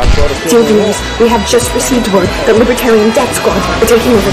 Dear 0.00 0.62
viewers, 0.64 0.96
we 1.20 1.28
have 1.28 1.46
just 1.46 1.74
received 1.74 2.08
word 2.14 2.24
that 2.48 2.56
Libertarian 2.56 3.10
Death 3.12 3.36
Squad 3.36 3.60
are 3.60 3.84
taking 3.84 4.16
over. 4.16 4.32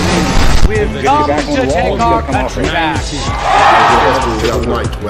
We've 0.63 1.03
come 1.03 1.27
to 1.27 1.67
take 1.67 1.99
our 1.99 2.21
country 2.23 2.63
back. 2.63 3.03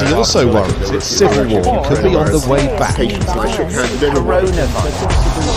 He 0.02 0.14
also 0.14 0.52
worries 0.52 0.90
its 0.90 1.06
civil 1.06 1.46
war 1.46 1.86
could 1.86 2.02
be 2.02 2.16
on 2.16 2.31
the 2.31 2.44
way 2.50 2.66
back. 2.80 2.98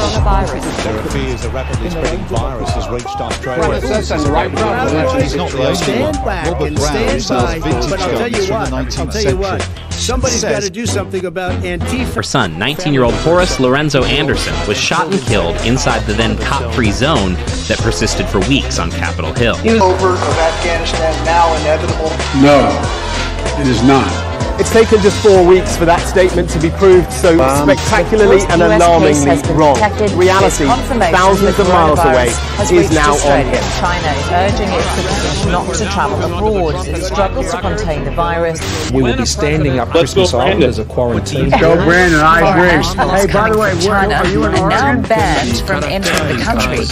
There 0.00 1.02
fears 1.10 1.44
a 1.44 1.50
rapidly 1.50 1.90
spreading 1.90 2.24
virus 2.24 2.70
has 2.70 2.88
reached 2.88 3.06
Australia. 3.20 3.80
He's 3.80 5.36
not 5.36 5.50
the 5.50 5.58
only 5.58 5.74
Stand 5.74 6.16
one. 6.16 6.24
back 6.24 6.46
Robert 6.46 6.66
and 6.68 6.76
Brown 6.76 6.88
stand 6.88 7.22
sells 7.22 7.42
by. 7.44 7.58
vintage 7.58 7.90
But 7.90 8.00
I'll 8.00 8.08
tell 8.08 8.18
guns 8.18 8.38
you 8.38 8.46
from 8.46 8.56
what, 8.60 8.70
the 8.70 8.76
I'll 8.76 8.84
19th 8.84 9.12
tell 9.12 9.22
you 9.22 9.36
what. 9.36 9.62
century. 9.62 9.90
Somebody's 9.90 10.42
got 10.42 10.62
to 10.62 10.70
do 10.70 10.86
something 10.86 11.26
about 11.26 11.62
Antifa. 11.62 12.14
Her 12.14 12.22
son, 12.22 12.58
19 12.58 12.94
year 12.94 13.04
old 13.04 13.14
Horace 13.16 13.60
Lorenzo 13.60 14.02
Anderson, 14.04 14.54
was 14.66 14.78
shot 14.78 15.12
and 15.12 15.20
killed 15.22 15.56
inside 15.66 16.00
the 16.06 16.14
then 16.14 16.38
cop 16.38 16.72
free 16.74 16.92
zone 16.92 17.34
that 17.68 17.78
persisted 17.80 18.26
for 18.26 18.40
weeks 18.48 18.78
on 18.78 18.90
Capitol 18.90 19.34
Hill. 19.34 19.56
over 19.82 20.14
of 20.14 20.38
Afghanistan 20.38 21.24
now 21.26 21.54
inevitable? 21.60 22.08
No, 22.40 23.60
it 23.60 23.66
is 23.66 23.82
not. 23.82 24.30
It's 24.60 24.70
taken 24.70 25.00
just 25.00 25.22
four 25.22 25.46
weeks 25.46 25.77
for 25.77 25.86
that 25.86 26.05
statement 26.05 26.50
to 26.50 26.60
be 26.60 26.69
proved 26.77 27.10
so 27.10 27.33
um, 27.41 27.64
spectacularly 27.64 28.42
and 28.52 28.60
alarmingly 28.60 29.41
wrong. 29.56 29.80
Reality, 30.16 30.69
thousands 31.08 31.58
of 31.58 31.66
miles 31.69 31.98
away, 32.00 32.28
is 32.68 32.92
now 32.92 33.16
on 33.16 33.46
him. 33.48 33.64
China 33.80 34.12
is 34.12 34.28
urging 34.28 34.68
its 34.68 34.84
citizens 34.92 35.46
not 35.46 35.74
to 35.74 35.84
travel 35.88 36.20
abroad 36.20 36.74
as 36.74 36.88
it 36.88 37.05
struggles 37.05 37.50
to 37.50 37.61
contain 37.61 38.05
the 38.05 38.11
virus. 38.11 38.61
We 38.92 39.02
will 39.02 39.16
be 39.16 39.24
standing 39.24 39.78
up 39.78 39.88
Christmas 39.88 40.34
Island 40.34 40.62
as 40.62 40.78
a 40.78 40.84
quarantine. 40.84 41.48
Go, 41.50 41.77
Brandon, 41.84 42.20
I 42.20 42.50
agree. 42.50 42.68
Animals 42.68 42.92
Hey, 42.92 43.33
by 43.33 43.48
the 43.48 43.56
coming 43.56 43.58
way, 43.58 43.70
from 43.70 43.80
where, 43.80 44.00
China 44.02 44.14
are 44.14 44.28
you 44.28 44.44
in 44.44 44.55
are 44.55 44.68
now 44.68 45.08
banned 45.08 45.58
from 45.66 45.84
entering 45.84 46.36
the 46.36 46.44
country. 46.44 46.84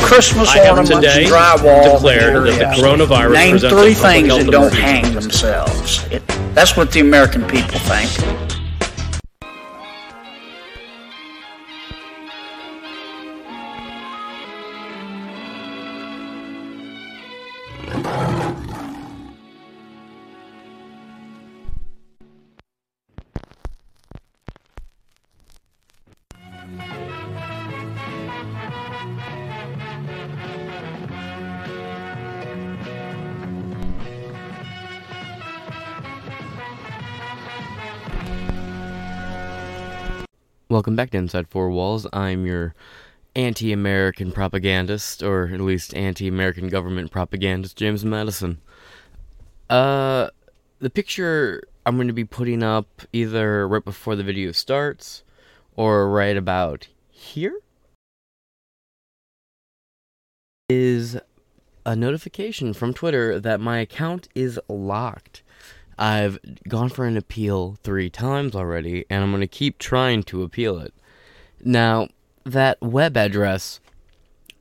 Christmas 0.00 0.48
I 0.48 0.58
have 0.58 0.86
today 0.86 1.26
drywall. 1.26 1.94
declared 1.94 2.46
that 2.46 2.58
the 2.58 2.80
coronavirus 2.80 3.32
Name 3.34 3.50
presents 3.52 3.64
a 3.64 3.68
three 3.68 3.94
public 3.94 4.14
things 4.14 4.28
health 4.28 4.44
that 4.44 4.50
don't 4.50 4.72
hang 4.72 5.14
themselves. 5.14 6.06
It, 6.10 6.22
that's 6.54 6.76
what 6.76 6.90
the 6.92 7.00
American 7.00 7.46
people 7.46 7.78
think. 7.78 8.49
Welcome 40.80 40.96
back 40.96 41.10
to 41.10 41.18
Inside 41.18 41.46
Four 41.46 41.68
Walls. 41.68 42.06
I'm 42.10 42.46
your 42.46 42.74
anti 43.36 43.70
American 43.70 44.32
propagandist, 44.32 45.22
or 45.22 45.50
at 45.52 45.60
least 45.60 45.94
anti 45.94 46.26
American 46.26 46.68
government 46.68 47.10
propagandist, 47.10 47.76
James 47.76 48.02
Madison. 48.02 48.62
Uh, 49.68 50.30
the 50.78 50.88
picture 50.88 51.62
I'm 51.84 51.96
going 51.96 52.06
to 52.06 52.14
be 52.14 52.24
putting 52.24 52.62
up 52.62 53.02
either 53.12 53.68
right 53.68 53.84
before 53.84 54.16
the 54.16 54.22
video 54.22 54.52
starts 54.52 55.22
or 55.76 56.08
right 56.08 56.34
about 56.34 56.88
here 57.10 57.60
is 60.70 61.18
a 61.84 61.94
notification 61.94 62.72
from 62.72 62.94
Twitter 62.94 63.38
that 63.38 63.60
my 63.60 63.80
account 63.80 64.28
is 64.34 64.58
locked. 64.66 65.42
I've 66.00 66.38
gone 66.66 66.88
for 66.88 67.04
an 67.04 67.18
appeal 67.18 67.76
three 67.82 68.08
times 68.08 68.56
already, 68.56 69.04
and 69.10 69.22
I'm 69.22 69.30
going 69.30 69.42
to 69.42 69.46
keep 69.46 69.78
trying 69.78 70.22
to 70.24 70.42
appeal 70.42 70.78
it. 70.78 70.94
Now, 71.62 72.08
that 72.44 72.80
web 72.80 73.18
address 73.18 73.80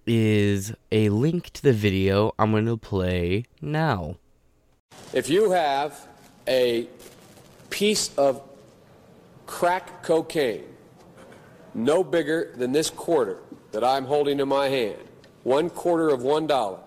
is 0.06 0.74
a 0.92 1.08
link 1.08 1.52
to 1.52 1.64
the 1.64 1.72
video 1.72 2.34
I'm 2.38 2.52
going 2.52 2.66
to 2.66 2.76
play 2.76 3.46
now. 3.62 4.18
If 5.14 5.30
you 5.30 5.52
have 5.52 6.08
a 6.46 6.90
piece 7.70 8.14
of 8.18 8.42
crack 9.46 10.04
cocaine 10.04 10.66
no 11.74 12.04
bigger 12.04 12.52
than 12.58 12.74
this 12.74 12.90
quarter 12.90 13.38
that 13.72 13.84
I'm 13.84 14.04
holding 14.04 14.42
in 14.42 14.48
my 14.50 14.68
hand, 14.68 14.98
one 15.44 15.70
quarter 15.70 16.10
of 16.10 16.22
one 16.22 16.48
dollar, 16.48 16.80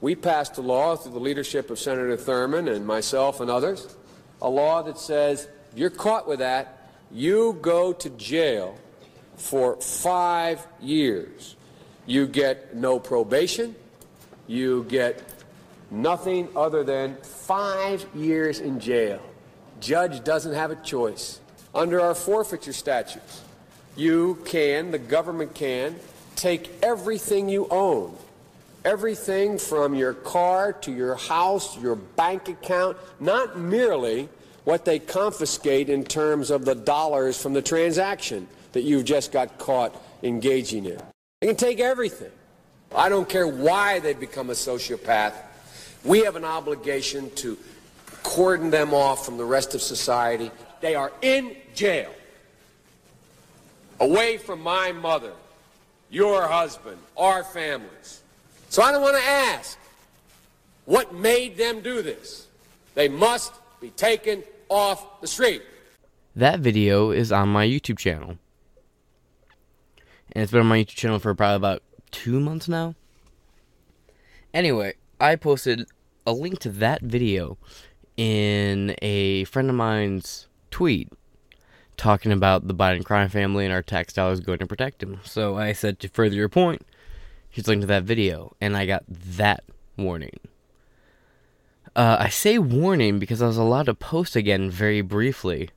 we 0.00 0.14
passed 0.14 0.56
a 0.58 0.62
law 0.62 0.96
through 0.96 1.12
the 1.12 1.20
leadership 1.20 1.70
of 1.70 1.78
Senator 1.78 2.16
Thurmond 2.16 2.74
and 2.74 2.86
myself 2.86 3.40
and 3.40 3.50
others, 3.50 3.96
a 4.40 4.48
law 4.48 4.82
that 4.82 4.98
says 4.98 5.46
if 5.72 5.78
you're 5.78 5.90
caught 5.90 6.26
with 6.26 6.38
that, 6.38 6.90
you 7.12 7.58
go 7.60 7.92
to 7.92 8.10
jail 8.10 8.78
for 9.36 9.76
five 9.80 10.66
years. 10.80 11.56
You 12.06 12.26
get 12.26 12.74
no 12.74 12.98
probation, 12.98 13.74
you 14.46 14.84
get 14.84 15.22
nothing 15.90 16.48
other 16.56 16.82
than 16.82 17.16
five 17.16 18.06
years 18.14 18.60
in 18.60 18.80
jail. 18.80 19.20
Judge 19.80 20.24
doesn't 20.24 20.54
have 20.54 20.70
a 20.70 20.76
choice. 20.76 21.40
Under 21.74 22.00
our 22.00 22.14
forfeiture 22.14 22.72
statutes, 22.72 23.42
you 23.96 24.38
can, 24.44 24.90
the 24.90 24.98
government 24.98 25.54
can, 25.54 25.96
take 26.36 26.70
everything 26.82 27.48
you 27.48 27.68
own 27.70 28.16
everything 28.84 29.58
from 29.58 29.94
your 29.94 30.14
car 30.14 30.72
to 30.72 30.92
your 30.92 31.14
house, 31.14 31.78
your 31.80 31.96
bank 31.96 32.48
account, 32.48 32.96
not 33.18 33.58
merely 33.58 34.28
what 34.64 34.84
they 34.84 34.98
confiscate 34.98 35.88
in 35.88 36.04
terms 36.04 36.50
of 36.50 36.64
the 36.64 36.74
dollars 36.74 37.40
from 37.40 37.52
the 37.52 37.62
transaction 37.62 38.46
that 38.72 38.82
you've 38.82 39.04
just 39.04 39.32
got 39.32 39.58
caught 39.58 39.94
engaging 40.22 40.84
in. 40.84 41.00
They 41.40 41.46
can 41.46 41.56
take 41.56 41.80
everything. 41.80 42.30
I 42.94 43.08
don't 43.08 43.28
care 43.28 43.46
why 43.46 44.00
they 44.00 44.14
become 44.14 44.50
a 44.50 44.54
sociopath. 44.54 45.34
We 46.04 46.20
have 46.24 46.36
an 46.36 46.44
obligation 46.44 47.30
to 47.36 47.58
cordon 48.22 48.70
them 48.70 48.92
off 48.92 49.24
from 49.24 49.38
the 49.38 49.44
rest 49.44 49.74
of 49.74 49.82
society. 49.82 50.50
They 50.80 50.94
are 50.94 51.12
in 51.22 51.56
jail, 51.74 52.12
away 53.98 54.38
from 54.38 54.60
my 54.62 54.92
mother, 54.92 55.32
your 56.10 56.46
husband, 56.46 56.98
our 57.16 57.44
families. 57.44 58.19
So 58.70 58.82
I 58.82 58.92
don't 58.92 59.02
want 59.02 59.16
to 59.16 59.24
ask 59.24 59.76
what 60.84 61.12
made 61.12 61.56
them 61.56 61.80
do 61.80 62.02
this. 62.02 62.46
They 62.94 63.08
must 63.08 63.52
be 63.80 63.90
taken 63.90 64.44
off 64.68 65.20
the 65.20 65.26
street. 65.26 65.62
That 66.36 66.60
video 66.60 67.10
is 67.10 67.32
on 67.32 67.48
my 67.48 67.66
YouTube 67.66 67.98
channel. 67.98 68.38
And 70.30 70.44
it's 70.44 70.52
been 70.52 70.60
on 70.60 70.68
my 70.68 70.78
YouTube 70.78 70.94
channel 70.94 71.18
for 71.18 71.34
probably 71.34 71.56
about 71.56 71.82
two 72.12 72.38
months 72.38 72.68
now. 72.68 72.94
Anyway, 74.54 74.94
I 75.18 75.34
posted 75.34 75.88
a 76.24 76.32
link 76.32 76.60
to 76.60 76.68
that 76.68 77.02
video 77.02 77.58
in 78.16 78.94
a 79.02 79.44
friend 79.46 79.68
of 79.68 79.74
mine's 79.74 80.46
tweet 80.70 81.08
talking 81.96 82.30
about 82.30 82.68
the 82.68 82.74
Biden 82.74 83.04
crime 83.04 83.30
family 83.30 83.64
and 83.64 83.74
our 83.74 83.82
tax 83.82 84.12
dollars 84.12 84.38
going 84.38 84.60
to 84.60 84.66
protect 84.66 85.00
them. 85.00 85.18
So 85.24 85.58
I 85.58 85.72
said, 85.72 85.98
to 85.98 86.08
further 86.08 86.36
your 86.36 86.48
point, 86.48 86.82
He's 87.50 87.66
linked 87.66 87.82
to 87.82 87.86
that 87.88 88.04
video, 88.04 88.54
and 88.60 88.76
I 88.76 88.86
got 88.86 89.04
that 89.08 89.64
warning. 89.96 90.38
Uh, 91.96 92.16
I 92.20 92.28
say 92.28 92.58
warning 92.58 93.18
because 93.18 93.42
I 93.42 93.48
was 93.48 93.56
allowed 93.56 93.86
to 93.86 93.94
post 93.94 94.36
again 94.36 94.70
very 94.70 95.00
briefly. 95.00 95.70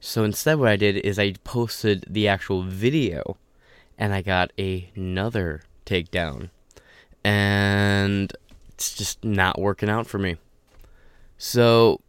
So 0.00 0.24
instead, 0.24 0.58
what 0.58 0.68
I 0.68 0.76
did 0.76 0.96
is 0.96 1.18
I 1.18 1.32
posted 1.44 2.06
the 2.08 2.26
actual 2.26 2.62
video, 2.62 3.36
and 3.98 4.14
I 4.14 4.22
got 4.22 4.52
another 4.58 5.62
takedown. 5.84 6.48
And 7.22 8.32
it's 8.70 8.94
just 8.94 9.22
not 9.22 9.60
working 9.60 9.90
out 9.90 10.06
for 10.06 10.18
me. 10.18 10.36
So 11.36 12.00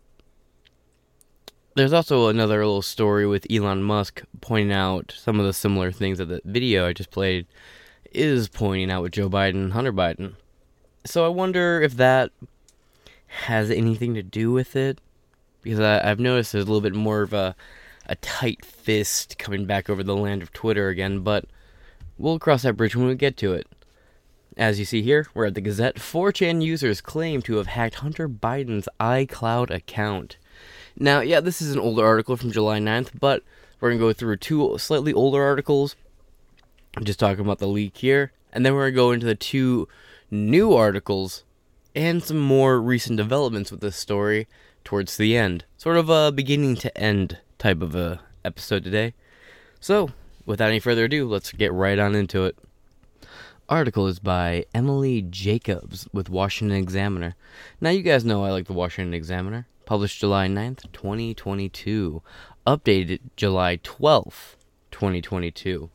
there's 1.76 1.94
also 1.94 2.28
another 2.28 2.60
little 2.60 2.82
story 2.82 3.28
with 3.28 3.46
Elon 3.52 3.84
Musk 3.84 4.22
pointing 4.40 4.72
out 4.72 5.14
some 5.18 5.40
of 5.40 5.46
the 5.46 5.54
similar 5.54 5.92
things 5.92 6.18
that 6.18 6.26
the 6.26 6.42
video 6.46 6.88
I 6.88 6.94
just 6.94 7.12
played 7.12 7.46
is 8.12 8.50
pointing 8.50 8.92
out 8.92 9.04
with 9.04 9.14
Joe 9.14 9.30
Biden 9.30 9.72
Hunter 9.72 9.94
Biden. 9.94 10.34
So 11.06 11.26
I 11.26 11.30
wonder 11.30 11.82
if 11.82 11.96
that 11.98 12.32
has 13.28 13.70
anything 13.70 14.14
to 14.16 14.24
do 14.24 14.52
with 14.52 14.76
it. 14.76 15.00
Because 15.62 15.80
I, 15.80 16.08
have 16.08 16.20
noticed 16.20 16.52
there's 16.52 16.66
a 16.66 16.68
little 16.68 16.82
bit 16.82 16.96
more 16.96 17.22
of 17.22 17.34
a, 17.34 17.56
a 18.08 18.16
tight 18.16 18.66
fist 18.66 19.38
coming 19.38 19.66
back 19.66 19.90
over 19.90 20.02
the 20.02 20.16
land 20.16 20.42
of 20.42 20.52
Twitter 20.52 20.90
again, 20.90 21.20
but 21.20 21.46
we'll 22.18 22.40
cross 22.40 22.64
that 22.64 22.74
bridge 22.74 22.96
when 22.96 23.08
we 23.08 23.16
get 23.16 23.38
to 23.38 23.54
it. 23.54 23.68
As 24.58 24.80
you 24.80 24.86
see 24.86 25.02
here, 25.02 25.28
we're 25.34 25.46
at 25.46 25.54
the 25.56 25.62
Gazette. 25.62 25.96
4chan 25.96 26.64
users 26.64 27.00
claim 27.00 27.42
to 27.44 27.58
have 27.58 27.68
hacked 27.68 27.96
Hunter 27.96 28.28
Biden's 28.28 28.90
iCloud 29.00 29.70
account. 29.70 30.38
Now, 30.98 31.22
yeah, 31.22 31.40
this 31.40 31.62
is 31.62 31.74
an 31.74 31.80
older 31.80 32.06
article 32.06 32.36
from 32.36 32.52
July 32.52 32.80
9th, 32.80 33.12
but 33.20 33.44
we're 33.80 33.90
going 33.90 34.00
to 34.00 34.06
go 34.06 34.14
through 34.14 34.38
two 34.38 34.78
slightly 34.78 35.14
older 35.14 35.42
articles. 35.42 35.96
I'm 36.96 37.06
just 37.06 37.20
talking 37.20 37.44
about 37.44 37.60
the 37.60 37.68
leak 37.68 37.98
here. 37.98 38.34
And 38.54 38.66
then 38.66 38.74
we're 38.74 38.92
going 38.92 38.94
to 38.94 38.96
go 38.96 39.12
into 39.12 39.26
the 39.26 39.36
two 39.36 39.88
new 40.30 40.74
articles 40.74 41.44
and 41.96 42.24
some 42.24 42.40
more 42.40 42.82
recent 42.82 43.18
developments 43.18 43.72
with 43.72 43.82
this 43.82 43.96
story 43.96 44.48
towards 44.84 45.18
the 45.18 45.38
end. 45.38 45.66
Sort 45.78 45.98
of 45.98 46.10
a 46.10 46.32
beginning 46.32 46.76
to 46.78 46.98
end 46.98 47.38
type 47.58 47.82
of 47.82 47.96
a 47.96 48.20
episode 48.44 48.84
today. 48.84 49.14
So, 49.80 50.12
without 50.46 50.70
any 50.70 50.80
further 50.80 51.06
ado, 51.06 51.28
let's 51.28 51.52
get 51.52 51.74
right 51.74 52.00
on 52.00 52.16
into 52.16 52.46
it. 52.46 52.58
Article 53.70 54.08
is 54.08 54.20
by 54.20 54.66
Emily 54.74 55.22
Jacobs 55.22 56.08
with 56.12 56.30
Washington 56.30 56.78
Examiner. 56.78 57.36
Now, 57.80 57.92
you 57.92 58.02
guys 58.02 58.26
know 58.26 58.44
I 58.44 58.52
like 58.52 58.68
the 58.68 58.74
Washington 58.74 59.14
Examiner 59.14 59.68
published 59.86 60.20
July 60.20 60.48
9th, 60.48 60.92
2022, 60.94 62.22
updated 62.66 63.20
July 63.36 63.78
12th, 63.78 64.56
2022. 64.92 65.90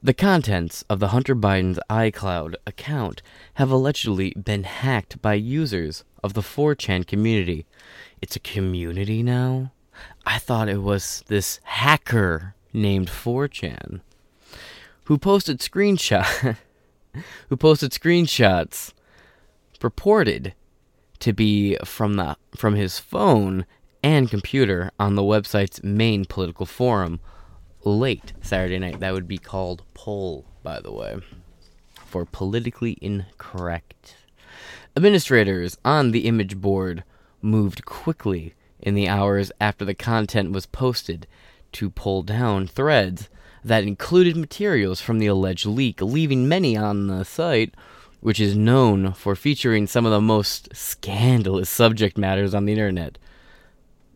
The 0.00 0.14
contents 0.14 0.84
of 0.88 1.00
the 1.00 1.08
Hunter 1.08 1.34
Biden's 1.34 1.80
iCloud 1.90 2.54
account 2.64 3.20
have 3.54 3.72
allegedly 3.72 4.30
been 4.30 4.62
hacked 4.62 5.20
by 5.20 5.34
users 5.34 6.04
of 6.22 6.34
the 6.34 6.40
4chan 6.40 7.04
community. 7.04 7.66
It's 8.22 8.36
a 8.36 8.40
community 8.40 9.24
now? 9.24 9.72
I 10.24 10.38
thought 10.38 10.68
it 10.68 10.82
was 10.82 11.24
this 11.26 11.58
hacker 11.64 12.54
named 12.72 13.08
4chan 13.08 14.00
who 15.06 15.18
posted 15.18 15.58
screenshot 15.58 16.56
who 17.48 17.56
posted 17.56 17.90
screenshots 17.90 18.92
purported 19.80 20.54
to 21.18 21.32
be 21.32 21.76
from 21.84 22.14
the 22.14 22.36
from 22.56 22.76
his 22.76 23.00
phone 23.00 23.66
and 24.04 24.30
computer 24.30 24.92
on 25.00 25.16
the 25.16 25.22
website's 25.22 25.82
main 25.82 26.24
political 26.24 26.66
forum 26.66 27.18
late 27.84 28.32
Saturday 28.40 28.78
night. 28.78 29.00
That 29.00 29.12
would 29.12 29.28
be 29.28 29.38
called 29.38 29.82
poll, 29.94 30.44
by 30.62 30.80
the 30.80 30.92
way, 30.92 31.20
for 32.04 32.24
politically 32.24 32.98
incorrect. 33.00 34.16
Administrators 34.96 35.76
on 35.84 36.10
the 36.10 36.26
image 36.26 36.56
board 36.56 37.04
moved 37.40 37.84
quickly 37.84 38.54
in 38.80 38.94
the 38.94 39.08
hours 39.08 39.52
after 39.60 39.84
the 39.84 39.94
content 39.94 40.52
was 40.52 40.66
posted 40.66 41.26
to 41.72 41.90
pull 41.90 42.22
down 42.22 42.66
threads 42.66 43.28
that 43.64 43.84
included 43.84 44.36
materials 44.36 45.00
from 45.00 45.18
the 45.18 45.26
alleged 45.26 45.66
leak, 45.66 46.00
leaving 46.00 46.48
many 46.48 46.76
on 46.76 47.08
the 47.08 47.24
site 47.24 47.74
which 48.20 48.40
is 48.40 48.56
known 48.56 49.12
for 49.12 49.36
featuring 49.36 49.86
some 49.86 50.04
of 50.04 50.12
the 50.12 50.20
most 50.20 50.74
scandalous 50.74 51.70
subject 51.70 52.18
matters 52.18 52.54
on 52.54 52.64
the 52.64 52.72
internet. 52.72 53.18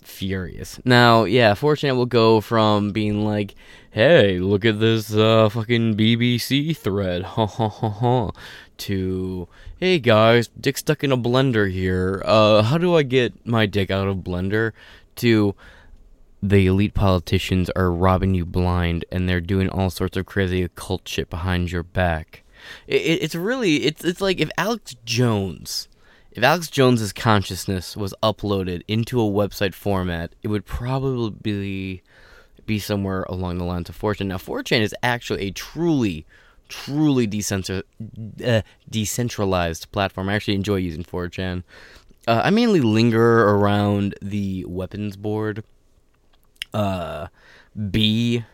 Furious. 0.02 0.80
Now, 0.84 1.24
yeah, 1.24 1.54
4chan 1.54 1.96
will 1.96 2.06
go 2.06 2.40
from 2.40 2.92
being 2.92 3.24
like, 3.24 3.54
hey, 3.90 4.38
look 4.38 4.64
at 4.64 4.80
this 4.80 5.14
uh, 5.14 5.48
fucking 5.48 5.96
BBC 5.96 6.76
thread, 6.76 7.22
ha 7.34 7.46
ha 7.46 7.68
ha 7.68 7.88
ha, 7.88 8.30
to, 8.78 9.48
hey 9.78 9.98
guys, 9.98 10.48
dick 10.60 10.78
stuck 10.78 11.04
in 11.04 11.12
a 11.12 11.16
blender 11.16 11.70
here, 11.70 12.22
uh, 12.24 12.62
how 12.62 12.78
do 12.78 12.96
I 12.96 13.02
get 13.02 13.46
my 13.46 13.66
dick 13.66 13.90
out 13.90 14.08
of 14.08 14.18
blender? 14.18 14.72
To, 15.16 15.54
the 16.42 16.66
elite 16.66 16.94
politicians 16.94 17.70
are 17.76 17.92
robbing 17.92 18.34
you 18.34 18.44
blind 18.44 19.04
and 19.12 19.28
they're 19.28 19.40
doing 19.40 19.68
all 19.68 19.90
sorts 19.90 20.16
of 20.16 20.26
crazy 20.26 20.62
occult 20.62 21.06
shit 21.06 21.30
behind 21.30 21.70
your 21.70 21.84
back. 21.84 22.42
It, 22.86 23.22
it's 23.22 23.34
really 23.34 23.84
it's 23.84 24.04
it's 24.04 24.20
like 24.20 24.40
if 24.40 24.50
Alex 24.56 24.96
Jones, 25.04 25.88
if 26.32 26.42
Alex 26.42 26.68
Jones's 26.68 27.12
consciousness 27.12 27.96
was 27.96 28.14
uploaded 28.22 28.82
into 28.88 29.20
a 29.20 29.24
website 29.24 29.74
format, 29.74 30.34
it 30.42 30.48
would 30.48 30.64
probably 30.64 32.02
be 32.64 32.78
somewhere 32.78 33.24
along 33.24 33.58
the 33.58 33.64
lines 33.64 33.88
of 33.88 33.98
4chan. 33.98 34.26
Now, 34.26 34.38
4chan 34.38 34.80
is 34.80 34.94
actually 35.02 35.42
a 35.42 35.50
truly 35.50 36.26
truly 36.68 37.28
decentral, 37.28 37.82
uh, 38.42 38.62
decentralized 38.88 39.92
platform. 39.92 40.30
I 40.30 40.34
actually 40.34 40.54
enjoy 40.54 40.76
using 40.76 41.04
4chan. 41.04 41.64
Uh, 42.26 42.40
I 42.44 42.50
mainly 42.50 42.80
linger 42.80 43.42
around 43.50 44.14
the 44.22 44.64
weapons 44.66 45.16
board. 45.16 45.64
Uh, 46.72 47.26
B 47.90 48.44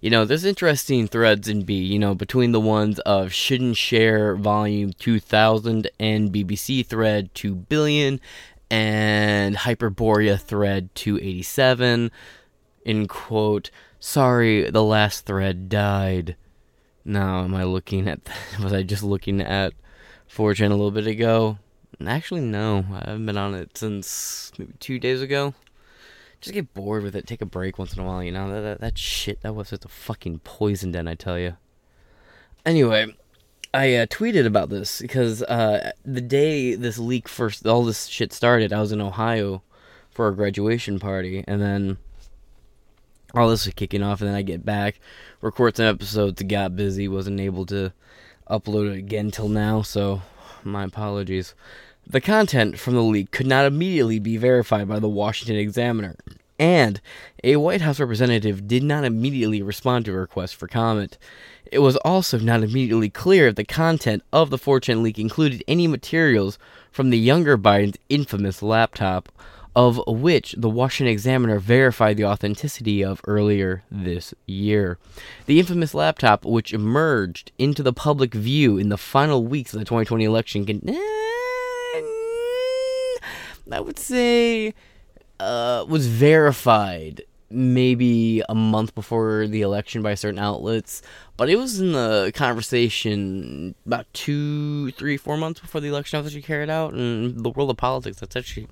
you 0.00 0.10
know, 0.10 0.24
there's 0.24 0.44
interesting 0.44 1.08
threads 1.08 1.48
in 1.48 1.62
B, 1.62 1.74
you 1.74 1.98
know, 1.98 2.14
between 2.14 2.52
the 2.52 2.60
ones 2.60 2.98
of 3.00 3.32
Shouldn't 3.32 3.76
Share 3.76 4.36
Volume 4.36 4.92
2000 4.92 5.90
and 5.98 6.32
BBC 6.32 6.86
Thread 6.86 7.34
2 7.34 7.54
billion 7.54 8.20
and 8.70 9.56
Hyperborea 9.56 10.40
Thread 10.40 10.94
287. 10.94 12.10
In 12.84 13.08
quote, 13.08 13.70
sorry, 13.98 14.70
the 14.70 14.84
last 14.84 15.26
thread 15.26 15.68
died. 15.68 16.36
Now, 17.04 17.42
am 17.42 17.54
I 17.54 17.64
looking 17.64 18.08
at, 18.08 18.20
was 18.62 18.72
I 18.72 18.82
just 18.82 19.02
looking 19.02 19.40
at 19.40 19.72
4chan 20.30 20.66
a 20.66 20.74
little 20.74 20.90
bit 20.92 21.06
ago? 21.06 21.58
Actually, 22.06 22.42
no. 22.42 22.84
I 22.92 23.10
haven't 23.10 23.26
been 23.26 23.36
on 23.36 23.54
it 23.54 23.76
since 23.76 24.52
maybe 24.58 24.74
two 24.78 25.00
days 25.00 25.20
ago 25.20 25.54
just 26.40 26.54
get 26.54 26.74
bored 26.74 27.02
with 27.02 27.16
it. 27.16 27.26
Take 27.26 27.42
a 27.42 27.46
break 27.46 27.78
once 27.78 27.94
in 27.94 28.02
a 28.02 28.06
while, 28.06 28.22
you 28.22 28.32
know. 28.32 28.50
That 28.50 28.60
that, 28.60 28.80
that 28.80 28.98
shit 28.98 29.40
that 29.42 29.54
a 29.72 29.88
fucking 29.88 30.40
poison 30.40 30.92
den, 30.92 31.08
I 31.08 31.14
tell 31.14 31.38
you. 31.38 31.56
Anyway, 32.64 33.14
I 33.72 33.94
uh, 33.94 34.06
tweeted 34.06 34.46
about 34.46 34.70
this 34.70 35.00
because 35.00 35.42
uh, 35.42 35.92
the 36.04 36.20
day 36.20 36.74
this 36.74 36.98
leak 36.98 37.28
first, 37.28 37.66
all 37.66 37.84
this 37.84 38.06
shit 38.06 38.32
started, 38.32 38.72
I 38.72 38.80
was 38.80 38.92
in 38.92 39.00
Ohio 39.00 39.62
for 40.10 40.28
a 40.28 40.34
graduation 40.34 40.98
party, 40.98 41.44
and 41.46 41.60
then 41.60 41.98
all 43.34 43.48
this 43.48 43.66
was 43.66 43.74
kicking 43.74 44.02
off, 44.02 44.20
and 44.20 44.28
then 44.28 44.36
I 44.36 44.42
get 44.42 44.64
back, 44.64 45.00
record 45.40 45.76
some 45.76 45.86
episodes, 45.86 46.42
got 46.42 46.76
busy, 46.76 47.08
wasn't 47.08 47.40
able 47.40 47.66
to 47.66 47.92
upload 48.50 48.90
it 48.90 48.98
again 48.98 49.30
till 49.30 49.48
now, 49.48 49.82
so 49.82 50.22
my 50.64 50.84
apologies. 50.84 51.54
The 52.06 52.22
content 52.22 52.78
from 52.78 52.94
the 52.94 53.02
leak 53.02 53.30
could 53.30 53.46
not 53.46 53.66
immediately 53.66 54.18
be 54.18 54.38
verified 54.38 54.88
by 54.88 54.98
the 54.98 55.10
Washington 55.10 55.56
Examiner, 55.56 56.16
and 56.58 57.00
a 57.44 57.56
White 57.56 57.80
House 57.80 58.00
representative 58.00 58.66
did 58.66 58.82
not 58.82 59.04
immediately 59.04 59.62
respond 59.62 60.04
to 60.04 60.12
a 60.12 60.18
request 60.18 60.56
for 60.56 60.66
comment. 60.66 61.18
It 61.70 61.78
was 61.80 61.96
also 61.98 62.38
not 62.38 62.62
immediately 62.62 63.10
clear 63.10 63.48
if 63.48 63.54
the 63.54 63.64
content 63.64 64.22
of 64.32 64.50
the 64.50 64.58
4chan 64.58 65.02
leak 65.02 65.18
included 65.18 65.62
any 65.68 65.86
materials 65.86 66.58
from 66.90 67.10
the 67.10 67.18
younger 67.18 67.58
Biden's 67.58 67.98
infamous 68.08 68.62
laptop, 68.62 69.28
of 69.76 70.00
which 70.08 70.54
the 70.58 70.70
Washington 70.70 71.12
Examiner 71.12 71.58
verified 71.58 72.16
the 72.16 72.24
authenticity 72.24 73.04
of 73.04 73.20
earlier 73.26 73.84
this 73.90 74.34
year. 74.46 74.98
The 75.46 75.60
infamous 75.60 75.94
laptop, 75.94 76.44
which 76.44 76.72
emerged 76.72 77.52
into 77.58 77.82
the 77.82 77.92
public 77.92 78.34
view 78.34 78.78
in 78.78 78.88
the 78.88 78.98
final 78.98 79.44
weeks 79.44 79.72
of 79.74 79.78
the 79.78 79.84
2020 79.84 80.24
election, 80.24 80.66
can. 80.66 80.88
Eh, 80.88 80.94
I 83.70 83.80
would 83.80 83.98
say 83.98 84.74
uh, 85.40 85.84
was 85.88 86.06
verified 86.06 87.22
maybe 87.50 88.42
a 88.48 88.54
month 88.54 88.94
before 88.94 89.46
the 89.46 89.62
election 89.62 90.02
by 90.02 90.14
certain 90.14 90.38
outlets, 90.38 91.00
but 91.36 91.48
it 91.48 91.56
was 91.56 91.80
in 91.80 91.92
the 91.92 92.30
conversation 92.34 93.74
about 93.86 94.06
two, 94.12 94.90
three, 94.92 95.16
four 95.16 95.36
months 95.36 95.60
before 95.60 95.80
the 95.80 95.88
election 95.88 96.18
was 96.18 96.26
actually 96.26 96.42
carried 96.42 96.68
out. 96.68 96.92
And 96.92 97.42
the 97.42 97.50
world 97.50 97.70
of 97.70 97.76
politics, 97.76 98.20
that's 98.20 98.36
actually, 98.36 98.68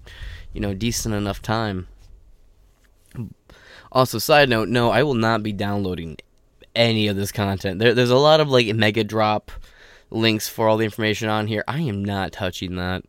you 0.52 0.61
know, 0.61 0.75
decent 0.75 1.14
enough 1.14 1.40
time. 1.40 1.88
Also, 3.90 4.18
side 4.18 4.49
note, 4.49 4.68
no, 4.68 4.90
I 4.90 5.02
will 5.02 5.14
not 5.14 5.42
be 5.42 5.52
downloading 5.52 6.18
any 6.75 7.08
of 7.08 7.16
this 7.16 7.32
content. 7.32 7.78
There, 7.78 7.94
there's 7.94 8.11
a 8.11 8.16
lot 8.16 8.40
of 8.40 8.49
like 8.49 8.66
mega 8.75 9.04
drop 9.04 9.50
links 10.11 10.49
for 10.49 10.68
all 10.68 10.76
the 10.76 10.85
information 10.85 11.28
on 11.28 11.46
here. 11.46 11.64
I 11.66 11.80
am 11.80 12.04
not 12.04 12.32
touching 12.32 12.76
that. 12.76 13.04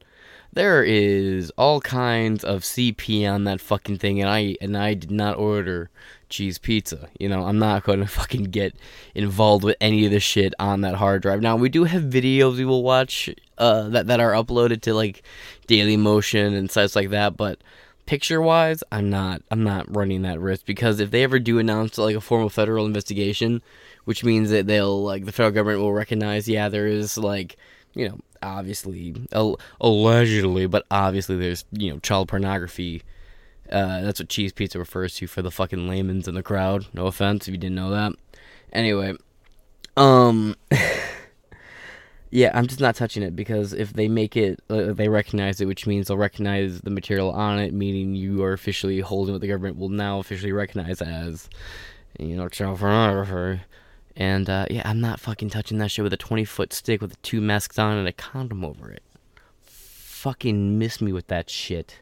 There 0.54 0.84
is 0.84 1.52
all 1.58 1.82
kinds 1.82 2.44
of 2.44 2.62
CP 2.62 3.30
on 3.32 3.44
that 3.44 3.62
fucking 3.62 3.98
thing, 3.98 4.22
and 4.22 4.30
I 4.30 4.56
and 4.62 4.78
I 4.78 4.94
did 4.94 5.12
not 5.12 5.38
order 5.38 5.90
cheese 6.30 6.58
pizza. 6.58 7.10
You 7.20 7.30
know, 7.30 7.46
I'm 7.46 7.60
not 7.60 7.84
going 7.84 8.00
to 8.02 8.08
fucking 8.08 8.46
get 8.46 8.76
involved 9.16 9.64
with 9.64 9.78
any 9.80 10.06
of 10.06 10.12
the 10.12 10.20
shit 10.20 10.54
on 10.60 10.82
that 10.82 10.96
hard 10.96 11.22
drive. 11.22 11.42
Now, 11.42 11.56
we 11.56 11.70
do 11.70 11.84
have 11.84 12.04
videos 12.04 12.58
we 12.58 12.66
will 12.66 12.84
watch 12.84 13.30
uh, 13.58 13.90
that 13.90 14.08
that 14.08 14.20
are 14.20 14.32
uploaded 14.34 14.82
to 14.82 14.94
like 14.94 15.24
Daily 15.68 15.98
Motion 15.98 16.54
and 16.54 16.72
sites 16.72 16.96
like 16.96 17.10
that, 17.10 17.38
but 17.38 17.60
picture 18.08 18.42
wise, 18.42 18.84
I'm 18.92 19.12
not 19.12 19.44
I'm 19.52 19.64
not 19.64 19.96
running 19.96 20.24
that 20.24 20.40
risk 20.40 20.66
because 20.66 21.00
if 21.00 21.12
they 21.12 21.24
ever 21.24 21.38
do 21.38 21.60
announce 21.60 22.00
like 22.00 22.16
a 22.16 22.22
formal 22.22 22.50
federal 22.50 22.88
investigation, 22.88 23.62
which 24.06 24.24
means 24.24 24.50
that 24.50 24.66
they'll 24.66 25.04
like 25.04 25.26
the 25.26 25.32
federal 25.32 25.52
government 25.52 25.82
will 25.82 25.94
recognize, 25.94 26.50
yeah, 26.50 26.70
there 26.70 26.88
is 26.88 27.18
like 27.20 27.58
you 27.94 28.08
know 28.10 28.18
obviously 28.42 29.16
allegedly, 29.82 30.68
but 30.68 30.86
obviously 30.92 31.38
there's 31.38 31.66
you 31.72 31.92
know 31.92 32.00
child 32.00 32.28
pornography. 32.28 33.04
Uh, 33.72 34.02
that's 34.02 34.20
what 34.20 34.30
cheese 34.30 34.54
pizza 34.54 34.80
refers 34.80 35.16
to 35.16 35.28
for 35.28 35.42
the 35.42 35.52
fucking 35.52 35.88
layman's 35.88 36.28
in 36.28 36.36
the 36.36 36.44
crowd. 36.44 36.88
No 36.94 37.08
offense 37.08 37.48
if 37.48 37.52
you 37.52 37.58
didn't 37.58 37.76
know 37.76 37.90
that. 37.92 38.14
Anyway, 38.72 39.14
um. 39.96 40.56
Yeah, 42.30 42.52
I'm 42.54 42.68
just 42.68 42.82
not 42.82 42.96
touching 42.96 43.24
it 43.24 43.36
because 43.36 43.72
if 43.72 43.94
they 43.94 44.10
make 44.10 44.36
it, 44.36 44.60
uh, 44.70 44.92
they 44.92 45.08
recognize 45.08 45.62
it, 45.62 45.66
which 45.66 45.88
means 45.88 46.08
they'll 46.08 46.18
recognize 46.18 46.82
the 46.82 46.90
material 46.90 47.32
on 47.32 47.58
it, 47.60 47.74
meaning 47.74 48.16
you 48.16 48.44
are 48.44 48.52
officially 48.52 49.00
holding 49.00 49.34
what 49.34 49.42
the 49.42 49.48
government 49.48 49.78
will 49.78 49.90
now 49.90 50.20
officially 50.20 50.52
recognize 50.52 51.02
as, 51.02 51.50
you 52.20 52.36
know, 52.36 52.50
child 52.50 52.80
pornography. 52.80 53.64
And 54.18 54.50
uh, 54.50 54.66
yeah, 54.72 54.82
I'm 54.84 55.00
not 55.00 55.20
fucking 55.20 55.52
touching 55.52 55.78
that 55.78 55.92
shit 55.92 56.02
with 56.02 56.12
a 56.12 56.18
20 56.18 56.44
foot 56.44 56.74
stick 56.74 57.02
with 57.02 57.22
two 57.22 57.40
masks 57.40 57.78
on 57.78 57.98
and 57.98 58.08
a 58.08 58.12
condom 58.12 58.66
over 58.66 58.90
it. 58.90 59.04
Fucking 59.62 60.80
miss 60.80 61.00
me 61.00 61.14
with 61.14 61.28
that 61.28 61.52
shit. 61.52 62.00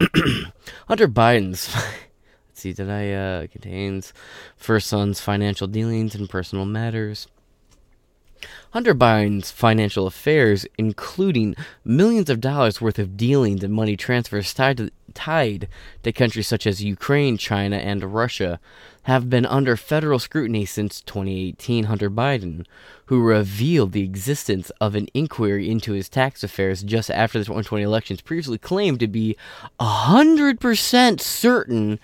Hunter 0.86 1.08
Biden's. 1.08 1.74
let's 1.74 2.60
see, 2.60 2.72
did 2.72 2.88
I, 2.88 3.10
uh, 3.10 3.46
contains 3.48 4.12
first 4.56 4.86
son's 4.86 5.20
financial 5.20 5.66
dealings 5.66 6.14
and 6.14 6.30
personal 6.30 6.64
matters. 6.64 7.26
Hunter 8.70 8.94
Biden's 8.94 9.50
financial 9.50 10.06
affairs, 10.06 10.66
including 10.76 11.56
millions 11.84 12.30
of 12.30 12.40
dollars 12.40 12.80
worth 12.80 13.00
of 13.00 13.16
dealings 13.16 13.64
and 13.64 13.74
money 13.74 13.96
transfers 13.96 14.54
tied 14.54 14.76
to, 14.76 14.90
tied 15.14 15.68
to 16.04 16.12
countries 16.12 16.46
such 16.46 16.66
as 16.66 16.84
Ukraine, 16.84 17.36
China, 17.36 17.76
and 17.76 18.14
Russia, 18.14 18.60
have 19.08 19.30
been 19.30 19.46
under 19.46 19.74
federal 19.74 20.18
scrutiny 20.18 20.66
since 20.66 21.00
2018. 21.00 21.84
Hunter 21.84 22.10
Biden, 22.10 22.66
who 23.06 23.22
revealed 23.22 23.92
the 23.92 24.02
existence 24.02 24.68
of 24.82 24.94
an 24.94 25.08
inquiry 25.14 25.70
into 25.70 25.94
his 25.94 26.10
tax 26.10 26.44
affairs 26.44 26.82
just 26.82 27.10
after 27.10 27.38
the 27.38 27.46
2020 27.46 27.82
elections, 27.82 28.20
previously 28.20 28.58
claimed 28.58 29.00
to 29.00 29.08
be 29.08 29.34
100% 29.80 31.20
certain 31.22 31.98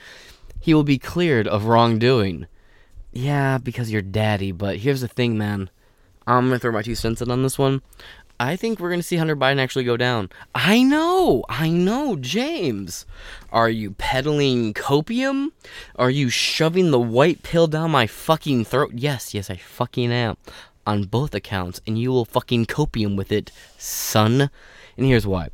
he 0.59 0.73
will 0.73 0.83
be 0.83 0.97
cleared 0.97 1.47
of 1.47 1.67
wrongdoing. 1.67 2.47
Yeah, 3.13 3.59
because 3.59 3.93
you're 3.93 4.01
daddy, 4.01 4.51
but 4.51 4.79
here's 4.79 5.03
the 5.03 5.09
thing, 5.09 5.37
man. 5.37 5.69
I'm 6.27 6.47
gonna 6.47 6.59
throw 6.59 6.73
my 6.73 6.81
two 6.81 6.95
cents 6.95 7.21
in 7.21 7.31
on 7.31 7.43
this 7.43 7.59
one. 7.59 7.83
I 8.39 8.57
think 8.57 8.81
we're 8.81 8.91
gonna 8.91 9.03
see 9.03 9.17
Hunter 9.17 9.37
Biden 9.37 9.59
actually 9.59 9.85
go 9.85 9.97
down. 9.97 10.29
I 10.55 10.83
know, 10.83 11.45
I 11.49 11.71
know, 11.71 12.17
James. 12.17 13.07
Are 13.53 13.71
you 13.71 13.93
peddling 13.93 14.75
copium? 14.75 15.53
Are 15.97 16.11
you 16.11 16.29
shoving 16.31 16.91
the 16.91 17.01
white 17.01 17.43
pill 17.43 17.69
down 17.69 17.93
my 17.93 18.07
fucking 18.07 18.65
throat? 18.65 18.93
Yes, 18.95 19.35
yes, 19.35 19.51
I 19.51 19.57
fucking 19.57 20.11
am. 20.11 20.37
On 20.87 21.05
both 21.05 21.35
accounts, 21.35 21.81
and 21.87 21.99
you 21.99 22.11
will 22.11 22.25
fucking 22.25 22.67
copium 22.67 23.17
with 23.17 23.31
it, 23.31 23.51
son. 23.79 24.51
And 24.97 25.07
here's 25.07 25.27
why. 25.27 25.49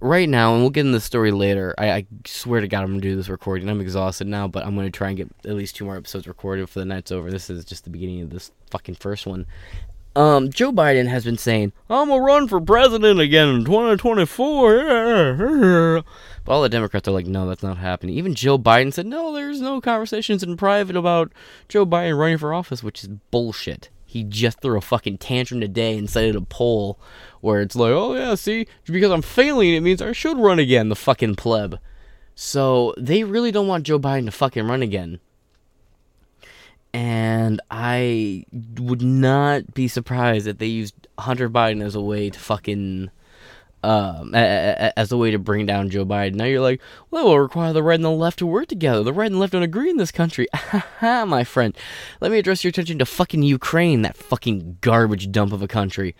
Right 0.00 0.28
now, 0.28 0.52
and 0.52 0.62
we'll 0.62 0.70
get 0.70 0.84
in 0.86 0.92
the 0.92 1.00
story 1.00 1.30
later. 1.30 1.74
I, 1.78 1.90
I 1.90 2.06
swear 2.26 2.60
to 2.60 2.68
God, 2.68 2.82
I'm 2.82 2.88
gonna 2.88 3.00
do 3.00 3.16
this 3.16 3.28
recording. 3.28 3.68
I'm 3.68 3.80
exhausted 3.80 4.26
now, 4.26 4.48
but 4.48 4.66
I'm 4.66 4.74
gonna 4.74 4.90
try 4.90 5.08
and 5.08 5.16
get 5.16 5.28
at 5.44 5.54
least 5.54 5.76
two 5.76 5.84
more 5.84 5.96
episodes 5.96 6.26
recorded 6.26 6.62
before 6.62 6.80
the 6.80 6.86
night's 6.86 7.12
over. 7.12 7.30
This 7.30 7.48
is 7.48 7.64
just 7.64 7.84
the 7.84 7.90
beginning 7.90 8.22
of 8.22 8.30
this 8.30 8.50
fucking 8.70 8.96
first 8.96 9.26
one. 9.26 9.46
Um, 10.16 10.50
Joe 10.50 10.70
Biden 10.70 11.08
has 11.08 11.24
been 11.24 11.38
saying, 11.38 11.72
I'm 11.90 12.08
gonna 12.08 12.22
run 12.22 12.46
for 12.46 12.60
president 12.60 13.18
again 13.18 13.48
in 13.48 13.64
2024. 13.64 16.04
But 16.44 16.52
all 16.52 16.62
the 16.62 16.68
Democrats 16.68 17.08
are 17.08 17.12
like, 17.12 17.26
no, 17.26 17.48
that's 17.48 17.64
not 17.64 17.78
happening. 17.78 18.16
Even 18.16 18.34
Joe 18.34 18.58
Biden 18.58 18.92
said, 18.92 19.06
no, 19.06 19.32
there's 19.32 19.60
no 19.60 19.80
conversations 19.80 20.44
in 20.44 20.56
private 20.56 20.94
about 20.94 21.32
Joe 21.68 21.84
Biden 21.84 22.18
running 22.18 22.38
for 22.38 22.54
office, 22.54 22.82
which 22.82 23.02
is 23.02 23.08
bullshit. 23.30 23.90
He 24.04 24.22
just 24.22 24.60
threw 24.60 24.78
a 24.78 24.80
fucking 24.80 25.18
tantrum 25.18 25.60
today 25.60 25.98
and 25.98 26.08
cited 26.08 26.36
a 26.36 26.42
poll 26.42 27.00
where 27.40 27.60
it's 27.60 27.74
like, 27.74 27.90
oh 27.90 28.14
yeah, 28.14 28.36
see, 28.36 28.68
because 28.84 29.10
I'm 29.10 29.22
failing, 29.22 29.74
it 29.74 29.80
means 29.80 30.00
I 30.00 30.12
should 30.12 30.38
run 30.38 30.60
again, 30.60 30.90
the 30.90 30.96
fucking 30.96 31.34
pleb. 31.34 31.80
So 32.36 32.94
they 32.96 33.24
really 33.24 33.50
don't 33.50 33.66
want 33.66 33.84
Joe 33.84 33.98
Biden 33.98 34.26
to 34.26 34.30
fucking 34.30 34.68
run 34.68 34.82
again 34.82 35.18
and 36.94 37.60
I 37.72 38.46
would 38.78 39.02
not 39.02 39.74
be 39.74 39.88
surprised 39.88 40.46
if 40.46 40.58
they 40.58 40.66
used 40.66 40.94
Hunter 41.18 41.50
Biden 41.50 41.82
as 41.82 41.96
a 41.96 42.00
way 42.00 42.30
to 42.30 42.38
fucking 42.38 43.10
um, 43.82 44.34
as 44.34 45.12
a 45.12 45.16
way 45.18 45.32
to 45.32 45.38
bring 45.38 45.66
down 45.66 45.90
Joe 45.90 46.06
Biden. 46.06 46.36
Now 46.36 46.44
you're 46.44 46.60
like, 46.60 46.80
well, 47.10 47.26
it 47.26 47.28
will 47.28 47.40
require 47.40 47.72
the 47.72 47.82
right 47.82 47.96
and 47.96 48.04
the 48.04 48.10
left 48.10 48.38
to 48.38 48.46
work 48.46 48.68
together. 48.68 49.02
The 49.02 49.12
right 49.12 49.30
and 49.30 49.38
left 49.40 49.52
don't 49.52 49.62
agree 49.64 49.90
in 49.90 49.96
this 49.98 50.12
country. 50.12 50.46
My 51.02 51.42
friend. 51.44 51.76
Let 52.20 52.30
me 52.30 52.38
address 52.38 52.62
your 52.62 52.70
attention 52.70 52.98
to 53.00 53.06
fucking 53.06 53.42
Ukraine, 53.42 54.02
that 54.02 54.16
fucking 54.16 54.78
garbage 54.80 55.30
dump 55.32 55.52
of 55.52 55.62
a 55.62 55.68
country. 55.68 56.14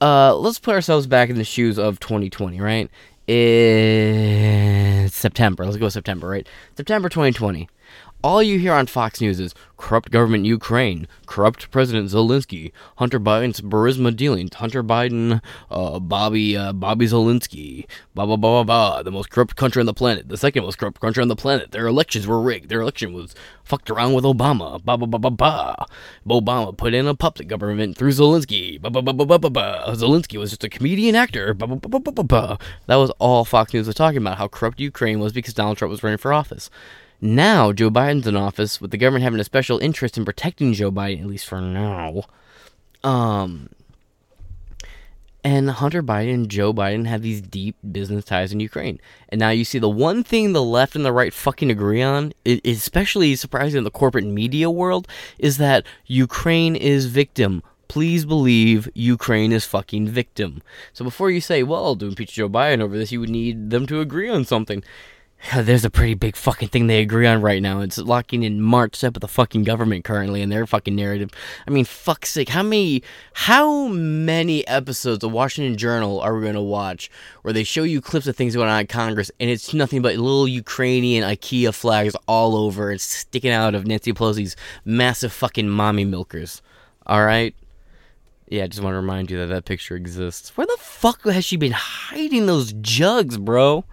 Uh, 0.00 0.36
let's 0.36 0.60
put 0.60 0.74
ourselves 0.74 1.06
back 1.06 1.28
in 1.30 1.36
the 1.36 1.44
shoes 1.44 1.78
of 1.78 1.98
2020, 2.00 2.60
right? 2.60 2.88
It's 3.26 5.16
September. 5.16 5.64
Let's 5.64 5.76
go 5.76 5.88
September, 5.88 6.28
right? 6.28 6.46
September 6.76 7.08
2020 7.08 7.68
all 8.22 8.42
you 8.42 8.58
hear 8.58 8.72
on 8.72 8.86
Fox 8.86 9.20
News 9.20 9.38
is 9.38 9.54
corrupt 9.76 10.10
government 10.10 10.44
Ukraine, 10.44 11.06
corrupt 11.26 11.70
President 11.70 12.10
Zelensky, 12.10 12.72
Hunter 12.96 13.20
Biden's 13.20 13.60
Burisma 13.60 14.14
dealings, 14.14 14.54
Hunter 14.54 14.82
Biden, 14.82 15.40
uh, 15.70 16.00
Bobby, 16.00 16.56
uh, 16.56 16.72
Bobby 16.72 17.06
Zelensky, 17.06 17.86
blah, 18.14 18.26
blah, 18.26 18.36
blah, 18.36 18.62
blah, 18.62 18.64
blah, 18.64 19.02
the 19.02 19.10
most 19.10 19.30
corrupt 19.30 19.56
country 19.56 19.80
on 19.80 19.86
the 19.86 19.94
planet, 19.94 20.28
the 20.28 20.36
second 20.36 20.64
most 20.64 20.78
corrupt 20.78 21.00
country 21.00 21.22
on 21.22 21.28
the 21.28 21.36
planet. 21.36 21.72
Their 21.72 21.86
elections 21.86 22.26
were 22.26 22.40
rigged. 22.40 22.68
Their 22.68 22.80
election 22.80 23.12
was 23.12 23.34
fucked 23.64 23.90
around 23.90 24.14
with 24.14 24.24
Obama, 24.24 24.82
blah, 24.82 24.96
blah, 24.96 25.06
blah, 25.06 25.18
blah, 25.18 25.30
blah. 25.30 25.76
Obama 26.26 26.76
put 26.76 26.94
in 26.94 27.06
a 27.06 27.14
puppet 27.14 27.48
government 27.48 27.96
through 27.96 28.12
Zelensky, 28.12 28.80
blah, 28.80 28.90
blah, 28.90 29.02
blah, 29.02 29.12
blah, 29.12 29.38
blah, 29.38 29.50
blah. 29.50 29.94
Zelensky 29.94 30.38
was 30.38 30.50
just 30.50 30.64
a 30.64 30.68
comedian 30.68 31.14
actor, 31.14 31.54
blah, 31.54 31.66
blah, 31.66 31.76
blah, 31.76 32.00
blah, 32.00 32.12
blah, 32.12 32.24
blah. 32.24 32.56
That 32.86 32.96
was 32.96 33.10
all 33.18 33.44
Fox 33.44 33.74
News 33.74 33.86
was 33.86 33.94
talking 33.94 34.18
about, 34.18 34.38
how 34.38 34.48
corrupt 34.48 34.80
Ukraine 34.80 35.20
was 35.20 35.32
because 35.32 35.54
Donald 35.54 35.76
Trump 35.76 35.90
was 35.90 36.02
running 36.02 36.18
for 36.18 36.32
office. 36.32 36.70
Now, 37.20 37.72
Joe 37.72 37.90
Biden's 37.90 38.26
in 38.26 38.36
office, 38.36 38.80
with 38.80 38.90
the 38.90 38.98
government 38.98 39.24
having 39.24 39.40
a 39.40 39.44
special 39.44 39.78
interest 39.78 40.18
in 40.18 40.24
protecting 40.24 40.72
Joe 40.72 40.92
Biden, 40.92 41.20
at 41.20 41.26
least 41.26 41.46
for 41.46 41.60
now. 41.60 42.24
Um, 43.02 43.70
and 45.46 45.70
Hunter 45.70 46.02
Biden 46.02 46.34
and 46.34 46.48
Joe 46.48 46.74
Biden 46.74 47.06
have 47.06 47.22
these 47.22 47.40
deep 47.40 47.76
business 47.92 48.24
ties 48.24 48.52
in 48.52 48.58
Ukraine. 48.58 48.98
And 49.28 49.38
now 49.38 49.50
you 49.50 49.64
see 49.64 49.78
the 49.78 49.88
one 49.88 50.24
thing 50.24 50.52
the 50.52 50.62
left 50.62 50.96
and 50.96 51.04
the 51.04 51.12
right 51.12 51.32
fucking 51.32 51.70
agree 51.70 52.02
on, 52.02 52.32
especially 52.64 53.36
surprising 53.36 53.78
in 53.78 53.84
the 53.84 53.90
corporate 53.92 54.24
media 54.24 54.68
world, 54.68 55.06
is 55.38 55.58
that 55.58 55.86
Ukraine 56.06 56.74
is 56.74 57.06
victim. 57.06 57.62
Please 57.86 58.24
believe 58.24 58.88
Ukraine 58.94 59.52
is 59.52 59.64
fucking 59.64 60.08
victim. 60.08 60.62
So 60.92 61.04
before 61.04 61.30
you 61.30 61.40
say, 61.40 61.62
well, 61.62 61.94
do 61.94 62.08
impeach 62.08 62.32
Joe 62.32 62.48
Biden 62.48 62.80
over 62.80 62.98
this, 62.98 63.12
you 63.12 63.20
would 63.20 63.30
need 63.30 63.70
them 63.70 63.86
to 63.86 64.00
agree 64.00 64.28
on 64.28 64.44
something. 64.44 64.82
there's 65.56 65.84
a 65.84 65.90
pretty 65.90 66.14
big 66.14 66.36
fucking 66.36 66.68
thing 66.68 66.86
they 66.86 67.00
agree 67.00 67.26
on 67.26 67.40
right 67.40 67.62
now. 67.62 67.80
It's 67.80 67.98
locking 67.98 68.42
in 68.42 68.60
March 68.60 69.02
up 69.04 69.14
with 69.14 69.20
the 69.20 69.28
fucking 69.28 69.64
government 69.64 70.04
currently 70.04 70.42
and 70.42 70.50
their 70.50 70.66
fucking 70.66 70.94
narrative. 70.94 71.30
I 71.66 71.70
mean, 71.70 71.84
fuck's 71.84 72.30
sake, 72.30 72.48
how 72.48 72.62
many 72.62 73.02
how 73.34 73.88
many 73.88 74.66
episodes 74.66 75.22
of 75.24 75.32
Washington 75.32 75.76
Journal 75.76 76.20
are 76.20 76.36
we 76.36 76.46
gonna 76.46 76.62
watch 76.62 77.10
where 77.42 77.52
they 77.52 77.64
show 77.64 77.82
you 77.82 78.00
clips 78.00 78.26
of 78.26 78.36
things 78.36 78.54
going 78.54 78.68
on 78.68 78.80
in 78.80 78.86
Congress 78.86 79.30
and 79.38 79.50
it's 79.50 79.74
nothing 79.74 80.02
but 80.02 80.16
little 80.16 80.48
Ukrainian 80.48 81.22
IKEA 81.24 81.74
flags 81.74 82.16
all 82.26 82.56
over 82.56 82.90
and 82.90 83.00
sticking 83.00 83.52
out 83.52 83.74
of 83.74 83.86
Nancy 83.86 84.12
Pelosi's 84.12 84.56
massive 84.84 85.32
fucking 85.32 85.68
mommy 85.68 86.04
milkers. 86.04 86.62
Alright? 87.08 87.54
Yeah, 88.48 88.64
I 88.64 88.66
just 88.68 88.82
want 88.82 88.92
to 88.92 88.98
remind 88.98 89.30
you 89.30 89.38
that 89.38 89.46
that 89.46 89.64
picture 89.64 89.96
exists. 89.96 90.56
Where 90.56 90.66
the 90.66 90.76
fuck 90.78 91.24
has 91.24 91.44
she 91.44 91.56
been 91.56 91.72
hiding 91.72 92.46
those 92.46 92.72
jugs, 92.74 93.38
bro? 93.38 93.84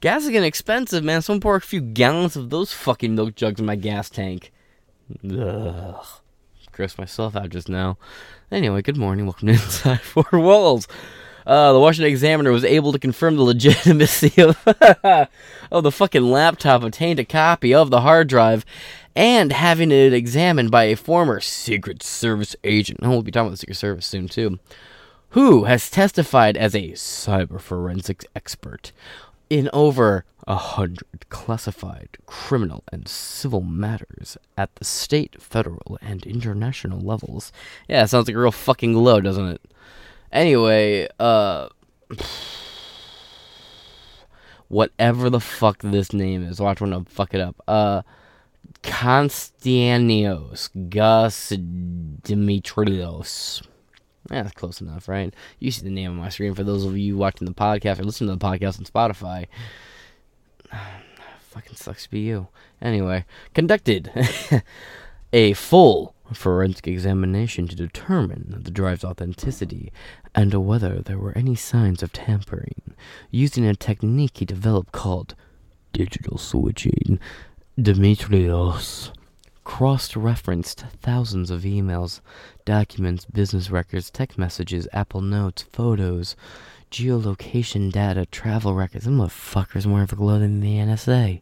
Gas 0.00 0.24
is 0.24 0.28
getting 0.30 0.46
expensive, 0.46 1.02
man. 1.02 1.22
Someone 1.22 1.40
pour 1.40 1.56
a 1.56 1.60
few 1.60 1.80
gallons 1.80 2.36
of 2.36 2.50
those 2.50 2.70
fucking 2.72 3.14
milk 3.14 3.34
jugs 3.34 3.60
in 3.60 3.66
my 3.66 3.76
gas 3.76 4.10
tank. 4.10 4.52
Ugh. 5.24 6.04
Grossed 6.72 6.98
myself 6.98 7.34
out 7.34 7.48
just 7.48 7.70
now. 7.70 7.96
Anyway, 8.52 8.82
good 8.82 8.98
morning. 8.98 9.24
Welcome 9.24 9.48
to 9.48 9.54
Inside 9.54 10.02
Four 10.02 10.28
Walls. 10.32 10.86
Uh, 11.46 11.72
the 11.72 11.80
Washington 11.80 12.10
Examiner 12.10 12.52
was 12.52 12.64
able 12.64 12.92
to 12.92 12.98
confirm 12.98 13.36
the 13.36 13.42
legitimacy 13.42 14.42
of, 14.42 14.58
of 15.70 15.82
the 15.82 15.92
fucking 15.92 16.30
laptop, 16.30 16.82
obtained 16.82 17.18
a 17.18 17.24
copy 17.24 17.72
of 17.72 17.88
the 17.88 18.02
hard 18.02 18.28
drive, 18.28 18.66
and 19.14 19.50
having 19.50 19.90
it 19.90 20.12
examined 20.12 20.70
by 20.70 20.84
a 20.84 20.96
former 20.96 21.40
Secret 21.40 22.02
Service 22.02 22.54
agent. 22.64 22.98
And 23.00 23.10
we'll 23.10 23.22
be 23.22 23.30
talking 23.30 23.46
about 23.46 23.52
the 23.52 23.56
Secret 23.56 23.76
Service 23.76 24.04
soon, 24.04 24.28
too. 24.28 24.58
Who 25.30 25.64
has 25.64 25.90
testified 25.90 26.56
as 26.56 26.74
a 26.74 26.92
cyber 26.92 27.60
forensics 27.60 28.26
expert 28.34 28.92
in 29.48 29.70
over 29.72 30.24
a 30.46 30.56
hundred 30.56 31.28
classified 31.28 32.18
criminal 32.26 32.84
and 32.92 33.08
civil 33.08 33.60
matters 33.62 34.36
at 34.56 34.74
the 34.76 34.84
state, 34.84 35.42
federal, 35.42 35.98
and 36.00 36.24
international 36.24 37.00
levels. 37.00 37.50
Yeah, 37.88 38.04
sounds 38.06 38.28
like 38.28 38.36
a 38.36 38.40
real 38.40 38.52
fucking 38.52 38.94
low, 38.94 39.20
doesn't 39.20 39.48
it? 39.48 39.60
Anyway, 40.32 41.08
uh. 41.18 41.68
Whatever 44.68 45.30
the 45.30 45.40
fuck 45.40 45.80
this 45.82 46.12
name 46.12 46.44
is. 46.44 46.60
Watch 46.60 46.80
when 46.80 46.92
I 46.92 47.00
fuck 47.06 47.34
it 47.34 47.40
up. 47.40 47.60
Uh. 47.66 48.02
Konstantinos 48.82 50.68
Gus 50.90 51.52
Dimitrios. 52.22 53.62
Yeah, 54.30 54.42
that's 54.42 54.54
close 54.54 54.80
enough, 54.80 55.08
right? 55.08 55.32
You 55.58 55.70
see 55.70 55.82
the 55.82 55.90
name 55.90 56.10
on 56.10 56.16
my 56.16 56.28
screen 56.28 56.54
for 56.54 56.64
those 56.64 56.84
of 56.84 56.96
you 56.96 57.16
watching 57.16 57.46
the 57.46 57.54
podcast 57.54 58.00
or 58.00 58.04
listening 58.04 58.30
to 58.30 58.36
the 58.36 58.44
podcast 58.44 58.78
on 58.78 58.84
Spotify. 58.84 59.46
Fucking 61.50 61.76
sucks 61.76 62.04
to 62.04 62.10
be 62.10 62.20
you. 62.20 62.48
Anyway, 62.82 63.24
conducted 63.54 64.10
a 65.32 65.52
full 65.54 66.14
forensic 66.32 66.88
examination 66.88 67.68
to 67.68 67.76
determine 67.76 68.62
the 68.62 68.70
drive's 68.70 69.04
authenticity 69.04 69.92
and 70.34 70.52
whether 70.66 71.00
there 71.00 71.18
were 71.18 71.36
any 71.36 71.54
signs 71.54 72.02
of 72.02 72.12
tampering, 72.12 72.82
using 73.30 73.64
a 73.64 73.74
technique 73.74 74.38
he 74.38 74.44
developed 74.44 74.92
called 74.92 75.34
digital 75.92 76.36
switching. 76.36 77.18
Dimitrios 77.78 79.12
cross 79.66 80.14
referenced 80.14 80.84
thousands 81.02 81.50
of 81.50 81.62
emails, 81.62 82.20
documents, 82.66 83.24
business 83.24 83.70
records, 83.70 84.10
text 84.10 84.36
messages, 84.36 84.86
Apple 84.92 85.22
Notes, 85.22 85.62
photos, 85.72 86.36
geolocation 86.90 87.90
data, 87.90 88.26
travel 88.26 88.74
records. 88.74 89.06
Them 89.06 89.16
motherfuckers 89.16 89.86
more 89.86 90.04
everglow 90.04 90.38
than 90.38 90.60
the 90.60 90.76
NSA. 90.76 91.40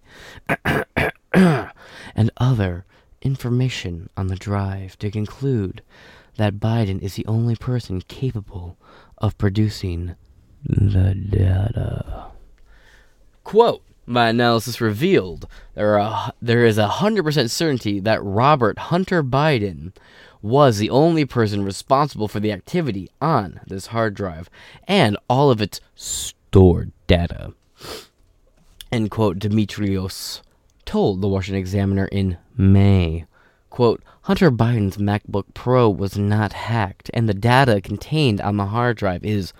and 2.15 2.31
other 2.37 2.85
information 3.23 4.09
on 4.17 4.29
the 4.29 4.37
drive 4.37 4.97
to 5.01 5.11
conclude 5.11 5.83
that 6.37 6.61
Biden 6.61 7.03
is 7.03 7.15
the 7.15 7.27
only 7.27 7.57
person 7.57 8.01
capable 8.03 8.77
of 9.19 9.37
producing 9.39 10.15
the 10.65 11.15
data. 11.15 12.27
Quote 13.43 13.83
my 14.07 14.29
analysis 14.29 14.81
revealed 14.81 15.49
there, 15.75 15.99
are, 15.99 16.33
there 16.41 16.65
is 16.65 16.79
a 16.79 16.89
100% 16.89 17.51
certainty 17.51 18.01
that 18.01 18.23
Robert 18.23 18.79
Hunter 18.79 19.23
Biden 19.23 19.93
was 20.45 20.77
the 20.77 20.91
only 20.91 21.25
person 21.25 21.65
responsible 21.65 22.29
for 22.29 22.39
the 22.39 22.53
activity 22.53 23.09
on 23.19 23.59
this 23.67 23.87
hard 23.87 24.13
drive 24.13 24.51
and 24.87 25.17
all 25.27 25.51
of 25.51 25.63
its 25.63 25.81
stored 25.95 26.93
data. 27.07 27.55
End 28.93 29.11
quote, 29.11 29.39
Dimitrios 29.39 30.43
told 30.85 31.23
the 31.23 31.29
Washington 31.29 31.59
Examiner 31.59 32.05
in 32.13 32.37
May. 32.59 33.25
Quote, 33.71 34.03
Hunter 34.25 34.51
Biden's 34.51 34.99
MacBook 34.99 35.45
Pro 35.55 35.89
was 35.89 36.19
not 36.19 36.53
hacked, 36.53 37.11
and 37.15 37.27
the 37.27 37.33
data 37.33 37.81
contained 37.81 38.43
on 38.43 38.59
the 38.59 38.67
hard 38.67 38.99
drive 38.99 39.25
is 39.25 39.55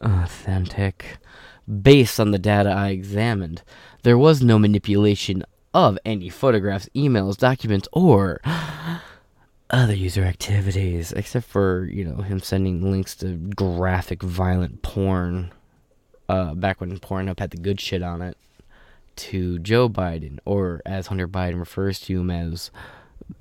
authentic 0.00 1.18
based 1.82 2.20
on 2.20 2.30
the 2.30 2.38
data 2.38 2.70
I 2.70 2.90
examined. 2.90 3.64
There 4.04 4.16
was 4.16 4.44
no 4.44 4.60
manipulation 4.60 5.42
of 5.74 5.98
any 6.04 6.28
photographs, 6.28 6.88
emails, 6.94 7.36
documents, 7.36 7.88
or 7.92 8.40
other 9.70 9.94
user 9.94 10.24
activities, 10.24 11.12
except 11.12 11.46
for, 11.46 11.84
you 11.86 12.04
know, 12.04 12.22
him 12.22 12.40
sending 12.40 12.90
links 12.90 13.14
to 13.16 13.36
graphic, 13.54 14.22
violent 14.22 14.82
porn, 14.82 15.52
uh, 16.28 16.54
back 16.54 16.80
when 16.80 16.98
Pornhub 16.98 17.38
had 17.38 17.50
the 17.50 17.56
good 17.56 17.80
shit 17.80 18.02
on 18.02 18.22
it, 18.22 18.36
to 19.16 19.58
Joe 19.58 19.88
Biden, 19.88 20.38
or 20.44 20.80
as 20.86 21.08
Hunter 21.08 21.28
Biden 21.28 21.58
refers 21.58 22.00
to 22.00 22.20
him 22.20 22.30
as 22.30 22.70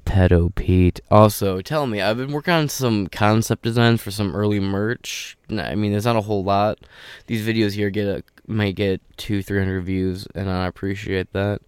Pedo 0.05 0.53
Pete. 0.53 0.99
Also, 1.09 1.61
tell 1.61 1.87
me, 1.87 2.01
I've 2.01 2.17
been 2.17 2.31
working 2.31 2.53
on 2.53 2.69
some 2.69 3.07
concept 3.07 3.63
designs 3.63 4.01
for 4.01 4.11
some 4.11 4.35
early 4.35 4.59
merch. 4.59 5.37
I 5.49 5.75
mean, 5.75 5.91
there's 5.91 6.05
not 6.05 6.15
a 6.15 6.21
whole 6.21 6.43
lot. 6.43 6.79
These 7.27 7.47
videos 7.47 7.73
here 7.73 7.89
get 7.89 8.07
a 8.07 8.23
might 8.45 8.75
get 8.75 9.01
two, 9.17 9.41
three 9.43 9.59
hundred 9.59 9.81
views, 9.81 10.27
and 10.35 10.49
I 10.49 10.67
appreciate 10.67 11.31
that. 11.33 11.61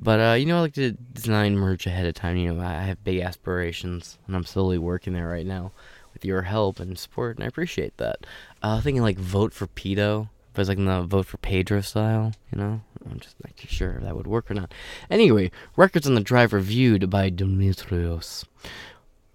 But 0.00 0.20
uh, 0.20 0.34
you 0.34 0.46
know, 0.46 0.58
I 0.58 0.60
like 0.60 0.74
to 0.74 0.92
design 0.92 1.56
merch 1.56 1.86
ahead 1.86 2.06
of 2.06 2.14
time. 2.14 2.36
You 2.36 2.54
know, 2.54 2.64
I 2.64 2.82
have 2.82 3.04
big 3.04 3.20
aspirations, 3.20 4.18
and 4.26 4.36
I'm 4.36 4.44
slowly 4.44 4.78
working 4.78 5.12
there 5.12 5.28
right 5.28 5.46
now 5.46 5.72
with 6.12 6.24
your 6.24 6.42
help 6.42 6.80
and 6.80 6.98
support, 6.98 7.36
and 7.36 7.44
I 7.44 7.48
appreciate 7.48 7.96
that. 7.96 8.26
Uh, 8.62 8.80
thinking 8.80 9.02
like 9.02 9.18
vote 9.18 9.52
for 9.52 9.66
pedo 9.66 10.28
but 10.54 10.60
it's 10.60 10.68
like 10.68 10.78
in 10.78 10.84
the 10.84 11.02
vote 11.02 11.26
for 11.26 11.36
Pedro 11.38 11.80
style, 11.80 12.32
you 12.52 12.58
know? 12.58 12.80
I'm 13.10 13.18
just 13.18 13.34
not 13.44 13.56
too 13.56 13.66
sure 13.66 13.96
if 13.96 14.04
that 14.04 14.16
would 14.16 14.28
work 14.28 14.48
or 14.50 14.54
not. 14.54 14.72
Anyway, 15.10 15.50
records 15.76 16.06
on 16.06 16.14
the 16.14 16.20
drive 16.20 16.52
reviewed 16.52 17.10
by 17.10 17.28
Dimitrios 17.28 18.44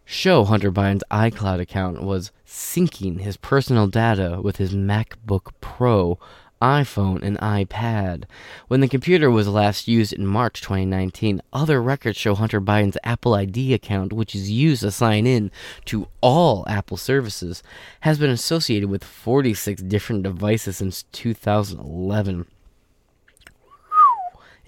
show 0.05 0.43
Hunter 0.43 0.71
Biden's 0.71 1.03
iCloud 1.11 1.59
account 1.59 2.01
was 2.01 2.31
syncing 2.47 3.19
his 3.19 3.37
personal 3.37 3.85
data 3.85 4.39
with 4.41 4.55
his 4.55 4.73
MacBook 4.73 5.51
Pro 5.61 6.17
iPhone, 6.61 7.21
and 7.21 7.37
iPad. 7.39 8.25
When 8.67 8.81
the 8.81 8.87
computer 8.87 9.31
was 9.31 9.47
last 9.47 9.87
used 9.87 10.13
in 10.13 10.25
March 10.25 10.61
2019, 10.61 11.41
other 11.53 11.81
records 11.81 12.17
show 12.17 12.35
Hunter 12.35 12.59
Biden's 12.59 12.97
Apple 13.03 13.33
ID 13.33 13.73
account, 13.73 14.13
which 14.13 14.35
is 14.35 14.51
used 14.51 14.81
to 14.81 14.91
sign 14.91 15.25
in 15.25 15.51
to 15.85 16.07
all 16.21 16.65
Apple 16.67 16.97
services, 16.97 17.63
has 18.01 18.19
been 18.19 18.29
associated 18.29 18.89
with 18.89 19.03
46 19.03 19.81
different 19.83 20.23
devices 20.23 20.77
since 20.77 21.03
2011 21.11 22.45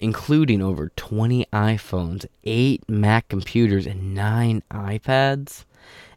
including 0.01 0.63
over 0.63 0.89
20 0.95 1.45
iPhones, 1.53 2.25
8 2.43 2.89
Mac 2.89 3.29
computers, 3.29 3.85
and 3.85 4.15
9 4.15 4.63
iPads, 4.71 5.65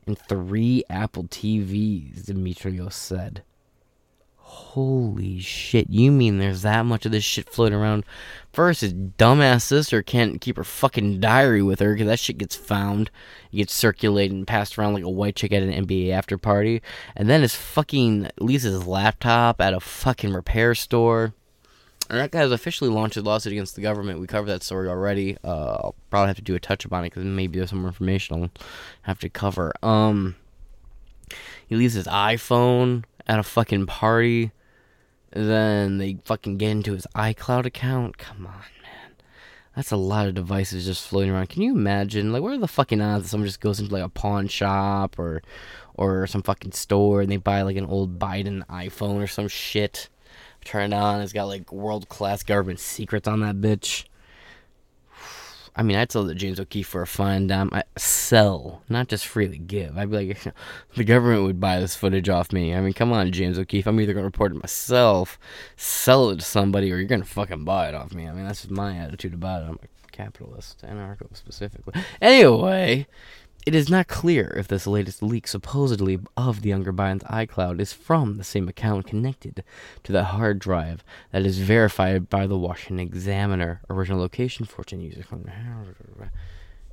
and 0.07 0.19
3 0.19 0.85
Apple 0.89 1.25
TVs, 1.25 2.25
Dimitrios 2.25 2.95
said. 2.95 3.43
Holy 4.55 5.41
shit, 5.41 5.91
you 5.91 6.13
mean 6.13 6.39
there's 6.39 6.63
that 6.63 6.87
much 6.87 7.05
of 7.05 7.11
this 7.11 7.25
shit 7.25 7.49
floating 7.49 7.77
around? 7.77 8.05
First, 8.53 8.83
his 8.83 8.95
dumbass 8.95 9.63
sister 9.63 10.01
can't 10.01 10.41
keep 10.41 10.57
her 10.57 10.65
fucking 10.65 11.19
diary 11.19 11.61
with 11.61 11.81
her 11.81 11.93
because 11.93 12.07
that 12.07 12.21
shit 12.21 12.39
gets 12.39 12.55
found. 12.55 13.11
It 13.53 13.57
gets 13.57 13.75
circulated 13.75 14.37
and 14.37 14.47
passed 14.47 14.79
around 14.79 14.95
like 14.95 15.03
a 15.03 15.11
white 15.11 15.35
chick 15.35 15.53
at 15.53 15.65
an 15.65 15.87
NBA 15.87 16.11
after 16.13 16.39
party. 16.39 16.83
And 17.17 17.29
then 17.29 17.43
his 17.43 17.57
fucking 17.57 18.31
Lisa's 18.39 18.87
laptop 18.87 19.61
at 19.61 19.75
a 19.75 19.81
fucking 19.81 20.33
repair 20.33 20.77
store. 20.77 21.35
And 22.09 22.19
that 22.21 22.31
guy 22.31 22.39
has 22.39 22.53
officially 22.53 22.91
launched 22.91 23.17
a 23.17 23.23
lawsuit 23.23 23.53
against 23.53 23.75
the 23.75 23.83
government. 23.83 24.21
We 24.21 24.29
covered 24.29 24.51
that 24.51 24.63
story 24.63 24.89
already. 24.89 25.37
Uh, 25.43 25.79
I'll 25.83 25.95
probably 26.11 26.29
have 26.29 26.37
to 26.37 26.43
do 26.43 26.55
a 26.55 26.61
touch 26.61 26.87
up 26.87 26.93
on 26.93 27.05
it 27.05 27.11
because 27.11 27.25
maybe 27.25 27.59
there's 27.59 27.71
some 27.71 27.81
more 27.81 27.89
information 27.89 28.37
I'll 28.37 28.51
have 29.03 29.19
to 29.21 29.29
cover. 29.29 29.73
Um, 29.83 30.37
he 31.67 31.75
leaves 31.75 31.95
his 31.95 32.07
iPhone 32.07 33.05
at 33.27 33.39
a 33.39 33.43
fucking 33.43 33.87
party. 33.87 34.53
Then 35.31 35.99
they 35.99 36.19
fucking 36.25 36.59
get 36.59 36.71
into 36.71 36.93
his 36.93 37.07
iCloud 37.15 37.67
account. 37.67 38.19
Come 38.19 38.47
on, 38.47 38.65
man. 38.83 39.17
That's 39.75 39.91
a 39.91 39.97
lot 39.97 40.29
of 40.29 40.35
devices 40.35 40.87
just 40.87 41.09
floating 41.09 41.31
around. 41.31 41.49
Can 41.49 41.63
you 41.63 41.73
imagine? 41.73 42.33
Like, 42.33 42.43
what 42.43 42.53
are 42.53 42.59
the 42.59 42.69
fucking 42.69 43.01
odds 43.01 43.25
that 43.25 43.29
someone 43.31 43.49
just 43.49 43.61
goes 43.61 43.81
into 43.81 43.93
like 43.93 44.05
a 44.05 44.09
pawn 44.09 44.47
shop 44.47 45.19
or 45.19 45.43
or 45.97 46.27
some 46.27 46.43
fucking 46.43 46.73
store 46.73 47.21
and 47.21 47.31
they 47.31 47.37
buy 47.37 47.63
like 47.63 47.77
an 47.77 47.87
old 47.87 48.19
Biden 48.19 48.65
iPhone 48.69 49.23
or 49.23 49.27
some 49.27 49.49
shit? 49.49 50.09
Turn 50.65 50.93
it 50.93 50.97
on, 50.97 51.21
it's 51.21 51.33
got 51.33 51.45
like 51.45 51.73
world 51.73 52.09
class 52.09 52.43
government 52.43 52.81
secrets 52.81 53.29
on 53.29 53.41
that 53.41 53.57
bitch. 53.57 54.05
I 55.77 55.83
mean, 55.83 55.97
I'd 55.97 56.13
sell 56.13 56.25
the 56.25 56.35
James 56.35 56.61
O'Keefe 56.61 56.87
for 56.87 57.03
a 57.03 57.07
fine 57.07 57.49
dime. 57.49 57.69
I 57.73 57.83
sell, 57.97 58.83
not 58.89 59.09
just 59.09 59.27
freely 59.27 59.59
give. 59.59 59.99
I'd 59.99 60.11
be 60.11 60.27
like, 60.27 60.55
the 60.97 61.05
government 61.05 61.43
would 61.45 61.61
buy 61.61 61.81
this 61.81 61.97
footage 61.97 62.29
off 62.29 62.53
me. 62.53 62.75
I 62.75 62.81
mean, 62.81 62.93
come 62.93 63.13
on, 63.13 63.33
James 63.33 63.59
O'Keefe. 63.59 63.87
I'm 63.87 64.01
either 64.01 64.15
to 64.15 64.23
report 64.23 64.53
it 64.53 64.61
myself, 64.61 65.39
sell 65.77 66.31
it 66.31 66.37
to 66.37 66.45
somebody, 66.45 66.93
or 66.93 66.99
you're 66.99 67.09
to 67.09 67.25
fucking 67.25 67.65
buy 67.65 67.89
it 67.89 67.95
off 67.95 68.15
me. 68.15 68.29
I 68.29 68.33
mean, 68.33 68.45
that's 68.47 68.71
my 68.71 68.97
attitude 68.97 69.35
about 69.35 69.63
it. 69.63 69.67
I'm 69.67 69.79
a 69.83 70.13
capitalist, 70.13 70.85
anarcho 70.87 71.37
specifically. 71.37 72.01
Anyway, 72.23 73.09
it 73.67 73.75
is 73.75 73.89
not 73.89 74.09
clear 74.09 74.55
if 74.59 74.69
this 74.69 74.87
latest 74.87 75.23
leak, 75.23 75.47
supposedly 75.47 76.19
of 76.37 76.61
the 76.61 76.69
younger 76.69 76.93
Biden's 76.93 77.25
iCloud, 77.25 77.81
is 77.81 77.93
from 77.93 78.37
the 78.37 78.45
same 78.45 78.69
account 78.69 79.07
connected 79.07 79.65
to 80.03 80.13
the 80.13 80.25
hard 80.25 80.59
drive 80.59 81.03
that 81.33 81.47
is 81.47 81.59
verified 81.59 82.29
by 82.29 82.47
the 82.47 82.59
Washington 82.59 83.01
Examiner. 83.01 83.81
Original 83.89 84.21
location, 84.21 84.67
4chan 84.67 85.03
user 85.03 85.23
from 85.23 85.47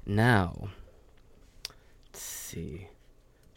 now. 0.05 0.69
Let's 2.07 2.21
see. 2.21 2.87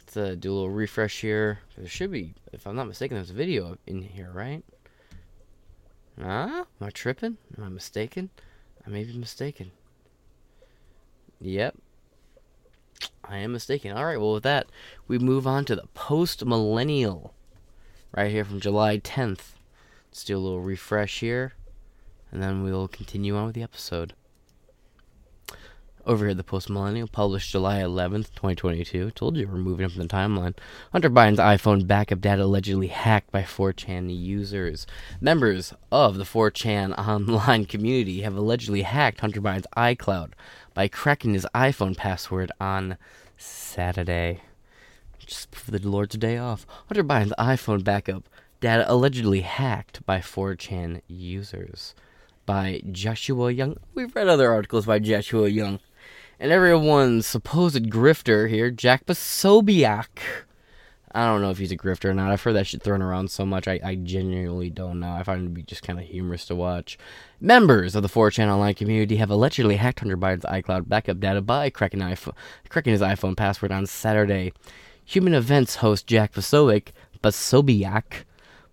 Let's 0.00 0.16
uh, 0.16 0.34
do 0.38 0.52
a 0.52 0.54
little 0.54 0.70
refresh 0.70 1.20
here. 1.20 1.60
There 1.76 1.86
should 1.86 2.10
be, 2.10 2.34
if 2.52 2.66
I'm 2.66 2.76
not 2.76 2.88
mistaken, 2.88 3.16
there's 3.16 3.30
a 3.30 3.34
video 3.34 3.78
in 3.86 4.02
here, 4.02 4.30
right? 4.32 4.64
Ah, 6.20 6.66
am 6.80 6.86
I 6.86 6.90
tripping? 6.90 7.38
Am 7.56 7.64
I 7.64 7.68
mistaken? 7.68 8.30
I 8.86 8.90
may 8.90 9.04
be 9.04 9.16
mistaken. 9.16 9.70
Yep. 11.40 11.76
I 13.28 13.38
am 13.38 13.52
mistaken. 13.52 13.92
All 13.92 14.04
right, 14.04 14.20
well, 14.20 14.34
with 14.34 14.42
that, 14.42 14.66
we 15.08 15.18
move 15.18 15.46
on 15.46 15.64
to 15.66 15.76
the 15.76 15.86
post 15.94 16.44
millennial. 16.44 17.34
Right 18.12 18.30
here 18.30 18.44
from 18.44 18.60
July 18.60 18.98
10th. 18.98 19.54
Let's 20.10 20.24
do 20.24 20.36
a 20.36 20.38
little 20.38 20.60
refresh 20.60 21.20
here, 21.20 21.54
and 22.30 22.40
then 22.40 22.62
we'll 22.62 22.86
continue 22.86 23.36
on 23.36 23.46
with 23.46 23.54
the 23.56 23.62
episode. 23.62 24.14
Over 26.06 26.26
here, 26.26 26.34
the 26.34 26.44
Post 26.44 26.68
Millennial 26.68 27.08
published 27.08 27.50
July 27.50 27.78
11th, 27.78 28.34
2022. 28.34 29.10
Told 29.12 29.38
you 29.38 29.48
we're 29.48 29.54
moving 29.54 29.86
up 29.86 29.92
in 29.92 30.02
the 30.02 30.06
timeline. 30.06 30.54
Hunter 30.92 31.08
Biden's 31.08 31.38
iPhone 31.38 31.86
backup 31.86 32.20
data 32.20 32.44
allegedly 32.44 32.88
hacked 32.88 33.32
by 33.32 33.40
4chan 33.40 34.14
users. 34.14 34.86
Members 35.18 35.72
of 35.90 36.18
the 36.18 36.24
4chan 36.24 36.96
online 37.08 37.64
community 37.64 38.20
have 38.20 38.36
allegedly 38.36 38.82
hacked 38.82 39.20
Hunter 39.20 39.40
Biden's 39.40 39.66
iCloud 39.78 40.32
by 40.74 40.88
cracking 40.88 41.34
his 41.34 41.46
iPhone 41.54 41.96
password 41.96 42.52
on 42.60 42.98
Saturday. 43.36 44.42
Just 45.18 45.54
for 45.54 45.70
the 45.70 45.78
Lord's 45.88 46.16
day 46.16 46.36
off. 46.36 46.66
Hunter 46.88 47.04
Biden's 47.04 47.32
iPhone 47.38 47.82
backup 47.82 48.28
data 48.60 48.84
allegedly 48.86 49.40
hacked 49.40 50.04
by 50.04 50.18
4chan 50.18 51.00
users. 51.08 51.94
By 52.44 52.82
Joshua 52.92 53.50
Young. 53.50 53.78
We've 53.94 54.14
read 54.14 54.28
other 54.28 54.52
articles 54.52 54.84
by 54.84 54.98
Joshua 54.98 55.48
Young 55.48 55.78
and 56.38 56.52
everyone's 56.52 57.26
supposed 57.26 57.90
grifter 57.90 58.48
here, 58.48 58.70
Jack 58.70 59.06
Posobiec. 59.06 60.08
I 61.14 61.26
don't 61.26 61.42
know 61.42 61.50
if 61.50 61.58
he's 61.58 61.70
a 61.70 61.76
grifter 61.76 62.06
or 62.06 62.14
not. 62.14 62.32
I've 62.32 62.42
heard 62.42 62.56
that 62.56 62.66
shit 62.66 62.82
thrown 62.82 63.00
around 63.00 63.30
so 63.30 63.46
much, 63.46 63.68
I, 63.68 63.78
I 63.84 63.94
genuinely 63.94 64.68
don't 64.68 64.98
know. 64.98 65.12
I 65.12 65.22
find 65.22 65.42
it 65.42 65.44
to 65.44 65.50
be 65.50 65.62
just 65.62 65.84
kind 65.84 66.00
of 66.00 66.04
humorous 66.04 66.44
to 66.46 66.56
watch. 66.56 66.98
Members 67.40 67.94
of 67.94 68.02
the 68.02 68.08
4chan 68.08 68.48
online 68.48 68.74
community 68.74 69.16
have 69.16 69.30
allegedly 69.30 69.76
hacked 69.76 70.00
Hunter 70.00 70.16
Biden's 70.16 70.44
iCloud 70.44 70.88
backup 70.88 71.20
data 71.20 71.40
by 71.40 71.70
cracking, 71.70 72.00
iPhone, 72.00 72.34
cracking 72.68 72.92
his 72.92 73.00
iPhone 73.00 73.36
password 73.36 73.70
on 73.70 73.86
Saturday. 73.86 74.52
Human 75.04 75.34
Events 75.34 75.76
host 75.76 76.08
Jack 76.08 76.32
Posobiec, 76.32 76.88
Posobiec 77.22 78.24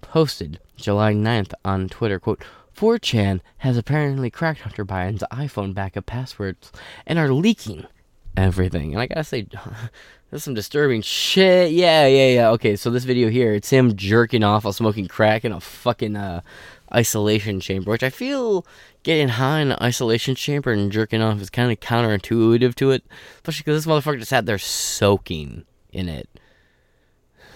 posted 0.02 0.60
July 0.76 1.14
9th 1.14 1.54
on 1.64 1.90
Twitter, 1.90 2.20
quote, 2.20 2.44
4chan 2.76 3.42
has 3.58 3.78
apparently 3.78 4.32
cracked 4.32 4.62
Hunter 4.62 4.84
Biden's 4.84 5.24
iPhone 5.32 5.76
backup 5.76 6.08
passwords 6.08 6.72
and 7.06 7.20
are 7.20 7.32
leaking 7.32 7.86
everything. 8.38 8.94
And 8.94 9.02
I 9.02 9.08
gotta 9.08 9.24
say, 9.24 9.48
there's 10.30 10.44
some 10.44 10.54
disturbing 10.54 11.02
shit. 11.02 11.72
Yeah, 11.72 12.08
yeah, 12.08 12.28
yeah. 12.28 12.50
Okay, 12.52 12.76
so 12.76 12.90
this 12.90 13.04
video 13.04 13.30
here, 13.30 13.54
it's 13.54 13.70
him 13.70 13.96
jerking 13.96 14.44
off 14.44 14.64
while 14.64 14.74
smoking 14.74 15.08
crack 15.08 15.46
in 15.46 15.52
a 15.52 15.60
fucking 15.60 16.16
uh, 16.16 16.42
isolation 16.94 17.60
chamber, 17.60 17.92
which 17.92 18.04
I 18.04 18.10
feel 18.10 18.66
getting 19.04 19.30
high 19.30 19.60
in 19.60 19.72
an 19.72 19.78
isolation 19.82 20.36
chamber 20.36 20.72
and 20.72 20.92
jerking 20.92 21.22
off 21.22 21.42
is 21.42 21.50
kind 21.50 21.72
of 21.72 21.80
counterintuitive 21.80 22.76
to 22.76 22.92
it, 22.92 23.04
especially 23.36 23.64
because 23.64 23.84
this 23.84 23.92
motherfucker 23.92 24.20
just 24.20 24.30
sat 24.30 24.46
there 24.46 24.58
soaking 24.58 25.66
in 25.92 26.10
it. 26.10 26.30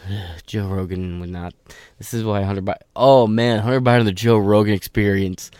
Joe 0.45 0.67
Rogan 0.67 1.19
would 1.19 1.29
not. 1.29 1.53
This 1.97 2.13
is 2.13 2.23
why 2.23 2.43
Hunter 2.43 2.61
Biden. 2.61 2.81
Oh 2.95 3.27
man, 3.27 3.59
Hunter 3.59 3.81
Biden, 3.81 4.05
the 4.05 4.11
Joe 4.11 4.37
Rogan 4.37 4.73
experience. 4.73 5.51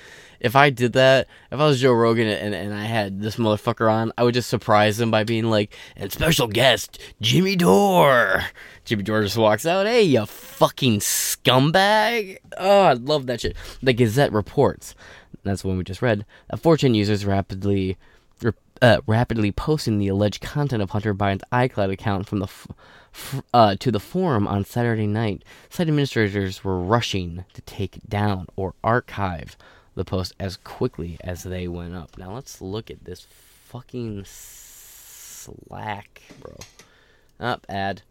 If 0.45 0.55
I 0.55 0.69
did 0.69 0.93
that, 0.93 1.27
if 1.51 1.59
I 1.59 1.65
was 1.65 1.81
Joe 1.81 1.91
Rogan 1.93 2.27
and, 2.27 2.53
and 2.53 2.71
I 2.71 2.83
had 2.83 3.19
this 3.19 3.37
motherfucker 3.37 3.91
on, 3.91 4.13
I 4.15 4.23
would 4.23 4.35
just 4.35 4.47
surprise 4.47 4.99
him 4.99 5.09
by 5.09 5.23
being 5.23 5.45
like, 5.45 5.75
and 5.95 6.11
special 6.11 6.45
guest, 6.47 6.99
Jimmy 7.19 7.55
Dore. 7.55 8.43
Jimmy 8.83 9.01
Dore 9.01 9.23
just 9.23 9.37
walks 9.37 9.65
out, 9.65 9.87
hey, 9.87 10.03
you 10.03 10.23
fucking 10.23 10.99
scumbag. 10.99 12.37
Oh, 12.57 12.81
I 12.83 12.93
love 12.93 13.25
that 13.25 13.41
shit. 13.41 13.57
The 13.81 13.93
Gazette 13.93 14.31
reports, 14.31 14.93
that's 15.41 15.63
the 15.63 15.67
one 15.69 15.79
we 15.79 15.83
just 15.83 16.03
read, 16.03 16.27
that 16.51 16.61
4chan 16.61 16.93
users 16.93 17.25
rapidly 17.25 17.97
uh, 18.81 18.99
rapidly 19.07 19.51
posting 19.51 19.97
the 19.97 20.09
alleged 20.09 20.41
content 20.41 20.83
of 20.83 20.91
Hunter 20.91 21.15
Biden's 21.15 21.43
iCloud 21.51 21.91
account 21.91 22.27
from 22.27 22.39
the 22.39 22.45
f- 22.45 22.67
f- 23.13 23.41
uh, 23.53 23.75
to 23.79 23.91
the 23.91 23.99
forum 23.99 24.47
on 24.47 24.65
Saturday 24.65 25.07
night. 25.07 25.43
Site 25.69 25.87
administrators 25.87 26.63
were 26.63 26.79
rushing 26.79 27.45
to 27.53 27.61
take 27.61 27.99
down 28.07 28.47
or 28.55 28.73
archive 28.83 29.57
the 29.95 30.05
post 30.05 30.33
as 30.39 30.57
quickly 30.57 31.17
as 31.21 31.43
they 31.43 31.67
went 31.67 31.95
up. 31.95 32.17
Now 32.17 32.33
let's 32.33 32.61
look 32.61 32.91
at 32.91 33.05
this 33.05 33.27
fucking 33.65 34.23
slack, 34.25 36.21
bro. 36.39 36.57
Up, 37.39 37.65
ad. 37.67 38.03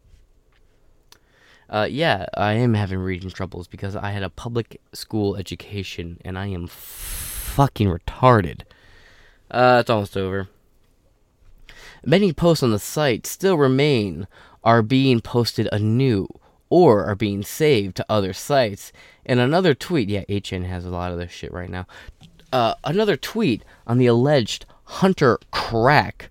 Uh, 1.68 1.87
yeah, 1.90 2.27
I 2.35 2.55
am 2.55 2.75
having 2.75 2.99
reading 2.99 3.31
troubles 3.31 3.66
because 3.66 3.97
I 3.97 4.11
had 4.11 4.23
a 4.23 4.29
public 4.29 4.81
school 4.92 5.37
education 5.37 6.20
and 6.25 6.38
I 6.38 6.49
am 6.49 6.66
fucking 6.66 7.88
retarded. 7.88 8.62
Uh, 9.51 9.79
it's 9.81 9.90
almost 9.90 10.16
over. 10.16 10.49
Many 12.05 12.33
posts 12.35 12.62
on 12.62 12.70
the 12.70 12.79
site 12.79 13.27
still 13.27 13.57
remain, 13.57 14.27
are 14.62 14.83
being 14.83 15.20
posted 15.20 15.68
anew, 15.73 16.29
or 16.74 17.04
are 17.04 17.14
being 17.14 17.44
saved 17.44 17.94
to 17.94 18.04
other 18.08 18.32
sites. 18.32 18.90
And 19.24 19.38
another 19.38 19.74
tweet, 19.74 20.08
yeah, 20.08 20.24
HN 20.28 20.64
has 20.64 20.84
a 20.84 20.90
lot 20.90 21.12
of 21.12 21.18
this 21.18 21.30
shit 21.30 21.52
right 21.52 21.70
now. 21.70 21.87
Uh, 22.52 22.74
another 22.82 23.16
tweet 23.16 23.62
on 23.87 23.98
the 23.98 24.06
alleged 24.06 24.66
Hunter 24.82 25.38
crack. 25.52 26.30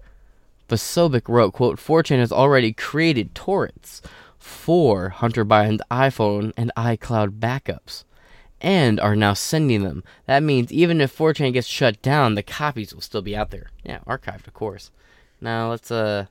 Posobiec 0.67 1.29
wrote, 1.29 1.53
quote, 1.53 1.79
4chan 1.79 2.17
has 2.17 2.33
already 2.33 2.73
created 2.73 3.33
torrents 3.33 4.01
for 4.37 5.09
Hunter 5.09 5.45
Biden's 5.45 5.81
iPhone 5.89 6.51
and 6.57 6.73
iCloud 6.75 7.39
backups 7.39 8.03
and 8.59 8.99
are 8.99 9.15
now 9.15 9.33
sending 9.33 9.83
them. 9.83 10.03
That 10.25 10.43
means 10.43 10.73
even 10.73 10.99
if 10.99 11.17
4chan 11.17 11.53
gets 11.53 11.67
shut 11.67 12.01
down, 12.01 12.35
the 12.35 12.43
copies 12.43 12.93
will 12.93 12.99
still 13.01 13.21
be 13.21 13.33
out 13.35 13.51
there. 13.51 13.71
Yeah, 13.85 13.99
archived, 14.05 14.47
of 14.47 14.53
course. 14.53 14.91
Now 15.39 15.69
let's 15.69 15.89
uh 15.89 16.25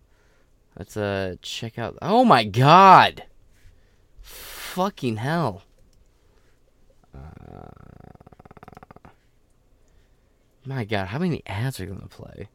let's 0.79 0.99
uh 0.99 1.37
check 1.41 1.79
out 1.79 1.97
Oh 2.03 2.27
my 2.27 2.45
god. 2.45 3.25
Fucking 4.73 5.17
hell. 5.17 5.65
Uh, 7.15 7.69
my 10.65 10.85
god, 10.85 11.09
how 11.09 11.19
many 11.19 11.43
ads 11.45 11.79
are 11.79 11.85
gonna 11.85 12.07
play? 12.07 12.49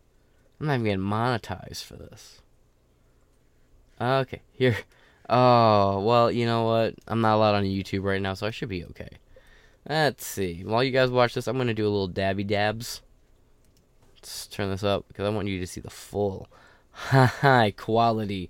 I'm 0.59 0.65
not 0.65 0.73
even 0.73 0.85
getting 0.85 0.99
monetized 0.99 1.83
for 1.83 1.95
this. 1.95 2.41
Okay, 4.01 4.41
here. 4.51 4.77
Oh, 5.29 5.99
well, 5.99 6.31
you 6.31 6.47
know 6.47 6.63
what? 6.63 6.95
I'm 7.07 7.21
not 7.21 7.35
allowed 7.35 7.53
on 7.53 7.65
YouTube 7.65 8.03
right 8.03 8.21
now, 8.21 8.33
so 8.33 8.47
I 8.47 8.51
should 8.51 8.69
be 8.69 8.83
okay. 8.85 9.19
Let's 9.87 10.25
see. 10.25 10.63
While 10.63 10.83
you 10.83 10.91
guys 10.91 11.11
watch 11.11 11.35
this, 11.35 11.47
I'm 11.47 11.57
going 11.57 11.67
to 11.67 11.73
do 11.73 11.83
a 11.83 11.89
little 11.89 12.07
dabby 12.07 12.45
dabs. 12.45 13.01
Let's 14.15 14.47
turn 14.47 14.71
this 14.71 14.83
up 14.83 15.05
because 15.07 15.27
I 15.27 15.29
want 15.29 15.49
you 15.49 15.59
to 15.59 15.67
see 15.67 15.81
the 15.81 15.89
full 15.91 16.47
high 16.93 17.73
quality. 17.77 18.49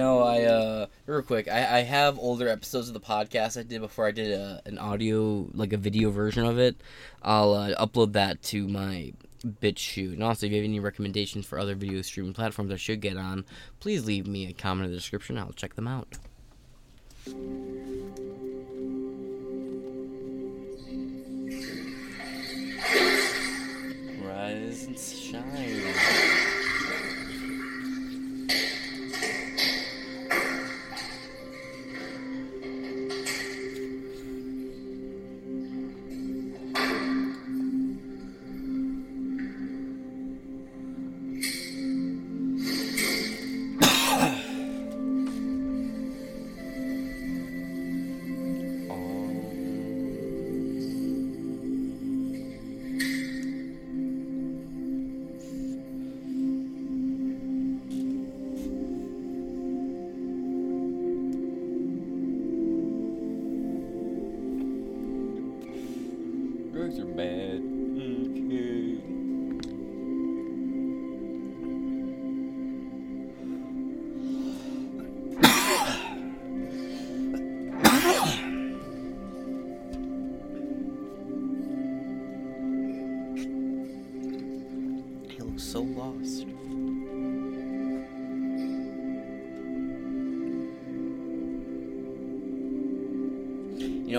Know, 0.00 0.20
I 0.20 0.42
uh 0.44 0.86
real 1.06 1.22
quick, 1.22 1.48
I, 1.48 1.78
I 1.78 1.82
have 1.82 2.18
older 2.18 2.48
episodes 2.48 2.88
of 2.88 2.94
the 2.94 3.00
podcast 3.00 3.58
I 3.58 3.62
did 3.62 3.80
before 3.80 4.06
I 4.06 4.10
did 4.10 4.32
a, 4.32 4.62
an 4.64 4.78
audio, 4.78 5.46
like 5.54 5.72
a 5.72 5.76
video 5.76 6.10
version 6.10 6.44
of 6.46 6.58
it. 6.58 6.76
I'll 7.22 7.54
uh, 7.54 7.74
upload 7.74 8.12
that 8.14 8.42
to 8.44 8.66
my 8.66 9.12
BitChute. 9.44 10.14
And 10.14 10.22
also, 10.22 10.46
if 10.46 10.52
you 10.52 10.58
have 10.58 10.64
any 10.64 10.80
recommendations 10.80 11.46
for 11.46 11.58
other 11.58 11.74
video 11.74 12.02
streaming 12.02 12.32
platforms 12.32 12.72
I 12.72 12.76
should 12.76 13.00
get 13.00 13.16
on, 13.16 13.44
please 13.78 14.06
leave 14.06 14.26
me 14.26 14.48
a 14.48 14.52
comment 14.52 14.86
in 14.86 14.92
the 14.92 14.96
description. 14.96 15.38
I'll 15.38 15.52
check 15.52 15.74
them 15.74 15.88
out. 15.88 16.16
Rise 24.22 24.84
and 24.84 24.98
shine. 24.98 26.19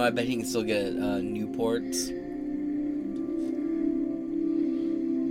Know, 0.02 0.08
I 0.08 0.10
bet 0.10 0.26
he 0.26 0.36
can 0.36 0.46
still 0.46 0.64
get 0.64 0.88
uh, 0.88 1.22
Newports. 1.22 2.10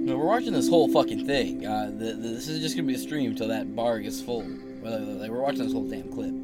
No, 0.03 0.17
we're 0.17 0.25
watching 0.25 0.53
this 0.53 0.69
whole 0.69 0.91
fucking 0.91 1.27
thing. 1.27 1.67
Uh, 1.67 1.91
the, 1.93 2.13
the, 2.13 2.29
this 2.29 2.49
is 2.49 2.61
just 2.61 2.77
gonna 2.77 2.89
be 2.89 2.95
a 2.95 2.99
stream 2.99 3.31
until 3.31 3.49
that 3.49 3.75
bar 3.75 4.01
gets 4.01 4.21
full. 4.21 4.47
Like, 4.83 5.31
we're 5.31 5.43
watching 5.43 5.65
this 5.65 5.73
whole 5.73 5.89
damn 5.89 6.11
clip. 6.11 6.35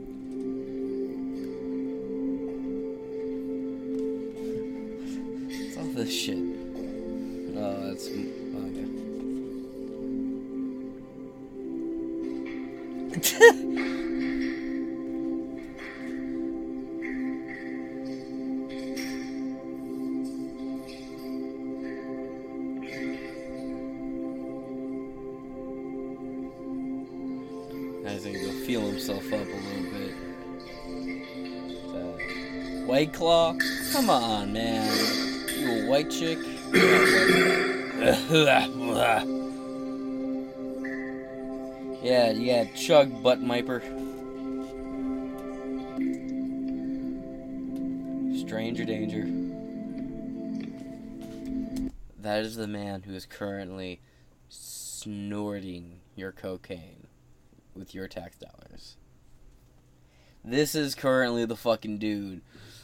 Your 56.17 56.33
cocaine 56.33 57.07
with 57.75 57.95
your 57.95 58.09
tax 58.09 58.37
dollars. 58.37 58.97
This 60.45 60.75
is 60.75 60.95
currently 60.95 61.45
the 61.45 61.57
fucking 61.57 61.99
dude 61.99 62.41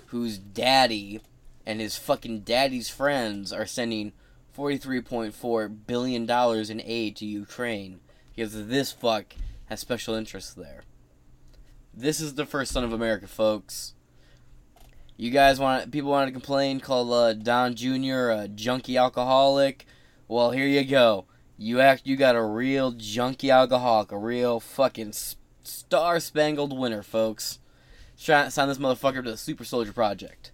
whose 0.07 0.37
daddy 0.37 1.21
and 1.65 1.81
his 1.81 1.97
fucking 1.97 2.41
daddy's 2.41 2.89
friends 2.89 3.53
are 3.53 3.67
sending 3.67 4.13
$43.4 4.57 5.87
billion 5.87 6.31
in 6.71 6.83
aid 6.85 7.17
to 7.17 7.27
Ukraine 7.27 8.01
because 8.35 8.67
this 8.67 8.93
fuck 8.93 9.35
has 9.67 9.81
special 9.81 10.15
interests 10.15 10.53
there. 10.53 10.83
This 11.95 12.21
is 12.21 12.35
the 12.35 12.47
first 12.47 12.73
son 12.73 12.85
of 12.85 12.93
America, 12.93 13.27
folks. 13.27 13.95
You 15.17 15.31
guys 15.31 15.61
want 15.61 15.93
people 15.93 16.11
want 16.11 16.29
to 16.29 16.33
complain, 16.33 16.81
call 16.81 17.13
uh, 17.13 17.33
Don 17.35 17.75
Jr. 17.75 18.31
a 18.31 18.49
junkie 18.49 18.97
alcoholic. 18.97 19.87
Well, 20.27 20.51
here 20.51 20.67
you 20.67 20.85
go. 20.85 21.27
You 21.63 21.79
act. 21.79 22.09
You 22.09 22.17
got 22.17 22.35
a 22.35 22.43
real 22.43 22.91
junkie 22.91 23.49
alcoholic, 23.49 24.11
a 24.11 24.19
real 24.19 24.59
fucking 24.59 25.13
star 25.63 26.19
spangled 26.19 26.77
winner, 26.77 27.05
folks. 27.05 27.61
Try 28.21 28.49
sign 28.49 28.67
this 28.67 28.79
motherfucker 28.79 29.23
to 29.23 29.31
the 29.31 29.37
Super 29.37 29.63
Soldier 29.63 29.93
Project. 29.93 30.51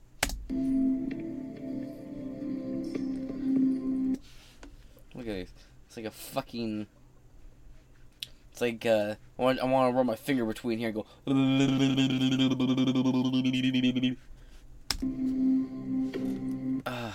Look 5.15 5.27
at 5.27 5.35
this. 5.35 5.51
It's 5.87 5.97
like 5.97 6.05
a 6.05 6.11
fucking. 6.11 6.89
It's 8.53 8.61
like 8.61 8.85
uh, 8.85 9.15
I 9.39 9.43
want 9.43 9.61
I 9.61 9.65
want 9.65 9.91
to 9.91 9.97
run 9.97 10.05
my 10.05 10.15
finger 10.15 10.45
between 10.45 10.79
here 10.79 10.89
and 10.89 10.95
go. 10.95 11.07
Uh, 16.87 17.13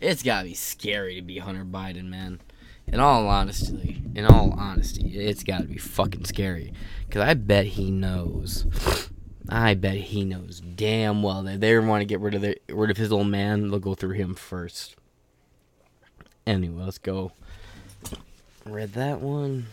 it's 0.00 0.22
gotta 0.22 0.46
be 0.46 0.54
scary 0.54 1.16
to 1.16 1.22
be 1.22 1.38
Hunter 1.38 1.64
Biden, 1.64 2.04
man 2.04 2.38
in 2.86 3.00
all 3.00 3.26
honesty, 3.28 4.02
in 4.14 4.24
all 4.24 4.54
honesty, 4.56 5.18
it's 5.18 5.42
got 5.42 5.62
to 5.62 5.66
be 5.66 5.78
fucking 5.78 6.24
scary. 6.24 6.72
Because 7.06 7.22
I 7.22 7.34
bet 7.34 7.66
he 7.66 7.90
knows. 7.90 8.66
I 9.48 9.74
bet 9.74 9.96
he 9.96 10.24
knows 10.24 10.60
damn 10.60 11.22
well 11.22 11.42
that 11.44 11.60
they 11.60 11.78
want 11.78 12.00
to 12.00 12.06
get 12.06 12.20
rid 12.20 12.34
of 12.34 12.42
the 12.42 12.56
rid 12.68 12.90
of 12.90 12.96
his 12.96 13.12
old 13.12 13.28
man. 13.28 13.70
They'll 13.70 13.78
go 13.78 13.94
through 13.94 14.14
him 14.14 14.34
first. 14.34 14.96
Anyway, 16.46 16.82
let's 16.82 16.98
go. 16.98 17.32
Read 18.64 18.94
that 18.94 19.20
one. 19.20 19.66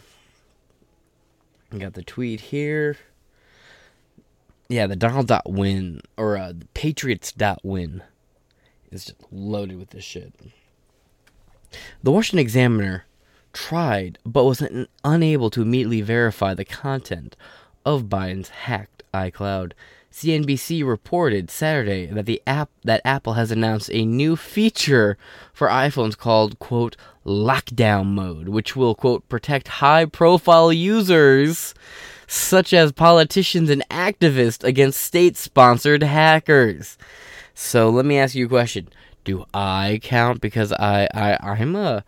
Got 1.77 1.93
the 1.93 2.03
tweet 2.03 2.39
here. 2.39 2.97
Yeah, 4.69 4.87
the 4.87 4.95
Donald 4.95 5.27
dot 5.27 5.49
win 5.49 6.01
or 6.17 6.37
uh, 6.37 6.53
the 6.53 6.67
Patriots 6.73 7.31
dot 7.31 7.59
win 7.63 8.03
is 8.91 9.05
just 9.05 9.19
loaded 9.31 9.77
with 9.77 9.89
this 9.89 10.03
shit. 10.03 10.33
The 12.01 12.11
Washington 12.11 12.39
Examiner 12.39 13.05
tried, 13.53 14.17
but 14.25 14.45
was 14.45 14.63
unable 15.03 15.49
to 15.51 15.61
immediately 15.61 16.01
verify 16.01 16.53
the 16.53 16.65
content 16.65 17.35
of 17.85 18.03
Biden's 18.05 18.49
hacked 18.49 19.03
iCloud. 19.13 19.73
CNBC 20.11 20.85
reported 20.85 21.49
Saturday 21.49 22.05
that 22.05 22.27
the 22.27 22.41
app 22.45 22.69
that 22.83 23.01
Apple 23.03 23.33
has 23.33 23.49
announced 23.49 23.89
a 23.91 24.05
new 24.05 24.35
feature 24.35 25.17
for 25.53 25.67
iPhones 25.67 26.15
called 26.15 26.59
quote 26.59 26.95
lockdown 27.25 28.07
mode, 28.07 28.47
which 28.47 28.75
will 28.75 28.93
quote 28.93 29.27
protect 29.27 29.67
high-profile 29.67 30.71
users 30.71 31.73
such 32.27 32.73
as 32.73 32.91
politicians 32.91 33.71
and 33.71 33.83
activists 33.89 34.63
against 34.63 35.01
state-sponsored 35.01 36.03
hackers. 36.03 36.97
So 37.55 37.89
let 37.89 38.05
me 38.05 38.17
ask 38.17 38.35
you 38.35 38.45
a 38.45 38.49
question 38.49 38.89
do 39.23 39.45
I 39.53 39.99
count 40.01 40.41
because 40.41 40.71
I 40.73 41.07
I 41.13 41.37
I'm 41.41 41.75
a 41.75 42.03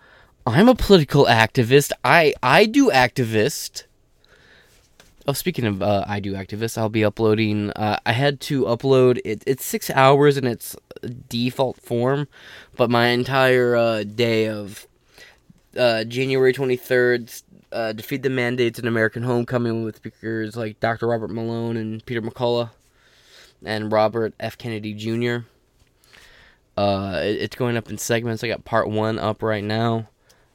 I'm 0.47 0.69
a 0.69 0.75
political 0.75 1.25
activist. 1.25 1.91
I 2.03 2.33
I 2.43 2.65
do 2.65 2.89
activist. 2.91 3.83
Oh, 5.27 5.33
speaking 5.33 5.65
of 5.65 5.81
uh, 5.81 6.05
I 6.07 6.19
do 6.19 6.33
activist, 6.33 6.77
I'll 6.77 6.89
be 6.89 7.03
uploading. 7.03 7.71
Uh, 7.71 7.97
I 8.05 8.11
had 8.11 8.39
to 8.41 8.65
upload 8.65 9.19
it. 9.25 9.43
It's 9.47 9.65
six 9.65 9.89
hours 9.89 10.37
in 10.37 10.45
its 10.45 10.75
default 11.29 11.81
form, 11.81 12.27
but 12.75 12.91
my 12.91 13.07
entire 13.07 13.75
uh, 13.75 14.03
day 14.03 14.47
of 14.47 14.85
uh, 15.75 16.03
January 16.03 16.53
twenty 16.53 16.75
third, 16.75 17.31
uh, 17.71 17.93
defeat 17.93 18.21
the 18.21 18.29
mandates 18.29 18.77
in 18.77 18.87
American 18.87 19.23
Homecoming 19.23 19.83
with 19.83 19.95
speakers 19.95 20.55
like 20.55 20.79
Dr. 20.79 21.07
Robert 21.07 21.31
Malone 21.31 21.75
and 21.75 22.05
Peter 22.05 22.21
McCullough, 22.21 22.69
and 23.63 23.91
Robert 23.91 24.35
F. 24.39 24.59
Kennedy 24.59 24.93
Jr. 24.93 25.47
Uh, 26.77 27.21
it's 27.23 27.55
going 27.55 27.77
up 27.77 27.89
in 27.89 27.97
segments. 27.97 28.43
I 28.43 28.47
got 28.47 28.65
part 28.65 28.89
one 28.89 29.17
up 29.17 29.41
right 29.41 29.63
now. 29.63 30.09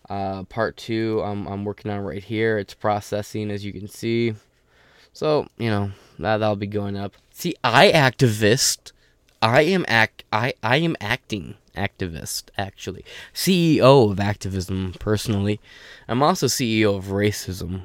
Uh, 0.09 0.42
part 0.44 0.76
two, 0.76 1.22
I'm, 1.22 1.46
I'm 1.46 1.64
working 1.64 1.90
on 1.90 2.00
right 2.00 2.22
here. 2.22 2.59
It's 2.59 2.74
processing, 2.74 3.50
as 3.50 3.64
you 3.64 3.72
can 3.72 3.88
see. 3.88 4.35
So, 5.12 5.46
you 5.56 5.70
know, 5.70 5.92
that, 6.18 6.38
that'll 6.38 6.56
be 6.56 6.66
going 6.66 6.96
up. 6.96 7.14
See, 7.33 7.54
I 7.62 7.90
activist. 7.92 8.92
I 9.40 9.62
am 9.62 9.85
act. 9.88 10.24
I, 10.33 10.54
I 10.62 10.76
am 10.78 10.96
acting 11.00 11.54
activist, 11.76 12.50
actually. 12.59 13.04
CEO 13.33 14.11
of 14.11 14.20
activism, 14.20 14.94
personally. 14.98 15.61
I'm 16.09 16.22
also 16.22 16.46
CEO 16.46 16.96
of 16.96 17.06
racism. 17.06 17.83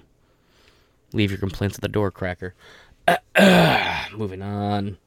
Leave 1.13 1.31
your 1.31 1.39
complaints 1.39 1.77
at 1.77 1.81
the 1.81 1.87
door, 1.87 2.11
cracker. 2.11 2.55
moving 4.17 4.41
on. 4.41 4.97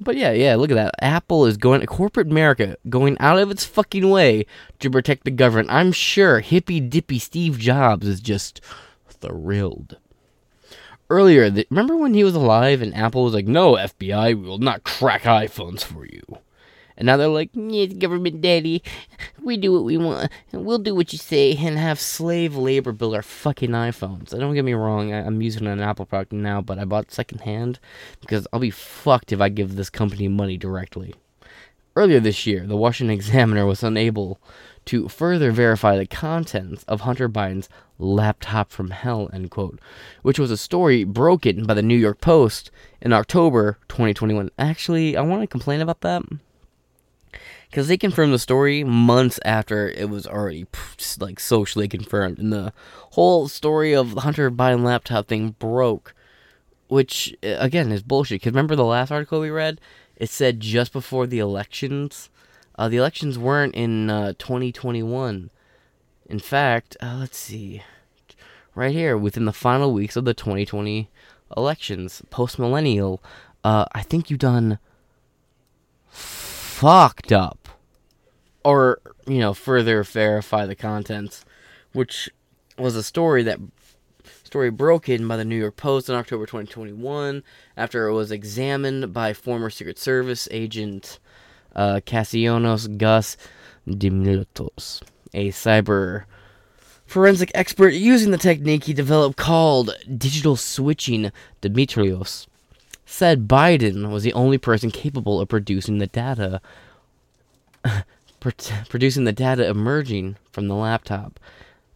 But 0.00 0.16
yeah, 0.16 0.32
yeah, 0.32 0.56
look 0.56 0.70
at 0.70 0.74
that. 0.74 0.94
Apple 1.00 1.46
is 1.46 1.56
going, 1.56 1.84
corporate 1.86 2.28
America, 2.28 2.76
going 2.88 3.16
out 3.20 3.38
of 3.38 3.50
its 3.50 3.64
fucking 3.64 4.10
way 4.10 4.46
to 4.80 4.90
protect 4.90 5.24
the 5.24 5.30
government. 5.30 5.70
I'm 5.70 5.92
sure 5.92 6.40
hippy 6.40 6.80
dippy 6.80 7.18
Steve 7.20 7.58
Jobs 7.58 8.06
is 8.06 8.20
just 8.20 8.60
thrilled. 9.08 9.98
Earlier, 11.08 11.48
the, 11.48 11.66
remember 11.70 11.96
when 11.96 12.14
he 12.14 12.24
was 12.24 12.34
alive 12.34 12.82
and 12.82 12.94
Apple 12.94 13.24
was 13.24 13.34
like, 13.34 13.46
no, 13.46 13.74
FBI, 13.74 14.28
we 14.28 14.48
will 14.48 14.58
not 14.58 14.82
crack 14.84 15.22
iPhones 15.22 15.84
for 15.84 16.04
you. 16.04 16.22
And 16.96 17.06
now 17.06 17.16
they're 17.16 17.28
like, 17.28 17.50
yeah, 17.54 17.86
government 17.86 18.40
daddy, 18.40 18.82
we 19.42 19.56
do 19.56 19.72
what 19.72 19.84
we 19.84 19.96
want. 19.96 20.30
We'll 20.52 20.78
do 20.78 20.94
what 20.94 21.12
you 21.12 21.18
say 21.18 21.56
and 21.56 21.76
have 21.76 21.98
slave 21.98 22.56
labor 22.56 22.92
build 22.92 23.14
our 23.14 23.22
fucking 23.22 23.70
iPhones. 23.70 24.30
Don't 24.30 24.54
get 24.54 24.64
me 24.64 24.74
wrong, 24.74 25.12
I, 25.12 25.26
am 25.26 25.42
using 25.42 25.66
an 25.66 25.80
Apple 25.80 26.06
product 26.06 26.32
now, 26.32 26.60
but 26.60 26.78
I 26.78 26.84
bought 26.84 27.10
secondhand 27.10 27.80
because 28.20 28.46
I'll 28.52 28.60
be 28.60 28.70
fucked 28.70 29.32
if 29.32 29.40
I 29.40 29.48
give 29.48 29.74
this 29.74 29.90
company 29.90 30.28
money 30.28 30.56
directly. 30.56 31.14
Earlier 31.96 32.20
this 32.20 32.46
year, 32.46 32.66
the 32.66 32.76
Washington 32.76 33.14
Examiner 33.14 33.66
was 33.66 33.82
unable 33.82 34.40
to 34.86 35.08
further 35.08 35.50
verify 35.50 35.96
the 35.96 36.06
contents 36.06 36.84
of 36.84 37.02
Hunter 37.02 37.28
Biden's 37.28 37.68
laptop 37.98 38.70
from 38.70 38.90
hell, 38.90 39.30
end 39.32 39.50
quote, 39.50 39.80
which 40.22 40.38
was 40.38 40.50
a 40.50 40.56
story 40.56 41.04
broken 41.04 41.64
by 41.64 41.74
the 41.74 41.82
New 41.82 41.96
York 41.96 42.20
Post 42.20 42.70
in 43.00 43.12
October 43.12 43.78
2021. 43.88 44.50
Actually, 44.58 45.16
I 45.16 45.22
want 45.22 45.42
to 45.42 45.46
complain 45.46 45.80
about 45.80 46.00
that 46.00 46.22
because 47.74 47.88
they 47.88 47.96
confirmed 47.96 48.32
the 48.32 48.38
story 48.38 48.84
months 48.84 49.40
after 49.44 49.90
it 49.90 50.08
was 50.08 50.28
already 50.28 50.64
like 51.18 51.40
socially 51.40 51.88
confirmed, 51.88 52.38
and 52.38 52.52
the 52.52 52.72
whole 53.10 53.48
story 53.48 53.92
of 53.92 54.14
the 54.14 54.20
Hunter 54.20 54.48
Biden 54.48 54.84
laptop 54.84 55.26
thing 55.26 55.56
broke, 55.58 56.14
which 56.86 57.34
again 57.42 57.90
is 57.90 58.04
bullshit. 58.04 58.36
Because 58.36 58.52
remember 58.52 58.76
the 58.76 58.84
last 58.84 59.10
article 59.10 59.40
we 59.40 59.50
read, 59.50 59.80
it 60.14 60.30
said 60.30 60.60
just 60.60 60.92
before 60.92 61.26
the 61.26 61.40
elections. 61.40 62.30
Uh, 62.76 62.88
the 62.88 62.96
elections 62.96 63.40
weren't 63.40 63.74
in 63.74 64.08
uh, 64.08 64.34
2021. 64.38 65.50
In 66.26 66.38
fact, 66.38 66.96
uh, 67.02 67.16
let's 67.18 67.36
see, 67.36 67.82
right 68.76 68.92
here 68.92 69.18
within 69.18 69.46
the 69.46 69.52
final 69.52 69.92
weeks 69.92 70.14
of 70.14 70.24
the 70.24 70.32
2020 70.32 71.10
elections, 71.56 72.22
post 72.30 72.56
millennial, 72.56 73.20
uh, 73.64 73.86
I 73.90 74.02
think 74.02 74.30
you 74.30 74.36
done 74.36 74.78
fucked 76.08 77.32
up 77.32 77.63
or 78.64 79.00
you 79.26 79.38
know 79.38 79.54
further 79.54 80.02
verify 80.02 80.66
the 80.66 80.74
contents, 80.74 81.44
which 81.92 82.30
was 82.78 82.96
a 82.96 83.02
story 83.02 83.42
that 83.44 83.58
story 84.42 84.70
broken 84.70 85.28
by 85.28 85.36
the 85.36 85.44
New 85.44 85.56
York 85.56 85.76
Post 85.76 86.08
in 86.08 86.14
October 86.14 86.46
2021 86.46 87.42
after 87.76 88.06
it 88.06 88.14
was 88.14 88.30
examined 88.30 89.12
by 89.12 89.32
former 89.32 89.70
Secret 89.70 89.98
Service 89.98 90.48
agent 90.50 91.18
uh, 91.74 92.00
Cassianos 92.06 92.86
Gus 92.86 93.36
Dimitrios, 93.86 95.02
a 95.34 95.48
cyber 95.48 96.24
forensic 97.04 97.50
expert 97.54 97.90
using 97.90 98.30
the 98.30 98.38
technique 98.38 98.84
he 98.84 98.94
developed 98.94 99.36
called 99.36 99.94
digital 100.16 100.56
switching. 100.56 101.30
Dimitrios 101.60 102.46
said 103.04 103.46
Biden 103.46 104.10
was 104.10 104.22
the 104.22 104.32
only 104.32 104.58
person 104.58 104.90
capable 104.90 105.40
of 105.40 105.48
producing 105.48 105.98
the 105.98 106.06
data 106.06 106.60
producing 108.88 109.24
the 109.24 109.32
data 109.32 109.68
emerging 109.68 110.36
from 110.50 110.68
the 110.68 110.74
laptop. 110.74 111.40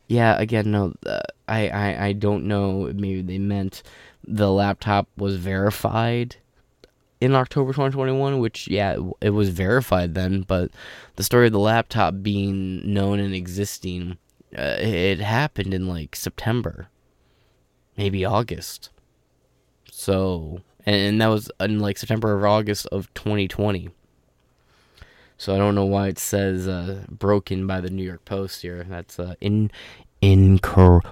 Yeah, 0.06 0.38
again, 0.40 0.70
no, 0.70 0.94
uh, 1.06 1.20
I, 1.46 1.68
I, 1.68 2.06
I 2.06 2.12
don't 2.12 2.44
know. 2.44 2.90
Maybe 2.94 3.22
they 3.22 3.38
meant 3.38 3.82
the 4.26 4.50
laptop 4.50 5.08
was 5.16 5.36
verified 5.36 6.36
in 7.20 7.34
October 7.34 7.72
2021, 7.72 8.38
which, 8.38 8.68
yeah, 8.68 8.96
it, 9.20 9.30
was 9.30 9.48
verified 9.48 10.14
then, 10.14 10.42
but 10.42 10.70
the 11.16 11.22
story 11.22 11.46
of 11.46 11.52
the 11.52 11.58
laptop 11.58 12.14
being 12.22 12.92
known 12.92 13.18
and 13.18 13.34
existing, 13.34 14.18
uh, 14.56 14.76
it 14.78 15.18
happened 15.18 15.74
in 15.74 15.88
like 15.88 16.14
September, 16.14 16.88
maybe 17.96 18.24
August. 18.24 18.90
So, 19.90 20.60
and, 20.86 20.96
and 20.96 21.20
that 21.20 21.26
was 21.26 21.50
in 21.60 21.80
like 21.80 21.98
September 21.98 22.34
or 22.34 22.46
August 22.46 22.86
of 22.86 23.12
2020. 23.14 23.90
So 25.38 25.54
I 25.54 25.58
don't 25.58 25.76
know 25.76 25.84
why 25.84 26.08
it 26.08 26.18
says 26.18 26.66
uh, 26.66 27.04
broken 27.08 27.66
by 27.66 27.80
the 27.80 27.90
New 27.90 28.02
York 28.02 28.24
Post 28.24 28.62
here. 28.62 28.84
That's 28.88 29.20
uh, 29.20 29.36
in 29.40 29.70
incorrect. 30.20 31.06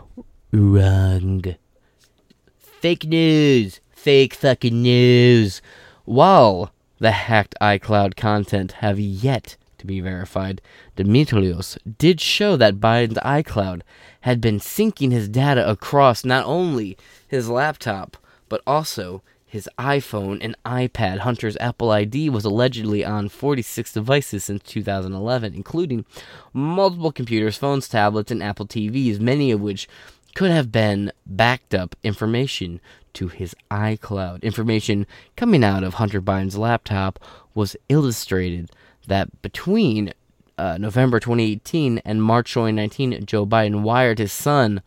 Fake 2.58 3.04
news. 3.04 3.80
Fake 3.92 4.34
fucking 4.34 4.82
news. 4.82 5.62
While 6.04 6.72
the 6.98 7.12
hacked 7.12 7.54
iCloud 7.60 8.16
content 8.16 8.72
have 8.72 8.98
yet 8.98 9.56
to 9.78 9.86
be 9.86 10.00
verified, 10.00 10.60
Dimitrios 10.96 11.78
did 11.98 12.20
show 12.20 12.56
that 12.56 12.80
Biden's 12.80 13.18
iCloud 13.18 13.82
had 14.22 14.40
been 14.40 14.58
syncing 14.58 15.12
his 15.12 15.28
data 15.28 15.68
across 15.68 16.24
not 16.24 16.44
only 16.46 16.98
his 17.28 17.48
laptop, 17.48 18.16
but 18.48 18.60
also 18.66 19.22
his 19.56 19.70
iPhone 19.78 20.36
and 20.42 20.54
iPad. 20.66 21.20
Hunter's 21.20 21.56
Apple 21.60 21.90
ID 21.90 22.28
was 22.28 22.44
allegedly 22.44 23.02
on 23.02 23.30
46 23.30 23.90
devices 23.90 24.44
since 24.44 24.62
2011, 24.64 25.54
including 25.54 26.04
multiple 26.52 27.10
computers, 27.10 27.56
phones, 27.56 27.88
tablets, 27.88 28.30
and 28.30 28.42
Apple 28.42 28.66
TVs, 28.66 29.18
many 29.18 29.50
of 29.50 29.62
which 29.62 29.88
could 30.34 30.50
have 30.50 30.70
been 30.70 31.10
backed 31.24 31.74
up 31.74 31.96
information 32.02 32.82
to 33.14 33.28
his 33.28 33.56
iCloud. 33.70 34.42
Information 34.42 35.06
coming 35.36 35.64
out 35.64 35.82
of 35.82 35.94
Hunter 35.94 36.20
Biden's 36.20 36.58
laptop 36.58 37.18
was 37.54 37.76
illustrated 37.88 38.70
that 39.06 39.40
between 39.40 40.12
uh, 40.58 40.76
November 40.76 41.18
2018 41.18 42.02
and 42.04 42.22
March 42.22 42.52
2019, 42.52 43.24
Joe 43.24 43.46
Biden 43.46 43.80
wired 43.80 44.18
his 44.18 44.34
son. 44.34 44.82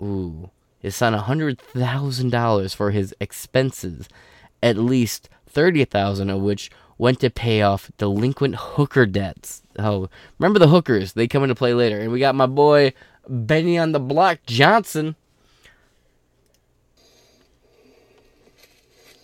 Ooh 0.00 0.50
his 0.84 0.94
son 0.94 1.14
$100,000 1.14 2.76
for 2.76 2.90
his 2.90 3.14
expenses, 3.18 4.06
at 4.62 4.76
least 4.76 5.30
30,000 5.48 6.28
of 6.28 6.42
which 6.42 6.70
went 6.98 7.20
to 7.20 7.30
pay 7.30 7.62
off 7.62 7.90
delinquent 7.96 8.54
hooker 8.54 9.06
debts. 9.06 9.62
Oh, 9.78 10.10
remember 10.38 10.58
the 10.58 10.68
hookers? 10.68 11.14
They 11.14 11.26
come 11.26 11.42
into 11.42 11.54
play 11.54 11.72
later. 11.72 11.98
And 11.98 12.12
we 12.12 12.20
got 12.20 12.34
my 12.34 12.44
boy 12.44 12.92
Benny 13.26 13.78
on 13.78 13.92
the 13.92 13.98
block 13.98 14.40
Johnson. 14.46 15.16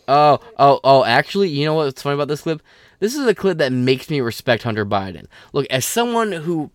Oh, 0.09 0.41
oh, 0.59 0.81
oh, 0.83 1.05
actually, 1.05 1.51
you 1.51 1.67
know 1.67 1.75
what's 1.75 2.01
funny 2.01 2.15
about 2.15 2.29
this 2.29 2.41
clip? 2.41 2.63
This 3.01 3.15
is 3.15 3.27
a 3.27 3.35
clip 3.35 3.59
that 3.59 3.71
makes 3.71 4.09
me 4.09 4.23
respect 4.23 4.63
Hunter 4.63 4.87
Biden. 4.87 5.27
Look, 5.53 5.67
as 5.69 5.85
someone 5.85 6.33
who 6.33 6.71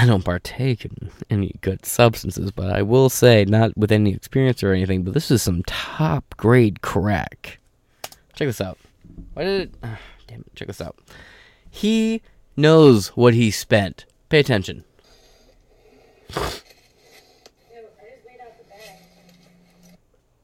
I 0.00 0.06
don't 0.06 0.24
partake 0.24 0.84
in 0.84 1.10
any 1.28 1.56
good 1.60 1.84
substances, 1.84 2.52
but 2.52 2.70
I 2.70 2.82
will 2.82 3.08
say, 3.08 3.44
not 3.44 3.76
with 3.76 3.90
any 3.90 4.14
experience 4.14 4.62
or 4.62 4.72
anything, 4.72 5.02
but 5.02 5.12
this 5.12 5.28
is 5.28 5.42
some 5.42 5.64
top 5.64 6.36
grade 6.36 6.82
crack. 6.82 7.58
Check 8.36 8.46
this 8.46 8.60
out. 8.60 8.78
Why 9.34 9.42
did 9.42 9.60
it? 9.62 9.74
Uh, 9.82 9.96
damn 10.28 10.42
it, 10.42 10.54
check 10.54 10.68
this 10.68 10.80
out. 10.80 10.96
He 11.68 12.22
knows 12.56 13.08
what 13.16 13.34
he 13.34 13.50
spent. 13.50 14.04
Pay 14.28 14.38
attention. 14.38 14.84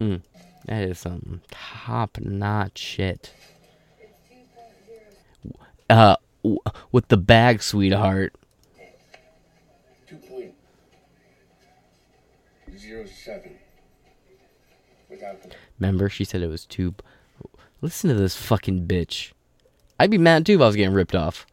Mm, 0.01 0.23
that 0.67 0.83
is 0.83 0.99
some 0.99 1.43
top 1.53 2.19
notch 2.19 2.79
shit. 2.79 3.33
Uh, 5.89 6.17
with 6.91 7.07
the 7.07 7.17
bag, 7.17 7.63
sweetheart. 7.63 8.35
Remember, 15.79 16.09
she 16.09 16.25
said 16.25 16.43
it 16.43 16.49
was 16.49 16.67
too. 16.67 16.95
Listen 17.81 18.09
to 18.09 18.15
this 18.15 18.37
fucking 18.37 18.87
bitch. 18.87 19.33
I'd 19.99 20.11
be 20.11 20.19
mad 20.19 20.47
too 20.47 20.55
if 20.55 20.61
I 20.61 20.67
was 20.67 20.77
getting 20.77 20.95
ripped 20.95 21.15
off. 21.15 21.47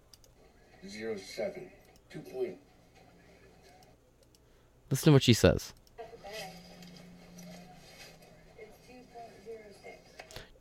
Zero 0.87 1.15
seven 1.17 1.69
two 2.09 2.19
point. 2.19 2.57
Listen 4.89 5.05
to 5.05 5.11
what 5.13 5.23
she 5.23 5.33
says. 5.33 5.73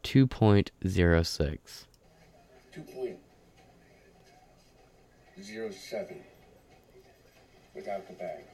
Two 0.02 0.26
point 0.26 0.72
zero 0.86 1.22
six. 1.22 1.86
Two 2.72 2.82
point 2.82 3.16
zero 5.40 5.70
seven 5.70 6.18
without 7.74 8.06
the 8.08 8.14
bag. 8.14 8.44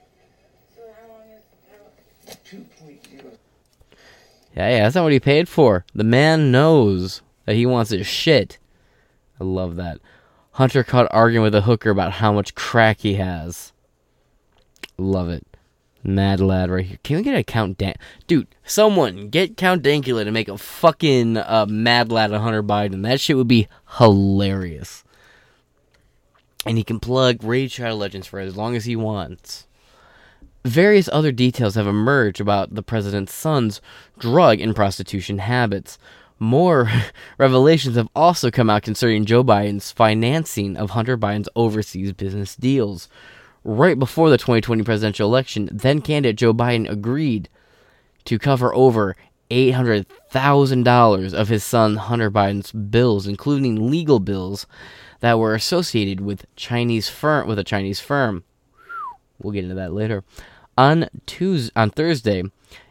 So 2.48 2.56
how 2.56 2.62
long 2.62 2.64
is 2.64 2.76
two 2.78 2.84
point 2.84 3.06
zero? 3.06 3.32
Yeah, 4.56 4.70
yeah, 4.70 4.82
that's 4.84 4.94
not 4.94 5.04
what 5.04 5.12
he 5.12 5.20
paid 5.20 5.48
for. 5.48 5.84
The 5.94 6.04
man 6.04 6.50
knows 6.50 7.22
that 7.44 7.56
he 7.56 7.66
wants 7.66 7.90
his 7.90 8.06
shit. 8.06 8.58
I 9.40 9.44
love 9.44 9.76
that. 9.76 9.98
Hunter 10.52 10.82
caught 10.82 11.08
arguing 11.10 11.42
with 11.42 11.54
a 11.54 11.62
hooker 11.62 11.90
about 11.90 12.12
how 12.12 12.32
much 12.32 12.54
crack 12.54 13.00
he 13.00 13.14
has. 13.14 13.72
Love 14.96 15.28
it. 15.28 15.46
Mad 16.02 16.40
lad 16.40 16.70
right 16.70 16.86
here. 16.86 16.98
Can 17.02 17.16
we 17.16 17.22
get 17.22 17.36
a 17.36 17.42
Count 17.42 17.76
Dan? 17.76 17.94
Dude, 18.26 18.46
someone 18.64 19.28
get 19.28 19.56
Count 19.56 19.82
Dankula 19.82 20.24
to 20.24 20.30
make 20.30 20.48
a 20.48 20.56
fucking 20.56 21.36
uh, 21.36 21.66
Mad 21.68 22.10
lad 22.10 22.32
of 22.32 22.40
Hunter 22.40 22.62
Biden. 22.62 23.02
That 23.02 23.20
shit 23.20 23.36
would 23.36 23.48
be 23.48 23.68
hilarious. 23.98 25.04
And 26.64 26.78
he 26.78 26.84
can 26.84 27.00
plug 27.00 27.44
Raid 27.44 27.72
Shadow 27.72 27.96
Legends 27.96 28.26
for 28.26 28.38
as 28.38 28.56
long 28.56 28.74
as 28.74 28.86
he 28.86 28.96
wants 28.96 29.66
various 30.66 31.08
other 31.12 31.32
details 31.32 31.74
have 31.74 31.86
emerged 31.86 32.40
about 32.40 32.74
the 32.74 32.82
president's 32.82 33.34
son's 33.34 33.80
drug 34.18 34.60
and 34.60 34.74
prostitution 34.74 35.38
habits. 35.38 35.98
More 36.38 36.90
revelations 37.38 37.96
have 37.96 38.08
also 38.14 38.50
come 38.50 38.68
out 38.68 38.82
concerning 38.82 39.24
Joe 39.24 39.44
Biden's 39.44 39.92
financing 39.92 40.76
of 40.76 40.90
Hunter 40.90 41.16
Biden's 41.16 41.48
overseas 41.56 42.12
business 42.12 42.56
deals. 42.56 43.08
Right 43.64 43.98
before 43.98 44.30
the 44.30 44.38
2020 44.38 44.82
presidential 44.84 45.28
election, 45.28 45.68
then 45.72 46.00
candidate 46.00 46.36
Joe 46.36 46.54
Biden 46.54 46.88
agreed 46.88 47.48
to 48.26 48.38
cover 48.38 48.74
over 48.74 49.16
$800,000 49.50 51.34
of 51.34 51.48
his 51.48 51.64
son 51.64 51.96
Hunter 51.96 52.30
Biden's 52.30 52.72
bills, 52.72 53.26
including 53.26 53.90
legal 53.90 54.20
bills 54.20 54.66
that 55.20 55.38
were 55.38 55.54
associated 55.54 56.20
with 56.20 56.46
Chinese 56.56 57.08
firm 57.08 57.48
with 57.48 57.58
a 57.58 57.64
Chinese 57.64 58.00
firm. 58.00 58.44
We'll 59.38 59.52
get 59.52 59.64
into 59.64 59.76
that 59.76 59.92
later. 59.92 60.24
On 60.78 61.08
Tuesday, 61.26 61.72
on 61.74 61.90
Thursday, 61.90 62.42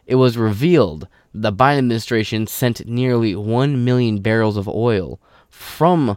it 0.06 0.16
was 0.16 0.36
revealed 0.36 1.06
the 1.32 1.52
Biden 1.52 1.78
administration 1.78 2.46
sent 2.46 2.86
nearly 2.86 3.36
1 3.36 3.84
million 3.84 4.20
barrels 4.20 4.56
of 4.56 4.66
oil 4.68 5.20
from 5.50 6.16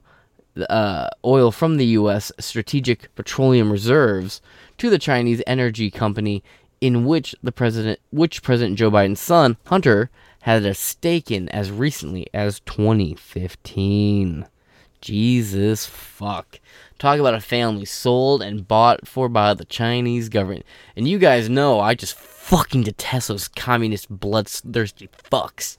uh, 0.70 1.10
oil 1.24 1.52
from 1.52 1.78
the 1.78 1.86
U.S. 1.88 2.32
Strategic 2.40 3.14
Petroleum 3.16 3.72
Reserves 3.72 4.42
to 4.78 4.90
the 4.90 5.00
Chinese 5.00 5.44
energy 5.46 5.92
company, 5.92 6.44
in 6.82 7.06
which 7.06 7.36
the 7.44 7.52
president, 7.52 8.00
which 8.12 8.42
President 8.42 8.78
Joe 8.78 8.90
Biden's 8.90 9.22
son 9.22 9.58
Hunter 9.66 10.10
had 10.42 10.66
a 10.66 10.74
stake 10.74 11.30
in 11.30 11.50
as 11.50 11.70
recently 11.72 12.28
as 12.34 12.62
2015. 12.62 14.48
Jesus 15.02 15.86
fuck. 15.86 16.60
Talk 17.00 17.18
about 17.18 17.34
a 17.34 17.40
family 17.40 17.86
sold 17.86 18.42
and 18.42 18.68
bought 18.68 19.08
for 19.08 19.30
by 19.30 19.54
the 19.54 19.64
Chinese 19.64 20.28
government. 20.28 20.66
And 20.98 21.08
you 21.08 21.18
guys 21.18 21.50
know 21.50 21.80
I 21.80 21.96
just 21.96 22.14
fucking 22.14 22.84
detest 22.84 23.30
those 23.30 23.48
communist 23.48 24.10
bloodthirsty 24.10 25.08
fucks. 25.32 25.78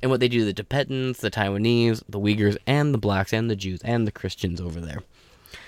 And 0.00 0.10
what 0.10 0.20
they 0.20 0.28
do 0.28 0.38
to 0.38 0.44
the 0.46 0.54
Tibetans, 0.54 1.18
the 1.18 1.30
Taiwanese, 1.30 2.02
the 2.08 2.18
Uyghurs, 2.18 2.56
and 2.66 2.94
the 2.94 2.98
blacks, 2.98 3.32
and 3.34 3.50
the 3.50 3.56
Jews, 3.56 3.80
and 3.84 4.06
the 4.06 4.12
Christians 4.12 4.58
over 4.58 4.80
there. 4.80 5.02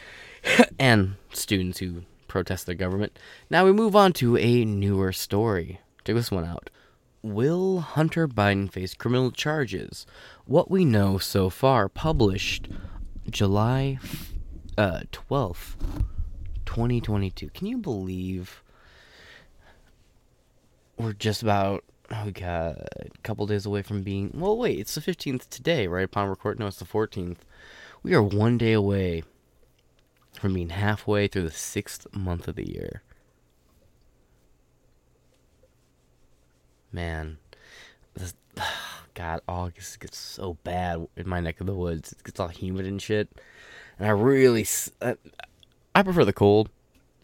and 0.78 1.16
students 1.32 1.78
who 1.78 2.03
protest 2.26 2.64
their 2.64 2.74
government. 2.74 3.18
Now 3.51 3.66
we 3.66 3.72
move 3.72 3.94
on 3.94 4.14
to 4.14 4.38
a 4.38 4.64
newer 4.64 5.12
story. 5.12 5.80
Check 6.07 6.16
this 6.16 6.30
one 6.30 6.44
out. 6.47 6.70
Will 7.22 7.80
Hunter 7.80 8.26
Biden 8.26 8.72
face 8.72 8.94
criminal 8.94 9.30
charges? 9.30 10.07
What 10.47 10.70
we 10.70 10.86
know 10.86 11.18
so 11.18 11.51
far, 11.51 11.88
published 11.90 12.68
July 13.28 13.99
uh, 14.79 15.01
12th, 15.12 15.74
2022. 16.66 17.51
Can 17.51 17.66
you 17.66 17.79
believe 17.79 18.62
we're 20.97 21.12
just 21.12 21.43
about, 21.43 21.85
oh 22.11 22.31
god, 22.31 22.87
a 22.97 23.09
couple 23.22 23.47
days 23.47 23.66
away 23.66 23.83
from 23.83 24.03
being, 24.03 24.31
well, 24.35 24.57
wait, 24.57 24.79
it's 24.79 24.95
the 24.95 25.01
15th 25.01 25.49
today, 25.49 25.87
right 25.87 26.05
upon 26.05 26.29
record? 26.29 26.59
No, 26.59 26.66
it's 26.66 26.79
the 26.79 26.85
14th. 26.85 27.39
We 28.03 28.14
are 28.14 28.22
one 28.22 28.59
day 28.59 28.72
away 28.72 29.24
from 30.41 30.55
being 30.55 30.70
halfway 30.70 31.27
through 31.27 31.43
the 31.43 31.51
sixth 31.51 32.07
month 32.14 32.47
of 32.49 32.57
the 32.57 32.70
year. 32.70 33.03
Man, 36.93 37.39
this, 38.14 38.35
God, 39.17 39.41
August 39.49 39.99
gets 39.99 40.19
so 40.19 40.59
bad 40.62 41.09
in 41.17 41.27
my 41.27 41.41
neck 41.41 41.59
of 41.59 41.67
the 41.67 41.75
woods. 41.75 42.12
It 42.12 42.23
gets 42.23 42.39
all 42.39 42.49
humid 42.49 42.85
and 42.85 43.01
shit. 43.01 43.31
And 43.99 44.07
I 44.07 44.11
really, 44.11 44.67
I, 45.01 45.17
I 45.95 46.03
prefer 46.03 46.27
the 46.27 46.35
cold. 46.35 46.69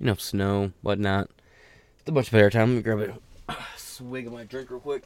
You 0.01 0.07
know, 0.07 0.14
snow, 0.14 0.72
whatnot. 0.80 1.28
It's 2.01 2.09
a 2.09 2.12
much 2.12 2.30
better 2.30 2.49
time. 2.49 2.70
Let 2.70 2.76
me 2.76 2.82
grab 2.82 3.20
a 3.51 3.57
swig 3.76 4.26
of 4.26 4.32
my 4.32 4.45
drink 4.45 4.70
real 4.70 4.80
quick. 4.80 5.05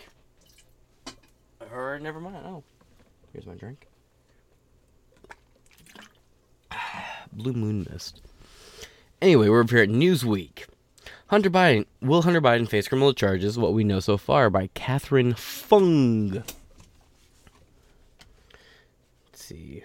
Or 1.73 1.99
never 1.99 2.21
mind. 2.21 2.47
Oh, 2.47 2.63
here's 3.33 3.47
my 3.47 3.55
drink. 3.55 3.89
Blue 7.33 7.53
Moon 7.53 7.85
Mist. 7.91 8.23
Anyway, 9.21 9.49
we're 9.49 9.63
up 9.63 9.71
here 9.71 9.83
at 9.83 9.89
Newsweek. 9.89 10.67
Hunter 11.27 11.51
Biden 11.51 11.87
will 12.01 12.23
Hunter 12.23 12.41
Biden 12.41 12.69
face 12.69 12.87
criminal 12.87 13.13
charges? 13.13 13.59
What 13.59 13.75
we 13.75 13.83
know 13.83 13.99
so 13.99 14.17
far 14.17 14.51
by 14.51 14.69
Katherine 14.69 15.35
Fung. 15.35 16.45
See. 19.47 19.85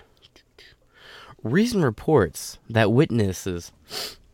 Recent 1.44 1.84
reports 1.84 2.58
that 2.68 2.92
witnesses 2.92 3.72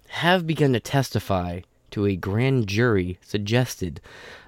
have 0.07 0.47
begun 0.47 0.71
to 0.71 0.79
testify 0.79 1.59
to 1.91 2.05
a 2.05 2.15
grand 2.15 2.67
jury 2.67 3.17
suggested 3.21 3.99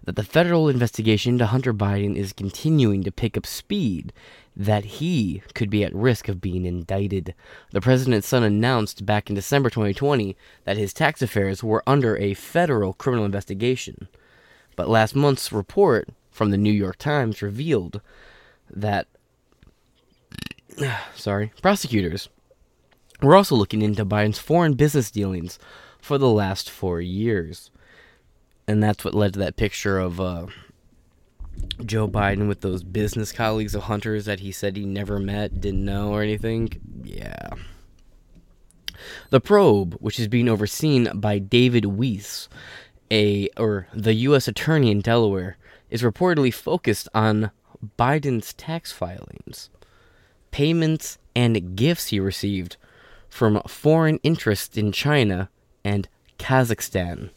that 0.06 0.16
the 0.16 0.24
federal 0.24 0.70
investigation 0.70 1.34
into 1.34 1.48
Hunter 1.48 1.74
Biden 1.74 2.16
is 2.16 2.32
continuing 2.32 3.04
to 3.04 3.12
pick 3.12 3.36
up 3.36 3.46
speed 3.46 4.14
that 4.56 4.86
he 4.86 5.44
could 5.54 5.70
be 5.70 5.84
at 5.84 5.94
risk 5.94 6.30
of 6.30 6.40
being 6.40 6.66
indicted. 6.66 7.36
The 7.72 7.82
president's 7.82 8.30
son 8.30 8.44
announced 8.44 9.06
back 9.06 9.28
in 9.28 9.36
December 9.36 9.70
2020 9.70 10.38
that 10.64 10.78
his 10.78 10.94
tax 10.94 11.22
affairs 11.22 11.62
were 11.62 11.84
under 11.86 12.16
a 12.16 12.36
federal 12.36 12.94
criminal 12.94 13.26
investigation. 13.26 14.08
But 14.78 14.88
last 14.88 15.14
month's 15.14 15.52
report 15.52 16.08
from 16.32 16.52
the 16.52 16.58
New 16.58 16.72
York 16.72 16.98
Times 16.98 17.42
revealed 17.42 18.00
that 18.70 19.08
sorry, 21.16 21.52
prosecutors 21.62 22.30
were 23.22 23.36
also 23.36 23.56
looking 23.56 23.82
into 23.82 24.06
Biden's 24.06 24.40
foreign 24.40 24.74
business 24.74 25.12
dealings 25.12 25.60
for 26.00 26.18
the 26.18 26.30
last 26.30 26.70
4 26.70 27.02
years. 27.02 27.72
And 28.68 28.82
that's 28.84 29.04
what 29.04 29.14
led 29.14 29.34
to 29.34 29.40
that 29.40 29.58
picture 29.58 30.00
of 30.00 30.22
uh, 30.22 30.46
Joe 31.86 32.08
Biden 32.08 32.48
with 32.48 32.62
those 32.62 32.84
business 32.84 33.32
colleagues 33.32 33.76
of 33.76 33.84
Hunter's 33.84 34.26
that 34.26 34.42
he 34.42 34.52
said 34.52 34.76
he 34.76 34.86
never 34.86 35.20
met, 35.20 35.60
didn't 35.60 35.84
know, 35.84 36.12
or 36.12 36.22
anything? 36.22 36.70
Yeah. 37.04 37.50
The 39.30 39.40
probe, 39.40 39.96
which 40.00 40.20
is 40.20 40.28
being 40.28 40.50
overseen 40.50 41.10
by 41.16 41.40
David 41.40 41.86
Weiss, 41.86 42.50
a 43.12 43.50
or 43.58 43.88
the 43.94 44.14
U.S. 44.14 44.48
attorney 44.48 44.92
in 44.92 45.02
Delaware, 45.02 45.58
is 45.90 46.04
reportedly 46.04 46.54
focused 46.54 47.08
on 47.14 47.52
Biden's 47.98 48.54
tax 48.54 48.92
filings, 48.92 49.70
payments, 50.52 51.18
and 51.36 51.76
gifts 51.76 52.08
he 52.08 52.20
received 52.20 52.78
from 53.30 53.62
foreign 53.68 54.18
interests 54.24 54.78
in 54.78 54.92
China 54.92 55.50
and 55.84 56.08
Kazakhstan. 56.38 57.30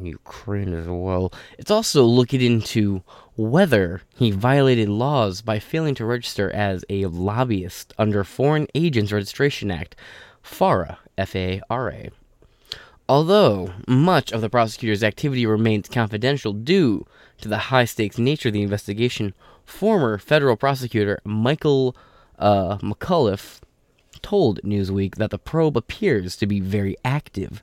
Ukraine 0.00 0.72
as 0.72 0.86
well. 0.86 1.32
It's 1.58 1.70
also 1.70 2.04
looking 2.04 2.40
into 2.40 3.02
whether 3.36 4.02
he 4.16 4.30
violated 4.30 4.88
laws 4.88 5.42
by 5.42 5.58
failing 5.58 5.94
to 5.96 6.06
register 6.06 6.50
as 6.50 6.84
a 6.88 7.06
lobbyist 7.06 7.92
under 7.98 8.24
Foreign 8.24 8.66
Agents 8.74 9.12
Registration 9.12 9.70
Act, 9.70 9.96
FARA, 10.42 10.98
F 11.18 11.36
A 11.36 11.60
R 11.68 11.90
A. 11.90 12.10
Although 13.08 13.72
much 13.86 14.32
of 14.32 14.40
the 14.40 14.48
prosecutor's 14.48 15.02
activity 15.02 15.44
remains 15.44 15.88
confidential 15.88 16.52
due 16.52 17.06
to 17.40 17.48
the 17.48 17.58
high 17.58 17.84
stakes 17.84 18.16
nature 18.16 18.48
of 18.48 18.54
the 18.54 18.62
investigation, 18.62 19.34
former 19.64 20.18
federal 20.18 20.56
prosecutor 20.56 21.20
Michael 21.24 21.96
uh, 22.38 22.78
McAuliffe 22.78 23.60
told 24.22 24.60
Newsweek 24.62 25.16
that 25.16 25.30
the 25.30 25.38
probe 25.38 25.76
appears 25.76 26.36
to 26.36 26.46
be 26.46 26.60
very 26.60 26.96
active 27.04 27.62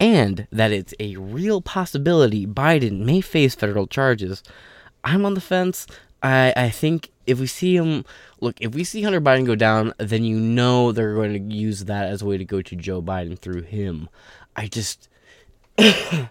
and 0.00 0.46
that 0.50 0.72
it's 0.72 0.94
a 0.98 1.16
real 1.16 1.60
possibility 1.60 2.46
Biden 2.46 3.00
may 3.00 3.20
face 3.20 3.54
federal 3.54 3.86
charges. 3.86 4.42
I'm 5.04 5.26
on 5.26 5.34
the 5.34 5.40
fence. 5.40 5.86
I, 6.22 6.52
I 6.56 6.70
think 6.70 7.10
if 7.26 7.38
we 7.38 7.46
see 7.46 7.76
him, 7.76 8.04
look, 8.40 8.56
if 8.60 8.74
we 8.74 8.82
see 8.82 9.02
Hunter 9.02 9.20
Biden 9.20 9.46
go 9.46 9.54
down, 9.54 9.92
then 9.98 10.24
you 10.24 10.38
know 10.38 10.90
they're 10.90 11.14
going 11.14 11.32
to 11.32 11.54
use 11.54 11.84
that 11.84 12.08
as 12.08 12.22
a 12.22 12.26
way 12.26 12.38
to 12.38 12.44
go 12.44 12.62
to 12.62 12.76
Joe 12.76 13.02
Biden 13.02 13.38
through 13.38 13.62
him. 13.62 14.08
I 14.56 14.66
just, 14.66 15.08
I 15.78 16.28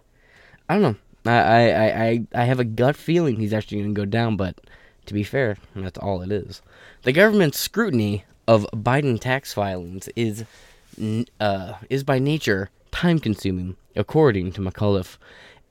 don't 0.67 0.81
know. 0.81 0.95
I, 1.25 1.71
I, 1.71 2.05
I, 2.05 2.27
I 2.33 2.43
have 2.45 2.59
a 2.59 2.65
gut 2.65 2.95
feeling 2.95 3.35
he's 3.35 3.53
actually 3.53 3.79
going 3.81 3.93
to 3.93 4.01
go 4.01 4.05
down, 4.05 4.35
but 4.35 4.59
to 5.09 5.13
be 5.13 5.23
fair, 5.23 5.57
that's 5.75 5.97
all 5.97 6.21
it 6.21 6.31
is. 6.31 6.61
The 7.01 7.11
government's 7.11 7.59
scrutiny 7.59 8.25
of 8.47 8.65
Biden 8.73 9.19
tax 9.19 9.53
filings 9.53 10.07
is, 10.15 10.45
uh, 11.39 11.73
is 11.89 12.03
by 12.03 12.19
nature 12.19 12.69
time 12.91 13.19
consuming, 13.19 13.75
according 13.95 14.51
to 14.53 14.61
McAuliffe. 14.61 15.17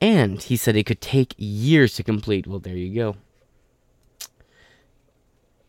And 0.01 0.43
he 0.43 0.55
said 0.55 0.75
it 0.75 0.85
could 0.85 1.01
take 1.01 1.33
years 1.37 1.95
to 1.95 2.03
complete. 2.03 2.47
Well, 2.47 2.59
there 2.59 2.75
you 2.75 3.15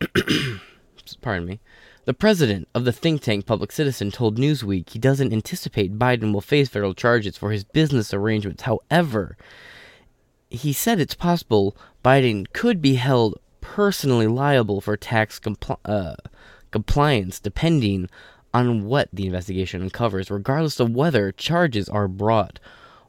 go. 0.00 0.08
Pardon 1.20 1.46
me. 1.46 1.60
The 2.06 2.14
president 2.14 2.68
of 2.74 2.84
the 2.84 2.92
think 2.92 3.22
tank 3.22 3.46
Public 3.46 3.70
Citizen 3.70 4.10
told 4.10 4.36
Newsweek 4.38 4.90
he 4.90 4.98
doesn't 4.98 5.32
anticipate 5.32 5.98
Biden 5.98 6.32
will 6.32 6.40
face 6.40 6.68
federal 6.68 6.94
charges 6.94 7.36
for 7.36 7.52
his 7.52 7.62
business 7.62 8.12
arrangements. 8.12 8.62
However, 8.62 9.36
he 10.48 10.72
said 10.72 10.98
it's 10.98 11.14
possible 11.14 11.76
Biden 12.04 12.46
could 12.52 12.82
be 12.82 12.94
held 12.96 13.38
personally 13.60 14.26
liable 14.26 14.80
for 14.80 14.96
tax 14.96 15.38
compl- 15.38 15.78
uh, 15.84 16.16
compliance 16.70 17.40
depending 17.40 18.08
on 18.52 18.84
what 18.84 19.08
the 19.12 19.26
investigation 19.26 19.82
uncovers, 19.82 20.30
regardless 20.30 20.80
of 20.80 20.90
whether 20.90 21.32
charges 21.32 21.88
are 21.88 22.08
brought. 22.08 22.58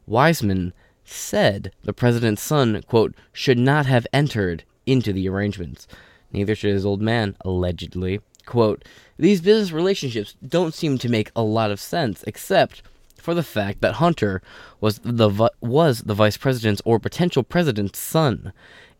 Weissman 0.06 0.72
said 1.04 1.72
the 1.82 1.92
president's 1.92 2.42
son, 2.42 2.82
quote, 2.86 3.14
should 3.32 3.58
not 3.58 3.86
have 3.86 4.06
entered 4.12 4.64
into 4.86 5.12
the 5.12 5.28
arrangements. 5.28 5.88
Neither 6.32 6.54
should 6.54 6.72
his 6.72 6.86
old 6.86 7.02
man, 7.02 7.36
allegedly. 7.44 8.20
Quote, 8.46 8.84
these 9.18 9.40
business 9.40 9.72
relationships 9.72 10.34
don't 10.46 10.74
seem 10.74 10.98
to 10.98 11.08
make 11.08 11.30
a 11.36 11.42
lot 11.42 11.70
of 11.70 11.80
sense, 11.80 12.24
except 12.26 12.82
for 13.16 13.34
the 13.34 13.42
fact 13.42 13.80
that 13.80 13.94
Hunter 13.94 14.42
was 14.80 14.98
the 15.04 15.28
vi- 15.28 15.50
was 15.60 16.00
the 16.00 16.14
vice 16.14 16.36
president's 16.36 16.82
or 16.84 16.98
potential 16.98 17.44
president's 17.44 17.98
son. 17.98 18.52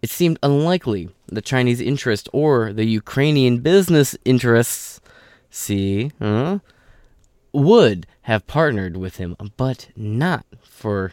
It 0.02 0.10
seemed 0.10 0.38
unlikely 0.42 1.10
the 1.26 1.40
Chinese 1.40 1.80
interest 1.80 2.28
or 2.32 2.72
the 2.72 2.84
Ukrainian 2.84 3.58
business 3.58 4.16
interests 4.24 5.00
see, 5.52 6.10
huh, 6.18 6.58
would 7.52 8.06
have 8.22 8.46
partnered 8.46 8.96
with 8.96 9.16
him, 9.16 9.36
but 9.56 9.88
not 9.94 10.44
for. 10.62 11.12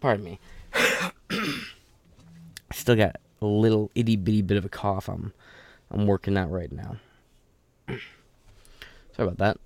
Pardon 0.00 0.24
me. 0.24 0.40
Still 2.72 2.96
got 2.96 3.16
a 3.40 3.46
little 3.46 3.90
itty 3.94 4.16
bitty 4.16 4.42
bit 4.42 4.56
of 4.56 4.64
a 4.64 4.68
cough. 4.68 5.08
I'm, 5.08 5.32
I'm 5.90 6.06
working 6.06 6.36
out 6.36 6.50
right 6.50 6.72
now. 6.72 6.96
Sorry 7.88 7.98
about 9.28 9.38
that. 9.38 9.58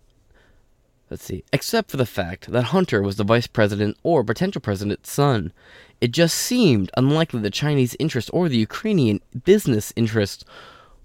Let's 1.11 1.25
see. 1.25 1.45
Except 1.53 1.91
for 1.91 1.97
the 1.97 2.07
fact 2.07 2.53
that 2.53 2.67
Hunter 2.67 3.03
was 3.03 3.17
the 3.17 3.25
vice 3.25 3.49
president 3.49 3.99
or 4.05 4.23
potential 4.23 4.61
president's 4.61 5.11
son, 5.11 5.53
it 6.01 6.13
just 6.13 6.37
seemed 6.39 6.91
unlikely 6.97 7.41
the 7.41 7.51
Chinese 7.51 7.97
interest 7.99 8.31
or 8.33 8.49
the 8.49 8.57
Ukrainian 8.57 9.21
business 9.45 9.93
interest 9.97 10.45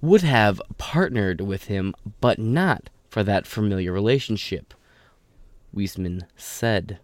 would 0.02 0.22
have 0.22 0.62
partnered 0.78 1.42
with 1.42 1.66
him, 1.66 1.96
but 2.22 2.38
not 2.38 2.92
for 3.10 3.24
that 3.24 3.48
familiar 3.48 3.92
relationship, 3.92 4.76
Weissman 5.74 6.26
said. 6.36 7.00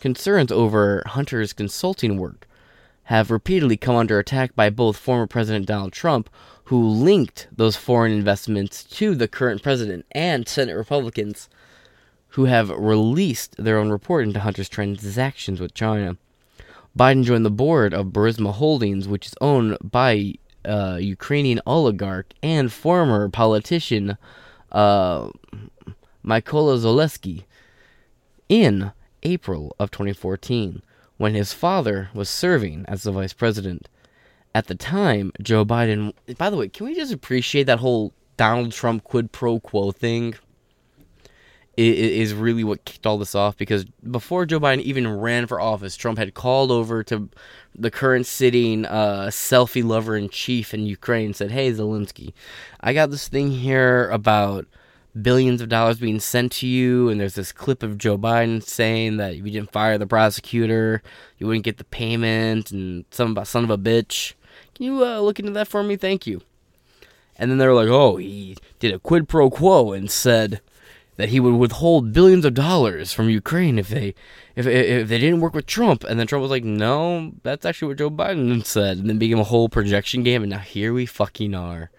Concerns 0.00 0.52
over 0.52 1.02
Hunter's 1.06 1.54
consulting 1.54 2.18
work 2.18 2.46
have 3.04 3.30
repeatedly 3.30 3.78
come 3.78 3.96
under 3.96 4.18
attack 4.18 4.54
by 4.54 4.68
both 4.68 4.98
former 4.98 5.26
President 5.26 5.66
Donald 5.66 5.92
Trump, 5.92 6.28
who 6.64 6.82
linked 6.82 7.48
those 7.54 7.76
foreign 7.76 8.12
investments 8.12 8.84
to 8.84 9.14
the 9.14 9.28
current 9.28 9.62
president, 9.62 10.06
and 10.12 10.48
Senate 10.48 10.74
Republicans, 10.74 11.48
who 12.28 12.46
have 12.46 12.70
released 12.70 13.54
their 13.56 13.78
own 13.78 13.90
report 13.90 14.24
into 14.24 14.40
Hunter's 14.40 14.68
transactions 14.68 15.60
with 15.60 15.74
China. 15.74 16.16
Biden 16.98 17.24
joined 17.24 17.44
the 17.44 17.50
board 17.50 17.92
of 17.92 18.06
Burisma 18.06 18.52
Holdings, 18.52 19.06
which 19.06 19.26
is 19.26 19.34
owned 19.40 19.76
by 19.82 20.34
uh, 20.64 20.98
Ukrainian 21.00 21.60
oligarch 21.66 22.32
and 22.42 22.72
former 22.72 23.28
politician 23.28 24.16
uh, 24.72 25.28
Mykola 26.24 26.78
Zlochevsky 26.78 27.44
in 28.48 28.92
April 29.22 29.74
of 29.78 29.90
2014 29.90 30.82
when 31.16 31.34
his 31.34 31.52
father 31.52 32.10
was 32.14 32.28
serving 32.28 32.84
as 32.88 33.02
the 33.02 33.12
vice 33.12 33.32
president. 33.32 33.88
At 34.54 34.68
the 34.68 34.76
time, 34.76 35.32
Joe 35.42 35.64
Biden. 35.64 36.12
By 36.38 36.48
the 36.48 36.56
way, 36.56 36.68
can 36.68 36.86
we 36.86 36.94
just 36.94 37.12
appreciate 37.12 37.64
that 37.64 37.80
whole 37.80 38.12
Donald 38.36 38.70
Trump 38.70 39.02
quid 39.02 39.32
pro 39.32 39.58
quo 39.58 39.90
thing? 39.90 40.34
Is 41.76 42.32
really 42.34 42.62
what 42.62 42.84
kicked 42.84 43.04
all 43.04 43.18
this 43.18 43.34
off 43.34 43.56
because 43.56 43.84
before 44.08 44.46
Joe 44.46 44.60
Biden 44.60 44.80
even 44.82 45.08
ran 45.08 45.48
for 45.48 45.60
office, 45.60 45.96
Trump 45.96 46.18
had 46.18 46.32
called 46.32 46.70
over 46.70 47.02
to 47.02 47.28
the 47.74 47.90
current 47.90 48.26
sitting 48.26 48.86
uh, 48.86 49.26
selfie 49.30 49.82
lover 49.82 50.16
in 50.16 50.28
chief 50.28 50.72
in 50.72 50.86
Ukraine, 50.86 51.26
and 51.26 51.36
said, 51.36 51.50
"Hey 51.50 51.72
Zelensky, 51.72 52.32
I 52.80 52.92
got 52.92 53.10
this 53.10 53.26
thing 53.26 53.50
here 53.50 54.08
about 54.10 54.68
billions 55.20 55.60
of 55.60 55.68
dollars 55.68 55.98
being 55.98 56.20
sent 56.20 56.52
to 56.52 56.68
you, 56.68 57.08
and 57.08 57.20
there's 57.20 57.34
this 57.34 57.50
clip 57.50 57.82
of 57.82 57.98
Joe 57.98 58.18
Biden 58.18 58.62
saying 58.62 59.16
that 59.16 59.32
if 59.32 59.38
you 59.38 59.50
didn't 59.50 59.72
fire 59.72 59.98
the 59.98 60.06
prosecutor, 60.06 61.02
you 61.38 61.48
wouldn't 61.48 61.64
get 61.64 61.78
the 61.78 61.84
payment, 61.84 62.70
and 62.70 63.04
some 63.10 63.32
about 63.32 63.48
son 63.48 63.64
of 63.64 63.70
a 63.70 63.78
bitch. 63.78 64.34
Can 64.74 64.86
you 64.86 65.04
uh, 65.04 65.20
look 65.20 65.38
into 65.38 65.52
that 65.52 65.68
for 65.68 65.82
me? 65.82 65.96
Thank 65.96 66.26
you. 66.26 66.42
And 67.36 67.50
then 67.50 67.58
they're 67.58 67.74
like, 67.74 67.88
oh, 67.88 68.16
he 68.16 68.56
did 68.78 68.94
a 68.94 68.98
quid 68.98 69.28
pro 69.28 69.50
quo 69.50 69.92
and 69.92 70.10
said 70.10 70.60
that 71.16 71.28
he 71.28 71.40
would 71.40 71.54
withhold 71.54 72.12
billions 72.12 72.44
of 72.44 72.54
dollars 72.54 73.12
from 73.12 73.28
Ukraine 73.28 73.78
if 73.78 73.88
they 73.88 74.14
if 74.56 74.66
if 74.66 75.08
they 75.08 75.18
didn't 75.18 75.40
work 75.40 75.54
with 75.54 75.66
Trump. 75.66 76.04
And 76.04 76.18
then 76.18 76.26
Trump 76.26 76.42
was 76.42 76.50
like, 76.50 76.64
no, 76.64 77.32
that's 77.42 77.64
actually 77.64 77.88
what 77.88 77.98
Joe 77.98 78.10
Biden 78.10 78.64
said, 78.64 78.98
and 78.98 79.08
then 79.08 79.18
became 79.18 79.38
a 79.38 79.44
whole 79.44 79.68
projection 79.68 80.22
game. 80.22 80.42
And 80.42 80.50
now 80.50 80.58
here 80.58 80.92
we 80.92 81.06
fucking 81.06 81.54
are. 81.54 81.90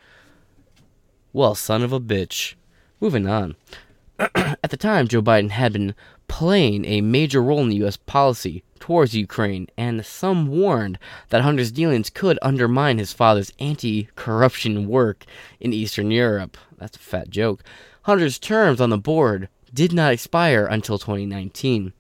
Well, 1.34 1.55
son 1.55 1.84
of 1.84 1.91
a 1.91 1.99
bitch. 1.99 2.55
Moving 3.01 3.28
on. 3.28 3.55
At 4.19 4.69
the 4.69 4.78
time, 4.78 5.07
Joe 5.07 5.21
Biden 5.21 5.49
had 5.49 5.73
been 5.73 5.95
playing 6.28 6.86
a 6.86 7.01
major 7.01 7.41
role 7.41 7.61
in 7.61 7.69
the 7.69 7.78
U.S. 7.78 7.97
policy 7.97 8.63
towards 8.80 9.15
Ukraine, 9.15 9.67
and 9.78 10.05
some 10.05 10.47
warned 10.47 10.99
that 11.30 11.41
Hunter's 11.41 11.71
dealings 11.71 12.09
could 12.09 12.38
undermine 12.41 12.97
his 12.97 13.13
father's 13.13 13.51
anti 13.59 14.09
corruption 14.15 14.88
work 14.88 15.26
in 15.59 15.73
Eastern 15.73 16.11
Europe. 16.11 16.57
That's 16.78 16.97
a 16.97 16.99
fat 16.99 17.30
joke. 17.30 17.63
Hunter's 18.03 18.38
terms 18.38 18.80
on 18.80 18.89
the 18.91 18.97
board 18.97 19.49
did 19.73 19.91
not 19.91 20.13
expire 20.13 20.65
until 20.65 20.99
2019. 20.99 21.93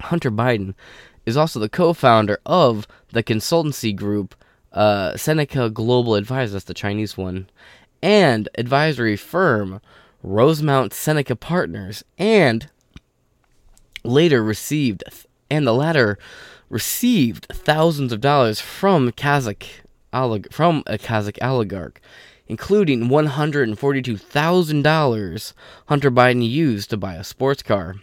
Hunter 0.00 0.30
Biden 0.30 0.74
is 1.24 1.36
also 1.36 1.60
the 1.60 1.68
co 1.68 1.92
founder 1.92 2.38
of 2.46 2.86
the 3.10 3.22
consultancy 3.22 3.94
group 3.94 4.34
uh, 4.72 5.16
Seneca 5.16 5.70
Global 5.70 6.14
Advisors, 6.14 6.52
that's 6.52 6.64
the 6.66 6.74
Chinese 6.74 7.16
one, 7.16 7.48
and 8.02 8.48
advisory 8.56 9.16
firm 9.16 9.80
Rosemont 10.22 10.92
Seneca 10.92 11.34
Partners, 11.34 12.04
and 12.18 12.68
later 14.06 14.42
received, 14.42 15.04
and 15.50 15.66
the 15.66 15.74
latter 15.74 16.18
received 16.68 17.46
thousands 17.50 18.12
of 18.12 18.20
dollars 18.20 18.60
from 18.60 19.10
Kazakh 19.12 19.66
from 20.50 20.82
a 20.86 20.96
Kazakh 20.96 21.38
oligarch, 21.42 22.00
including 22.46 23.08
$142,000 23.08 25.52
Hunter 25.88 26.10
Biden 26.10 26.48
used 26.48 26.88
to 26.90 26.96
buy 26.96 27.16
a 27.16 27.24
sports 27.24 27.62
car. 27.62 27.96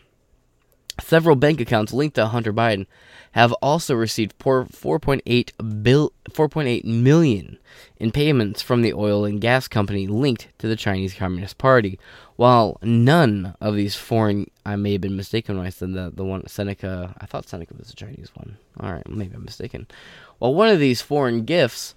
Several 1.01 1.35
bank 1.35 1.59
accounts 1.59 1.91
linked 1.91 2.13
to 2.15 2.27
Hunter 2.27 2.53
Biden 2.53 2.85
have 3.33 3.51
also 3.53 3.95
received 3.95 4.37
4.8 4.39 5.83
bill 5.83 6.13
4.8 6.29 6.85
million 6.85 7.57
in 7.97 8.11
payments 8.11 8.61
from 8.61 8.81
the 8.81 8.93
oil 8.93 9.25
and 9.25 9.41
gas 9.41 9.67
company 9.67 10.07
linked 10.07 10.47
to 10.59 10.67
the 10.67 10.75
Chinese 10.75 11.13
Communist 11.13 11.57
Party. 11.57 11.99
While 12.35 12.77
none 12.81 13.55
of 13.59 13.75
these 13.75 13.95
foreign, 13.95 14.49
I 14.65 14.75
may 14.75 14.93
have 14.93 15.01
been 15.01 15.15
mistaken 15.15 15.57
when 15.57 15.65
I 15.65 15.71
said 15.71 15.93
the 15.93 16.11
the 16.13 16.23
one 16.23 16.47
Seneca. 16.47 17.15
I 17.19 17.25
thought 17.25 17.47
Seneca 17.49 17.73
was 17.77 17.91
a 17.91 17.95
Chinese 17.95 18.29
one. 18.35 18.57
All 18.79 18.91
right, 18.91 19.07
maybe 19.09 19.35
I'm 19.35 19.43
mistaken. 19.43 19.87
While 20.39 20.53
one 20.53 20.69
of 20.69 20.79
these 20.79 21.01
foreign 21.01 21.43
gifts 21.45 21.95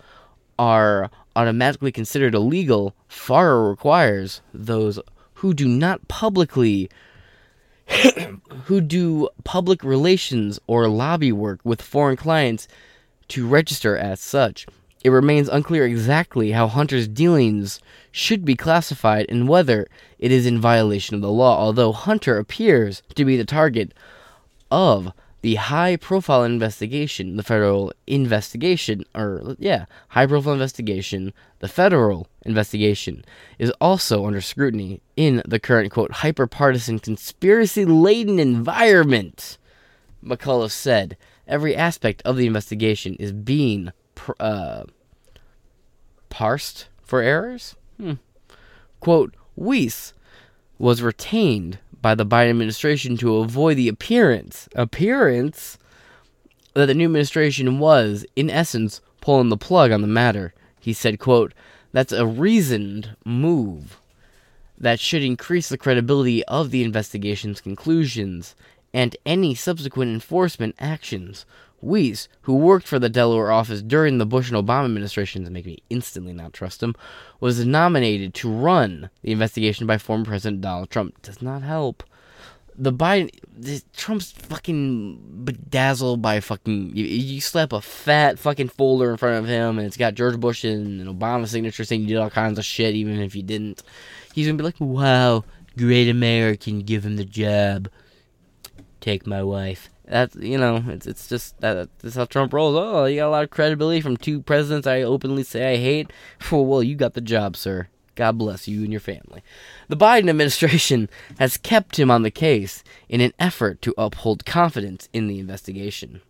are 0.58 1.10
automatically 1.34 1.92
considered 1.92 2.34
illegal, 2.34 2.94
FARA 3.08 3.68
requires 3.68 4.40
those 4.54 4.98
who 5.34 5.52
do 5.52 5.68
not 5.68 6.08
publicly 6.08 6.88
who 8.64 8.80
do 8.80 9.28
public 9.44 9.84
relations 9.84 10.58
or 10.66 10.88
lobby 10.88 11.32
work 11.32 11.60
with 11.64 11.80
foreign 11.82 12.16
clients 12.16 12.68
to 13.28 13.46
register 13.46 13.96
as 13.96 14.20
such. 14.20 14.66
It 15.04 15.10
remains 15.10 15.48
unclear 15.48 15.86
exactly 15.86 16.50
how 16.52 16.66
Hunter's 16.66 17.06
dealings 17.06 17.80
should 18.10 18.44
be 18.44 18.56
classified 18.56 19.26
and 19.28 19.48
whether 19.48 19.86
it 20.18 20.32
is 20.32 20.46
in 20.46 20.60
violation 20.60 21.14
of 21.14 21.20
the 21.20 21.30
law, 21.30 21.58
although 21.58 21.92
Hunter 21.92 22.38
appears 22.38 23.02
to 23.14 23.24
be 23.24 23.36
the 23.36 23.44
target 23.44 23.92
of 24.70 25.12
the 25.42 25.56
high 25.56 25.96
profile 25.96 26.42
investigation, 26.44 27.36
the 27.36 27.42
federal 27.42 27.92
investigation, 28.06 29.04
or 29.14 29.56
yeah, 29.58 29.86
high 30.08 30.26
profile 30.26 30.54
investigation, 30.54 31.32
the 31.60 31.68
federal 31.68 32.26
investigation, 32.42 33.24
is 33.58 33.70
also 33.80 34.26
under 34.26 34.40
scrutiny 34.40 35.00
in 35.16 35.42
the 35.46 35.60
current 35.60 35.92
quote 35.92 36.10
hyper 36.10 36.46
partisan 36.46 36.98
conspiracy 36.98 37.84
laden 37.84 38.38
environment. 38.38 39.58
McCullough 40.24 40.70
said 40.70 41.16
every 41.46 41.76
aspect 41.76 42.22
of 42.24 42.36
the 42.36 42.46
investigation 42.46 43.14
is 43.16 43.32
being 43.32 43.92
uh, 44.40 44.84
parsed 46.28 46.88
for 47.02 47.22
errors. 47.22 47.76
Hmm. 47.98 48.14
Quote, 49.00 49.34
Weiss 49.54 50.12
was 50.78 51.02
retained 51.02 51.78
by 52.06 52.14
the 52.14 52.24
Biden 52.24 52.50
administration 52.50 53.16
to 53.16 53.38
avoid 53.38 53.76
the 53.76 53.88
appearance 53.88 54.68
appearance 54.76 55.76
that 56.74 56.86
the 56.86 56.94
new 56.94 57.06
administration 57.06 57.80
was, 57.80 58.24
in 58.36 58.48
essence, 58.48 59.00
pulling 59.20 59.48
the 59.48 59.56
plug 59.56 59.90
on 59.90 60.02
the 60.02 60.06
matter. 60.06 60.54
He 60.78 60.92
said, 60.92 61.18
quote, 61.18 61.52
That's 61.90 62.12
a 62.12 62.24
reasoned 62.24 63.16
move 63.24 63.98
that 64.78 65.00
should 65.00 65.24
increase 65.24 65.68
the 65.68 65.76
credibility 65.76 66.44
of 66.44 66.70
the 66.70 66.84
investigation's 66.84 67.60
conclusions 67.60 68.54
and 68.94 69.16
any 69.26 69.56
subsequent 69.56 70.14
enforcement 70.14 70.76
actions. 70.78 71.44
Weiss, 71.80 72.28
who 72.42 72.54
worked 72.54 72.86
for 72.86 72.98
the 72.98 73.08
Delaware 73.08 73.52
office 73.52 73.82
during 73.82 74.18
the 74.18 74.26
Bush 74.26 74.50
and 74.50 74.56
Obama 74.56 74.86
administrations, 74.86 75.48
make 75.50 75.66
me 75.66 75.78
instantly 75.90 76.32
not 76.32 76.52
trust 76.52 76.82
him, 76.82 76.94
was 77.40 77.64
nominated 77.64 78.34
to 78.34 78.50
run 78.50 79.10
the 79.22 79.32
investigation 79.32 79.86
by 79.86 79.98
former 79.98 80.24
President 80.24 80.62
Donald 80.62 80.90
Trump. 80.90 81.20
Does 81.22 81.42
not 81.42 81.62
help. 81.62 82.02
The 82.78 82.92
Biden, 82.92 83.30
Trump's 83.94 84.32
fucking 84.32 85.44
bedazzled 85.44 86.20
by 86.20 86.40
fucking. 86.40 86.94
You, 86.94 87.04
you, 87.06 87.40
slap 87.40 87.72
a 87.72 87.80
fat 87.80 88.38
fucking 88.38 88.68
folder 88.68 89.10
in 89.10 89.16
front 89.16 89.38
of 89.38 89.46
him, 89.46 89.78
and 89.78 89.86
it's 89.86 89.96
got 89.96 90.14
George 90.14 90.38
Bush 90.38 90.62
and, 90.62 91.00
and 91.00 91.08
Obama 91.08 91.48
signature 91.48 91.84
saying 91.84 92.02
you 92.02 92.08
did 92.08 92.16
all 92.18 92.28
kinds 92.28 92.58
of 92.58 92.66
shit, 92.66 92.94
even 92.94 93.18
if 93.20 93.34
you 93.34 93.42
didn't. 93.42 93.82
He's 94.34 94.46
gonna 94.46 94.58
be 94.58 94.64
like, 94.64 94.78
"Wow, 94.78 95.44
great 95.78 96.10
American, 96.10 96.80
give 96.80 97.06
him 97.06 97.16
the 97.16 97.24
job." 97.24 97.88
Take 99.00 99.26
my 99.26 99.42
wife 99.42 99.88
that's 100.08 100.36
you 100.36 100.58
know 100.58 100.82
it's 100.88 101.06
it's 101.06 101.28
just 101.28 101.58
that 101.60 101.88
that's 101.98 102.14
how 102.14 102.24
Trump 102.24 102.52
rolls. 102.52 102.76
Oh, 102.76 103.04
you 103.04 103.16
got 103.16 103.28
a 103.28 103.30
lot 103.30 103.44
of 103.44 103.50
credibility 103.50 104.00
from 104.00 104.16
two 104.16 104.40
presidents 104.40 104.86
I 104.86 105.02
openly 105.02 105.42
say 105.42 105.74
I 105.74 105.76
hate. 105.76 106.12
Well, 106.50 106.82
you 106.82 106.94
got 106.94 107.14
the 107.14 107.20
job, 107.20 107.56
sir. 107.56 107.88
God 108.14 108.38
bless 108.38 108.66
you 108.66 108.82
and 108.82 108.90
your 108.90 109.00
family. 109.00 109.42
The 109.88 109.96
Biden 109.96 110.30
administration 110.30 111.10
has 111.38 111.58
kept 111.58 111.98
him 111.98 112.10
on 112.10 112.22
the 112.22 112.30
case 112.30 112.82
in 113.08 113.20
an 113.20 113.32
effort 113.38 113.82
to 113.82 113.94
uphold 113.98 114.46
confidence 114.46 115.08
in 115.12 115.28
the 115.28 115.38
investigation. 115.38 116.22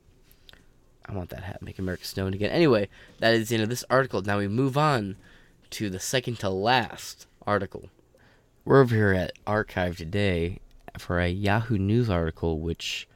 I 1.09 1.12
want 1.12 1.31
that 1.31 1.45
hat. 1.45 1.62
Make 1.62 1.79
America 1.79 2.05
stoned 2.05 2.35
again. 2.35 2.51
Anyway, 2.51 2.89
that 3.20 3.35
is 3.35 3.49
the 3.49 3.55
end 3.55 3.62
of 3.62 3.70
this 3.70 3.85
article. 3.89 4.20
Now 4.22 4.39
we 4.39 4.49
move 4.49 4.77
on 4.77 5.16
to 5.70 5.89
the 5.89 6.01
second 6.01 6.41
to 6.41 6.51
last 6.51 7.27
article. 7.47 7.89
we're 8.64 8.81
over 8.81 8.95
here 8.95 9.12
at 9.12 9.33
Archive 9.47 9.97
today 9.97 10.59
for 10.99 11.20
a 11.20 11.29
Yahoo 11.29 11.79
News 11.79 12.11
article, 12.11 12.59
which, 12.59 13.09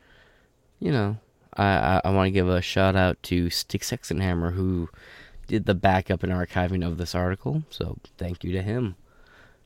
you 0.81 0.91
know, 0.91 1.19
I, 1.55 1.65
I, 1.65 2.01
I 2.07 2.11
want 2.11 2.27
to 2.27 2.33
give 2.33 2.49
a 2.49 2.63
shout 2.63 2.97
out 2.97 3.23
to 3.25 3.51
Stick 3.51 3.83
Sexenhammer 3.83 4.55
who 4.55 4.89
did 5.47 5.67
the 5.67 5.75
backup 5.75 6.23
and 6.23 6.33
archiving 6.33 6.87
of 6.87 6.97
this 6.97 7.15
article. 7.15 7.63
So 7.71 7.99
thank 8.19 8.43
you 8.45 8.53
to 8.53 8.63
him. 8.63 8.97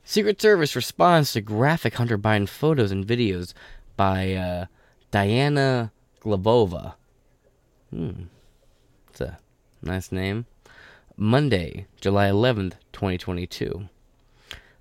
Secret 0.03 0.41
Service 0.41 0.77
responds 0.77 1.33
to 1.33 1.41
graphic 1.41 1.95
Hunter 1.95 2.19
Biden 2.19 2.49
photos 2.49 2.91
and 2.91 3.07
videos 3.07 3.55
by 3.97 4.35
uh, 4.35 4.67
Diana 5.11 5.93
Glebova. 6.21 6.95
Hmm. 7.91 8.25
It's 9.11 9.21
a 9.21 9.39
nice 9.83 10.11
name. 10.11 10.47
Monday, 11.17 11.87
July 12.01 12.29
11th, 12.29 12.75
2022. 12.93 13.89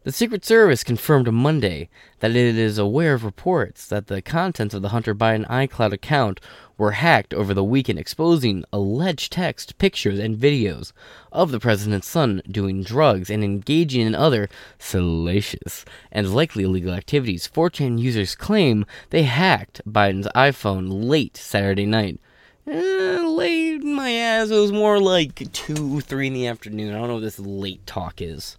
The 0.03 0.11
Secret 0.11 0.43
Service 0.43 0.83
confirmed 0.83 1.31
Monday 1.31 1.87
that 2.19 2.31
it 2.31 2.57
is 2.57 2.77
aware 2.77 3.13
of 3.13 3.23
reports 3.23 3.87
that 3.87 4.07
the 4.07 4.21
contents 4.21 4.73
of 4.73 4.81
the 4.81 4.89
Hunter 4.89 5.15
Biden 5.15 5.47
iCloud 5.47 5.93
account 5.93 6.41
were 6.77 6.91
hacked 6.91 7.33
over 7.33 7.53
the 7.53 7.63
weekend, 7.63 7.99
exposing 7.99 8.65
alleged 8.73 9.31
text, 9.31 9.77
pictures, 9.77 10.19
and 10.19 10.35
videos 10.35 10.91
of 11.31 11.51
the 11.51 11.59
president's 11.61 12.09
son 12.09 12.41
doing 12.51 12.83
drugs 12.83 13.29
and 13.29 13.45
engaging 13.45 14.05
in 14.05 14.13
other 14.13 14.49
salacious 14.77 15.85
and 16.11 16.35
likely 16.35 16.65
illegal 16.65 16.93
activities. 16.93 17.47
4chan 17.47 17.97
users 17.97 18.35
claim 18.35 18.85
they 19.09 19.23
hacked 19.23 19.79
Biden's 19.87 20.27
iPhone 20.35 21.07
late 21.07 21.37
Saturday 21.37 21.85
night. 21.85 22.19
Eh, 22.67 23.21
late 23.21 23.81
my 23.81 24.11
ass. 24.11 24.49
It 24.49 24.55
was 24.55 24.73
more 24.73 24.99
like 24.99 25.49
2, 25.53 26.01
3 26.01 26.27
in 26.27 26.33
the 26.33 26.47
afternoon. 26.47 26.93
I 26.93 26.97
don't 26.97 27.07
know 27.07 27.13
what 27.13 27.23
this 27.23 27.39
late 27.39 27.85
talk 27.85 28.21
is. 28.21 28.57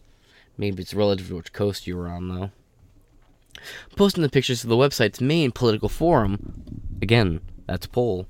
Maybe 0.57 0.83
it's 0.83 0.95
relative 0.95 1.29
to 1.29 1.37
which 1.37 1.53
coast 1.53 1.87
you 1.87 1.97
were 1.97 2.09
on, 2.09 2.29
though. 2.29 2.51
Posting 3.97 4.23
the 4.23 4.29
pictures 4.29 4.61
to 4.61 4.67
the 4.67 4.77
website's 4.77 5.21
main 5.21 5.51
political 5.51 5.89
forum, 5.89 6.65
again, 7.01 7.41
that's 7.67 7.87
poll. 7.87 8.27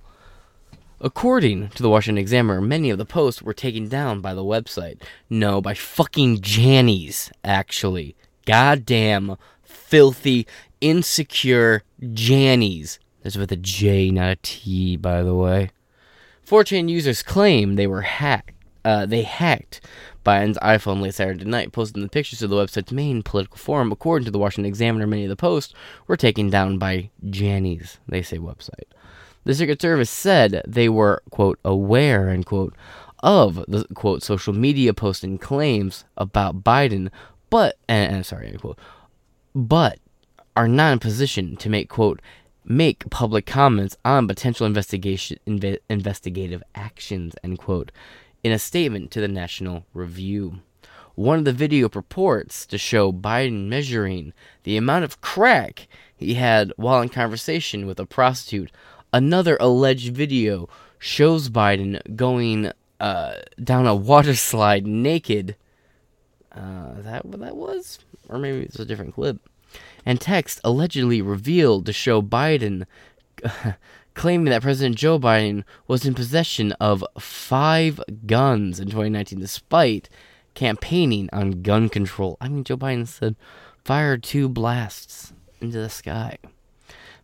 According 1.00 1.68
to 1.70 1.82
the 1.82 1.90
Washington 1.90 2.20
Examiner, 2.20 2.60
many 2.60 2.88
of 2.90 2.98
the 2.98 3.04
posts 3.04 3.42
were 3.42 3.52
taken 3.52 3.88
down 3.88 4.20
by 4.20 4.32
the 4.32 4.44
website. 4.44 5.02
No, 5.28 5.60
by 5.60 5.74
fucking 5.74 6.38
Jannies, 6.38 7.30
actually. 7.42 8.16
Goddamn 8.46 9.36
filthy, 9.62 10.46
insecure 10.80 11.82
Jannies. 12.00 12.98
That's 13.22 13.36
with 13.36 13.52
a 13.52 13.56
J, 13.56 14.10
not 14.10 14.30
a 14.30 14.36
T, 14.36 14.96
by 14.96 15.22
the 15.22 15.34
way. 15.34 15.70
4chan 16.46 16.88
users 16.88 17.22
claim 17.22 17.74
they 17.74 17.86
were 17.86 18.02
hacked. 18.02 18.53
Uh, 18.84 19.06
they 19.06 19.22
hacked 19.22 19.80
Biden's 20.24 20.58
iPhone 20.58 21.00
late 21.00 21.14
Saturday 21.14 21.44
night, 21.44 21.72
posting 21.72 22.02
the 22.02 22.08
pictures 22.08 22.38
to 22.40 22.46
the 22.46 22.56
website's 22.56 22.92
main 22.92 23.22
political 23.22 23.56
forum. 23.56 23.92
According 23.92 24.24
to 24.24 24.30
the 24.30 24.38
Washington 24.38 24.68
Examiner, 24.68 25.06
many 25.06 25.24
of 25.24 25.28
the 25.28 25.36
posts 25.36 25.74
were 26.06 26.16
taken 26.16 26.50
down 26.50 26.78
by 26.78 27.10
Jannies, 27.24 27.98
they 28.08 28.22
say 28.22 28.38
website. 28.38 28.84
The 29.44 29.54
Secret 29.54 29.80
Service 29.80 30.10
said 30.10 30.62
they 30.66 30.88
were, 30.88 31.22
quote, 31.30 31.58
aware, 31.64 32.30
end 32.30 32.46
quote, 32.46 32.74
of 33.22 33.56
the, 33.68 33.86
quote, 33.94 34.22
social 34.22 34.54
media 34.54 34.94
posting 34.94 35.38
claims 35.38 36.04
about 36.16 36.64
Biden, 36.64 37.10
but, 37.50 37.76
and, 37.88 38.16
and 38.16 38.26
sorry, 38.26 38.48
end 38.48 38.60
quote, 38.60 38.78
but 39.54 39.98
are 40.56 40.68
not 40.68 40.92
in 40.92 40.98
position 40.98 41.56
to 41.56 41.68
make, 41.68 41.88
quote, 41.90 42.20
make 42.64 43.08
public 43.10 43.44
comments 43.44 43.96
on 44.04 44.26
potential 44.26 44.66
investigation 44.66 45.38
inve- 45.46 45.80
investigative 45.90 46.62
actions, 46.74 47.34
end 47.44 47.58
quote 47.58 47.92
in 48.44 48.52
a 48.52 48.58
statement 48.58 49.10
to 49.10 49.20
the 49.20 49.26
National 49.26 49.86
Review. 49.94 50.60
One 51.14 51.38
of 51.38 51.44
the 51.46 51.52
video 51.52 51.88
purports 51.88 52.66
to 52.66 52.76
show 52.76 53.10
Biden 53.10 53.68
measuring 53.68 54.34
the 54.64 54.76
amount 54.76 55.04
of 55.04 55.20
crack 55.22 55.88
he 56.14 56.34
had 56.34 56.72
while 56.76 57.00
in 57.00 57.08
conversation 57.08 57.86
with 57.86 57.98
a 57.98 58.06
prostitute. 58.06 58.70
Another 59.12 59.56
alleged 59.60 60.14
video 60.14 60.68
shows 60.98 61.48
Biden 61.48 62.00
going 62.16 62.70
uh, 63.00 63.34
down 63.62 63.86
a 63.86 63.94
water 63.94 64.34
slide 64.34 64.86
naked. 64.86 65.56
Uh, 66.52 67.00
that 67.00 67.24
what 67.24 67.40
that 67.40 67.56
was? 67.56 67.98
Or 68.28 68.38
maybe 68.38 68.62
it's 68.62 68.78
a 68.78 68.84
different 68.84 69.14
clip. 69.14 69.38
And 70.04 70.20
text 70.20 70.60
allegedly 70.62 71.22
revealed 71.22 71.86
to 71.86 71.92
show 71.92 72.20
Biden 72.20 72.84
claiming 74.14 74.50
that 74.50 74.62
President 74.62 74.96
Joe 74.96 75.18
Biden 75.18 75.64
was 75.86 76.06
in 76.06 76.14
possession 76.14 76.72
of 76.72 77.04
five 77.18 78.00
guns 78.26 78.80
in 78.80 78.86
2019, 78.86 79.40
despite 79.40 80.08
campaigning 80.54 81.28
on 81.32 81.62
gun 81.62 81.88
control. 81.88 82.36
I 82.40 82.48
mean, 82.48 82.64
Joe 82.64 82.76
Biden 82.76 83.06
said, 83.06 83.36
fired 83.84 84.22
two 84.22 84.48
blasts 84.48 85.32
into 85.60 85.78
the 85.78 85.90
sky. 85.90 86.38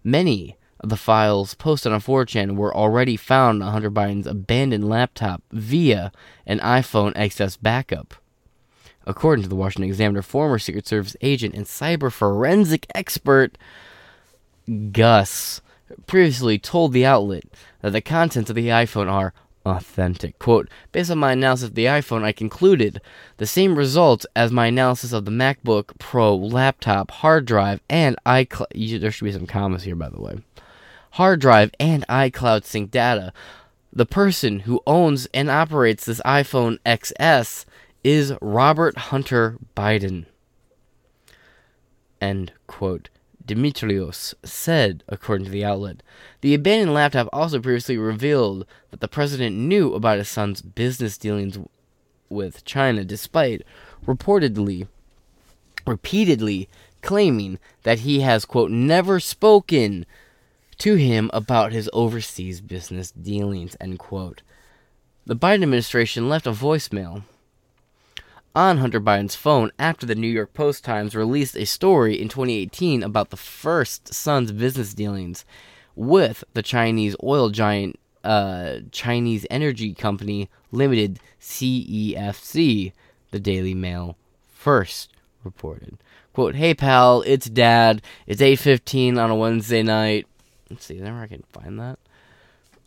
Many 0.02 0.56
of 0.80 0.88
the 0.88 0.96
files 0.96 1.54
posted 1.54 1.92
on 1.92 2.00
4chan 2.00 2.56
were 2.56 2.74
already 2.74 3.16
found 3.16 3.62
on 3.62 3.72
Hunter 3.72 3.90
Biden's 3.90 4.26
abandoned 4.26 4.88
laptop 4.88 5.42
via 5.52 6.10
an 6.46 6.58
iPhone 6.60 7.14
XS 7.14 7.58
backup. 7.60 8.14
According 9.06 9.42
to 9.42 9.48
the 9.48 9.56
Washington 9.56 9.88
Examiner, 9.88 10.22
former 10.22 10.58
Secret 10.58 10.86
Service 10.86 11.16
agent 11.20 11.54
and 11.54 11.66
cyber 11.66 12.12
forensic 12.12 12.86
expert 12.94 13.56
Gus 14.92 15.60
previously 16.06 16.58
told 16.58 16.92
the 16.92 17.06
outlet 17.06 17.44
that 17.80 17.90
the 17.90 18.00
contents 18.00 18.50
of 18.50 18.56
the 18.56 18.68
iPhone 18.68 19.10
are 19.10 19.32
authentic. 19.64 20.38
Quote, 20.38 20.68
based 20.92 21.10
on 21.10 21.18
my 21.18 21.32
analysis 21.32 21.68
of 21.68 21.74
the 21.74 21.86
iPhone, 21.86 22.22
I 22.22 22.32
concluded 22.32 23.00
the 23.36 23.46
same 23.46 23.76
results 23.76 24.26
as 24.34 24.50
my 24.50 24.66
analysis 24.66 25.12
of 25.12 25.24
the 25.24 25.30
MacBook 25.30 25.98
Pro 25.98 26.34
laptop, 26.34 27.10
hard 27.10 27.44
drive, 27.44 27.80
and 27.88 28.16
iCloud. 28.26 29.00
There 29.00 29.10
should 29.10 29.24
be 29.24 29.32
some 29.32 29.46
commas 29.46 29.82
here, 29.82 29.96
by 29.96 30.08
the 30.08 30.20
way. 30.20 30.38
Hard 31.12 31.40
drive 31.40 31.72
and 31.80 32.06
iCloud 32.08 32.64
sync 32.64 32.90
data. 32.90 33.32
The 33.92 34.06
person 34.06 34.60
who 34.60 34.80
owns 34.86 35.26
and 35.34 35.50
operates 35.50 36.04
this 36.04 36.20
iPhone 36.20 36.78
XS 36.86 37.64
is 38.04 38.32
Robert 38.40 38.96
Hunter 38.96 39.58
Biden. 39.76 40.26
End 42.20 42.52
quote. 42.66 43.08
Dimitrios 43.46 44.34
said, 44.44 45.02
according 45.08 45.46
to 45.46 45.50
the 45.50 45.64
outlet. 45.64 46.02
The 46.40 46.54
abandoned 46.54 46.94
laptop 46.94 47.28
also 47.32 47.60
previously 47.60 47.96
revealed 47.96 48.66
that 48.90 49.00
the 49.00 49.08
president 49.08 49.56
knew 49.56 49.94
about 49.94 50.18
his 50.18 50.28
son's 50.28 50.62
business 50.62 51.18
dealings 51.18 51.58
with 52.28 52.64
China, 52.64 53.04
despite 53.04 53.62
reportedly, 54.06 54.86
repeatedly 55.86 56.68
claiming 57.02 57.58
that 57.82 58.00
he 58.00 58.20
has, 58.20 58.44
quote, 58.44 58.70
never 58.70 59.18
spoken 59.18 60.06
to 60.78 60.94
him 60.94 61.30
about 61.32 61.72
his 61.72 61.90
overseas 61.92 62.60
business 62.60 63.10
dealings, 63.10 63.76
end 63.80 63.98
quote. 63.98 64.42
The 65.26 65.36
Biden 65.36 65.62
administration 65.62 66.28
left 66.28 66.46
a 66.46 66.52
voicemail 66.52 67.22
on 68.54 68.78
Hunter 68.78 69.00
Biden's 69.00 69.36
phone 69.36 69.70
after 69.78 70.06
the 70.06 70.14
New 70.14 70.28
York 70.28 70.54
Post 70.54 70.84
Times 70.84 71.14
released 71.14 71.56
a 71.56 71.64
story 71.64 72.20
in 72.20 72.28
2018 72.28 73.02
about 73.02 73.30
the 73.30 73.36
first 73.36 74.12
son's 74.12 74.52
business 74.52 74.94
dealings 74.94 75.44
with 75.94 76.42
the 76.54 76.62
Chinese 76.62 77.14
oil 77.22 77.50
giant 77.50 77.98
uh, 78.24 78.76
Chinese 78.90 79.46
Energy 79.50 79.94
Company 79.94 80.48
Limited 80.72 81.20
CEFC, 81.40 82.92
the 83.30 83.40
Daily 83.40 83.74
Mail 83.74 84.16
first 84.52 85.10
reported. 85.44 85.98
Quote, 86.32 86.54
Hey 86.54 86.74
pal, 86.74 87.22
it's 87.22 87.48
dad. 87.48 88.02
It's 88.26 88.42
8.15 88.42 89.18
on 89.18 89.30
a 89.30 89.36
Wednesday 89.36 89.82
night. 89.82 90.26
Let's 90.68 90.84
see, 90.84 91.00
where 91.00 91.14
I 91.14 91.26
can 91.26 91.44
find 91.52 91.78
that. 91.80 91.98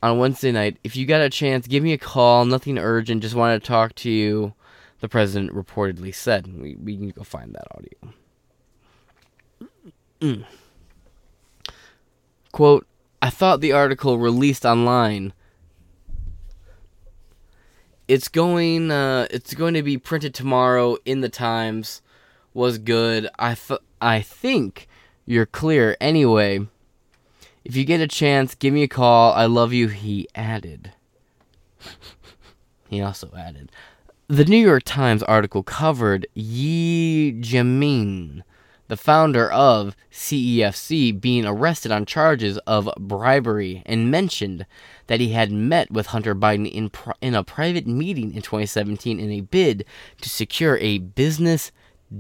On 0.02 0.18
Wednesday 0.18 0.52
night, 0.52 0.78
if 0.84 0.96
you 0.96 1.06
got 1.06 1.22
a 1.22 1.30
chance, 1.30 1.68
give 1.68 1.84
me 1.84 1.94
a 1.94 1.98
call. 1.98 2.46
Nothing 2.46 2.78
urgent. 2.78 3.22
Just 3.22 3.36
wanted 3.36 3.62
to 3.62 3.68
talk 3.68 3.96
to 3.96 4.12
you 4.12 4.54
the 5.04 5.10
president 5.10 5.52
reportedly 5.52 6.16
said. 6.16 6.48
We, 6.48 6.76
we 6.76 6.96
can 6.96 7.10
go 7.10 7.24
find 7.24 7.54
that 7.54 7.68
audio. 7.76 8.14
Mm. 10.22 10.46
Quote, 12.54 12.88
I 13.22 13.30
thought 13.30 13.60
the 13.60 13.74
article 13.74 14.18
released 14.18 14.66
online. 14.66 15.34
It's 18.08 18.30
going 18.30 18.92
uh, 18.92 19.28
it's 19.30 19.54
going 19.54 19.74
to 19.74 19.84
be 19.84 19.98
printed 19.98 20.34
tomorrow 20.34 20.96
in 21.04 21.20
the 21.20 21.28
Times 21.28 22.02
was 22.54 22.78
good. 22.78 23.28
I 23.38 23.56
th- 23.56 23.82
I 24.02 24.22
think 24.22 24.88
you're 25.26 25.46
clear 25.46 25.98
anyway. 26.00 26.66
If 27.66 27.76
you 27.76 27.84
get 27.84 28.00
a 28.00 28.08
chance, 28.08 28.56
give 28.56 28.74
me 28.74 28.84
a 28.84 28.88
call. 28.88 29.34
I 29.34 29.48
love 29.48 29.74
you, 29.74 29.90
he 29.90 30.30
added. 30.34 30.94
he 32.88 33.02
also 33.02 33.34
added, 33.38 33.70
the 34.34 34.46
New 34.46 34.58
York 34.58 34.82
Times 34.84 35.22
article 35.22 35.62
covered 35.62 36.26
Ye 36.34 37.34
Jianming, 37.34 38.42
the 38.88 38.98
founder 38.98 39.52
of 39.52 39.96
CEFC, 40.12 41.22
being 41.22 41.46
arrested 41.46 41.92
on 41.92 42.08
charges 42.08 42.58
of 42.66 42.90
bribery 42.98 43.84
and 43.86 44.10
mentioned 44.10 44.66
that 45.06 45.20
he 45.20 45.34
had 45.34 45.52
met 45.52 45.92
with 45.92 46.08
Hunter 46.08 46.34
Biden 46.34 46.68
in, 46.68 46.90
in 47.22 47.36
a 47.36 47.44
private 47.44 47.86
meeting 47.86 48.34
in 48.34 48.42
2017 48.42 49.20
in 49.20 49.30
a 49.30 49.42
bid 49.42 49.86
to 50.22 50.30
secure 50.30 50.78
a 50.78 50.98
business 50.98 51.72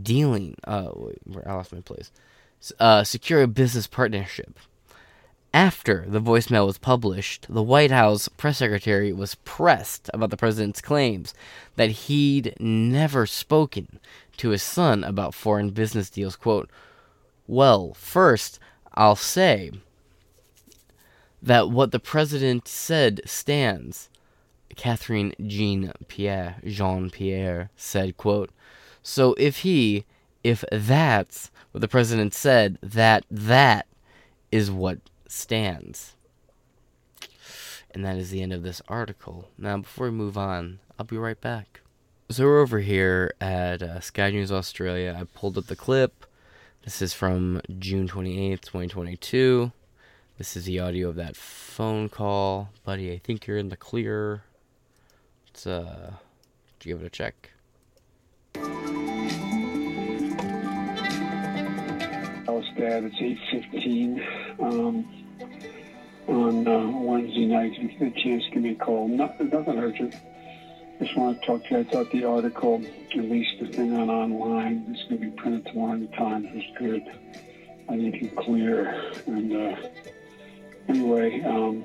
dealing. 0.03 0.55
Uh, 0.65 0.89
wait, 0.93 1.17
I 1.47 1.53
lost 1.53 1.73
my 1.73 1.81
place. 1.81 2.11
Uh, 2.79 3.03
secure 3.03 3.41
a 3.41 3.47
business 3.47 3.87
partnership. 3.87 4.59
After 5.53 6.05
the 6.07 6.19
voicemail 6.19 6.65
was 6.65 6.79
published, 6.79 7.45
the 7.47 7.61
White 7.61 7.91
House 7.91 8.27
press 8.27 8.57
secretary 8.57 9.13
was 9.13 9.35
pressed 9.35 10.09
about 10.11 10.31
the 10.31 10.37
president's 10.37 10.81
claims 10.81 11.35
that 11.75 11.91
he'd 11.91 12.55
never 12.59 13.27
spoken 13.27 13.99
to 14.37 14.49
his 14.49 14.63
son 14.63 15.03
about 15.03 15.35
foreign 15.35 15.69
business 15.69 16.09
deals. 16.09 16.35
Quote, 16.35 16.71
Well, 17.45 17.93
first, 17.93 18.57
I'll 18.95 19.15
say 19.15 19.71
that 21.39 21.69
what 21.69 21.91
the 21.91 21.99
president 21.99 22.67
said 22.67 23.21
stands. 23.25 24.09
Catherine 24.75 25.35
Jean 25.45 25.91
Pierre, 26.07 26.55
Jean 26.65 27.11
Pierre 27.11 27.69
said, 27.75 28.17
quote, 28.17 28.49
So 29.03 29.35
if 29.37 29.57
he, 29.57 30.05
if 30.43 30.65
that's 30.71 31.51
what 31.71 31.81
the 31.81 31.87
president 31.87 32.33
said, 32.33 32.79
that 32.81 33.23
that 33.29 33.85
is 34.51 34.71
what 34.71 34.97
stands. 35.33 36.15
And 37.91 38.05
that 38.05 38.17
is 38.17 38.29
the 38.29 38.41
end 38.41 38.53
of 38.53 38.63
this 38.63 38.81
article. 38.87 39.49
Now, 39.57 39.77
before 39.77 40.07
we 40.07 40.11
move 40.11 40.37
on, 40.37 40.79
I'll 40.97 41.05
be 41.05 41.17
right 41.17 41.39
back. 41.39 41.81
So 42.29 42.45
we're 42.45 42.61
over 42.61 42.79
here 42.79 43.33
at 43.41 43.83
uh, 43.83 43.99
Sky 43.99 44.31
News 44.31 44.51
Australia. 44.51 45.15
I 45.19 45.25
pulled 45.25 45.57
up 45.57 45.67
the 45.67 45.75
clip. 45.75 46.25
This 46.83 47.01
is 47.01 47.13
from 47.13 47.61
June 47.79 48.07
28th, 48.07 48.61
2022. 48.61 49.71
This 50.37 50.57
is 50.57 50.65
the 50.65 50.79
audio 50.79 51.09
of 51.09 51.15
that 51.15 51.35
phone 51.35 52.09
call. 52.09 52.69
Buddy, 52.83 53.11
I 53.11 53.19
think 53.19 53.45
you're 53.45 53.57
in 53.57 53.69
the 53.69 53.77
clear. 53.77 54.43
Let's 55.47 55.67
uh, 55.67 56.13
give 56.79 57.01
it 57.01 57.05
a 57.05 57.09
check. 57.09 57.51
I 62.45 62.51
was 62.51 62.65
dad. 62.77 63.03
It's 63.05 63.15
8.15 63.15 64.61
um, 64.61 65.22
on 66.27 66.67
uh, 66.67 66.87
Wednesday 66.99 67.45
night. 67.45 67.73
If 67.75 67.93
you 67.93 67.99
get 67.99 68.17
a 68.17 68.23
chance, 68.23 68.43
give 68.51 68.63
me 68.63 68.71
a 68.71 68.75
call. 68.75 69.07
Nothing, 69.07 69.49
nothing 69.49 69.79
urgent. 69.79 70.15
Just 70.99 71.17
want 71.17 71.39
to 71.39 71.45
talk 71.45 71.63
to 71.65 71.69
you. 71.71 71.79
I 71.79 71.83
thought 71.83 72.11
the 72.11 72.23
article, 72.23 72.81
at 73.15 73.17
least 73.17 73.59
the 73.59 73.67
thing 73.67 73.93
on 73.93 74.09
online, 74.09 74.85
it's 74.89 75.03
going 75.09 75.21
to 75.21 75.27
be 75.29 75.31
printed 75.31 75.65
tomorrow 75.65 75.93
in 75.93 76.01
the 76.01 76.07
Times, 76.15 76.47
was 76.53 76.63
good. 76.77 77.03
I 77.89 77.97
think 77.97 78.15
it's 78.21 78.35
clear. 78.37 79.11
And 79.25 79.51
uh, 79.53 79.75
anyway, 80.87 81.41
um, 81.41 81.83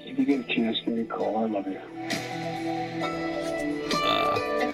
if 0.00 0.18
you 0.18 0.24
get 0.24 0.40
a 0.40 0.54
chance, 0.54 0.78
give 0.84 0.94
me 0.94 1.02
a 1.02 1.04
call. 1.04 1.44
I 1.44 1.46
love 1.46 1.66
you. 1.66 1.78
Uh, 4.04 4.72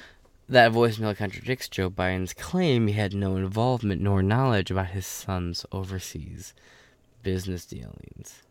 that 0.49 0.73
voicemail 0.73 1.17
contradicts 1.17 1.69
Joe 1.69 1.91
Biden's 1.91 2.33
claim 2.33 2.87
he 2.87 2.93
had 2.95 3.15
no 3.15 3.37
involvement 3.37 4.01
nor 4.01 4.23
knowledge 4.23 4.71
about 4.71 4.89
his 4.89 5.07
son's 5.07 5.67
overseas 5.73 6.55
business 7.25 7.65
dealings. 7.65 8.43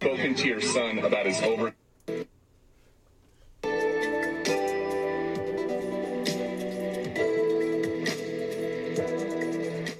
Spoken 0.00 0.34
to 0.36 0.48
your 0.48 0.60
son 0.60 1.00
about 1.00 1.26
his 1.26 1.42
over. 1.42 1.74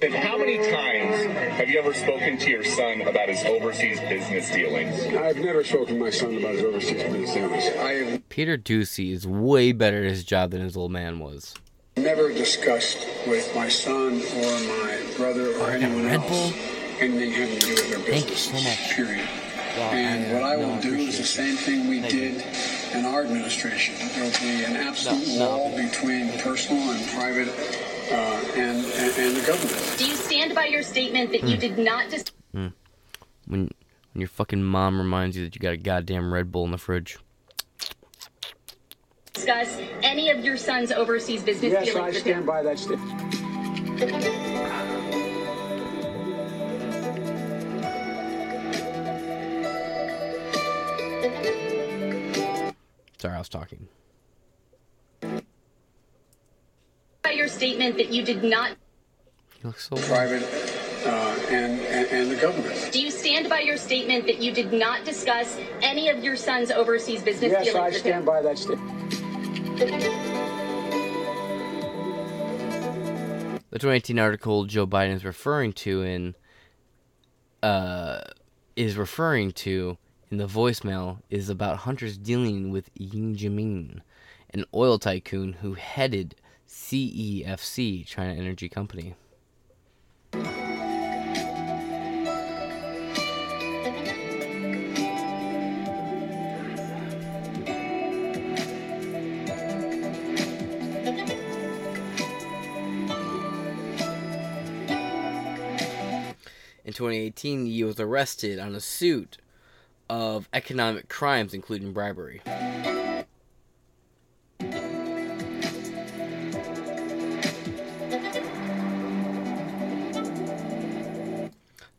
And 0.01 0.13
how 0.13 0.37
many 0.37 0.57
times 0.57 1.33
have 1.57 1.69
you 1.69 1.79
ever 1.79 1.93
spoken 1.93 2.37
to 2.37 2.49
your 2.49 2.63
son 2.63 3.01
about 3.01 3.29
his 3.29 3.43
overseas 3.45 3.99
business 4.01 4.49
dealings? 4.51 5.01
I've 5.15 5.37
never 5.37 5.63
spoken 5.63 5.95
to 5.95 5.99
my 6.01 6.09
son 6.09 6.37
about 6.37 6.55
his 6.55 6.63
overseas 6.63 7.03
business 7.03 7.33
dealings. 7.33 7.65
I 7.77 7.93
have 7.93 8.29
Peter 8.29 8.57
Doocy 8.57 9.11
is 9.11 9.27
way 9.27 9.71
better 9.71 10.03
at 10.03 10.09
his 10.09 10.23
job 10.23 10.51
than 10.51 10.61
his 10.61 10.75
old 10.75 10.91
man 10.91 11.19
was. 11.19 11.53
never 11.95 12.33
discussed 12.33 13.07
with 13.27 13.53
my 13.55 13.69
son 13.69 14.13
or 14.13 14.59
my 14.67 15.03
brother 15.17 15.55
or 15.57 15.71
anyone 15.71 16.05
Red 16.05 16.15
else 16.21 16.72
Bull? 16.99 17.05
anything 17.05 17.31
having 17.31 17.59
to 17.59 17.65
do 17.65 17.73
with 17.73 17.89
their 17.89 17.99
business. 17.99 18.13
Thank 18.15 18.29
you 18.29 18.35
so 18.35 18.69
much. 18.69 18.95
Period. 18.95 19.27
Wow, 19.77 19.89
and 19.91 20.25
I, 20.27 20.33
what 20.33 20.43
I 20.43 20.55
no, 20.55 20.67
will 20.67 20.73
I 20.75 20.81
do 20.81 20.93
is 20.93 21.17
the 21.17 21.23
same 21.23 21.55
thing 21.55 21.87
we 21.89 21.99
Thank 21.99 22.11
did 22.11 22.43
in 22.95 23.05
our 23.05 23.23
administration. 23.23 23.95
There 24.13 24.23
will 24.23 24.39
be 24.39 24.63
an 24.65 24.75
absolute 24.75 25.27
No, 25.29 25.33
no. 25.39 25.57
wall 25.57 25.75
between 25.77 26.31
personal 26.39 26.91
and 26.91 27.07
private 27.09 27.47
uh, 28.11 28.13
and, 28.55 28.85
and, 28.85 29.17
and 29.17 29.35
the 29.35 29.43
government. 29.47 29.95
Do 29.97 30.05
you 30.05 30.13
stand 30.15 30.53
by 30.53 30.65
your 30.65 30.83
statement 30.83 31.31
that 31.31 31.43
you 31.43 31.57
did 31.57 31.77
not 31.79 32.09
dis- 32.11 32.25
Mm. 32.53 32.71
When 33.47 33.61
when 34.13 34.21
your 34.21 34.27
fucking 34.27 34.63
mom 34.63 34.99
reminds 34.99 35.35
you 35.35 35.43
that 35.45 35.55
you 35.55 35.59
got 35.59 35.73
a 35.73 35.77
goddamn 35.77 36.31
Red 36.31 36.51
Bull 36.51 36.65
in 36.65 36.71
the 36.71 36.77
fridge. 36.77 37.17
discuss 39.33 39.79
any 40.03 40.29
of 40.29 40.45
your 40.45 40.55
son's 40.55 40.91
overseas 40.91 41.41
business 41.41 41.73
Yes, 41.73 41.85
dealings 41.85 42.15
I 42.17 42.19
stand 42.19 42.39
him? 42.41 42.45
by 42.45 42.61
that 42.61 42.77
statement. 42.77 43.33
Sorry, 53.23 53.35
I 53.35 53.39
was 53.39 53.47
talking. 53.47 53.87
By 57.21 57.31
your 57.31 57.47
statement 57.47 57.95
that 57.95 58.09
you 58.09 58.21
did 58.21 58.43
not. 58.43 58.71
You 58.71 59.67
look 59.67 59.79
so 59.79 59.95
private 59.95 60.43
uh, 61.05 61.39
and, 61.49 61.79
and 61.79 62.07
and 62.07 62.29
the 62.29 62.35
government. 62.35 62.89
Do 62.91 63.01
you 63.01 63.09
stand 63.09 63.47
by 63.47 63.61
your 63.61 63.77
statement 63.77 64.25
that 64.25 64.39
you 64.41 64.51
did 64.51 64.73
not 64.73 65.05
discuss 65.05 65.57
any 65.81 66.09
of 66.09 66.21
your 66.21 66.35
son's 66.35 66.69
overseas 66.69 67.23
business 67.23 67.53
Yes, 67.53 67.67
dealings 67.67 67.95
I 67.95 67.97
stand 67.97 68.15
him? 68.15 68.25
by 68.25 68.41
that 68.41 68.57
statement. 68.57 69.09
The 73.69 73.79
2018 73.79 74.19
article 74.19 74.65
Joe 74.65 74.85
Biden 74.85 75.13
is 75.13 75.23
referring 75.23 75.71
to 75.71 76.01
in 76.01 76.35
uh 77.63 78.19
is 78.75 78.97
referring 78.97 79.53
to 79.53 79.97
in 80.33 80.37
the 80.39 80.47
voicemail 80.47 81.19
is 81.29 81.47
about 81.47 81.77
hunters 81.77 82.17
dealing 82.17 82.71
with 82.71 82.89
Ying 82.95 83.35
Jimin, 83.35 84.01
an 84.49 84.65
oil 84.73 84.97
tycoon 84.97 85.53
who 85.53 85.75
headed 85.75 86.33
CEFC, 86.67 88.03
China 88.07 88.33
Energy 88.33 88.67
Company. 88.67 89.13
In 106.83 106.91
2018, 106.91 107.67
he 107.67 107.83
was 107.83 107.99
arrested 107.99 108.57
on 108.57 108.73
a 108.73 108.79
suit 108.79 109.37
of 110.13 110.47
economic 110.53 111.09
crimes, 111.09 111.55
including 111.55 111.91
bribery. 111.91 112.39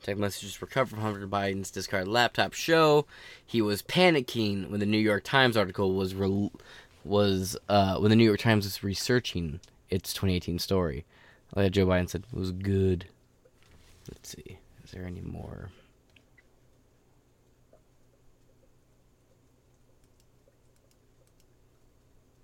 Text 0.04 0.20
messages 0.20 0.62
recovered 0.62 0.90
from 0.90 1.00
Hunter 1.00 1.26
Biden's 1.26 1.72
discarded 1.72 2.06
laptop 2.06 2.52
show 2.52 3.04
he 3.44 3.60
was 3.60 3.82
panicking 3.82 4.70
when 4.70 4.78
the 4.78 4.86
New 4.86 4.98
York 4.98 5.24
Times 5.24 5.56
article 5.56 5.94
was 5.94 6.14
re- 6.14 6.50
was 7.04 7.56
uh, 7.68 7.96
when 7.96 8.10
the 8.10 8.16
New 8.16 8.24
York 8.24 8.38
Times 8.38 8.64
was 8.64 8.84
researching 8.84 9.58
its 9.90 10.12
2018 10.12 10.60
story. 10.60 11.04
Like 11.56 11.72
Joe 11.72 11.86
Biden 11.86 12.08
said, 12.08 12.24
it 12.32 12.38
was 12.38 12.52
good. 12.52 13.06
Let's 14.08 14.28
see, 14.28 14.58
is 14.84 14.92
there 14.92 15.04
any 15.04 15.20
more? 15.20 15.70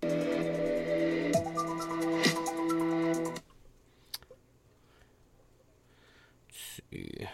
Let's 0.03 0.13
see. 6.89 7.27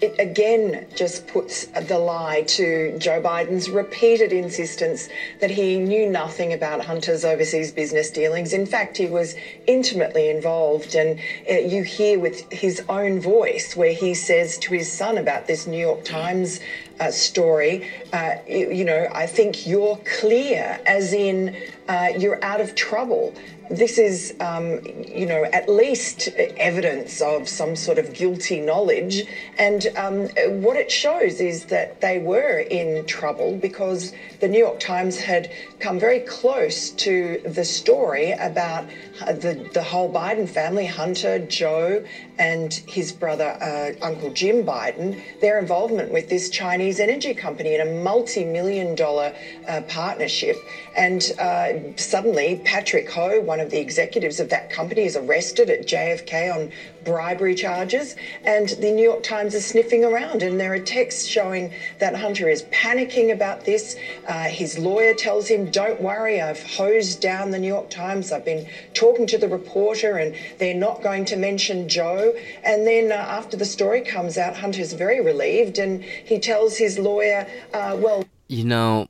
It 0.00 0.14
again 0.18 0.86
just 0.94 1.26
puts 1.26 1.66
the 1.66 1.98
lie 1.98 2.42
to 2.42 2.96
Joe 2.98 3.20
Biden's 3.20 3.68
repeated 3.68 4.32
insistence 4.32 5.08
that 5.40 5.50
he 5.50 5.78
knew 5.78 6.06
nothing 6.06 6.52
about 6.52 6.84
Hunter's 6.84 7.24
overseas 7.24 7.72
business 7.72 8.10
dealings. 8.10 8.52
In 8.52 8.66
fact, 8.66 8.96
he 8.96 9.06
was 9.06 9.34
intimately 9.66 10.28
involved, 10.28 10.94
and 10.94 11.18
uh, 11.50 11.54
you 11.54 11.82
hear 11.82 12.18
with 12.18 12.50
his 12.52 12.82
own 12.88 13.20
voice 13.20 13.76
where 13.76 13.92
he 13.92 14.14
says 14.14 14.58
to 14.58 14.74
his 14.74 14.90
son 14.90 15.18
about 15.18 15.46
this 15.46 15.66
New 15.66 15.78
York 15.80 16.04
Times 16.04 16.60
uh, 17.00 17.10
story, 17.10 17.88
uh, 18.12 18.36
you, 18.48 18.70
you 18.72 18.84
know, 18.84 19.08
I 19.12 19.26
think 19.26 19.66
you're 19.66 19.98
clear, 20.04 20.80
as 20.86 21.12
in 21.12 21.56
uh, 21.88 22.12
you're 22.16 22.42
out 22.42 22.60
of 22.60 22.74
trouble. 22.74 23.34
This 23.70 23.98
is, 23.98 24.34
um, 24.40 24.80
you 25.08 25.26
know, 25.26 25.44
at 25.44 25.68
least 25.68 26.28
evidence 26.56 27.20
of 27.20 27.48
some 27.48 27.74
sort 27.74 27.98
of 27.98 28.12
guilty 28.12 28.60
knowledge. 28.60 29.26
And 29.58 29.88
um, 29.96 30.28
what 30.62 30.76
it 30.76 30.90
shows 30.90 31.40
is 31.40 31.64
that 31.66 32.00
they 32.00 32.18
were 32.18 32.60
in 32.60 33.04
trouble 33.06 33.56
because 33.56 34.12
the 34.40 34.48
New 34.48 34.58
York 34.58 34.78
Times 34.78 35.18
had 35.18 35.50
come 35.80 35.98
very 35.98 36.20
close 36.20 36.90
to 36.90 37.40
the 37.44 37.64
story 37.64 38.32
about 38.32 38.86
the, 39.26 39.68
the 39.72 39.82
whole 39.82 40.12
Biden 40.12 40.48
family, 40.48 40.86
Hunter, 40.86 41.38
Joe, 41.40 42.04
and 42.38 42.74
his 42.86 43.12
brother, 43.12 43.56
uh, 43.60 43.92
Uncle 44.04 44.30
Jim 44.30 44.64
Biden, 44.64 45.20
their 45.40 45.58
involvement 45.58 46.10
with 46.10 46.28
this 46.28 46.48
Chinese 46.48 47.00
energy 47.00 47.32
company 47.34 47.74
in 47.74 47.80
a 47.80 47.84
multi 47.84 48.44
million 48.44 48.94
dollar 48.94 49.32
uh, 49.66 49.80
partnership. 49.82 50.56
And 50.94 51.32
uh, 51.38 51.72
suddenly, 51.96 52.56
Patrick 52.64 53.08
Ho, 53.10 53.40
one 53.40 53.60
of 53.60 53.70
the 53.70 53.78
executives 53.78 54.40
of 54.40 54.48
that 54.50 54.70
company, 54.70 55.04
is 55.04 55.16
arrested 55.16 55.70
at 55.70 55.86
JFK 55.86 56.52
on 56.54 56.70
bribery 57.06 57.54
charges. 57.54 58.16
And 58.44 58.68
the 58.68 58.90
New 58.90 59.02
York 59.02 59.22
Times 59.22 59.54
is 59.54 59.64
sniffing 59.64 60.04
around, 60.04 60.42
and 60.42 60.60
there 60.60 60.74
are 60.74 60.78
texts 60.78 61.26
showing 61.26 61.72
that 61.98 62.14
Hunter 62.14 62.50
is 62.50 62.64
panicking 62.64 63.32
about 63.32 63.64
this. 63.64 63.96
Uh, 64.28 64.44
his 64.44 64.78
lawyer 64.78 65.14
tells 65.14 65.48
him, 65.48 65.70
Don't 65.70 66.00
worry, 66.02 66.42
I've 66.42 66.62
hosed 66.62 67.22
down 67.22 67.50
the 67.50 67.58
New 67.58 67.68
York 67.68 67.88
Times. 67.88 68.32
I've 68.32 68.44
been 68.44 68.68
talking 68.92 69.26
to 69.28 69.38
the 69.38 69.48
reporter, 69.48 70.18
and 70.18 70.34
they're 70.58 70.74
not 70.74 71.02
going 71.02 71.24
to 71.26 71.36
mention 71.36 71.88
Joe. 71.88 72.34
And 72.64 72.86
then 72.86 73.12
uh, 73.12 73.14
after 73.14 73.56
the 73.56 73.64
story 73.64 74.02
comes 74.02 74.36
out, 74.36 74.56
Hunter's 74.56 74.92
very 74.92 75.20
relieved, 75.22 75.78
and 75.78 76.04
he 76.04 76.38
tells 76.38 76.76
his 76.76 76.98
lawyer, 76.98 77.46
uh, 77.72 77.96
Well, 77.98 78.24
you 78.48 78.64
know, 78.64 79.08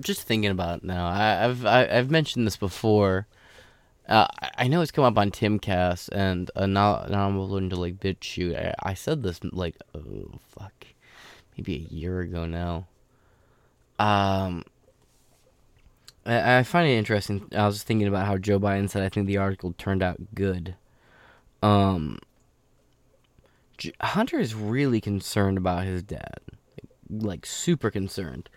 just 0.00 0.22
thinking 0.22 0.50
about 0.50 0.78
it 0.78 0.84
now, 0.84 1.06
I, 1.06 1.18
have 1.18 1.64
i 1.64 1.86
have 1.86 2.10
mentioned 2.10 2.46
this 2.46 2.56
before. 2.56 3.26
Uh, 4.08 4.26
I 4.58 4.68
know 4.68 4.82
it's 4.82 4.90
come 4.90 5.04
up 5.04 5.16
on 5.16 5.30
Timcast 5.30 6.10
and 6.12 6.50
uh, 6.54 6.66
now 6.66 7.06
now 7.08 7.26
I'm 7.26 7.38
willing 7.38 7.70
to 7.70 7.76
like 7.76 8.00
BitChute. 8.00 8.56
I, 8.56 8.90
I 8.90 8.94
said 8.94 9.22
this 9.22 9.40
like 9.44 9.76
oh 9.94 10.40
fuck, 10.48 10.86
maybe 11.56 11.88
a 11.90 11.94
year 11.94 12.20
ago 12.20 12.44
now. 12.44 12.86
Um, 13.98 14.64
I, 16.26 16.58
I 16.58 16.62
find 16.64 16.88
it 16.88 16.96
interesting. 16.96 17.48
I 17.56 17.66
was 17.66 17.82
thinking 17.82 18.06
about 18.06 18.26
how 18.26 18.36
Joe 18.36 18.60
Biden 18.60 18.90
said 18.90 19.02
I 19.02 19.08
think 19.08 19.26
the 19.26 19.38
article 19.38 19.74
turned 19.78 20.02
out 20.02 20.34
good. 20.34 20.74
Um, 21.62 22.18
Hunter 24.00 24.38
is 24.38 24.54
really 24.54 25.00
concerned 25.00 25.56
about 25.56 25.84
his 25.84 26.02
dad, 26.02 26.40
like 27.08 27.46
super 27.46 27.90
concerned. 27.90 28.50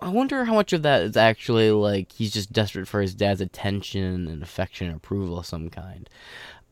I 0.00 0.08
wonder 0.08 0.44
how 0.44 0.54
much 0.54 0.72
of 0.72 0.82
that 0.82 1.02
is 1.02 1.16
actually 1.16 1.70
like 1.70 2.12
he's 2.12 2.32
just 2.32 2.52
desperate 2.52 2.88
for 2.88 3.00
his 3.00 3.14
dad's 3.14 3.40
attention 3.40 4.28
and 4.28 4.42
affection 4.42 4.86
and 4.88 4.96
approval 4.96 5.38
of 5.38 5.46
some 5.46 5.68
kind. 5.68 6.08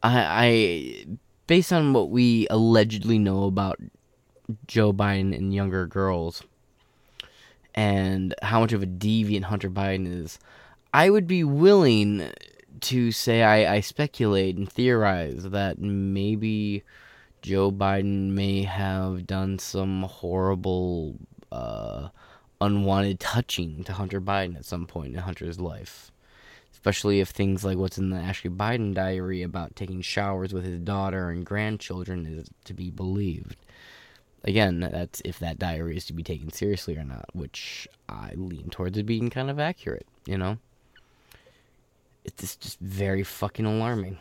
I, 0.02 0.26
I 0.28 1.16
based 1.46 1.72
on 1.72 1.92
what 1.92 2.10
we 2.10 2.46
allegedly 2.50 3.18
know 3.18 3.44
about 3.44 3.78
Joe 4.66 4.92
Biden 4.92 5.36
and 5.36 5.54
younger 5.54 5.86
girls 5.86 6.42
and 7.74 8.34
how 8.42 8.60
much 8.60 8.72
of 8.72 8.82
a 8.82 8.86
deviant 8.86 9.44
Hunter 9.44 9.70
Biden 9.70 10.06
is, 10.06 10.38
I 10.92 11.10
would 11.10 11.26
be 11.26 11.44
willing 11.44 12.30
to 12.80 13.12
say 13.12 13.42
I, 13.42 13.76
I 13.76 13.80
speculate 13.80 14.56
and 14.56 14.70
theorize 14.70 15.44
that 15.44 15.78
maybe 15.78 16.82
Joe 17.40 17.70
Biden 17.72 18.30
may 18.30 18.62
have 18.62 19.26
done 19.26 19.58
some 19.58 20.02
horrible 20.02 21.16
uh, 21.50 22.08
unwanted 22.62 23.20
touching 23.20 23.84
to 23.84 23.92
Hunter 23.92 24.20
Biden 24.20 24.56
at 24.56 24.64
some 24.64 24.86
point 24.86 25.14
in 25.14 25.20
Hunter's 25.20 25.60
life. 25.60 26.10
Especially 26.72 27.20
if 27.20 27.28
things 27.28 27.64
like 27.64 27.78
what's 27.78 27.98
in 27.98 28.10
the 28.10 28.16
Ashley 28.16 28.50
Biden 28.50 28.94
diary 28.94 29.42
about 29.42 29.76
taking 29.76 30.00
showers 30.00 30.52
with 30.52 30.64
his 30.64 30.80
daughter 30.80 31.30
and 31.30 31.46
grandchildren 31.46 32.26
is 32.26 32.48
to 32.64 32.74
be 32.74 32.90
believed. 32.90 33.56
Again, 34.44 34.80
that's 34.80 35.22
if 35.24 35.38
that 35.38 35.58
diary 35.58 35.96
is 35.96 36.04
to 36.06 36.12
be 36.12 36.24
taken 36.24 36.52
seriously 36.52 36.96
or 36.96 37.04
not, 37.04 37.26
which 37.32 37.86
I 38.08 38.32
lean 38.34 38.70
towards 38.70 38.98
it 38.98 39.06
being 39.06 39.30
kind 39.30 39.48
of 39.50 39.60
accurate, 39.60 40.06
you 40.26 40.36
know? 40.36 40.58
It's 42.24 42.56
just 42.56 42.80
very 42.80 43.22
fucking 43.22 43.66
alarming. 43.66 44.18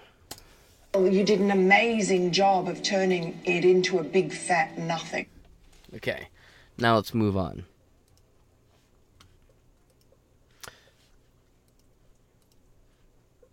Well, 0.93 1.07
You 1.07 1.23
did 1.23 1.39
an 1.39 1.51
amazing 1.51 2.31
job 2.31 2.67
of 2.67 2.83
turning 2.83 3.39
it 3.45 3.63
into 3.65 3.97
a 3.99 4.03
big 4.03 4.33
fat 4.33 4.77
nothing. 4.77 5.25
Okay, 5.95 6.27
now 6.77 6.95
let's 6.95 7.13
move 7.13 7.37
on. 7.37 7.63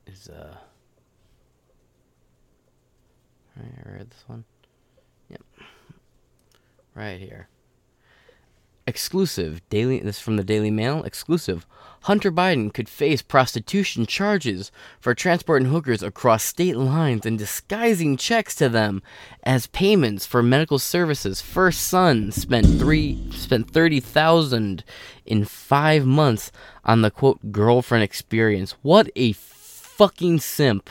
Is 0.09 0.29
uh 0.29 0.57
right, 3.57 3.87
I 3.87 3.93
read 3.93 4.11
this 4.11 4.25
one. 4.27 4.45
Yep. 5.31 5.43
Right 6.95 7.21
here. 7.21 7.49
Exclusive 8.87 9.61
daily 9.69 9.99
this 10.01 10.17
is 10.17 10.23
from 10.23 10.37
the 10.37 10.45
Daily 10.45 10.71
Mail. 10.71 11.03
Exclusive. 11.05 11.67
Hunter 12.03 12.31
Biden 12.31 12.73
could 12.73 12.89
face 12.89 13.21
prostitution 13.21 14.07
charges 14.07 14.71
for 14.99 15.15
transporting 15.15 15.69
hookers 15.69 16.03
across 16.03 16.45
state 16.45 16.77
lines 16.77 17.27
and 17.27 17.37
disguising 17.37 18.17
checks 18.17 18.55
to 18.55 18.69
them 18.69 19.03
as 19.43 19.67
payments 19.67 20.25
for 20.25 20.43
medical 20.43 20.79
services. 20.79 21.43
First 21.43 21.83
son 21.83 22.33
spent 22.33 22.67
three 22.79 23.31
spent 23.33 23.71
thirty 23.71 24.01
thousand 24.01 24.85
in 25.27 25.45
five 25.45 26.07
months 26.07 26.51
on 26.85 27.03
the 27.03 27.11
quote 27.11 27.53
girlfriend 27.53 28.05
experience. 28.05 28.75
What 28.81 29.11
a 29.15 29.33
fucking 29.99 30.39
simp. 30.39 30.89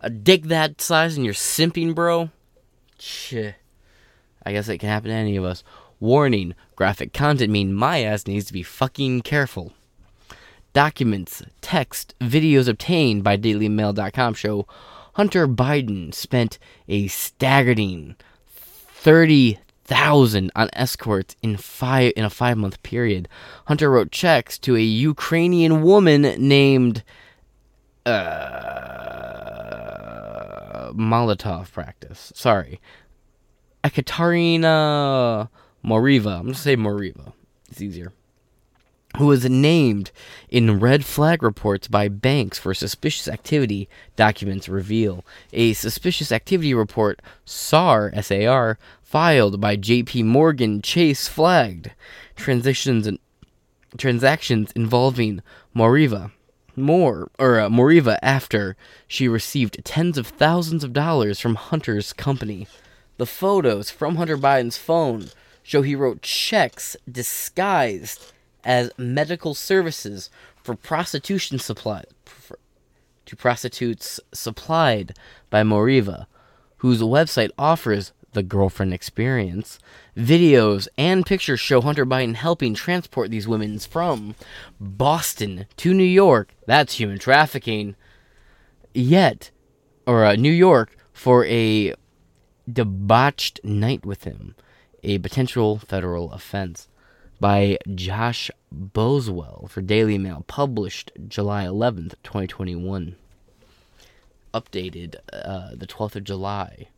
A 0.00 0.08
dick 0.08 0.44
that 0.44 0.80
size 0.80 1.16
and 1.16 1.24
you're 1.24 1.34
simping, 1.34 1.92
bro? 1.92 2.30
Shit. 3.00 3.56
I 4.44 4.52
guess 4.52 4.68
it 4.68 4.78
can 4.78 4.88
happen 4.88 5.10
to 5.10 5.16
any 5.16 5.36
of 5.36 5.44
us. 5.44 5.64
Warning 5.98 6.54
graphic 6.76 7.12
content 7.12 7.50
mean 7.50 7.74
my 7.74 8.02
ass 8.02 8.28
needs 8.28 8.46
to 8.46 8.52
be 8.52 8.62
fucking 8.62 9.22
careful. 9.22 9.72
Documents, 10.72 11.42
text, 11.60 12.14
videos 12.20 12.68
obtained 12.68 13.24
by 13.24 13.36
DailyMail.com 13.36 14.34
show 14.34 14.68
Hunter 15.14 15.48
Biden 15.48 16.14
spent 16.14 16.60
a 16.86 17.08
staggering 17.08 18.14
thirty 18.46 19.58
thousand 19.84 20.52
on 20.54 20.68
escorts 20.74 21.34
in 21.42 21.56
five 21.56 22.12
in 22.14 22.24
a 22.24 22.30
five 22.30 22.56
month 22.56 22.80
period. 22.84 23.28
Hunter 23.66 23.90
wrote 23.90 24.12
checks 24.12 24.58
to 24.60 24.76
a 24.76 24.80
Ukrainian 24.80 25.82
woman 25.82 26.22
named 26.38 27.02
uh, 28.06 28.46
Molotov 30.92 31.72
practice. 31.72 32.32
Sorry. 32.34 32.80
Ekaterina 33.84 35.50
Moriva. 35.84 36.38
I'm 36.38 36.42
going 36.44 36.54
to 36.54 36.60
say 36.60 36.76
Moriva. 36.76 37.32
It's 37.68 37.82
easier. 37.82 38.12
Who 39.18 39.26
was 39.26 39.48
named 39.48 40.10
in 40.50 40.78
red 40.78 41.04
flag 41.04 41.42
reports 41.42 41.88
by 41.88 42.08
banks 42.08 42.58
for 42.58 42.74
suspicious 42.74 43.28
activity, 43.28 43.88
documents 44.14 44.68
reveal. 44.68 45.24
A 45.54 45.72
suspicious 45.72 46.30
activity 46.30 46.74
report, 46.74 47.22
SAR, 47.46 48.12
SAR, 48.20 48.78
filed 49.02 49.60
by 49.60 49.76
JP 49.76 50.24
Morgan 50.24 50.82
Chase 50.82 51.28
flagged 51.28 51.92
transactions, 52.34 53.08
transactions 53.96 54.70
involving 54.72 55.40
Moriva 55.74 56.30
more 56.76 57.30
or 57.38 57.60
uh, 57.60 57.68
Moriva 57.68 58.18
after 58.22 58.76
she 59.08 59.28
received 59.28 59.84
tens 59.84 60.18
of 60.18 60.26
thousands 60.26 60.84
of 60.84 60.92
dollars 60.92 61.40
from 61.40 61.54
Hunter's 61.54 62.12
company. 62.12 62.66
The 63.16 63.26
photos 63.26 63.90
from 63.90 64.16
Hunter 64.16 64.36
Biden's 64.36 64.76
phone 64.76 65.30
show 65.62 65.82
he 65.82 65.96
wrote 65.96 66.22
checks 66.22 66.96
disguised 67.10 68.32
as 68.64 68.90
medical 68.98 69.54
services 69.54 70.30
for 70.62 70.74
prostitution 70.74 71.58
supply 71.58 72.04
to 73.26 73.36
prostitutes 73.36 74.20
supplied 74.32 75.16
by 75.50 75.62
Moriva, 75.62 76.26
whose 76.78 77.00
website 77.02 77.50
offers 77.58 78.12
the 78.36 78.42
girlfriend 78.42 78.92
experience. 78.92 79.78
Videos 80.14 80.86
and 80.98 81.24
pictures 81.24 81.58
show 81.58 81.80
Hunter 81.80 82.04
Biden 82.04 82.34
helping 82.34 82.74
transport 82.74 83.30
these 83.30 83.48
women 83.48 83.78
from 83.78 84.34
Boston 84.78 85.64
to 85.78 85.94
New 85.94 86.04
York. 86.04 86.54
That's 86.66 87.00
human 87.00 87.18
trafficking. 87.18 87.96
Yet, 88.92 89.50
or 90.06 90.24
uh, 90.26 90.36
New 90.36 90.52
York 90.52 90.96
for 91.14 91.46
a 91.46 91.94
debauched 92.70 93.64
night 93.64 94.04
with 94.04 94.24
him, 94.24 94.54
a 95.02 95.18
potential 95.18 95.78
federal 95.78 96.30
offense. 96.32 96.88
By 97.40 97.78
Josh 97.94 98.50
Boswell 98.70 99.66
for 99.68 99.80
Daily 99.80 100.18
Mail, 100.18 100.44
published 100.46 101.10
July 101.26 101.64
11th, 101.64 102.14
2021. 102.22 103.16
Updated 104.52 105.16
uh, 105.32 105.70
the 105.74 105.86
12th 105.86 106.16
of 106.16 106.24
July, 106.24 106.88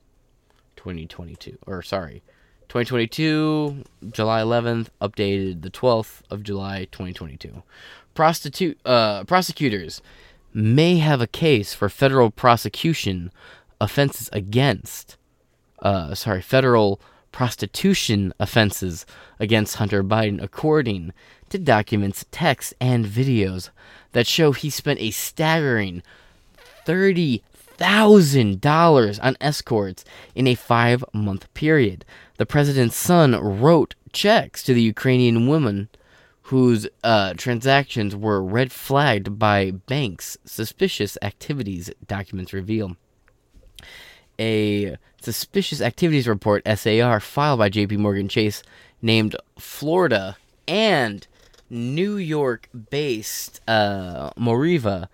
2022. 0.78 1.58
Or, 1.66 1.82
sorry, 1.82 2.22
2022, 2.68 3.84
July 4.10 4.40
11th, 4.40 4.88
updated 5.02 5.62
the 5.62 5.70
12th 5.70 6.22
of 6.30 6.42
July 6.42 6.86
2022. 6.92 7.62
Prostitute 8.14 8.78
uh, 8.84 9.24
prosecutors 9.24 10.00
may 10.54 10.96
have 10.98 11.20
a 11.20 11.26
case 11.26 11.74
for 11.74 11.88
federal 11.88 12.30
prosecution 12.30 13.30
offenses 13.80 14.30
against 14.32 15.18
uh, 15.80 16.14
sorry, 16.14 16.42
federal 16.42 17.00
prostitution 17.32 18.32
offenses 18.40 19.06
against 19.38 19.76
Hunter 19.76 20.02
Biden 20.02 20.42
according 20.42 21.12
to 21.50 21.58
documents, 21.58 22.24
texts, 22.30 22.74
and 22.80 23.04
videos 23.04 23.70
that 24.12 24.26
show 24.26 24.52
he 24.52 24.70
spent 24.70 25.00
a 25.00 25.10
staggering 25.10 26.02
$30,000 27.78 29.18
on 29.22 29.36
escorts 29.40 30.04
in 30.34 30.46
a 30.46 30.54
five 30.54 31.04
month 31.12 31.52
period. 31.54 32.04
The 32.36 32.46
president's 32.46 32.96
son 32.96 33.34
wrote 33.60 33.94
checks 34.12 34.62
to 34.64 34.74
the 34.74 34.82
Ukrainian 34.82 35.48
woman 35.48 35.88
whose 36.42 36.88
uh, 37.04 37.34
transactions 37.34 38.16
were 38.16 38.42
red 38.42 38.72
flagged 38.72 39.38
by 39.38 39.70
banks' 39.70 40.38
suspicious 40.46 41.18
activities, 41.20 41.90
documents 42.06 42.54
reveal. 42.54 42.96
A 44.40 44.96
suspicious 45.20 45.82
activities 45.82 46.26
report, 46.26 46.62
SAR, 46.66 47.20
filed 47.20 47.58
by 47.58 47.68
JP 47.68 47.98
Morgan 47.98 48.28
Chase, 48.28 48.62
named 49.02 49.36
Florida 49.58 50.36
and 50.66 51.26
New 51.68 52.16
York 52.16 52.68
based 52.90 53.60
uh, 53.68 54.30
Moriva 54.38 55.08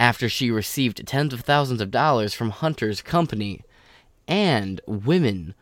after 0.00 0.28
she 0.28 0.50
received 0.50 1.06
tens 1.06 1.32
of 1.32 1.40
thousands 1.40 1.80
of 1.80 1.90
dollars 1.90 2.34
from 2.34 2.50
Hunter's 2.50 3.02
company 3.02 3.62
and 4.26 4.80
women 4.86 5.54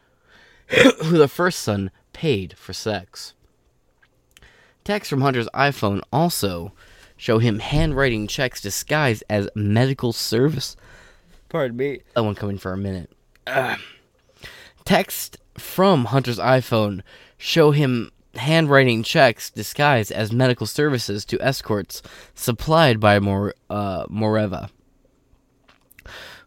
who 0.68 1.18
the 1.18 1.28
first 1.28 1.60
son 1.60 1.90
paid 2.12 2.56
for 2.56 2.72
sex. 2.72 3.34
Texts 4.84 5.10
from 5.10 5.20
Hunter's 5.20 5.48
iPhone 5.54 6.00
also 6.12 6.72
show 7.16 7.38
him 7.38 7.60
handwriting 7.60 8.26
checks 8.26 8.60
disguised 8.60 9.24
as 9.30 9.48
medical 9.54 10.12
service. 10.12 10.76
Pardon 11.48 11.76
me. 11.76 12.00
That 12.14 12.24
one 12.24 12.34
coming 12.34 12.58
for 12.58 12.72
a 12.72 12.76
minute. 12.76 13.10
Uh, 13.46 13.76
text 14.84 15.38
from 15.56 16.06
Hunter's 16.06 16.38
iPhone 16.38 17.02
show 17.38 17.70
him 17.70 18.10
handwriting 18.36 19.02
checks 19.02 19.50
disguised 19.50 20.12
as 20.12 20.32
medical 20.32 20.66
services 20.66 21.24
to 21.26 21.40
escorts 21.40 22.02
supplied 22.34 23.00
by 23.00 23.16
uh, 23.16 24.06
Moreva, 24.06 24.70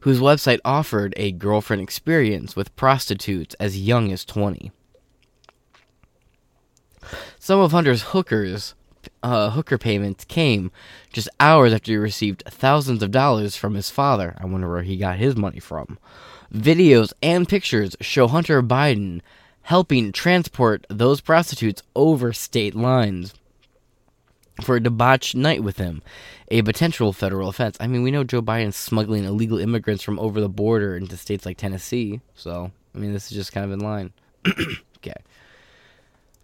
whose 0.01 0.19
website 0.19 0.59
offered 0.63 1.13
a 1.17 1.31
girlfriend 1.31 1.81
experience 1.81 2.55
with 2.55 2.75
prostitutes 2.75 3.55
as 3.55 3.79
young 3.79 4.11
as 4.11 4.25
20. 4.25 4.71
Some 7.39 7.59
of 7.59 7.71
Hunter's 7.71 8.03
hookers 8.03 8.75
uh, 9.23 9.51
hooker 9.51 9.77
payments 9.77 10.25
came 10.25 10.71
just 11.11 11.29
hours 11.39 11.73
after 11.73 11.91
he 11.91 11.97
received 11.97 12.43
thousands 12.47 13.03
of 13.03 13.11
dollars 13.11 13.55
from 13.55 13.73
his 13.73 13.89
father. 13.89 14.35
I 14.39 14.45
wonder 14.45 14.69
where 14.69 14.83
he 14.83 14.97
got 14.97 15.17
his 15.17 15.35
money 15.35 15.59
from. 15.59 15.97
Videos 16.53 17.13
and 17.21 17.47
pictures 17.47 17.95
show 18.01 18.27
Hunter 18.27 18.61
Biden 18.61 19.21
helping 19.70 20.11
transport 20.11 20.84
those 20.89 21.22
prostitutes 21.22 21.84
over 21.95 22.34
state 22.34 22.74
lines 22.74 23.36
for 24.63 24.78
a 24.78 24.82
debauched 24.82 25.36
night 25.36 25.61
with 25.61 25.78
him, 25.78 26.01
a 26.47 26.63
potential 26.63 27.13
federal 27.13 27.49
offense. 27.49 27.78
I 27.80 27.86
mean, 27.86 28.01
we 28.01 28.09
know 28.09 28.24
Joe 28.24 28.41
Biden's 28.41 28.76
smuggling 28.76 29.26
illegal 29.26 29.59
immigrants 29.59 30.01
from 30.01 30.17
over 30.17 30.41
the 30.41 30.49
border 30.49 30.97
into 30.97 31.15
states 31.17 31.45
like 31.45 31.57
Tennessee, 31.57 32.20
so 32.34 32.72
I 32.95 32.97
mean, 32.97 33.13
this 33.13 33.26
is 33.26 33.38
just 33.38 33.51
kind 33.51 33.63
of 33.63 33.72
in 33.72 33.80
line. 33.80 34.11
okay. 34.97 35.13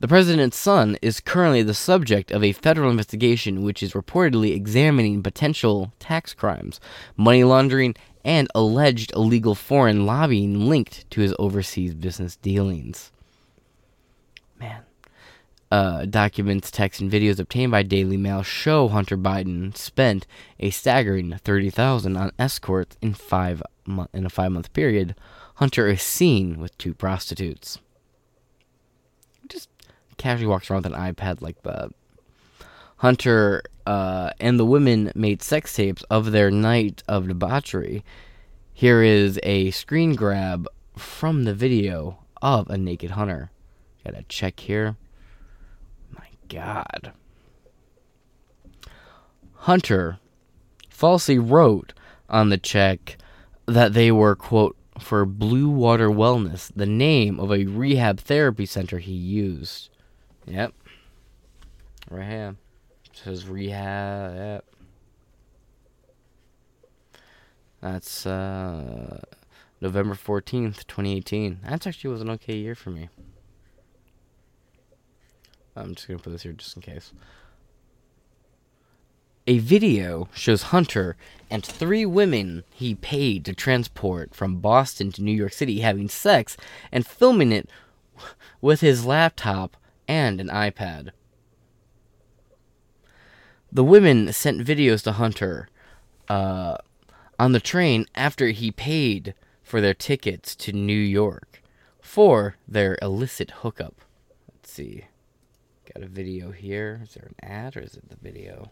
The 0.01 0.07
president's 0.07 0.57
son 0.57 0.95
is 1.01 1.19
currently 1.19 1.63
the 1.63 1.73
subject 1.73 2.29
of 2.29 2.43
a 2.43 2.51
federal 2.51 2.91
investigation 2.91 3.63
which 3.63 3.81
is 3.81 3.93
reportedly 3.93 4.55
examining 4.55 5.23
potential 5.23 5.91
tax 5.97 6.35
crimes, 6.35 6.79
money 7.17 7.43
laundering, 7.43 7.95
and 8.23 8.47
alleged 8.53 9.11
illegal 9.15 9.55
foreign 9.55 10.05
lobbying 10.05 10.69
linked 10.69 11.09
to 11.09 11.21
his 11.21 11.33
overseas 11.39 11.95
business 11.95 12.35
dealings. 12.35 13.11
Man. 14.59 14.83
Uh, 15.71 16.05
documents, 16.05 16.71
texts, 16.71 17.01
and 17.01 17.11
videos 17.11 17.39
obtained 17.39 17.71
by 17.71 17.83
Daily 17.83 18.17
Mail 18.17 18.43
show 18.43 18.87
Hunter 18.87 19.17
Biden 19.17 19.75
spent 19.75 20.25
a 20.59 20.69
staggering 20.69 21.37
thirty 21.43 21.69
thousand 21.69 22.15
on 22.15 22.31
escorts 22.37 22.95
in 23.01 23.13
five 23.13 23.61
mo- 23.85 24.07
in 24.13 24.25
a 24.25 24.29
five 24.29 24.51
month 24.51 24.71
period. 24.73 25.15
Hunter 25.55 25.87
is 25.87 26.01
seen 26.01 26.59
with 26.59 26.77
two 26.77 26.93
prostitutes. 26.93 27.79
Just 29.49 29.69
casually 30.17 30.47
walks 30.47 30.69
around 30.69 30.83
with 30.83 30.93
an 30.93 30.99
iPad 30.99 31.41
like 31.41 31.61
that. 31.63 31.89
Hunter 32.97 33.63
uh, 33.85 34.29
and 34.39 34.59
the 34.59 34.65
women 34.65 35.11
made 35.15 35.41
sex 35.41 35.73
tapes 35.73 36.03
of 36.03 36.31
their 36.31 36.51
night 36.51 37.03
of 37.07 37.27
debauchery. 37.27 38.03
Here 38.73 39.01
is 39.01 39.39
a 39.43 39.71
screen 39.71 40.15
grab 40.15 40.67
from 40.95 41.43
the 41.43 41.53
video 41.53 42.19
of 42.41 42.69
a 42.69 42.77
naked 42.77 43.11
Hunter. 43.11 43.51
Gotta 44.05 44.23
check 44.29 44.59
here. 44.59 44.95
My 46.11 46.27
God. 46.47 47.11
Hunter 49.53 50.19
falsely 50.89 51.39
wrote 51.39 51.93
on 52.29 52.49
the 52.49 52.57
check 52.57 53.17
that 53.65 53.93
they 53.93 54.11
were, 54.11 54.35
quote, 54.35 54.77
for 54.99 55.25
Blue 55.25 55.69
Water 55.69 56.09
Wellness, 56.09 56.71
the 56.75 56.85
name 56.85 57.39
of 57.39 57.51
a 57.51 57.65
rehab 57.65 58.19
therapy 58.19 58.65
center 58.65 58.99
he 58.99 59.11
used. 59.11 59.89
Yep. 60.45 60.73
Right 62.09 62.29
here. 62.29 62.55
It 63.05 63.17
says 63.17 63.47
rehab. 63.47 64.35
Yep. 64.35 64.65
That's 67.81 68.25
uh, 68.25 69.21
November 69.81 70.15
14th, 70.15 70.87
2018. 70.87 71.59
That 71.63 71.85
actually 71.87 72.11
was 72.11 72.21
an 72.21 72.29
okay 72.31 72.55
year 72.55 72.75
for 72.75 72.91
me. 72.91 73.09
I'm 75.75 75.95
just 75.95 76.07
to 76.07 76.17
put 76.17 76.29
this 76.31 76.43
here 76.43 76.53
just 76.53 76.75
in 76.75 76.81
case. 76.81 77.11
A 79.47 79.59
video 79.59 80.27
shows 80.33 80.63
Hunter 80.63 81.15
and 81.51 81.63
three 81.63 82.05
women 82.05 82.63
he 82.71 82.95
paid 82.95 83.45
to 83.45 83.53
transport 83.53 84.33
from 84.33 84.57
Boston 84.57 85.11
to 85.11 85.21
New 85.21 85.31
York 85.31 85.53
City 85.53 85.81
having 85.81 86.09
sex 86.09 86.57
and 86.91 87.05
filming 87.05 87.51
it 87.51 87.69
with 88.61 88.81
his 88.81 89.05
laptop 89.05 89.77
and 90.07 90.41
an 90.41 90.47
iPad. 90.47 91.11
The 93.71 93.83
women 93.83 94.33
sent 94.33 94.65
videos 94.65 95.03
to 95.03 95.11
Hunter 95.11 95.67
uh, 96.27 96.77
on 97.37 97.51
the 97.51 97.59
train 97.59 98.07
after 98.15 98.47
he 98.47 98.71
paid 98.71 99.35
for 99.61 99.81
their 99.81 99.93
tickets 99.93 100.55
to 100.55 100.71
New 100.71 100.93
York 100.93 101.61
for 102.01 102.55
their 102.67 102.97
illicit 103.01 103.51
hookup. 103.51 103.95
Let's 104.49 104.71
see. 104.71 105.05
Got 105.93 106.03
a 106.03 106.07
video 106.07 106.51
here. 106.51 107.01
Is 107.03 107.13
there 107.13 107.27
an 107.27 107.49
ad 107.49 107.77
or 107.77 107.81
is 107.81 107.95
it 107.95 108.09
the 108.09 108.15
video? 108.15 108.71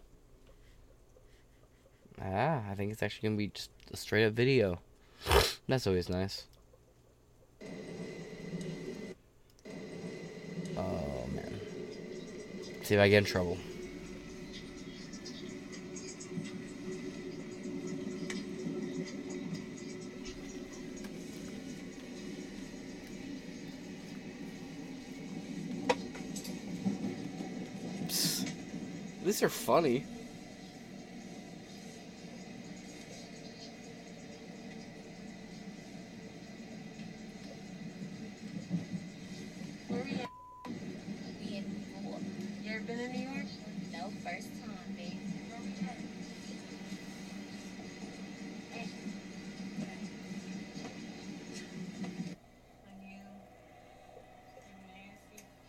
Ah, 2.21 2.61
I 2.69 2.75
think 2.75 2.91
it's 2.91 3.03
actually 3.03 3.29
going 3.29 3.37
to 3.37 3.43
be 3.43 3.47
just 3.49 3.69
a 3.91 3.97
straight 3.97 4.25
up 4.25 4.33
video. 4.33 4.79
That's 5.67 5.85
always 5.87 6.09
nice. 6.09 6.45
Oh, 10.75 11.27
man. 11.33 11.59
See 12.81 12.95
if 12.95 13.01
I 13.01 13.09
get 13.09 13.19
in 13.19 13.25
trouble. 13.25 13.57
These 29.23 29.41
are 29.41 29.47
funny. 29.47 30.03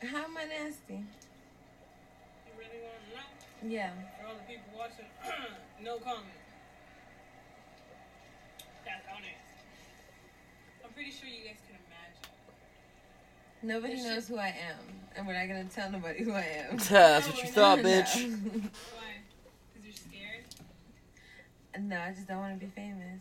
How 0.03 0.25
am 0.25 0.37
I 0.37 0.45
nasty? 0.45 1.05
Yeah. 3.67 3.91
For 4.21 4.29
all 4.29 4.35
the 4.35 4.45
people 4.47 4.79
watching, 4.79 5.07
no 5.83 5.97
comment. 5.99 6.27
That's 8.85 9.07
honest. 9.09 9.27
I'm 10.85 10.93
pretty 10.93 11.11
sure 11.11 11.29
you 11.29 11.49
guys 11.49 11.57
can 11.67 11.75
imagine. 13.65 13.83
Nobody 13.83 14.03
knows 14.03 14.29
who 14.29 14.37
I 14.39 14.49
am, 14.49 14.79
and 15.17 15.27
we're 15.27 15.35
not 15.35 15.49
gonna 15.49 15.65
tell 15.65 15.91
nobody 15.91 16.23
who 16.25 16.33
I 16.33 16.47
am. 16.71 16.77
That's 16.91 17.27
what 17.29 17.43
you 17.43 17.49
thought, 17.53 17.79
No. 17.79 17.85
bitch. 17.85 18.15
Why? 18.41 18.71
Because 19.73 19.85
you're 19.87 19.95
scared? 19.95 20.45
No, 21.81 21.99
I 22.01 22.13
just 22.13 22.29
don't 22.29 22.39
want 22.39 22.59
to 22.59 22.65
be 22.65 22.71
famous. 22.75 23.21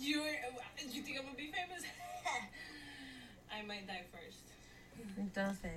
You 0.00 0.20
oh, 0.22 0.56
uh, 0.58 0.60
you 0.90 1.02
think 1.02 1.18
I'm 1.18 1.24
gonna 1.26 1.36
be 1.36 1.52
famous? 1.52 1.84
I 3.52 3.62
might 3.66 3.86
die 3.86 4.02
first. 4.12 4.38
Don't 5.34 5.54
say 5.62 5.70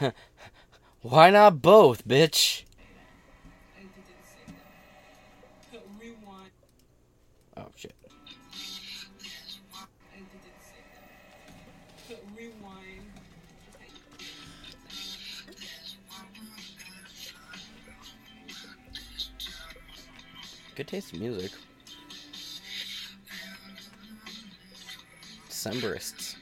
that. 0.00 0.14
Why 1.02 1.30
not 1.30 1.60
both, 1.62 2.06
bitch? 2.06 2.62
Good 20.80 20.88
taste 20.88 21.12
in 21.12 21.20
music. 21.20 21.52
Decemberists. 25.46 26.36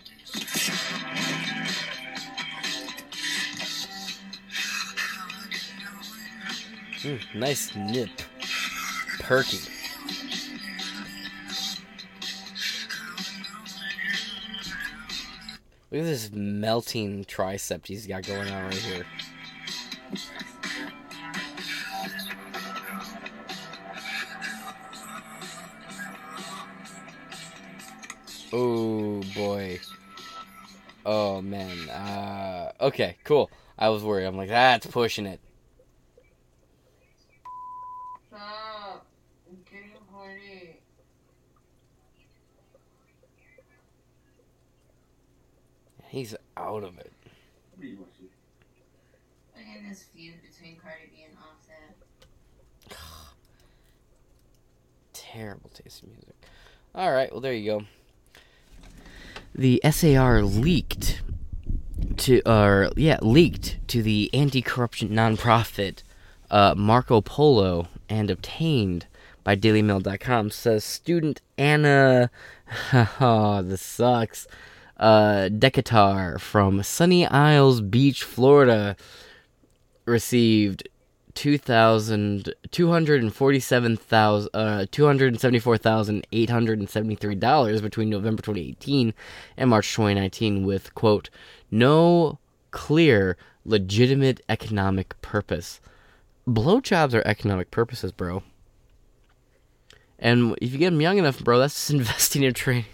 Mm, 7.00 7.34
nice 7.34 7.74
nip. 7.74 8.10
Perky. 9.18 9.58
Look 15.90 16.00
at 16.00 16.04
this 16.04 16.30
melting 16.32 17.24
tricep 17.24 17.84
he's 17.84 18.06
got 18.06 18.22
going 18.22 18.48
on 18.48 18.66
right 18.66 18.74
here. 18.74 19.04
Oh 28.60 29.20
boy. 29.36 29.78
Oh 31.06 31.40
man. 31.40 31.88
Uh, 31.88 32.72
okay, 32.80 33.14
cool. 33.22 33.52
I 33.78 33.88
was 33.90 34.02
worried. 34.02 34.26
I'm 34.26 34.36
like, 34.36 34.48
that's 34.48 34.84
pushing 34.84 35.26
it. 35.26 35.38
Stop. 38.26 39.06
I'm 39.48 39.58
getting 39.64 39.92
horny. 40.10 40.80
He's 46.08 46.34
out 46.56 46.82
of 46.82 46.98
it. 46.98 47.12
Look 47.80 48.00
at 49.56 49.88
this 49.88 50.02
feud 50.12 50.34
between 50.42 50.78
Cardi 50.78 51.04
B 51.14 51.26
and 51.28 51.36
Offset. 51.38 52.98
Terrible 55.12 55.70
taste 55.70 56.02
in 56.02 56.10
music. 56.10 56.34
All 56.92 57.12
right, 57.12 57.30
well 57.30 57.40
there 57.40 57.52
you 57.52 57.70
go. 57.70 57.84
The 59.54 59.80
SAR 59.90 60.42
leaked 60.42 61.22
to, 62.18 62.42
or 62.46 62.90
yeah, 62.96 63.18
leaked 63.22 63.78
to 63.88 64.02
the 64.02 64.30
anti-corruption 64.32 65.10
nonprofit 65.10 66.02
uh, 66.50 66.74
Marco 66.76 67.20
Polo 67.20 67.88
and 68.08 68.30
obtained 68.30 69.06
by 69.44 69.56
DailyMail.com. 69.56 70.50
Says 70.50 70.84
student 70.84 71.40
Anna, 71.56 72.30
oh, 73.20 73.62
this 73.62 73.82
sucks. 73.82 74.46
Uh, 74.96 75.48
Decatur 75.48 76.38
from 76.40 76.82
Sunny 76.82 77.24
Isles 77.26 77.80
Beach, 77.80 78.24
Florida, 78.24 78.96
received 80.06 80.88
two 81.38 81.56
thousand 81.56 82.52
two 82.72 82.90
hundred 82.90 83.22
and 83.22 83.32
forty 83.32 83.60
seven 83.60 83.96
thousand 83.96 84.50
uh 84.54 84.84
between 87.80 88.10
November 88.10 88.42
twenty 88.42 88.68
eighteen 88.68 89.14
and 89.56 89.70
March 89.70 89.94
twenty 89.94 90.18
nineteen 90.18 90.66
with 90.66 90.92
quote 90.96 91.30
no 91.70 92.40
clear 92.72 93.36
legitimate 93.64 94.40
economic 94.48 95.14
purpose. 95.22 95.80
Blowjobs 96.44 97.14
are 97.14 97.24
economic 97.24 97.70
purposes, 97.70 98.10
bro. 98.10 98.42
And 100.18 100.58
if 100.60 100.72
you 100.72 100.78
get 100.78 100.90
them 100.90 101.00
young 101.00 101.18
enough, 101.18 101.38
bro, 101.38 101.60
that's 101.60 101.74
just 101.74 101.90
investing 102.00 102.42
in 102.42 102.52
training. 102.52 102.86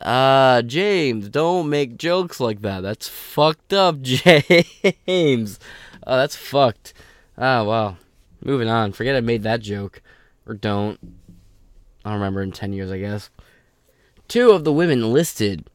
Uh, 0.00 0.62
James, 0.62 1.28
don't 1.28 1.68
make 1.68 1.96
jokes 1.96 2.38
like 2.38 2.62
that. 2.62 2.82
That's 2.82 3.08
fucked 3.08 3.72
up, 3.72 4.00
James. 4.02 5.58
Oh, 6.08 6.16
that's 6.16 6.34
fucked. 6.34 6.94
Oh, 7.36 7.64
wow. 7.64 7.98
Moving 8.42 8.68
on. 8.68 8.92
Forget 8.92 9.14
I 9.14 9.20
made 9.20 9.42
that 9.42 9.60
joke. 9.60 10.00
Or 10.46 10.54
don't. 10.54 10.98
I 12.02 12.10
don't 12.10 12.18
remember 12.18 12.40
in 12.40 12.50
10 12.50 12.72
years, 12.72 12.90
I 12.90 12.98
guess. 12.98 13.28
Two 14.26 14.50
of 14.50 14.64
the 14.64 14.72
women 14.72 15.12
listed, 15.12 15.68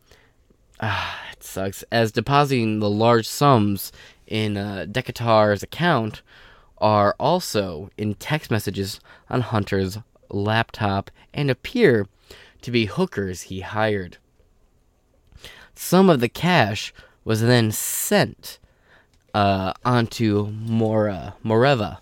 ah, 0.79 1.19
it 1.31 1.43
sucks, 1.43 1.83
as 1.91 2.11
depositing 2.11 2.79
the 2.79 2.89
large 2.89 3.27
sums 3.27 3.91
in 4.25 4.57
uh, 4.57 4.87
Decatur's 4.91 5.61
account 5.61 6.23
are 6.79 7.15
also 7.19 7.91
in 7.97 8.15
text 8.15 8.49
messages 8.49 8.99
on 9.29 9.41
Hunter's 9.41 9.99
laptop 10.29 11.11
and 11.33 11.51
appear 11.51 12.07
to 12.61 12.71
be 12.71 12.85
hookers 12.85 13.43
he 13.43 13.61
hired. 13.61 14.17
Some 15.75 16.09
of 16.09 16.19
the 16.19 16.29
cash 16.29 16.93
was 17.23 17.41
then 17.41 17.71
sent 17.71 18.59
uh, 19.33 19.73
onto 19.83 20.47
Mora, 20.47 21.35
Moreva, 21.43 21.99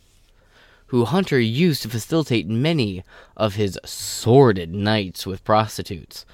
who 0.87 1.05
Hunter 1.05 1.39
used 1.39 1.81
to 1.83 1.89
facilitate 1.89 2.47
many 2.47 3.03
of 3.37 3.55
his 3.55 3.79
sordid 3.85 4.73
nights 4.73 5.25
with 5.25 5.43
prostitutes. 5.43 6.25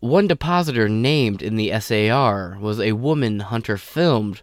One 0.00 0.26
depositor 0.26 0.88
named 0.88 1.42
in 1.42 1.56
the 1.56 1.78
SAR 1.80 2.56
was 2.60 2.80
a 2.80 2.92
woman 2.92 3.40
Hunter 3.40 3.76
filmed 3.76 4.42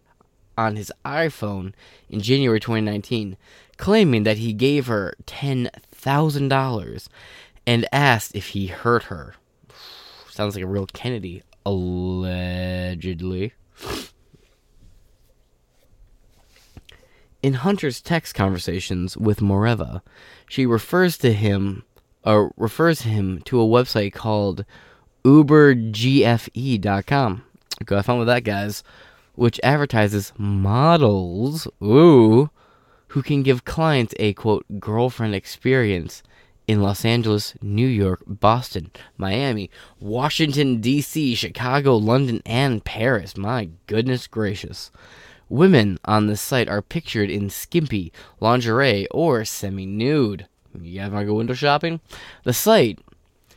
on 0.57 0.75
his 0.75 0.91
iPhone 1.03 1.73
in 2.09 2.21
January 2.21 2.59
2019, 2.59 3.37
claiming 3.77 4.23
that 4.23 4.37
he 4.37 4.53
gave 4.53 4.87
her 4.87 5.15
$10,000 5.25 7.07
and 7.65 7.87
asked 7.91 8.35
if 8.35 8.49
he 8.49 8.67
hurt 8.67 9.03
her. 9.03 9.35
Sounds 10.29 10.55
like 10.55 10.63
a 10.63 10.67
real 10.67 10.87
Kennedy, 10.87 11.41
allegedly. 11.65 13.53
In 17.45 17.53
Hunter's 17.53 18.01
text 18.01 18.33
conversations 18.33 19.15
with 19.15 19.39
Moreva, 19.39 20.01
she 20.49 20.65
refers 20.65 21.15
to 21.19 21.31
him 21.31 21.83
or 22.23 22.51
refers 22.57 23.03
him 23.03 23.43
to 23.43 23.61
a 23.61 23.67
website 23.67 24.13
called 24.13 24.65
ubergfe.com. 25.23 26.23
Go 27.85 27.95
have 27.97 28.05
fun 28.07 28.17
with 28.17 28.27
that, 28.27 28.43
guys. 28.45 28.83
Which 29.35 29.59
advertises 29.61 30.33
models, 30.39 31.67
ooh, 31.83 32.49
who 33.09 33.21
can 33.21 33.43
give 33.43 33.63
clients 33.63 34.15
a 34.17 34.33
quote 34.33 34.65
girlfriend 34.79 35.35
experience 35.35 36.23
in 36.65 36.81
Los 36.81 37.05
Angeles, 37.05 37.53
New 37.61 37.85
York, 37.85 38.23
Boston, 38.25 38.89
Miami, 39.19 39.69
Washington, 39.99 40.81
D.C., 40.81 41.35
Chicago, 41.35 41.95
London, 41.95 42.41
and 42.43 42.83
Paris. 42.83 43.37
My 43.37 43.69
goodness 43.85 44.25
gracious. 44.25 44.89
Women 45.49 45.99
on 46.05 46.27
the 46.27 46.37
site 46.37 46.67
are 46.67 46.81
pictured 46.81 47.29
in 47.29 47.49
skimpy, 47.49 48.11
lingerie, 48.39 49.07
or 49.11 49.45
semi 49.45 49.85
nude. 49.85 50.47
You 50.79 50.99
guys 50.99 51.11
want 51.11 51.23
to 51.23 51.27
go 51.27 51.35
window 51.35 51.53
shopping? 51.53 52.01
The 52.43 52.53
site 52.53 52.99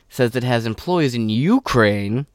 says 0.07 0.35
it 0.35 0.43
has 0.43 0.65
employees 0.65 1.15
in 1.15 1.29
Ukraine. 1.29 2.25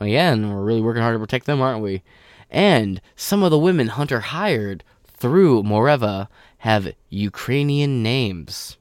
Again, 0.00 0.52
we're 0.52 0.62
really 0.62 0.80
working 0.80 1.02
hard 1.02 1.14
to 1.14 1.18
protect 1.18 1.46
them, 1.46 1.60
aren't 1.60 1.82
we? 1.82 2.02
And 2.50 3.00
some 3.16 3.42
of 3.42 3.50
the 3.50 3.58
women 3.58 3.88
Hunter 3.88 4.20
hired 4.20 4.84
through 5.04 5.62
Moreva 5.62 6.28
have 6.58 6.92
Ukrainian 7.08 8.02
names. 8.02 8.76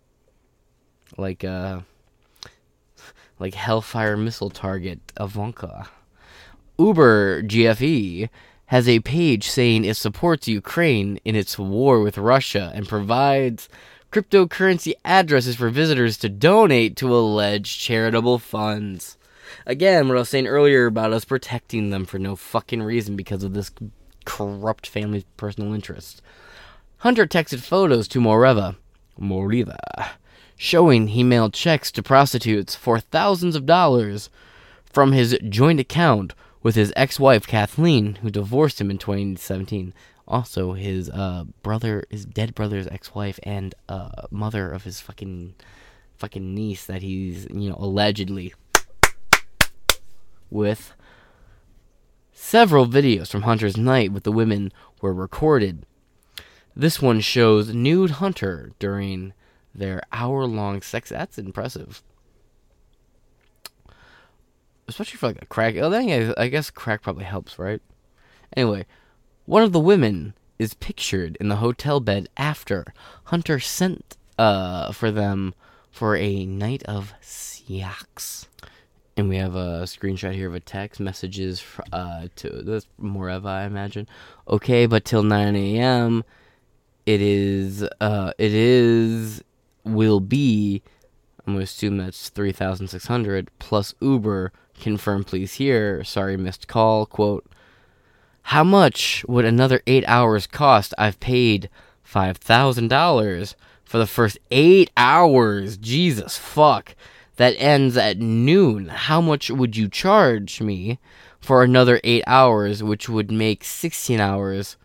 Like, 1.17 1.43
uh, 1.43 1.81
like 3.39 3.53
Hellfire 3.53 4.17
missile 4.17 4.49
target 4.49 4.99
Ivanka. 5.19 5.89
Uber 6.77 7.43
GFE 7.43 8.29
has 8.69 8.87
a 8.87 8.99
page 8.99 9.49
saying 9.49 9.83
it 9.83 9.97
supports 9.97 10.47
Ukraine 10.47 11.19
in 11.25 11.35
its 11.35 11.57
war 11.57 12.01
with 12.01 12.19
Russia 12.19 12.71
and 12.75 12.87
provides 12.87 13.67
cryptocurrency 14.11 14.93
addresses 15.03 15.55
for 15.55 15.69
visitors 15.69 16.17
to 16.17 16.29
donate 16.29 16.95
to 16.95 17.15
alleged 17.15 17.79
charitable 17.79 18.37
funds. 18.37 19.17
Again, 19.65 20.07
what 20.07 20.17
I 20.17 20.19
was 20.19 20.29
saying 20.29 20.45
earlier 20.45 20.85
about 20.85 21.13
us 21.13 21.25
protecting 21.25 21.89
them 21.89 22.05
for 22.05 22.19
no 22.19 22.35
fucking 22.35 22.83
reason 22.83 23.15
because 23.15 23.43
of 23.43 23.55
this 23.55 23.71
corrupt 24.25 24.85
family's 24.85 25.25
personal 25.35 25.73
interest. 25.73 26.21
Hunter 26.97 27.25
texted 27.25 27.61
photos 27.61 28.07
to 28.09 28.19
Moreva, 28.19 28.75
Moriva, 29.19 30.09
showing 30.55 31.07
he 31.07 31.23
mailed 31.23 31.55
checks 31.55 31.91
to 31.93 32.03
prostitutes 32.03 32.75
for 32.75 32.99
thousands 32.99 33.55
of 33.55 33.65
dollars 33.65 34.29
from 34.85 35.11
his 35.11 35.35
joint 35.49 35.79
account 35.79 36.35
with 36.61 36.75
his 36.75 36.93
ex-wife 36.95 37.47
Kathleen, 37.47 38.15
who 38.15 38.29
divorced 38.29 38.81
him 38.81 38.91
in 38.91 38.97
2017. 38.97 39.93
Also, 40.27 40.73
his 40.73 41.09
uh, 41.09 41.45
brother, 41.63 42.03
his 42.09 42.25
dead 42.25 42.53
brother's 42.53 42.87
ex-wife, 42.87 43.39
and 43.43 43.73
uh, 43.87 44.09
mother 44.29 44.71
of 44.71 44.83
his 44.83 45.01
fucking 45.01 45.55
fucking 46.17 46.53
niece 46.53 46.85
that 46.85 47.01
he's 47.01 47.47
you 47.49 47.69
know 47.69 47.77
allegedly 47.79 48.53
with. 50.49 50.93
Several 52.31 52.87
videos 52.87 53.29
from 53.29 53.41
Hunter's 53.41 53.75
night 53.75 54.11
with 54.11 54.23
the 54.23 54.31
women 54.31 54.71
were 55.01 55.13
recorded. 55.13 55.85
This 56.75 57.01
one 57.01 57.19
shows 57.19 57.73
nude 57.73 58.11
Hunter 58.11 58.71
during 58.79 59.33
their 59.75 60.01
hour-long 60.11 60.81
sex. 60.81 61.09
That's 61.09 61.37
impressive 61.37 62.01
especially 64.89 65.17
for 65.17 65.27
like 65.27 65.41
a 65.41 65.45
crack. 65.45 65.75
Oh, 65.77 65.89
then 65.89 66.33
I 66.37 66.47
guess 66.47 66.69
crack 66.69 67.01
probably 67.01 67.23
helps, 67.23 67.57
right? 67.57 67.81
Anyway, 68.55 68.85
one 69.45 69.63
of 69.63 69.71
the 69.71 69.79
women 69.79 70.33
is 70.57 70.73
pictured 70.73 71.37
in 71.39 71.47
the 71.47 71.57
hotel 71.57 71.99
bed 71.99 72.27
after 72.35 72.85
Hunter 73.25 73.59
sent 73.59 74.17
uh 74.37 74.91
for 74.91 75.11
them 75.11 75.53
for 75.91 76.15
a 76.15 76.45
night 76.45 76.83
of 76.83 77.13
sex. 77.21 78.47
And 79.15 79.27
we 79.27 79.35
have 79.37 79.55
a 79.55 79.83
screenshot 79.83 80.33
here 80.33 80.47
of 80.47 80.55
a 80.55 80.59
text 80.59 80.99
messages 80.99 81.63
uh 81.93 82.27
to 82.37 82.49
this 82.49 82.87
Moreva, 83.01 83.45
I 83.45 83.63
imagine. 83.65 84.07
Okay, 84.47 84.85
but 84.85 85.05
till 85.05 85.23
9 85.23 85.55
a.m. 85.55 86.23
It 87.05 87.21
is 87.21 87.83
uh 88.01 88.33
it 88.37 88.53
is 88.53 89.43
will 89.83 90.19
be 90.19 90.81
I'm 91.45 91.53
gonna 91.53 91.63
assume 91.63 91.97
that's 91.97 92.29
3,600 92.29 93.49
plus 93.57 93.95
Uber 94.01 94.51
Confirm, 94.79 95.23
please 95.25 95.53
here. 95.55 96.03
Sorry, 96.03 96.37
missed 96.37 96.67
call. 96.67 97.05
Quote, 97.05 97.45
How 98.43 98.63
much 98.63 99.25
would 99.27 99.45
another 99.45 99.81
eight 99.85 100.05
hours 100.07 100.47
cost? 100.47 100.93
I've 100.97 101.19
paid 101.19 101.69
$5,000 102.09 103.55
for 103.83 103.97
the 103.97 104.07
first 104.07 104.39
eight 104.51 104.89
hours. 104.95 105.77
Jesus 105.77 106.37
fuck. 106.37 106.95
That 107.35 107.55
ends 107.57 107.95
at 107.97 108.19
noon. 108.19 108.87
How 108.87 109.21
much 109.21 109.49
would 109.49 109.77
you 109.77 109.87
charge 109.87 110.61
me 110.61 110.99
for 111.39 111.63
another 111.63 112.01
eight 112.03 112.23
hours, 112.27 112.83
which 112.83 113.07
would 113.07 113.31
make 113.31 113.63
16 113.63 114.19
hours? 114.19 114.77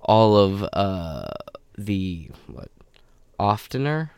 All 0.00 0.36
of 0.36 0.62
uh, 0.72 1.28
the, 1.76 2.30
what, 2.46 2.70
oftener? 3.38 4.12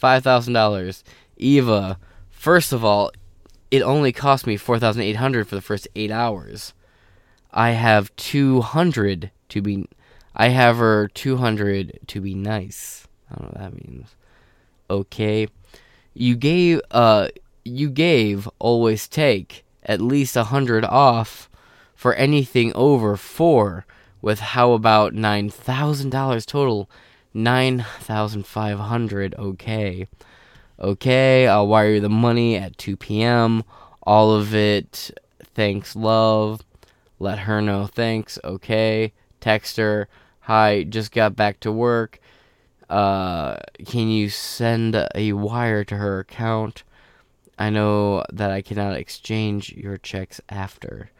$5,000. 0.00 1.02
Eva, 1.36 1.98
First 2.42 2.72
of 2.72 2.84
all, 2.84 3.12
it 3.70 3.82
only 3.82 4.10
cost 4.10 4.48
me 4.48 4.56
4800 4.56 5.46
for 5.46 5.54
the 5.54 5.60
first 5.60 5.86
8 5.94 6.10
hours. 6.10 6.74
I 7.52 7.70
have 7.70 8.10
200 8.16 9.30
to 9.50 9.62
be 9.62 9.86
I 10.34 10.48
have 10.48 10.78
her 10.78 11.06
200 11.06 12.00
to 12.08 12.20
be 12.20 12.34
nice. 12.34 13.06
I 13.30 13.36
don't 13.36 13.42
know 13.42 13.60
what 13.60 13.60
that 13.60 13.88
means. 13.88 14.16
Okay. 14.90 15.46
You 16.14 16.34
gave 16.34 16.80
uh 16.90 17.28
you 17.64 17.88
gave 17.88 18.48
always 18.58 19.06
take 19.06 19.64
at 19.84 20.00
least 20.00 20.34
a 20.34 20.40
100 20.40 20.84
off 20.84 21.48
for 21.94 22.12
anything 22.14 22.72
over 22.74 23.16
4 23.16 23.86
with 24.20 24.40
how 24.40 24.72
about 24.72 25.12
$9,000 25.12 26.46
total? 26.46 26.90
9,500 27.34 29.34
okay. 29.38 30.08
Okay, 30.80 31.46
I'll 31.46 31.68
wire 31.68 31.94
you 31.94 32.00
the 32.00 32.08
money 32.08 32.56
at 32.56 32.78
2 32.78 32.96
p.m. 32.96 33.62
All 34.02 34.32
of 34.32 34.54
it. 34.54 35.10
Thanks, 35.54 35.94
love. 35.94 36.62
Let 37.18 37.40
her 37.40 37.60
know 37.60 37.86
thanks. 37.86 38.38
Okay. 38.42 39.12
Text 39.40 39.76
her. 39.76 40.08
Hi, 40.40 40.82
just 40.82 41.12
got 41.12 41.36
back 41.36 41.60
to 41.60 41.70
work. 41.70 42.18
Uh, 42.88 43.56
can 43.86 44.08
you 44.08 44.28
send 44.28 44.96
a 45.14 45.32
wire 45.32 45.84
to 45.84 45.96
her 45.96 46.18
account? 46.18 46.82
I 47.58 47.70
know 47.70 48.24
that 48.32 48.50
I 48.50 48.60
cannot 48.60 48.96
exchange 48.96 49.72
your 49.72 49.98
checks 49.98 50.40
after. 50.48 51.10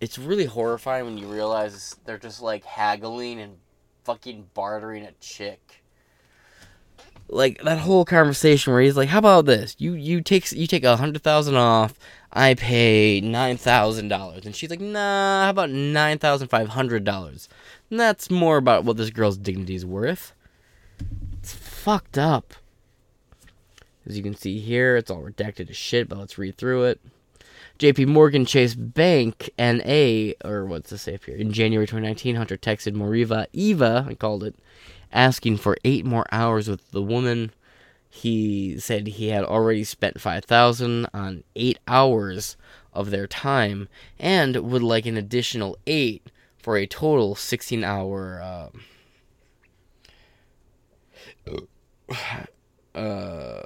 It's 0.00 0.18
really 0.18 0.46
horrifying 0.46 1.04
when 1.04 1.18
you 1.18 1.28
realize 1.28 1.94
they're 2.04 2.18
just 2.18 2.42
like 2.42 2.64
haggling 2.64 3.40
and 3.40 3.56
fucking 4.04 4.48
bartering 4.54 5.04
a 5.04 5.12
chick 5.20 5.81
like 7.32 7.62
that 7.62 7.78
whole 7.78 8.04
conversation 8.04 8.72
where 8.72 8.82
he's 8.82 8.96
like, 8.96 9.08
"How 9.08 9.18
about 9.18 9.46
this? 9.46 9.74
You 9.78 9.94
you 9.94 10.20
take 10.20 10.50
you 10.52 10.66
take 10.66 10.84
a 10.84 10.96
hundred 10.96 11.22
thousand 11.22 11.56
off. 11.56 11.94
I 12.32 12.54
pay 12.54 13.20
nine 13.20 13.56
thousand 13.56 14.08
dollars." 14.08 14.46
And 14.46 14.54
she's 14.54 14.70
like, 14.70 14.80
"Nah, 14.80 15.44
how 15.44 15.50
about 15.50 15.70
nine 15.70 16.18
thousand 16.18 16.48
five 16.48 16.68
hundred 16.68 17.04
dollars?" 17.04 17.48
That's 17.90 18.30
more 18.30 18.56
about 18.56 18.84
what 18.84 18.96
this 18.96 19.10
girl's 19.10 19.36
dignity 19.36 19.74
is 19.74 19.84
worth. 19.84 20.32
It's 21.38 21.52
fucked 21.52 22.18
up. 22.18 22.54
As 24.06 24.16
you 24.16 24.22
can 24.22 24.34
see 24.34 24.58
here, 24.58 24.96
it's 24.96 25.10
all 25.10 25.22
redacted 25.22 25.70
as 25.70 25.76
shit, 25.76 26.08
but 26.08 26.18
let's 26.18 26.38
read 26.38 26.56
through 26.56 26.84
it. 26.84 27.00
JP 27.78 28.06
Morgan 28.08 28.44
Chase 28.44 28.74
Bank 28.74 29.50
NA, 29.58 30.32
or 30.44 30.64
what's 30.66 31.00
say 31.00 31.14
up 31.14 31.24
here? 31.24 31.36
In 31.36 31.52
January 31.52 31.86
2019, 31.86 32.36
Hunter 32.36 32.56
texted 32.56 32.94
Moriva 32.94 33.46
Eva, 33.52 34.06
I 34.08 34.14
called 34.14 34.44
it, 34.44 34.54
asking 35.12 35.58
for 35.58 35.76
eight 35.84 36.04
more 36.04 36.26
hours 36.32 36.68
with 36.68 36.90
the 36.90 37.02
woman. 37.02 37.52
He 38.08 38.78
said 38.78 39.06
he 39.06 39.28
had 39.28 39.44
already 39.44 39.84
spent 39.84 40.20
5000 40.20 41.06
on 41.14 41.44
eight 41.56 41.78
hours 41.88 42.56
of 42.92 43.10
their 43.10 43.26
time 43.26 43.88
and 44.18 44.56
would 44.56 44.82
like 44.82 45.06
an 45.06 45.16
additional 45.16 45.78
eight 45.86 46.30
for 46.58 46.76
a 46.76 46.86
total 46.86 47.34
16 47.34 47.82
hour 47.82 48.70
uh, 52.18 52.18
uh, 52.94 53.62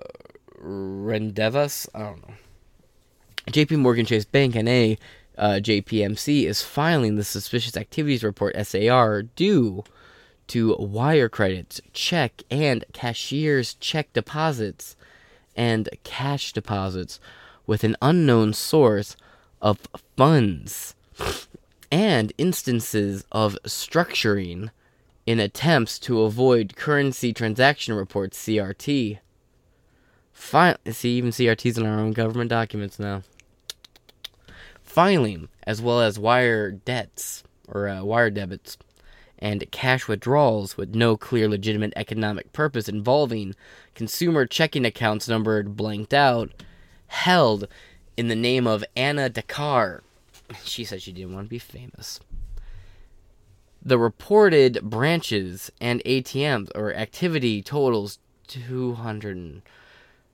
rendezvous. 0.58 1.88
I 1.94 1.98
don't 1.98 2.28
know. 2.28 2.34
JP 3.50 3.78
Morgan 3.78 4.06
Chase 4.06 4.24
Bank 4.24 4.54
NA 4.54 4.94
uh, 5.38 5.60
JPMC 5.60 6.44
is 6.44 6.62
filing 6.62 7.16
the 7.16 7.24
suspicious 7.24 7.76
activities 7.76 8.24
report 8.24 8.56
SAR 8.66 9.22
due 9.22 9.84
to 10.48 10.76
wire 10.76 11.28
credits, 11.28 11.80
check 11.92 12.42
and 12.50 12.84
cashier's 12.92 13.74
check 13.74 14.12
deposits, 14.12 14.96
and 15.56 15.88
cash 16.04 16.52
deposits 16.52 17.18
with 17.66 17.84
an 17.84 17.96
unknown 18.00 18.52
source 18.52 19.16
of 19.60 19.88
funds, 20.16 20.94
and 21.90 22.32
instances 22.38 23.24
of 23.32 23.58
structuring 23.64 24.70
in 25.24 25.40
attempts 25.40 25.98
to 25.98 26.22
avoid 26.22 26.76
currency 26.76 27.32
transaction 27.32 27.94
reports 27.94 28.38
CRT. 28.38 29.18
Fi- 30.32 30.76
see, 30.90 31.16
even 31.16 31.30
CRTs 31.30 31.78
in 31.78 31.86
our 31.86 31.98
own 31.98 32.12
government 32.12 32.50
documents 32.50 32.98
now. 32.98 33.22
Filing, 34.82 35.48
as 35.64 35.82
well 35.82 36.00
as 36.00 36.18
wire 36.18 36.70
debts 36.70 37.42
or 37.66 37.88
uh, 37.88 38.04
wire 38.04 38.30
debits 38.30 38.76
and 39.38 39.70
cash 39.70 40.08
withdrawals 40.08 40.76
with 40.76 40.94
no 40.94 41.16
clear 41.16 41.48
legitimate 41.48 41.92
economic 41.96 42.52
purpose 42.52 42.88
involving 42.88 43.54
consumer 43.94 44.46
checking 44.46 44.84
accounts 44.84 45.28
numbered 45.28 45.76
blanked 45.76 46.14
out, 46.14 46.50
held 47.08 47.68
in 48.16 48.28
the 48.28 48.36
name 48.36 48.66
of 48.66 48.84
Anna 48.96 49.28
Dakar. 49.28 50.02
She 50.62 50.84
said 50.84 51.02
she 51.02 51.12
didn't 51.12 51.34
want 51.34 51.46
to 51.46 51.50
be 51.50 51.58
famous. 51.58 52.20
The 53.82 53.98
reported 53.98 54.80
branches 54.82 55.72
and 55.80 56.02
ATMs 56.04 56.70
or 56.74 56.94
activity 56.94 57.62
totals 57.62 58.20
two 58.46 58.94
hundred 58.94 59.62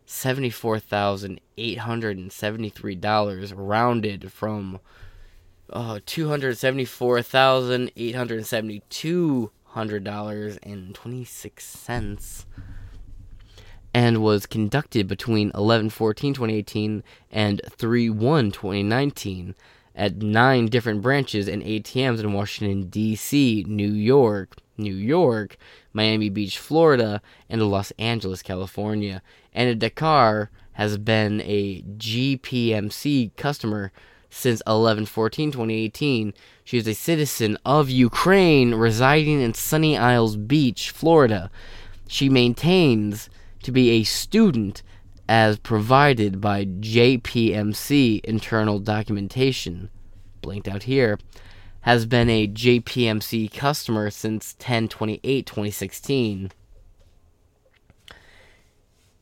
seventy-four 0.06 0.78
thousand 0.78 1.40
eight 1.56 1.78
hundred 1.78 2.18
and 2.18 2.30
seventy-three 2.30 2.96
dollars, 2.96 3.54
rounded 3.54 4.30
from 4.32 4.80
uh, 5.72 6.00
two 6.06 6.28
hundred 6.28 6.58
seventy-four 6.58 7.22
thousand 7.22 7.90
eight 7.96 8.14
hundred 8.14 8.44
seventy-two 8.46 9.50
hundred 9.64 10.04
dollars 10.04 10.58
and 10.62 10.94
twenty-six 10.94 11.64
cents, 11.64 12.46
and 13.94 14.22
was 14.22 14.46
conducted 14.46 15.06
between 15.06 15.52
11-14-2018 15.52 17.02
and 17.30 17.60
3-1-2019 17.68 19.54
at 19.94 20.16
nine 20.16 20.66
different 20.66 21.02
branches 21.02 21.48
and 21.48 21.62
ATMs 21.62 22.20
in 22.20 22.32
Washington 22.32 22.88
D.C., 22.88 23.64
New 23.68 23.92
York, 23.92 24.56
New 24.78 24.94
York, 24.94 25.56
Miami 25.92 26.30
Beach, 26.30 26.58
Florida, 26.58 27.20
and 27.48 27.62
Los 27.70 27.90
Angeles, 27.92 28.42
California. 28.42 29.22
And 29.52 29.78
Dakar 29.78 30.50
has 30.72 30.96
been 30.96 31.42
a 31.42 31.82
GPMC 31.82 33.36
customer 33.36 33.92
since 34.32 34.62
11 34.66 35.06
14 35.06 35.52
2018. 35.52 36.32
She 36.64 36.78
is 36.78 36.88
a 36.88 36.94
citizen 36.94 37.58
of 37.64 37.90
Ukraine 37.90 38.74
residing 38.74 39.40
in 39.42 39.52
Sunny 39.52 39.96
Isles 39.96 40.36
Beach, 40.36 40.90
Florida. 40.90 41.50
She 42.08 42.28
maintains 42.28 43.28
to 43.62 43.70
be 43.70 43.90
a 43.90 44.04
student 44.04 44.82
as 45.28 45.58
provided 45.58 46.40
by 46.40 46.64
JPMC 46.64 48.24
internal 48.24 48.78
documentation, 48.78 49.90
blanked 50.40 50.66
out 50.66 50.84
here, 50.84 51.18
has 51.82 52.06
been 52.06 52.30
a 52.30 52.48
JPMC 52.48 53.52
customer 53.52 54.10
since 54.10 54.56
10 54.58 54.88
28 54.88 55.46
2016. 55.46 56.52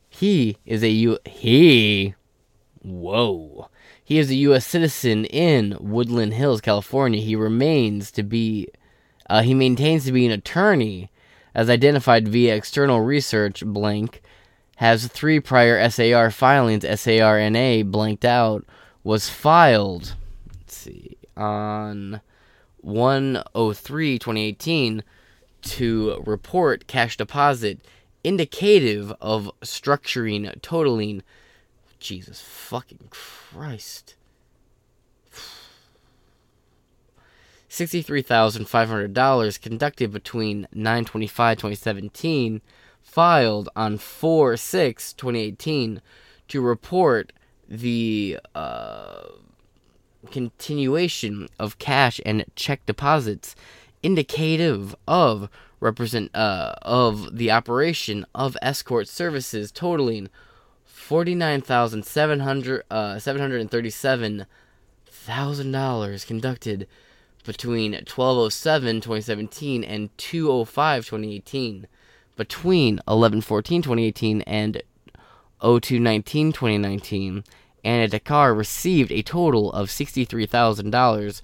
He 0.09 0.57
is 0.65 0.83
a 0.83 0.89
U 0.89 1.19
he 1.27 2.15
whoa. 2.83 3.69
He 4.11 4.19
is 4.19 4.29
a 4.29 4.35
US 4.35 4.67
citizen 4.67 5.25
in 5.27 5.77
Woodland 5.79 6.35
Hills, 6.35 6.61
California. 6.61 7.21
He 7.21 7.37
remains 7.37 8.11
to 8.11 8.25
be 8.25 8.67
uh, 9.29 9.43
he 9.43 9.55
maintains 9.55 10.05
to 10.05 10.11
be 10.11 10.27
an 10.27 10.33
attorney 10.33 11.13
as 11.55 11.71
identified 11.71 12.27
via 12.27 12.57
external 12.57 13.03
research 13.03 13.65
blank 13.65 14.21
has 14.79 15.07
three 15.07 15.39
prior 15.39 15.89
SAR 15.89 16.33
filings 16.33 16.83
SARNA 16.83 17.85
blanked 17.85 18.25
out 18.25 18.67
was 19.05 19.29
filed 19.29 20.17
let's 20.57 20.77
see 20.77 21.17
on 21.37 22.21
103 22.79 24.19
2018 24.19 25.05
to 25.63 26.21
report 26.27 26.89
cash 26.89 27.17
deposit 27.17 27.79
indicative 28.25 29.13
of 29.21 29.53
structuring 29.63 30.61
totaling 30.63 31.23
Jesus 32.01 32.41
fucking 32.41 33.09
Christ. 33.11 34.17
$63,500 37.69 39.61
conducted 39.63 40.13
between 40.13 40.67
925 40.73 41.57
2017 41.59 42.61
filed 43.01 43.69
on 43.77 43.97
4 43.97 44.57
6 44.57 45.13
2018 45.13 46.03
to 46.49 46.61
report 46.61 47.33
the 47.69 48.41
uh, 48.57 49.23
continuation 50.31 51.49
of 51.61 51.79
cash 51.79 52.21
and 52.27 52.45
check 52.57 52.85
deposits 52.87 53.55
indicative 54.03 54.97
of 55.07 55.49
represent 55.79 56.35
uh, 56.35 56.75
of 56.83 57.37
the 57.37 57.51
operation 57.51 58.27
of 58.35 58.57
escort 58.61 59.07
services 59.09 59.71
totaling 59.71 60.29
forty 61.11 61.35
nine 61.35 61.61
thousand 61.61 62.07
seven 62.07 62.39
hundred 62.39 62.85
uh, 62.89 63.19
seven 63.19 63.43
hundred 63.43 63.61
and 63.61 63.69
thirty 63.69 63.91
seven 63.91 64.47
thousand 65.09 65.73
dollars 65.73 66.25
conducted 66.25 66.87
between 67.45 67.91
1207 67.95 69.01
2017 69.01 69.83
and 69.83 70.17
205 70.17 71.07
2018 71.07 71.89
between 72.37 72.95
1114 73.09 73.83
2018 73.83 74.43
and 74.43 74.83
0219 75.61 76.53
2019 76.53 77.43
Anna 77.83 78.07
Dakar 78.07 78.55
received 78.55 79.11
a 79.11 79.23
total 79.23 79.73
of 79.73 79.89
$63,000 79.89 81.41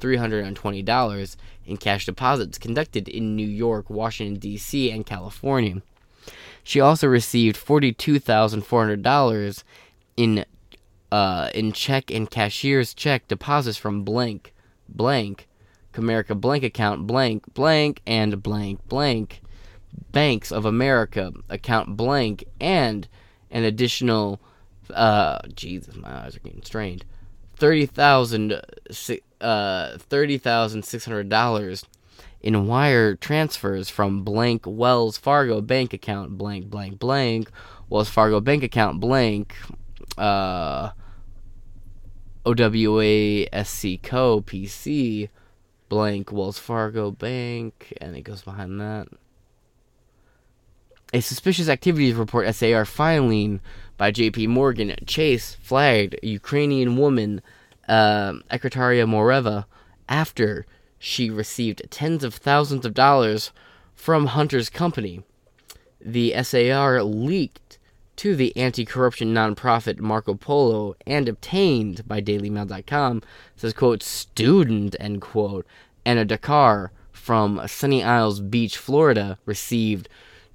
320 0.00 0.82
dollars 0.82 1.36
in 1.66 1.76
cash 1.76 2.06
deposits 2.06 2.58
conducted 2.58 3.08
in 3.08 3.36
New 3.36 3.46
York, 3.46 3.90
Washington 3.90 4.40
D.C. 4.40 4.90
and 4.90 5.06
California. 5.06 5.82
She 6.62 6.80
also 6.80 7.06
received 7.06 7.56
$42,400 7.56 9.62
in 10.16 10.44
uh, 11.12 11.50
in 11.54 11.72
check 11.72 12.10
and 12.10 12.30
cashier's 12.30 12.94
check 12.94 13.26
deposits 13.26 13.76
from 13.76 14.04
blank 14.04 14.54
blank 14.88 15.48
Comerica 15.92 16.40
blank 16.40 16.62
account 16.62 17.06
blank 17.06 17.52
blank 17.52 18.00
and 18.06 18.42
blank 18.42 18.86
blank 18.86 19.40
Banks 20.12 20.52
of 20.52 20.64
America 20.64 21.32
account 21.48 21.96
blank 21.96 22.44
and 22.60 23.08
an 23.50 23.64
additional 23.64 24.40
uh 24.94 25.38
Jesus 25.54 25.96
my 25.96 26.24
eyes 26.24 26.36
are 26.36 26.40
getting 26.40 26.62
strained 26.62 27.04
thirty 27.56 27.86
thousand 27.86 28.60
uh 29.40 29.98
thirty 29.98 30.38
thousand 30.38 30.84
six 30.84 31.04
hundred 31.04 31.28
dollars 31.28 31.84
in 32.40 32.66
wire 32.66 33.14
transfers 33.16 33.88
from 33.90 34.22
blank 34.22 34.62
Wells 34.66 35.18
Fargo 35.18 35.60
bank 35.60 35.92
account 35.92 36.38
blank 36.38 36.70
blank 36.70 36.98
blank 36.98 37.50
Wells 37.88 38.08
Fargo 38.08 38.40
bank 38.40 38.62
account 38.62 39.00
blank 39.00 39.54
uh 40.16 40.90
Owasco 42.44 44.42
PC 44.44 45.28
blank 45.88 46.32
Wells 46.32 46.58
Fargo 46.58 47.10
Bank 47.10 47.92
and 48.00 48.16
it 48.16 48.22
goes 48.22 48.42
behind 48.42 48.80
that. 48.80 49.08
A 51.12 51.20
suspicious 51.20 51.68
activities 51.68 52.14
report 52.14 52.54
SAR 52.54 52.84
filing 52.84 53.60
by 53.96 54.12
JP 54.12 54.48
Morgan 54.48 54.94
Chase 55.06 55.56
flagged 55.60 56.14
a 56.22 56.26
Ukrainian 56.26 56.96
woman, 56.96 57.42
uh, 57.90 58.34
Moreva, 58.50 59.64
after 60.08 60.64
she 60.98 61.30
received 61.30 61.82
tens 61.90 62.22
of 62.22 62.34
thousands 62.34 62.86
of 62.86 62.94
dollars 62.94 63.52
from 63.94 64.26
Hunter's 64.26 64.70
company. 64.70 65.22
The 66.00 66.34
SAR 66.42 67.02
leaked 67.02 67.78
to 68.16 68.36
the 68.36 68.56
anti 68.56 68.84
corruption 68.84 69.34
nonprofit 69.34 69.98
Marco 69.98 70.34
Polo 70.34 70.94
and 71.06 71.28
obtained 71.28 72.06
by 72.06 72.20
DailyMail.com 72.20 73.22
says, 73.56 73.72
quote, 73.72 74.02
student, 74.02 74.94
end 75.00 75.20
quote, 75.20 75.66
Anna 76.04 76.24
Dakar 76.24 76.92
from 77.12 77.60
Sunny 77.66 78.04
Isles 78.04 78.40
Beach, 78.40 78.76
Florida, 78.76 79.38
received 79.46 80.08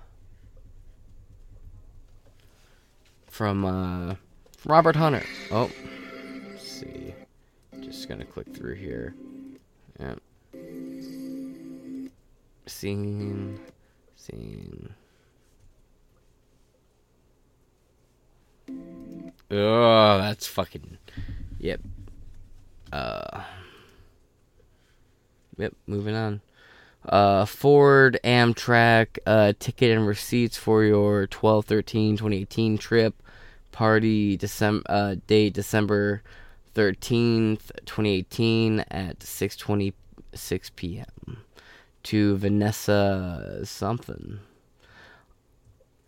From 3.27 3.63
uh, 3.63 4.15
Robert 4.65 4.95
Hunter. 4.95 5.23
Oh, 5.51 5.69
let's 6.49 6.67
see. 6.67 7.13
Just 7.79 8.09
gonna 8.09 8.25
click 8.25 8.55
through 8.55 8.73
here. 8.73 9.13
Yep. 9.99 10.19
Scene. 12.65 13.59
Scene. 14.15 14.95
Oh, 19.51 20.17
that's 20.17 20.47
fucking. 20.47 20.97
Yep. 21.59 21.81
Uh. 22.91 23.43
Yep, 25.57 25.73
moving 25.87 26.15
on. 26.15 26.41
Uh, 27.07 27.45
Ford 27.45 28.19
Amtrak 28.23 29.19
uh, 29.25 29.53
ticket 29.59 29.95
and 29.95 30.07
receipts 30.07 30.57
for 30.57 30.83
your 30.83 31.27
12 31.27 31.65
13 31.65 32.17
2018 32.17 32.77
trip. 32.77 33.21
Party 33.71 34.37
December 34.37 34.83
uh, 34.89 35.15
date 35.27 35.53
December 35.53 36.23
13th, 36.75 37.71
2018 37.85 38.81
at 38.91 39.19
6:26 39.19 40.71
p.m. 40.75 41.37
to 42.03 42.37
Vanessa 42.37 43.61
something. 43.63 44.39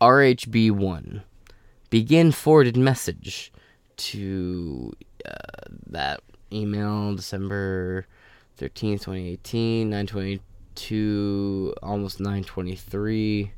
RHB1 0.01 1.23
begin 1.89 2.31
forwarded 2.31 2.77
message 2.77 3.51
to 3.97 4.93
uh, 5.25 5.31
that 5.87 6.21
email 6.51 7.15
December 7.15 8.05
13th 8.57 9.03
2018 9.05 9.89
922 9.89 11.73
almost 11.83 12.19
923 12.19 13.51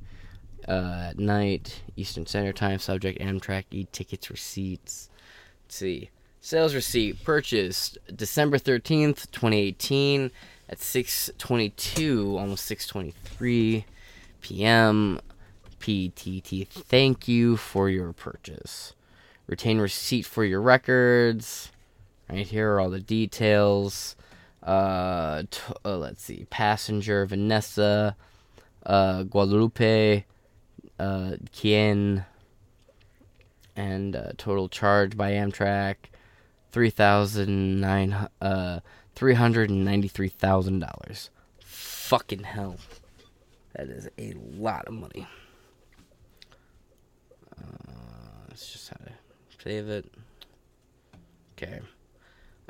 uh, 0.68 0.72
at 1.10 1.20
night 1.20 1.82
Eastern 1.96 2.26
Standard 2.26 2.56
Time 2.56 2.80
subject 2.80 3.20
Amtrak 3.20 3.66
e-tickets 3.72 4.30
receipts 4.30 5.10
let's 5.66 5.76
see 5.76 6.10
sales 6.42 6.76
receipt 6.76 7.24
purchased 7.24 7.98
December 8.16 8.58
13th 8.58 9.32
2018 9.32 10.32
at 10.70 10.80
622 10.80 12.38
almost 12.38 12.66
623 12.66 13.86
p.m. 14.42 15.20
PTT, 15.80 16.68
thank 16.68 17.28
you 17.28 17.58
for 17.58 17.90
your 17.90 18.14
purchase. 18.14 18.94
Retain 19.48 19.80
receipt 19.80 20.26
for 20.26 20.44
your 20.44 20.62
records. 20.62 21.72
Right 22.30 22.46
here 22.46 22.74
are 22.74 22.80
all 22.80 22.90
the 22.90 23.00
details. 23.00 24.16
Uh, 24.62 25.44
t- 25.50 25.62
uh, 25.86 25.98
let's 25.98 26.24
see. 26.24 26.46
Passenger 26.50 27.26
Vanessa, 27.26 28.16
uh, 28.86 29.24
Guadalupe, 29.24 30.26
uh, 31.00 31.32
Kien, 31.52 32.26
and 33.76 34.16
uh, 34.16 34.32
total 34.38 34.68
charge 34.68 35.16
by 35.16 35.32
Amtrak, 35.32 35.96
three 36.72 36.90
thousand 36.90 37.80
nine 37.80 38.28
uh 38.42 38.82
three 39.16 39.34
hundred 39.34 39.70
and 39.70 39.86
ninety 39.86 40.08
three 40.08 40.30
thousand 40.30 40.80
dollars. 40.80 41.30
Fucking 41.60 42.44
hell, 42.44 42.76
that 43.76 43.88
is 43.88 44.10
a 44.18 44.34
lot 44.34 44.86
of 44.88 44.94
money. 44.94 45.28
Uh, 47.58 47.94
let's 48.50 48.72
just 48.72 48.90
how 48.90 48.98
to 48.98 49.12
save 49.64 49.88
it. 49.88 50.12
Okay. 51.54 51.80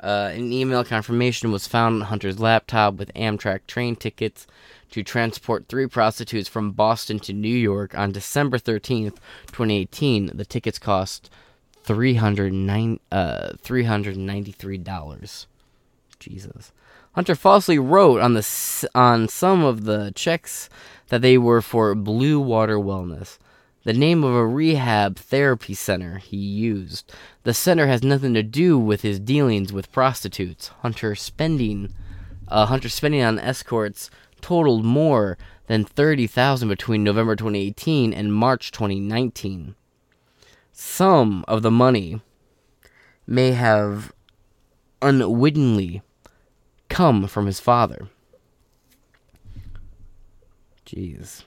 Uh, 0.02 0.30
an 0.32 0.52
email 0.52 0.84
confirmation 0.84 1.52
was 1.52 1.66
found 1.66 1.96
on 1.96 2.08
Hunter's 2.08 2.40
laptop 2.40 2.94
with 2.94 3.12
Amtrak 3.14 3.66
train 3.66 3.96
tickets 3.96 4.46
to 4.90 5.02
transport 5.02 5.66
three 5.68 5.86
prostitutes 5.86 6.48
from 6.48 6.72
Boston 6.72 7.18
to 7.20 7.32
New 7.32 7.48
York 7.48 7.96
on 7.96 8.12
December 8.12 8.58
13th, 8.58 9.16
2018. 9.48 10.32
The 10.34 10.44
tickets 10.44 10.78
cost 10.78 11.30
309, 11.84 13.00
uh, 13.12 13.50
$393. 13.62 15.46
Jesus. 16.18 16.72
Hunter 17.14 17.34
falsely 17.34 17.78
wrote 17.78 18.20
on 18.20 18.34
the 18.34 18.88
on 18.94 19.28
some 19.28 19.64
of 19.64 19.84
the 19.84 20.12
checks 20.14 20.68
that 21.08 21.22
they 21.22 21.36
were 21.36 21.60
for 21.60 21.94
Blue 21.94 22.38
Water 22.40 22.76
Wellness 22.78 23.38
the 23.90 23.98
name 23.98 24.22
of 24.22 24.32
a 24.32 24.46
rehab 24.46 25.16
therapy 25.16 25.74
center 25.74 26.18
he 26.18 26.36
used. 26.36 27.12
The 27.42 27.52
center 27.52 27.88
has 27.88 28.04
nothing 28.04 28.34
to 28.34 28.42
do 28.44 28.78
with 28.78 29.02
his 29.02 29.18
dealings 29.18 29.72
with 29.72 29.90
prostitutes. 29.90 30.68
Hunter 30.82 31.16
spending, 31.16 31.92
uh, 32.46 32.66
Hunter 32.66 32.88
spending 32.88 33.20
on 33.20 33.40
escorts 33.40 34.08
totaled 34.40 34.84
more 34.84 35.36
than 35.66 35.84
thirty 35.84 36.28
thousand 36.28 36.68
between 36.68 37.02
November 37.02 37.34
2018 37.34 38.12
and 38.12 38.32
March 38.32 38.70
2019. 38.70 39.74
Some 40.70 41.44
of 41.48 41.62
the 41.62 41.72
money 41.72 42.20
may 43.26 43.50
have 43.50 44.12
unwittingly 45.02 46.02
come 46.88 47.26
from 47.26 47.46
his 47.46 47.58
father. 47.58 48.06
Jeez 50.86 51.42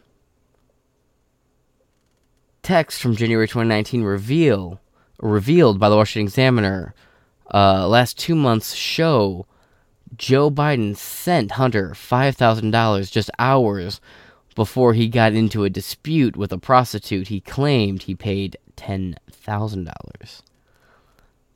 text 2.63 3.01
from 3.01 3.15
January 3.15 3.45
2019 3.45 4.03
reveal 4.03 4.79
revealed 5.21 5.79
by 5.79 5.89
the 5.89 5.97
Washington 5.97 6.27
Examiner 6.27 6.95
uh, 7.53 7.87
last 7.87 8.17
two 8.17 8.35
months 8.35 8.73
show 8.73 9.45
Joe 10.15 10.49
Biden 10.49 10.95
sent 10.95 11.51
Hunter 11.51 11.89
$5,000 11.89 13.11
just 13.11 13.29
hours 13.37 13.99
before 14.55 14.93
he 14.93 15.07
got 15.07 15.33
into 15.33 15.63
a 15.63 15.69
dispute 15.69 16.37
with 16.37 16.53
a 16.53 16.57
prostitute 16.57 17.27
he 17.27 17.41
claimed 17.41 18.03
he 18.03 18.15
paid 18.15 18.57
$10,000. 18.77 20.41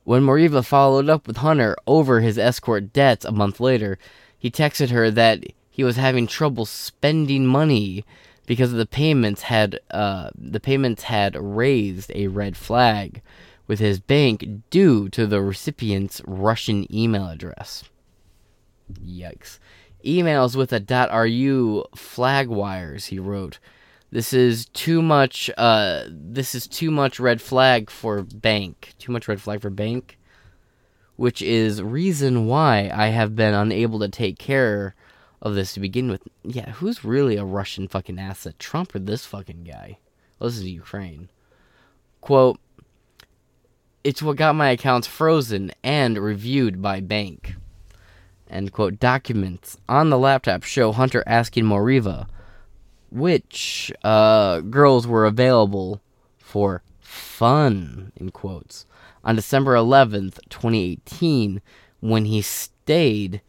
When 0.04 0.24
Moriva 0.24 0.66
followed 0.66 1.10
up 1.10 1.28
with 1.28 1.38
Hunter 1.38 1.76
over 1.86 2.20
his 2.20 2.38
escort 2.38 2.92
debts 2.94 3.26
a 3.26 3.32
month 3.32 3.60
later, 3.60 3.98
he 4.38 4.50
texted 4.50 4.90
her 4.90 5.12
that 5.12 5.44
he 5.70 5.84
was 5.84 5.96
having 5.96 6.28
trouble 6.28 6.66
spending 6.66 7.46
money 7.46 8.04
because 8.48 8.72
the 8.72 8.88
payments 8.88 9.44
had 9.44 9.80
uh, 9.92 10.32
the 10.36 10.60
payments 10.60 11.04
had 11.04 11.36
raised 11.40 12.12
a 12.16 12.28
red 12.28 12.58
flag 12.58 13.22
with 13.68 13.80
his 13.80 14.00
bank 14.00 14.48
due 14.72 15.10
to 15.10 15.28
the 15.28 15.42
recipient's 15.42 16.22
Russian 16.26 16.92
email 16.92 17.28
address. 17.28 17.84
Yikes. 18.92 19.60
Emails 20.04 20.56
with 20.56 20.72
a 20.72 21.10
.ru 21.14 21.84
flag 21.96 22.48
wires, 22.48 23.08
he 23.08 23.20
wrote. 23.20 23.60
This 24.10 24.32
is 24.32 24.68
too 24.68 25.02
much 25.02 25.52
uh 25.58 26.06
this 26.10 26.56
is 26.56 26.66
too 26.66 26.90
much 26.90 27.20
red 27.20 27.42
flag 27.42 27.90
for 27.90 28.24
bank. 28.24 28.94
Too 28.98 29.12
much 29.12 29.28
red 29.28 29.42
flag 29.42 29.62
for 29.62 29.70
bank. 29.70 30.18
Which 31.18 31.42
is 31.42 31.82
reason 31.82 32.46
why 32.46 32.90
I 32.94 33.08
have 33.08 33.36
been 33.36 33.54
unable 33.54 34.00
to 34.00 34.08
take 34.08 34.40
care 34.40 34.96
of 35.42 35.56
this 35.56 35.74
to 35.74 35.80
begin 35.80 36.10
with. 36.10 36.22
Yeah, 36.44 36.72
who's 36.72 37.06
really 37.06 37.38
a 37.38 37.46
Russian 37.46 37.88
fucking 37.88 38.20
asset? 38.20 38.60
Trump 38.60 38.96
or 38.96 39.00
this 39.00 39.26
fucking 39.26 39.64
guy? 39.64 40.00
Well, 40.40 40.50
this 40.50 40.58
is 40.58 40.66
Ukraine. 40.66 41.30
Quote, 42.22 42.60
it's 44.04 44.22
what 44.22 44.38
got 44.38 44.56
my 44.56 44.70
accounts 44.70 45.08
frozen 45.08 45.72
and 45.84 46.18
reviewed 46.18 46.82
by 46.82 47.02
bank. 47.02 47.56
End 48.50 48.72
quote. 48.72 49.00
Documents 49.00 49.78
on 49.90 50.10
the 50.10 50.18
laptop 50.18 50.64
show 50.64 50.92
Hunter 50.92 51.24
asking 51.28 51.66
Moriva 51.66 52.28
which 53.10 53.92
uh, 54.04 54.60
girls 54.62 55.08
were 55.08 55.26
available 55.26 56.02
for 56.38 56.84
fun, 57.00 58.12
in 58.16 58.32
quotes, 58.32 58.86
on 59.24 59.36
December 59.36 59.76
11th, 59.76 60.40
2018, 60.50 61.62
when 62.00 62.26
he 62.26 62.42
stayed 62.42 63.42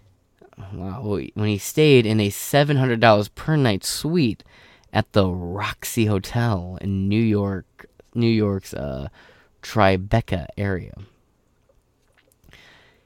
wow, 0.73 1.21
when 1.35 1.49
he 1.49 1.59
stayed 1.59 2.07
in 2.07 2.21
a 2.21 2.31
$700 2.31 3.35
per 3.35 3.57
night 3.57 3.85
suite 3.85 4.45
at 4.93 5.13
the 5.13 5.29
Roxy 5.29 6.07
Hotel 6.07 6.79
in 6.81 7.09
New 7.09 7.23
York, 7.23 7.87
New 8.15 8.27
York's 8.27 8.75
uh, 8.75 9.09
Tribeca 9.63 10.47
area. 10.57 10.95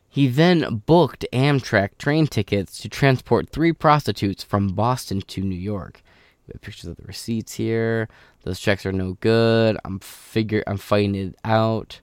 He 0.08 0.28
then 0.28 0.82
booked 0.84 1.24
Amtrak 1.32 1.96
train 1.96 2.26
tickets 2.26 2.78
to 2.80 2.88
transport 2.88 3.48
three 3.48 3.72
prostitutes 3.72 4.44
from 4.44 4.68
Boston 4.68 5.22
to 5.22 5.40
New 5.40 5.58
York. 5.58 6.02
We 6.46 6.52
have 6.52 6.60
pictures 6.60 6.90
of 6.90 6.96
the 6.96 7.04
receipts 7.04 7.54
here. 7.54 8.08
Those 8.42 8.60
checks 8.60 8.84
are 8.84 8.92
no 8.92 9.14
good. 9.20 9.78
I'm 9.84 10.00
figure 10.00 10.62
I'm 10.66 10.76
fighting 10.76 11.14
it 11.14 11.36
out. 11.44 12.00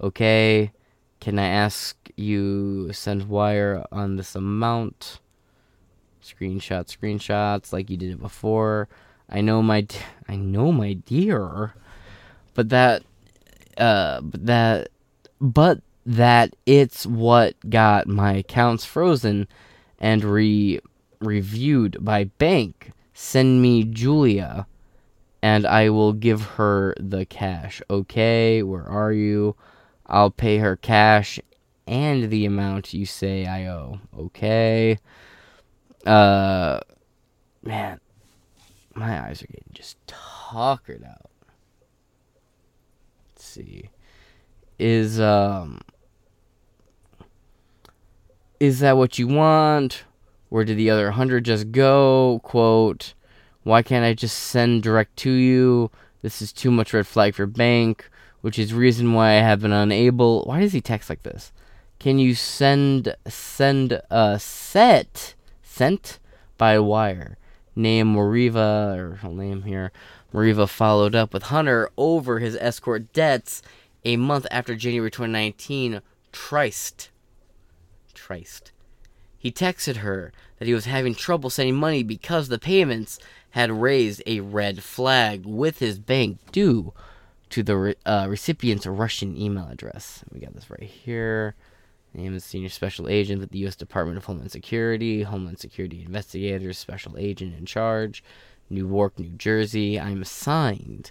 Okay. 0.00 0.70
Can 1.22 1.38
I 1.38 1.46
ask 1.46 2.10
you 2.16 2.92
send 2.92 3.28
wire 3.28 3.86
on 3.92 4.16
this 4.16 4.34
amount? 4.34 5.20
Screenshot, 6.20 6.88
screenshots, 6.88 7.72
like 7.72 7.88
you 7.90 7.96
did 7.96 8.10
it 8.10 8.20
before. 8.20 8.88
I 9.30 9.40
know 9.40 9.62
my, 9.62 9.82
d- 9.82 9.98
I 10.28 10.34
know 10.34 10.72
my 10.72 10.94
dear, 10.94 11.74
but 12.54 12.70
that, 12.70 13.04
uh, 13.78 14.20
that, 14.34 14.88
but 15.40 15.80
that 16.04 16.56
it's 16.66 17.06
what 17.06 17.54
got 17.70 18.08
my 18.08 18.32
accounts 18.32 18.84
frozen 18.84 19.46
and 20.00 20.24
re 20.24 20.80
reviewed 21.20 22.04
by 22.04 22.24
bank. 22.24 22.90
Send 23.14 23.62
me 23.62 23.84
Julia, 23.84 24.66
and 25.40 25.68
I 25.68 25.88
will 25.90 26.14
give 26.14 26.42
her 26.56 26.96
the 26.98 27.24
cash. 27.26 27.80
Okay, 27.88 28.64
where 28.64 28.88
are 28.88 29.12
you? 29.12 29.54
I'll 30.12 30.30
pay 30.30 30.58
her 30.58 30.76
cash 30.76 31.40
and 31.86 32.28
the 32.30 32.44
amount 32.44 32.92
you 32.92 33.06
say 33.06 33.46
I 33.46 33.66
owe. 33.66 33.98
Okay. 34.16 34.98
Uh, 36.04 36.80
man, 37.62 37.98
my 38.94 39.26
eyes 39.26 39.42
are 39.42 39.46
getting 39.46 39.72
just 39.72 39.96
tuckered 40.06 41.02
out. 41.02 41.30
Let's 43.30 43.44
see. 43.44 43.88
Is, 44.78 45.18
um, 45.18 45.80
is 48.60 48.80
that 48.80 48.98
what 48.98 49.18
you 49.18 49.26
want? 49.26 50.04
Where 50.50 50.64
did 50.64 50.76
the 50.76 50.90
other 50.90 51.12
hundred 51.12 51.46
just 51.46 51.72
go? 51.72 52.40
Quote, 52.44 53.14
why 53.62 53.82
can't 53.82 54.04
I 54.04 54.12
just 54.12 54.38
send 54.38 54.82
direct 54.82 55.16
to 55.18 55.30
you? 55.30 55.90
This 56.20 56.42
is 56.42 56.52
too 56.52 56.70
much 56.70 56.92
red 56.92 57.06
flag 57.06 57.34
for 57.34 57.46
bank 57.46 58.10
which 58.42 58.58
is 58.58 58.74
reason 58.74 59.14
why 59.14 59.30
I 59.30 59.40
have 59.40 59.60
been 59.60 59.72
unable. 59.72 60.42
Why 60.44 60.60
does 60.60 60.72
he 60.72 60.80
text 60.80 61.08
like 61.08 61.22
this? 61.22 61.52
Can 61.98 62.18
you 62.18 62.34
send 62.34 63.16
send 63.26 64.02
a 64.10 64.38
set 64.38 65.34
sent 65.62 66.18
by 66.58 66.78
wire? 66.78 67.38
Name 67.74 68.14
Moriva 68.14 68.96
or 68.98 69.14
her 69.16 69.28
name 69.28 69.62
here. 69.62 69.92
Moriva 70.34 70.68
followed 70.68 71.14
up 71.14 71.32
with 71.32 71.44
Hunter 71.44 71.90
over 71.96 72.38
his 72.38 72.56
escort 72.56 73.12
debts 73.12 73.62
a 74.04 74.16
month 74.16 74.46
after 74.50 74.74
January 74.74 75.10
2019. 75.10 76.02
Trist. 76.32 77.10
Trist. 78.14 78.72
He 79.38 79.52
texted 79.52 79.96
her 79.96 80.32
that 80.58 80.66
he 80.66 80.74
was 80.74 80.84
having 80.86 81.14
trouble 81.14 81.50
sending 81.50 81.76
money 81.76 82.02
because 82.02 82.48
the 82.48 82.58
payments 82.58 83.18
had 83.50 83.70
raised 83.70 84.22
a 84.26 84.40
red 84.40 84.82
flag 84.82 85.44
with 85.44 85.78
his 85.78 85.98
bank 85.98 86.38
due 86.50 86.92
to 87.52 87.62
the 87.62 87.94
uh, 88.06 88.26
recipient's 88.30 88.86
Russian 88.86 89.36
email 89.36 89.68
address. 89.68 90.24
We 90.32 90.40
got 90.40 90.54
this 90.54 90.70
right 90.70 90.82
here. 90.82 91.54
Name 92.14 92.34
is 92.34 92.44
Senior 92.44 92.70
Special 92.70 93.08
Agent 93.08 93.42
at 93.42 93.50
the 93.50 93.58
U.S. 93.60 93.76
Department 93.76 94.16
of 94.16 94.24
Homeland 94.24 94.50
Security, 94.50 95.22
Homeland 95.22 95.58
Security 95.58 96.02
Investigators, 96.02 96.78
Special 96.78 97.16
Agent 97.18 97.54
in 97.54 97.66
Charge, 97.66 98.24
Newark, 98.70 99.18
New 99.18 99.30
Jersey. 99.36 100.00
I'm 100.00 100.22
assigned 100.22 101.10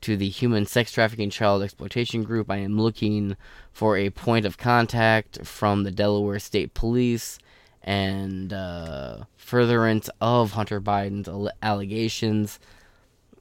to 0.00 0.16
the 0.16 0.30
human 0.30 0.64
sex 0.64 0.92
trafficking 0.92 1.28
child 1.28 1.62
exploitation 1.62 2.22
group. 2.22 2.50
I 2.50 2.56
am 2.56 2.80
looking 2.80 3.36
for 3.70 3.98
a 3.98 4.08
point 4.08 4.46
of 4.46 4.56
contact 4.56 5.44
from 5.46 5.84
the 5.84 5.90
Delaware 5.90 6.38
State 6.38 6.72
Police 6.72 7.38
and 7.82 8.52
uh, 8.52 9.24
furtherance 9.36 10.08
of 10.22 10.52
Hunter 10.52 10.80
Biden's 10.80 11.50
allegations 11.62 12.58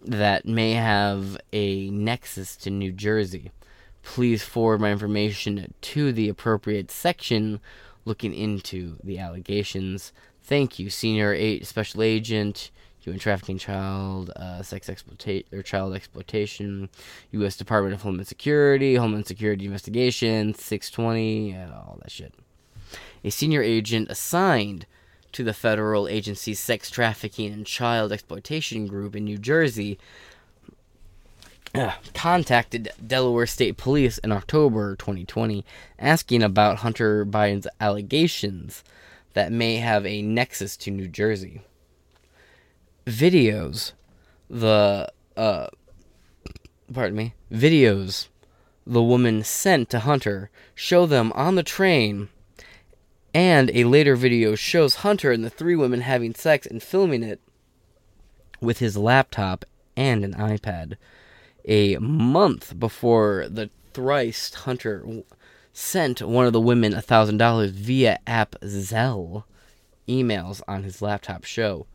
that 0.06 0.46
may 0.46 0.74
have 0.74 1.38
a 1.54 1.90
nexus 1.90 2.56
to 2.58 2.70
New 2.70 2.92
Jersey. 2.92 3.52
Please 4.04 4.44
forward 4.44 4.82
my 4.82 4.92
information 4.92 5.74
to 5.82 6.12
the 6.12 6.28
appropriate 6.28 6.90
section 6.90 7.60
looking 8.06 8.34
into 8.34 8.98
the 9.04 9.20
allegations. 9.20 10.12
Thank 10.44 10.80
you, 10.80 10.90
Senior 10.90 11.34
Eight 11.34 11.68
Special 11.68 12.02
Agent, 12.02 12.72
Human 13.00 13.20
Trafficking, 13.20 13.58
Child 13.58 14.32
uh, 14.36 14.62
Sex 14.64 14.90
Exploitation 14.90 15.48
or 15.52 15.62
Child 15.62 15.96
Exploitation, 15.96 16.90
U.S. 17.32 17.58
Department 17.58 17.94
of 17.94 18.02
Homeland 18.02 18.28
Security, 18.28 18.96
Homeland 18.96 19.28
Security 19.28 19.66
Investigation, 19.66 20.54
620, 20.54 21.56
all 21.58 22.00
that 22.02 22.12
shit. 22.12 22.34
A 23.24 23.30
senior 23.30 23.62
agent 23.62 24.10
assigned 24.10 24.86
to 25.34 25.44
the 25.44 25.54
federal 25.54 26.08
agency's 26.08 26.60
sex 26.60 26.90
trafficking 26.90 27.52
and 27.52 27.66
child 27.66 28.12
exploitation 28.12 28.88
group 28.88 29.16
in 29.16 29.26
New 29.26 29.38
Jersey 29.38 29.98
uh, 31.74 31.94
contacted 32.14 32.90
Delaware 33.06 33.46
State 33.46 33.78
Police 33.78 34.18
in 34.18 34.32
October 34.32 34.96
2020 34.96 35.66
asking 35.98 36.44
about 36.44 36.80
Hunter 36.80 37.26
Biden's 37.26 37.68
allegations 37.80 38.84
that 39.34 39.52
may 39.52 39.78
have 39.78 40.06
a 40.06 40.22
nexus 40.22 40.76
to 40.78 40.92
New 40.92 41.08
Jersey. 41.08 41.62
Videos, 43.06 43.94
the, 44.50 45.12
uh, 45.38 45.68
pardon 46.94 47.16
me, 47.16 47.34
videos 47.52 48.28
the 48.86 49.02
woman 49.02 49.44
sent 49.44 49.90
to 49.90 50.00
Hunter 50.00 50.50
show 50.76 51.06
them 51.06 51.32
on 51.34 51.56
the 51.56 51.64
train 51.64 52.30
and 53.34 53.72
a 53.74 53.86
later 53.86 54.16
video 54.16 54.56
shows 54.56 54.96
Hunter 54.96 55.32
and 55.32 55.44
the 55.44 55.50
three 55.50 55.76
women 55.76 56.02
having 56.02 56.34
sex 56.34 56.68
and 56.68 56.82
filming 56.82 57.24
it 57.24 57.40
with 58.60 58.80
his 58.80 58.98
laptop 58.98 59.66
and 59.96 60.24
an 60.24 60.34
iPad. 60.34 60.96
A 61.66 61.98
month 61.98 62.80
before 62.80 63.48
the 63.50 63.70
thrice 63.94 64.54
Hunter 64.54 65.06
sent 65.74 66.22
one 66.22 66.46
of 66.46 66.54
the 66.54 66.62
women 66.62 66.94
$1,000 66.94 67.70
via 67.72 68.20
app 68.28 68.56
Zelle 68.62 69.44
emails 70.08 70.62
on 70.68 70.84
his 70.84 71.02
laptop 71.02 71.44
show. 71.44 71.88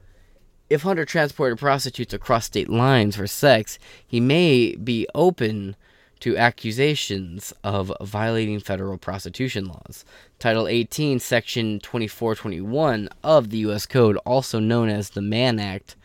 If 0.68 0.82
Hunter 0.82 1.04
transported 1.04 1.58
prostitutes 1.58 2.14
across 2.14 2.46
state 2.46 2.68
lines 2.68 3.16
for 3.16 3.26
sex, 3.26 3.78
he 4.06 4.18
may 4.18 4.74
be 4.74 5.06
open 5.14 5.76
to 6.20 6.36
accusations 6.36 7.52
of 7.62 7.92
violating 8.00 8.60
federal 8.60 8.98
prostitution 8.98 9.66
laws. 9.66 10.04
Title 10.38 10.66
18, 10.66 11.18
Section 11.18 11.78
2421 11.80 13.08
of 13.22 13.50
the 13.50 13.58
U.S. 13.58 13.86
Code, 13.86 14.16
also 14.18 14.58
known 14.58 14.88
as 14.88 15.10
the 15.10 15.22
Mann 15.22 15.58
Act, 15.58 15.96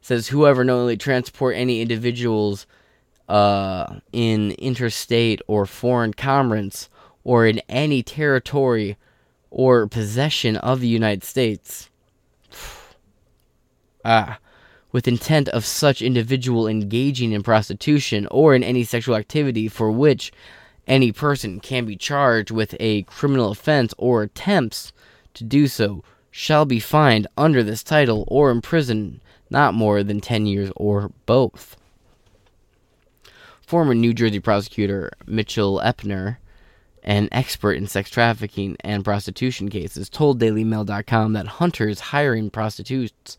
says 0.00 0.28
whoever 0.28 0.64
knowingly 0.64 0.96
transport 0.96 1.56
any 1.56 1.80
individuals 1.80 2.66
uh, 3.28 4.00
in 4.12 4.52
interstate 4.52 5.40
or 5.46 5.66
foreign 5.66 6.12
commerce 6.12 6.88
or 7.22 7.46
in 7.46 7.60
any 7.68 8.02
territory 8.02 8.96
or 9.50 9.86
possession 9.86 10.56
of 10.56 10.80
the 10.80 10.88
United 10.88 11.22
States. 11.22 11.88
ah 14.04 14.38
with 14.92 15.08
intent 15.08 15.48
of 15.50 15.64
such 15.64 16.02
individual 16.02 16.66
engaging 16.66 17.32
in 17.32 17.42
prostitution 17.42 18.26
or 18.30 18.54
in 18.54 18.62
any 18.62 18.84
sexual 18.84 19.16
activity 19.16 19.68
for 19.68 19.90
which 19.90 20.32
any 20.86 21.12
person 21.12 21.60
can 21.60 21.84
be 21.84 21.96
charged 21.96 22.50
with 22.50 22.74
a 22.80 23.02
criminal 23.02 23.50
offense 23.50 23.94
or 23.98 24.22
attempts 24.22 24.92
to 25.34 25.44
do 25.44 25.68
so 25.68 26.02
shall 26.30 26.64
be 26.64 26.80
fined 26.80 27.26
under 27.36 27.62
this 27.62 27.82
title 27.82 28.24
or 28.28 28.50
imprisoned 28.50 29.20
not 29.50 29.74
more 29.74 30.02
than 30.02 30.20
10 30.20 30.46
years 30.46 30.70
or 30.76 31.10
both. 31.26 31.76
Former 33.60 33.94
New 33.94 34.12
Jersey 34.12 34.40
prosecutor 34.40 35.12
Mitchell 35.26 35.80
Epner, 35.84 36.38
an 37.02 37.28
expert 37.30 37.74
in 37.74 37.86
sex 37.86 38.10
trafficking 38.10 38.76
and 38.80 39.04
prostitution 39.04 39.68
cases, 39.68 40.08
told 40.08 40.40
DailyMail.com 40.40 41.32
that 41.34 41.46
hunters 41.46 42.00
hiring 42.00 42.50
prostitutes 42.50 43.36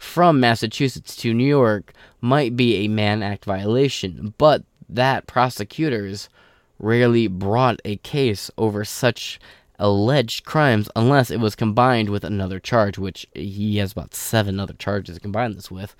from 0.00 0.40
Massachusetts 0.40 1.14
to 1.14 1.34
New 1.34 1.46
York 1.46 1.92
might 2.22 2.56
be 2.56 2.76
a 2.76 2.88
Mann 2.88 3.22
Act 3.22 3.44
violation, 3.44 4.34
but 4.38 4.64
that 4.88 5.26
prosecutors 5.26 6.30
rarely 6.78 7.28
brought 7.28 7.80
a 7.84 7.96
case 7.98 8.50
over 8.56 8.82
such 8.82 9.38
alleged 9.78 10.44
crimes 10.46 10.88
unless 10.96 11.30
it 11.30 11.38
was 11.38 11.54
combined 11.54 12.08
with 12.08 12.24
another 12.24 12.58
charge, 12.58 12.98
which 12.98 13.26
he 13.34 13.76
has 13.76 13.92
about 13.92 14.14
seven 14.14 14.58
other 14.58 14.72
charges 14.72 15.16
to 15.16 15.20
combine 15.20 15.54
this 15.54 15.70
with. 15.70 15.94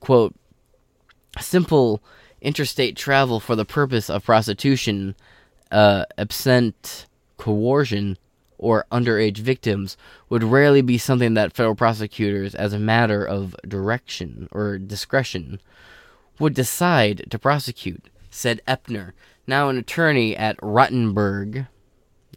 Quote, 0.00 0.34
simple 1.40 2.02
interstate 2.42 2.94
travel 2.94 3.40
for 3.40 3.56
the 3.56 3.64
purpose 3.64 4.10
of 4.10 4.22
prostitution, 4.22 5.14
uh, 5.70 6.04
absent 6.18 7.06
coercion, 7.38 8.18
or 8.58 8.86
underage 8.90 9.38
victims 9.38 9.96
would 10.28 10.42
rarely 10.42 10.82
be 10.82 10.98
something 10.98 11.34
that 11.34 11.52
federal 11.52 11.74
prosecutors, 11.74 12.54
as 12.54 12.72
a 12.72 12.78
matter 12.78 13.24
of 13.24 13.54
direction 13.66 14.48
or 14.52 14.78
discretion, 14.78 15.60
would 16.38 16.54
decide 16.54 17.26
to 17.30 17.38
prosecute, 17.38 18.08
said 18.30 18.60
Epner, 18.66 19.12
now 19.46 19.68
an 19.68 19.78
attorney 19.78 20.36
at 20.36 20.56
Rottenberg, 20.58 21.68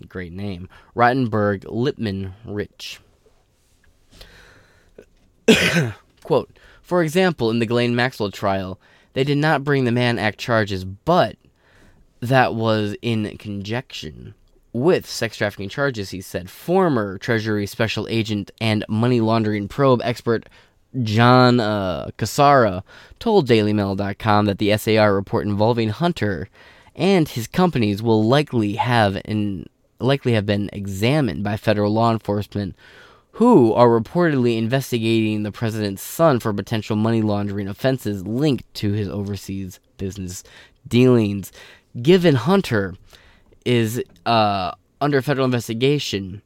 great 0.07 0.33
name, 0.33 0.69
Rottenberg 0.95 1.63
Lipman 1.65 2.33
Rich. 2.45 2.99
Quote, 6.23 6.59
for 6.81 7.03
example, 7.03 7.49
in 7.49 7.59
the 7.59 7.65
Ghislaine 7.65 7.95
Maxwell 7.95 8.31
trial, 8.31 8.79
they 9.13 9.23
did 9.23 9.37
not 9.37 9.63
bring 9.63 9.85
the 9.85 9.91
Mann 9.91 10.19
Act 10.19 10.37
charges, 10.37 10.85
but 10.85 11.37
that 12.19 12.53
was 12.53 12.95
in 13.01 13.37
conjunction 13.37 14.35
with 14.73 15.09
sex 15.09 15.37
trafficking 15.37 15.69
charges, 15.69 16.11
he 16.11 16.21
said. 16.21 16.49
Former 16.49 17.17
Treasury 17.17 17.65
Special 17.65 18.07
Agent 18.09 18.51
and 18.61 18.85
money 18.87 19.21
laundering 19.21 19.67
probe 19.67 20.01
expert 20.03 20.47
John 21.03 21.59
uh, 21.59 22.09
Cassara 22.17 22.83
told 23.19 23.47
DailyMail.com 23.47 24.45
that 24.45 24.57
the 24.57 24.75
SAR 24.77 25.13
report 25.13 25.45
involving 25.45 25.89
Hunter 25.89 26.49
and 26.95 27.27
his 27.27 27.47
companies 27.47 28.01
will 28.01 28.23
likely 28.23 28.75
have 28.75 29.21
in, 29.25 29.67
likely 29.99 30.33
have 30.33 30.45
been 30.45 30.69
examined 30.73 31.43
by 31.43 31.57
federal 31.57 31.93
law 31.93 32.11
enforcement 32.11 32.75
who 33.33 33.71
are 33.73 33.87
reportedly 33.87 34.57
investigating 34.57 35.43
the 35.43 35.51
president's 35.51 36.01
son 36.01 36.39
for 36.39 36.51
potential 36.51 36.95
money 36.95 37.21
laundering 37.21 37.67
offenses 37.67 38.25
linked 38.25 38.73
to 38.73 38.91
his 38.91 39.07
overseas 39.07 39.79
business 39.97 40.43
dealings. 40.87 41.51
Given 42.01 42.35
Hunter 42.35 42.95
is 43.65 44.01
uh, 44.25 44.71
under 45.01 45.21
federal 45.21 45.45
investigation, 45.45 46.41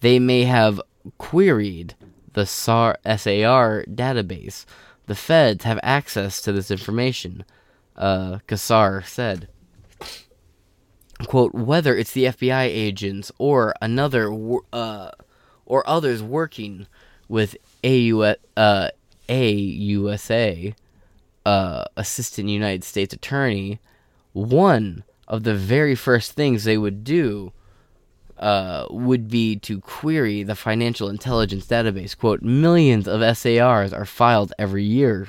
they 0.00 0.18
may 0.18 0.44
have 0.44 0.80
queried 1.18 1.94
the 2.32 2.46
SAR, 2.46 2.98
SAR 3.04 3.84
database. 3.88 4.64
The 5.06 5.14
feds 5.14 5.64
have 5.64 5.78
access 5.82 6.40
to 6.42 6.52
this 6.52 6.70
information, 6.70 7.44
uh, 7.96 8.38
Kassar 8.48 9.04
said. 9.04 9.48
Quote, 11.26 11.54
whether 11.54 11.96
it's 11.96 12.12
the 12.12 12.24
FBI 12.24 12.64
agents 12.64 13.30
or 13.38 13.74
another, 13.80 14.32
uh, 14.72 15.10
or 15.64 15.88
others 15.88 16.22
working 16.22 16.86
with 17.28 17.56
uh, 17.84 18.88
AUSA, 19.28 20.74
uh, 21.46 21.84
Assistant 21.96 22.48
United 22.48 22.84
States 22.84 23.14
Attorney, 23.14 23.80
one 24.32 25.04
of 25.26 25.42
the 25.44 25.54
very 25.54 25.94
first 25.94 26.32
things 26.32 26.64
they 26.64 26.78
would 26.78 27.04
do 27.04 27.52
uh, 28.38 28.86
would 28.90 29.28
be 29.28 29.56
to 29.56 29.80
query 29.80 30.42
the 30.42 30.54
financial 30.54 31.08
intelligence 31.08 31.66
database. 31.66 32.16
Quote, 32.16 32.42
millions 32.42 33.06
of 33.06 33.20
SARs 33.36 33.92
are 33.92 34.04
filed 34.04 34.52
every 34.58 34.84
year. 34.84 35.28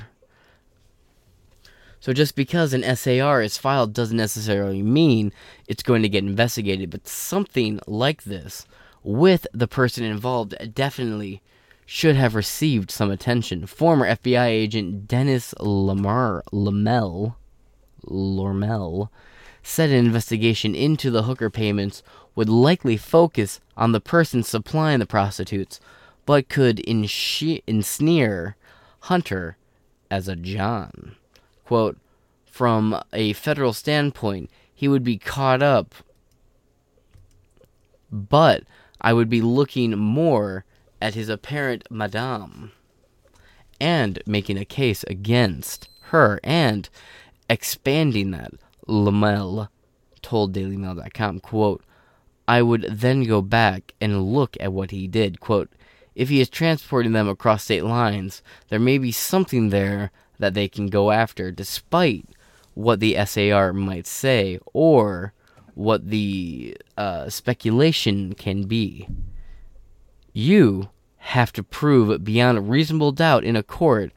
So 2.00 2.12
just 2.12 2.36
because 2.36 2.72
an 2.72 2.96
SAR 2.96 3.42
is 3.42 3.58
filed 3.58 3.92
doesn't 3.92 4.16
necessarily 4.16 4.82
mean 4.82 5.32
it's 5.66 5.82
going 5.82 6.02
to 6.02 6.08
get 6.08 6.24
investigated, 6.24 6.90
but 6.90 7.08
something 7.08 7.80
like 7.86 8.24
this 8.24 8.66
with 9.02 9.46
the 9.52 9.68
person 9.68 10.04
involved 10.04 10.54
definitely 10.74 11.42
should 11.84 12.16
have 12.16 12.34
received 12.34 12.90
some 12.90 13.10
attention. 13.10 13.66
Former 13.66 14.06
FBI 14.06 14.46
agent 14.46 15.06
Dennis 15.06 15.54
Lamar 15.60 16.42
Lamel 16.52 17.36
Lormel 18.04 19.08
said 19.66 19.90
an 19.90 20.06
investigation 20.06 20.76
into 20.76 21.10
the 21.10 21.24
hooker 21.24 21.50
payments 21.50 22.00
would 22.36 22.48
likely 22.48 22.96
focus 22.96 23.60
on 23.76 23.90
the 23.90 24.00
person 24.00 24.44
supplying 24.44 25.00
the 25.00 25.06
prostitutes, 25.06 25.80
but 26.24 26.48
could 26.48 26.78
ensnare 26.78 28.56
Hunter 29.00 29.56
as 30.08 30.28
a 30.28 30.36
John. 30.36 31.16
Quote, 31.64 31.98
from 32.44 33.02
a 33.12 33.32
federal 33.32 33.72
standpoint, 33.72 34.50
he 34.72 34.86
would 34.86 35.02
be 35.02 35.18
caught 35.18 35.62
up. 35.62 35.96
But 38.12 38.62
I 39.00 39.12
would 39.12 39.28
be 39.28 39.40
looking 39.40 39.98
more 39.98 40.64
at 41.02 41.14
his 41.14 41.28
apparent 41.28 41.90
madame 41.90 42.70
and 43.80 44.22
making 44.26 44.58
a 44.58 44.64
case 44.64 45.02
against 45.08 45.88
her 46.12 46.38
and 46.44 46.88
expanding 47.50 48.30
that. 48.30 48.52
Lamel 48.86 49.68
told 50.22 50.54
DailyMail.com, 50.54 51.40
quote, 51.40 51.84
I 52.48 52.62
would 52.62 52.86
then 52.90 53.24
go 53.24 53.42
back 53.42 53.94
and 54.00 54.32
look 54.32 54.56
at 54.60 54.72
what 54.72 54.90
he 54.90 55.08
did. 55.08 55.40
Quote, 55.40 55.70
if 56.14 56.28
he 56.28 56.40
is 56.40 56.48
transporting 56.48 57.12
them 57.12 57.28
across 57.28 57.64
state 57.64 57.84
lines, 57.84 58.42
there 58.68 58.78
may 58.78 58.98
be 58.98 59.12
something 59.12 59.68
there 59.68 60.10
that 60.38 60.54
they 60.54 60.68
can 60.68 60.86
go 60.86 61.10
after, 61.10 61.50
despite 61.50 62.26
what 62.74 63.00
the 63.00 63.16
SAR 63.24 63.72
might 63.72 64.06
say 64.06 64.58
or 64.72 65.32
what 65.74 66.08
the 66.08 66.76
uh, 66.96 67.28
speculation 67.28 68.34
can 68.34 68.64
be. 68.64 69.08
You 70.32 70.90
have 71.16 71.52
to 71.54 71.62
prove 71.62 72.22
beyond 72.24 72.58
a 72.58 72.62
reasonable 72.62 73.12
doubt 73.12 73.44
in 73.44 73.56
a 73.56 73.62
court, 73.62 74.12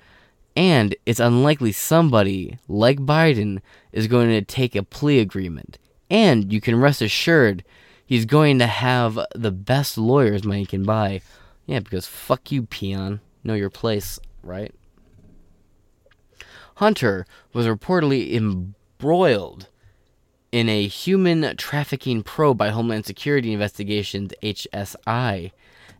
and 0.60 0.94
it's 1.06 1.22
unlikely 1.22 1.72
somebody 1.72 2.60
like 2.68 2.99
Biden 2.99 3.61
is 3.94 4.07
going 4.07 4.27
to 4.27 4.41
take 4.41 4.76
a 4.76 4.84
plea 4.84 5.19
agreement. 5.19 5.77
And 6.10 6.52
you 6.52 6.60
can 6.60 6.76
rest 6.76 7.02
assured 7.02 7.64
he's 8.06 8.26
going 8.26 8.60
to 8.60 8.68
have 8.68 9.18
the 9.34 9.52
best 9.52 9.98
lawyers 9.98 10.44
money 10.44 10.65
can 10.65 10.84
buy. 10.84 11.22
Yeah, 11.65 11.80
because 11.80 12.07
fuck 12.07 12.52
you, 12.52 12.64
peon. 12.64 13.22
Know 13.41 13.53
your 13.53 13.69
place, 13.69 14.19
right? 14.44 14.76
Hunter 16.76 17.26
was 17.53 17.65
reportedly 17.65 18.34
embroiled 18.34 19.69
in 20.52 20.68
a 20.68 20.88
human 20.88 21.56
trafficking 21.56 22.22
probe 22.22 22.57
by 22.57 22.68
Homeland 22.68 23.06
Security 23.06 23.53
Investigations 23.53 24.34
HSI 24.44 25.52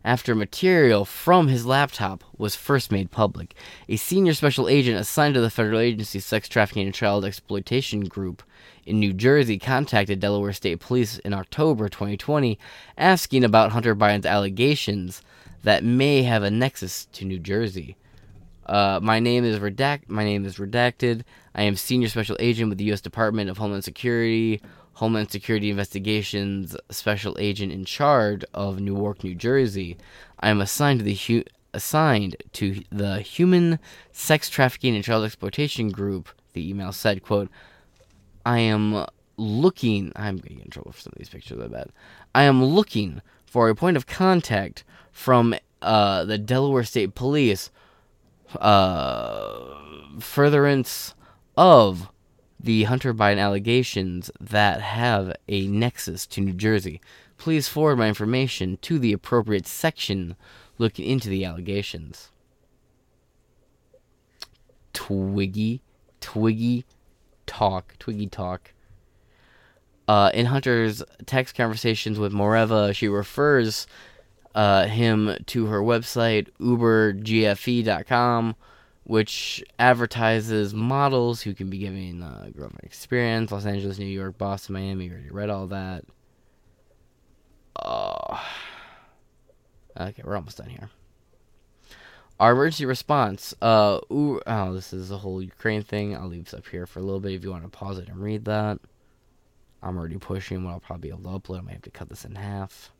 after 0.04 0.34
material 0.34 1.04
from 1.04 1.48
his 1.48 1.66
laptop 1.66 2.24
was 2.36 2.56
first 2.56 2.90
made 2.90 3.10
public. 3.10 3.54
A 3.88 3.96
senior 3.96 4.34
special 4.34 4.68
agent 4.68 4.98
assigned 4.98 5.34
to 5.34 5.40
the 5.40 5.50
federal 5.50 5.80
agency 5.80 6.20
Sex 6.20 6.48
Trafficking 6.48 6.86
and 6.86 6.94
Child 6.94 7.24
Exploitation 7.24 8.00
Group 8.06 8.42
in 8.86 8.98
New 8.98 9.12
Jersey 9.12 9.58
contacted 9.58 10.20
Delaware 10.20 10.52
State 10.52 10.80
Police 10.80 11.18
in 11.18 11.34
October 11.34 11.88
2020 11.88 12.58
asking 12.96 13.44
about 13.44 13.72
Hunter 13.72 13.94
Biden's 13.94 14.26
allegations 14.26 15.22
that 15.62 15.84
may 15.84 16.22
have 16.22 16.42
a 16.42 16.50
nexus 16.50 17.06
to 17.12 17.24
New 17.24 17.38
Jersey. 17.38 17.96
Uh, 18.66 19.00
my 19.02 19.18
name 19.18 19.44
is 19.44 19.58
redact. 19.58 20.08
My 20.08 20.24
name 20.24 20.44
is 20.44 20.58
redacted. 20.58 21.22
I 21.54 21.62
am 21.62 21.74
senior 21.76 22.08
special 22.08 22.36
agent 22.38 22.68
with 22.68 22.78
the 22.78 22.84
U.S. 22.84 23.00
Department 23.00 23.50
of 23.50 23.58
Homeland 23.58 23.84
Security, 23.84 24.60
Homeland 25.00 25.30
Security 25.30 25.70
Investigations 25.70 26.76
Special 26.90 27.34
Agent 27.38 27.72
in 27.72 27.86
charge 27.86 28.44
of 28.52 28.80
Newark, 28.80 29.24
New 29.24 29.34
Jersey. 29.34 29.96
I 30.40 30.50
am 30.50 30.60
assigned 30.60 31.00
to 31.00 31.04
the 31.04 31.14
hu- 31.14 31.44
assigned 31.72 32.36
to 32.52 32.82
the 32.92 33.20
Human 33.20 33.78
Sex 34.12 34.50
Trafficking 34.50 34.94
and 34.94 35.02
Child 35.02 35.24
Exploitation 35.24 35.88
Group. 35.88 36.28
The 36.52 36.68
email 36.68 36.92
said, 36.92 37.22
"quote 37.22 37.48
I 38.44 38.58
am 38.58 39.06
looking. 39.38 40.12
I'm 40.16 40.36
getting 40.36 40.60
in 40.60 40.68
trouble 40.68 40.92
for 40.92 41.00
some 41.00 41.14
of 41.14 41.18
these 41.18 41.30
pictures. 41.30 41.58
I 41.58 41.68
bet. 41.68 41.88
I 42.34 42.42
am 42.42 42.62
looking 42.62 43.22
for 43.46 43.70
a 43.70 43.74
point 43.74 43.96
of 43.96 44.06
contact 44.06 44.84
from 45.12 45.54
uh, 45.80 46.26
the 46.26 46.36
Delaware 46.36 46.84
State 46.84 47.14
Police 47.14 47.70
uh, 48.58 49.64
furtherance 50.18 51.14
of 51.56 52.10
the 52.62 52.84
Hunter 52.84 53.14
Biden 53.14 53.38
allegations 53.38 54.30
that 54.40 54.80
have 54.80 55.34
a 55.48 55.66
nexus 55.66 56.26
to 56.28 56.40
New 56.40 56.52
Jersey. 56.52 57.00
Please 57.38 57.68
forward 57.68 57.96
my 57.96 58.08
information 58.08 58.78
to 58.82 58.98
the 58.98 59.12
appropriate 59.12 59.66
section 59.66 60.36
looking 60.78 61.06
into 61.06 61.28
the 61.28 61.44
allegations. 61.44 62.30
Twiggy, 64.92 65.80
Twiggy, 66.20 66.84
talk, 67.46 67.94
Twiggy 67.98 68.26
talk. 68.26 68.72
Uh, 70.06 70.30
in 70.34 70.46
Hunter's 70.46 71.02
text 71.24 71.54
conversations 71.54 72.18
with 72.18 72.32
Moreva, 72.32 72.94
she 72.94 73.08
refers 73.08 73.86
uh, 74.54 74.86
him 74.86 75.36
to 75.46 75.66
her 75.66 75.80
website, 75.80 76.48
ubergfe.com, 76.60 78.56
which 79.04 79.64
advertises 79.78 80.74
models 80.74 81.42
who 81.42 81.54
can 81.54 81.70
be 81.70 81.78
given 81.78 82.22
uh, 82.22 82.50
girlfriend 82.54 82.84
experience, 82.84 83.50
Los 83.50 83.66
Angeles, 83.66 83.98
New 83.98 84.06
York, 84.06 84.38
Boston, 84.38 84.74
Miami. 84.74 85.06
You 85.06 85.12
already 85.12 85.30
read 85.30 85.50
all 85.50 85.66
that. 85.68 86.04
Uh, 87.76 88.38
okay, 89.98 90.22
we're 90.24 90.36
almost 90.36 90.58
done 90.58 90.68
here. 90.68 90.90
Our 92.38 92.52
emergency 92.52 92.86
response. 92.86 93.54
Uh, 93.60 94.00
ooh, 94.10 94.40
oh, 94.46 94.72
this 94.72 94.92
is 94.92 95.10
the 95.10 95.18
whole 95.18 95.42
Ukraine 95.42 95.82
thing. 95.82 96.16
I'll 96.16 96.28
leave 96.28 96.44
this 96.44 96.54
up 96.54 96.66
here 96.68 96.86
for 96.86 97.00
a 97.00 97.02
little 97.02 97.20
bit 97.20 97.32
if 97.34 97.44
you 97.44 97.50
want 97.50 97.64
to 97.64 97.68
pause 97.68 97.98
it 97.98 98.08
and 98.08 98.16
read 98.16 98.46
that. 98.46 98.78
I'm 99.82 99.96
already 99.96 100.18
pushing 100.18 100.64
what 100.64 100.72
I'll 100.72 100.80
probably 100.80 101.10
be 101.10 101.14
able 101.14 101.30
to 101.32 101.38
upload. 101.38 101.58
I 101.58 101.62
might 101.62 101.72
have 101.72 101.82
to 101.82 101.90
cut 101.90 102.08
this 102.08 102.24
in 102.24 102.34
half. 102.34 102.92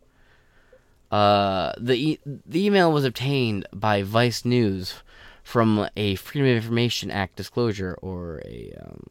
Uh, 1.11 1.73
the 1.79 1.95
e- 1.95 2.21
the 2.25 2.65
email 2.65 2.93
was 2.93 3.05
obtained 3.05 3.67
by 3.73 4.03
Vice 4.03 4.45
News 4.45 4.95
from 5.51 5.89
a 5.97 6.15
Freedom 6.15 6.49
of 6.49 6.57
Information 6.57 7.11
Act 7.11 7.35
disclosure 7.35 7.99
or 8.01 8.41
a 8.45 8.73
um, 8.81 9.03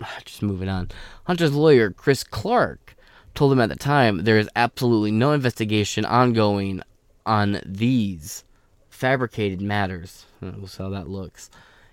just 0.24 0.42
moving 0.42 0.68
on. 0.68 0.90
Hunter's 1.24 1.54
lawyer 1.54 1.92
Chris 1.92 2.24
Clark 2.24 2.96
told 3.36 3.52
him 3.52 3.60
at 3.60 3.68
the 3.68 3.76
time 3.76 4.24
there 4.24 4.38
is 4.38 4.50
absolutely 4.56 5.12
no 5.12 5.30
investigation 5.30 6.04
ongoing 6.04 6.82
on 7.24 7.60
these 7.64 8.42
fabricated 8.90 9.60
matters. 9.60 10.26
We'll 10.40 10.68
how 10.76 10.90
that 10.90 11.08
looks. 11.08 11.50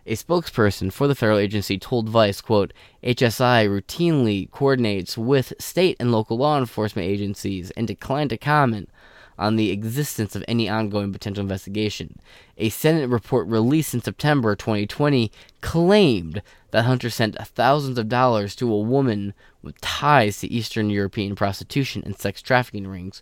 A 0.08 0.16
spokesperson 0.16 0.92
for 0.92 1.08
the 1.08 1.16
federal 1.16 1.38
agency 1.38 1.78
told 1.78 2.10
Vice, 2.10 2.42
quote, 2.42 2.74
HSI 3.04 3.70
routinely 3.70 4.50
coordinates 4.50 5.20
with 5.20 5.54
state 5.60 5.98
and 6.00 6.12
local 6.12 6.38
law 6.38 6.58
enforcement 6.58 7.08
agencies 7.08 7.70
and 7.72 7.88
declined 7.88 8.32
to 8.32 8.38
comment 8.38 8.90
on 9.38 9.56
the 9.56 9.72
existence 9.72 10.36
of 10.36 10.44
any 10.48 10.70
ongoing 10.70 11.12
potential 11.12 11.42
investigation. 11.42 12.20
A 12.58 12.70
Senate 12.70 13.10
report 13.10 13.48
released 13.48 13.94
in 13.94 14.02
September 14.02 14.56
2020 14.56 15.32
claimed 15.62 16.42
that 16.72 16.86
Hunter 16.86 17.10
sent 17.10 17.38
thousands 17.38 17.98
of 17.98 18.10
dollars 18.10 18.56
to 18.56 18.72
a 18.72 18.80
woman 18.80 19.34
with 19.62 19.80
ties 19.82 20.40
to 20.40 20.52
Eastern 20.52 20.90
European 20.90 21.36
prostitution 21.36 22.04
and 22.06 22.18
sex 22.18 22.42
trafficking 22.42 22.88
rings, 22.88 23.22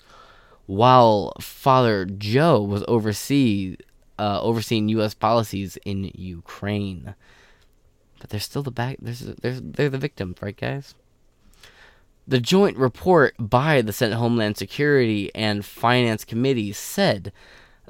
while 0.65 1.33
Father 1.39 2.05
Joe 2.05 2.61
was 2.61 2.83
overseas, 2.87 3.77
uh, 4.17 4.41
overseeing 4.41 4.89
U.S. 4.89 5.13
policies 5.13 5.77
in 5.85 6.11
Ukraine. 6.15 7.15
But 8.19 8.29
they're 8.29 8.39
still 8.39 8.63
the 8.63 8.71
back. 8.71 8.97
They're, 9.01 9.59
they're 9.59 9.89
the 9.89 9.97
victims, 9.97 10.37
right, 10.41 10.55
guys? 10.55 10.95
The 12.27 12.39
joint 12.39 12.77
report 12.77 13.35
by 13.39 13.81
the 13.81 13.93
Senate 13.93 14.17
Homeland 14.17 14.57
Security 14.57 15.31
and 15.33 15.65
Finance 15.65 16.23
Committee 16.23 16.71
said 16.71 17.31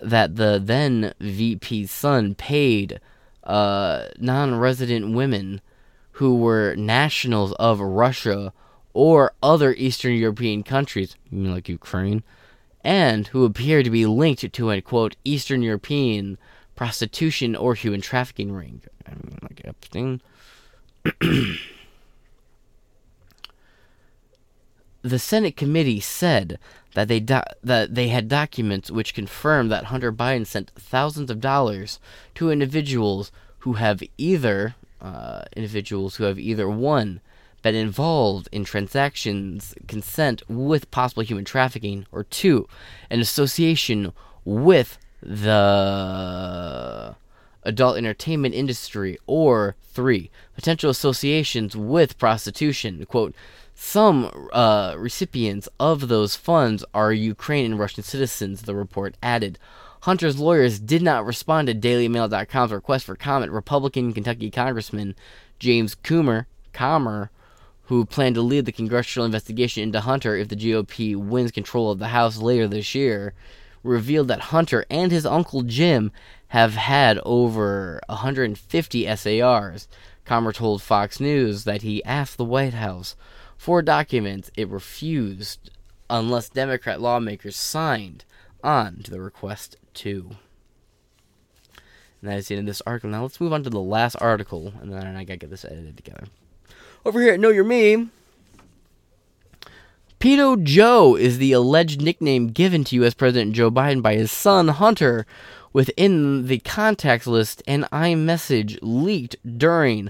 that 0.01 0.35
the 0.35 0.59
then 0.63 1.13
VP's 1.19 1.91
son 1.91 2.33
paid 2.35 2.99
uh, 3.43 4.05
non 4.19 4.55
resident 4.55 5.13
women 5.13 5.61
who 6.13 6.35
were 6.35 6.75
nationals 6.75 7.53
of 7.53 7.79
Russia 7.79 8.53
or 8.93 9.33
other 9.41 9.73
Eastern 9.73 10.13
European 10.13 10.63
countries, 10.63 11.15
like 11.31 11.69
Ukraine, 11.69 12.23
and 12.83 13.27
who 13.27 13.45
appear 13.45 13.83
to 13.83 13.89
be 13.89 14.05
linked 14.05 14.51
to 14.51 14.71
a 14.71 14.81
quote 14.81 15.15
Eastern 15.23 15.61
European 15.61 16.37
prostitution 16.75 17.55
or 17.55 17.75
human 17.75 18.01
trafficking 18.01 18.51
ring. 18.51 18.81
I 19.05 19.11
mean, 19.11 19.39
like 19.41 19.61
Epstein. 19.63 20.21
the 25.01 25.19
Senate 25.19 25.55
committee 25.55 25.99
said 25.99 26.59
that 26.93 27.07
they 27.07 27.19
do- 27.19 27.41
that 27.63 27.95
they 27.95 28.09
had 28.09 28.27
documents 28.27 28.91
which 28.91 29.13
confirmed 29.13 29.71
that 29.71 29.85
Hunter 29.85 30.11
Biden 30.11 30.45
sent 30.45 30.71
thousands 30.75 31.31
of 31.31 31.39
dollars 31.39 31.99
to 32.35 32.51
individuals 32.51 33.31
who 33.59 33.73
have 33.73 34.03
either 34.17 34.75
uh, 35.01 35.43
individuals 35.55 36.17
who 36.17 36.25
have 36.25 36.37
either 36.39 36.69
one 36.69 37.21
been 37.61 37.75
involved 37.75 38.49
in 38.51 38.63
transactions 38.63 39.73
consent 39.87 40.41
with 40.47 40.89
possible 40.91 41.23
human 41.23 41.45
trafficking, 41.45 42.05
or 42.11 42.23
two, 42.23 42.67
an 43.09 43.19
association 43.19 44.11
with 44.45 44.97
the 45.21 47.15
adult 47.63 47.97
entertainment 47.97 48.55
industry, 48.55 49.17
or 49.27 49.75
three, 49.83 50.31
potential 50.55 50.89
associations 50.89 51.75
with 51.75 52.17
prostitution. 52.17 53.05
Quote, 53.05 53.35
some 53.83 54.29
uh, 54.53 54.93
recipients 54.95 55.67
of 55.79 56.07
those 56.07 56.35
funds 56.35 56.85
are 56.93 57.11
Ukrainian 57.11 57.71
and 57.71 57.79
Russian 57.79 58.03
citizens, 58.03 58.61
the 58.61 58.75
report 58.75 59.17
added. 59.23 59.57
Hunter's 60.01 60.39
lawyers 60.39 60.79
did 60.79 61.01
not 61.01 61.25
respond 61.25 61.67
to 61.67 61.73
DailyMail.com's 61.73 62.71
request 62.71 63.05
for 63.05 63.15
comment. 63.15 63.51
Republican 63.51 64.13
Kentucky 64.13 64.51
Congressman 64.51 65.15
James 65.57 65.95
Coomer, 65.95 66.45
Comer, 66.73 67.31
who 67.85 68.05
planned 68.05 68.35
to 68.35 68.41
lead 68.43 68.65
the 68.65 68.71
congressional 68.71 69.25
investigation 69.25 69.81
into 69.81 70.01
Hunter 70.01 70.35
if 70.35 70.47
the 70.49 70.55
GOP 70.55 71.15
wins 71.15 71.51
control 71.51 71.89
of 71.89 71.97
the 71.97 72.09
House 72.09 72.37
later 72.37 72.67
this 72.67 72.93
year, 72.93 73.33
revealed 73.83 74.27
that 74.27 74.51
Hunter 74.53 74.85
and 74.91 75.11
his 75.11 75.25
uncle 75.25 75.63
Jim 75.63 76.11
have 76.49 76.75
had 76.75 77.19
over 77.25 77.99
150 78.05 79.15
SARs. 79.15 79.87
Comer 80.23 80.53
told 80.53 80.83
Fox 80.83 81.19
News 81.19 81.63
that 81.63 81.81
he 81.81 82.03
asked 82.05 82.37
the 82.37 82.45
White 82.45 82.75
House 82.75 83.15
for 83.61 83.83
documents 83.83 84.49
it 84.57 84.67
refused 84.69 85.69
unless 86.09 86.49
Democrat 86.49 86.99
lawmakers 86.99 87.55
signed 87.55 88.25
on 88.63 89.03
to 89.03 89.11
the 89.11 89.21
request 89.21 89.77
too. 89.93 90.31
And 92.19 92.31
that 92.31 92.39
is 92.39 92.47
the 92.47 92.55
end 92.55 92.61
of 92.61 92.65
this 92.65 92.81
article. 92.87 93.11
Now 93.11 93.21
let's 93.21 93.39
move 93.39 93.53
on 93.53 93.61
to 93.61 93.69
the 93.69 93.79
last 93.79 94.15
article, 94.15 94.73
and 94.81 94.91
then 94.91 95.15
I 95.15 95.23
gotta 95.23 95.37
get 95.37 95.51
this 95.51 95.63
edited 95.63 95.95
together. 95.95 96.23
Over 97.05 97.21
here 97.21 97.33
at 97.33 97.39
Know 97.39 97.49
Your 97.49 97.63
Meme, 97.63 98.09
Pedo 100.19 100.63
Joe 100.63 101.15
is 101.15 101.37
the 101.37 101.51
alleged 101.51 102.01
nickname 102.01 102.47
given 102.47 102.83
to 102.85 102.95
U.S. 102.95 103.13
President 103.13 103.53
Joe 103.53 103.69
Biden 103.69 104.01
by 104.01 104.15
his 104.15 104.31
son 104.31 104.69
Hunter 104.69 105.27
within 105.71 106.47
the 106.47 106.57
contacts 106.57 107.27
list 107.27 107.61
and 107.67 107.83
iMessage 107.91 108.79
leaked 108.81 109.35
during 109.59 110.09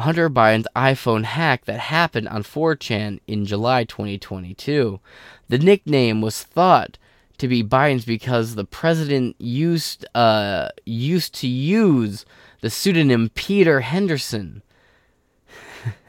Hunter 0.00 0.28
Biden's 0.28 0.66
iPhone 0.74 1.24
hack 1.24 1.64
that 1.64 1.80
happened 1.80 2.28
on 2.28 2.42
4chan 2.42 3.20
in 3.26 3.46
July 3.46 3.84
2022. 3.84 5.00
The 5.48 5.58
nickname 5.58 6.20
was 6.20 6.42
thought 6.42 6.98
to 7.38 7.48
be 7.48 7.64
Biden's 7.64 8.04
because 8.04 8.54
the 8.54 8.64
president 8.64 9.36
used 9.38 10.06
uh, 10.14 10.68
used 10.84 11.34
to 11.36 11.48
use 11.48 12.26
the 12.60 12.70
pseudonym 12.70 13.30
Peter 13.34 13.80
Henderson. 13.80 14.62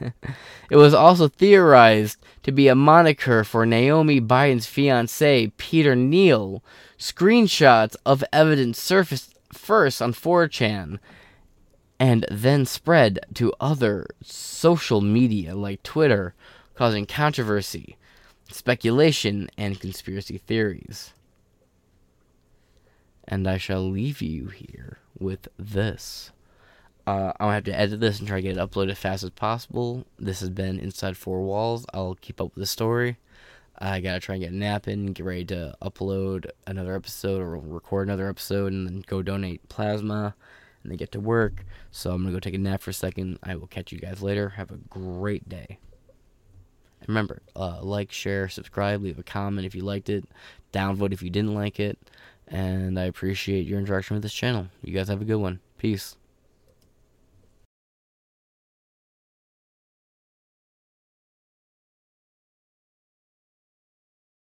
it 0.00 0.76
was 0.76 0.92
also 0.92 1.28
theorized 1.28 2.18
to 2.42 2.52
be 2.52 2.68
a 2.68 2.74
moniker 2.74 3.44
for 3.44 3.64
Naomi 3.64 4.20
Biden's 4.20 4.66
fiance, 4.66 5.52
Peter 5.56 5.96
Neal. 5.96 6.62
Screenshots 6.98 7.96
of 8.04 8.22
evidence 8.32 8.80
surfaced 8.80 9.34
first 9.52 10.02
on 10.02 10.12
4chan 10.12 10.98
and 12.02 12.26
then 12.28 12.66
spread 12.66 13.20
to 13.32 13.54
other 13.60 14.08
social 14.24 15.00
media 15.00 15.54
like 15.54 15.84
Twitter, 15.84 16.34
causing 16.74 17.06
controversy, 17.06 17.96
speculation, 18.50 19.48
and 19.56 19.78
conspiracy 19.78 20.36
theories. 20.36 21.12
And 23.28 23.46
I 23.46 23.56
shall 23.56 23.88
leave 23.88 24.20
you 24.20 24.48
here 24.48 24.98
with 25.16 25.46
this. 25.56 26.32
Uh, 27.06 27.34
I'll 27.38 27.52
have 27.52 27.64
to 27.64 27.78
edit 27.78 28.00
this 28.00 28.18
and 28.18 28.26
try 28.26 28.38
to 28.38 28.42
get 28.42 28.56
it 28.56 28.60
uploaded 28.60 28.90
as 28.90 28.98
fast 28.98 29.22
as 29.22 29.30
possible. 29.30 30.04
This 30.18 30.40
has 30.40 30.50
been 30.50 30.80
Inside 30.80 31.16
Four 31.16 31.42
Walls. 31.42 31.86
I'll 31.94 32.16
keep 32.16 32.40
up 32.40 32.52
with 32.56 32.62
the 32.62 32.66
story. 32.66 33.18
I 33.78 34.00
gotta 34.00 34.18
try 34.18 34.34
and 34.34 34.42
get 34.42 34.52
a 34.52 34.56
nap 34.56 34.88
in, 34.88 35.12
get 35.12 35.24
ready 35.24 35.44
to 35.46 35.76
upload 35.80 36.50
another 36.66 36.96
episode 36.96 37.40
or 37.40 37.56
record 37.56 38.08
another 38.08 38.28
episode, 38.28 38.72
and 38.72 38.88
then 38.88 39.04
go 39.06 39.22
donate 39.22 39.68
plasma, 39.68 40.34
and 40.82 40.90
then 40.90 40.96
get 40.96 41.12
to 41.12 41.20
work. 41.20 41.64
So 41.90 42.12
I'm 42.12 42.22
gonna 42.22 42.32
go 42.32 42.40
take 42.40 42.54
a 42.54 42.58
nap 42.58 42.80
for 42.80 42.90
a 42.90 42.94
second. 42.94 43.38
I 43.42 43.56
will 43.56 43.66
catch 43.66 43.92
you 43.92 43.98
guys 43.98 44.22
later. 44.22 44.50
Have 44.50 44.70
a 44.70 44.76
great 44.76 45.48
day. 45.48 45.78
And 47.00 47.08
remember, 47.08 47.42
uh, 47.56 47.82
like, 47.82 48.12
share, 48.12 48.48
subscribe, 48.48 49.02
leave 49.02 49.18
a 49.18 49.24
comment 49.24 49.66
if 49.66 49.74
you 49.74 49.82
liked 49.82 50.08
it, 50.08 50.24
downvote 50.72 51.12
if 51.12 51.22
you 51.22 51.30
didn't 51.30 51.54
like 51.54 51.80
it, 51.80 51.98
and 52.46 52.98
I 52.98 53.04
appreciate 53.04 53.66
your 53.66 53.80
interaction 53.80 54.14
with 54.14 54.22
this 54.22 54.34
channel. 54.34 54.68
You 54.82 54.94
guys 54.94 55.08
have 55.08 55.20
a 55.20 55.24
good 55.24 55.36
one. 55.36 55.60
Peace. 55.78 56.16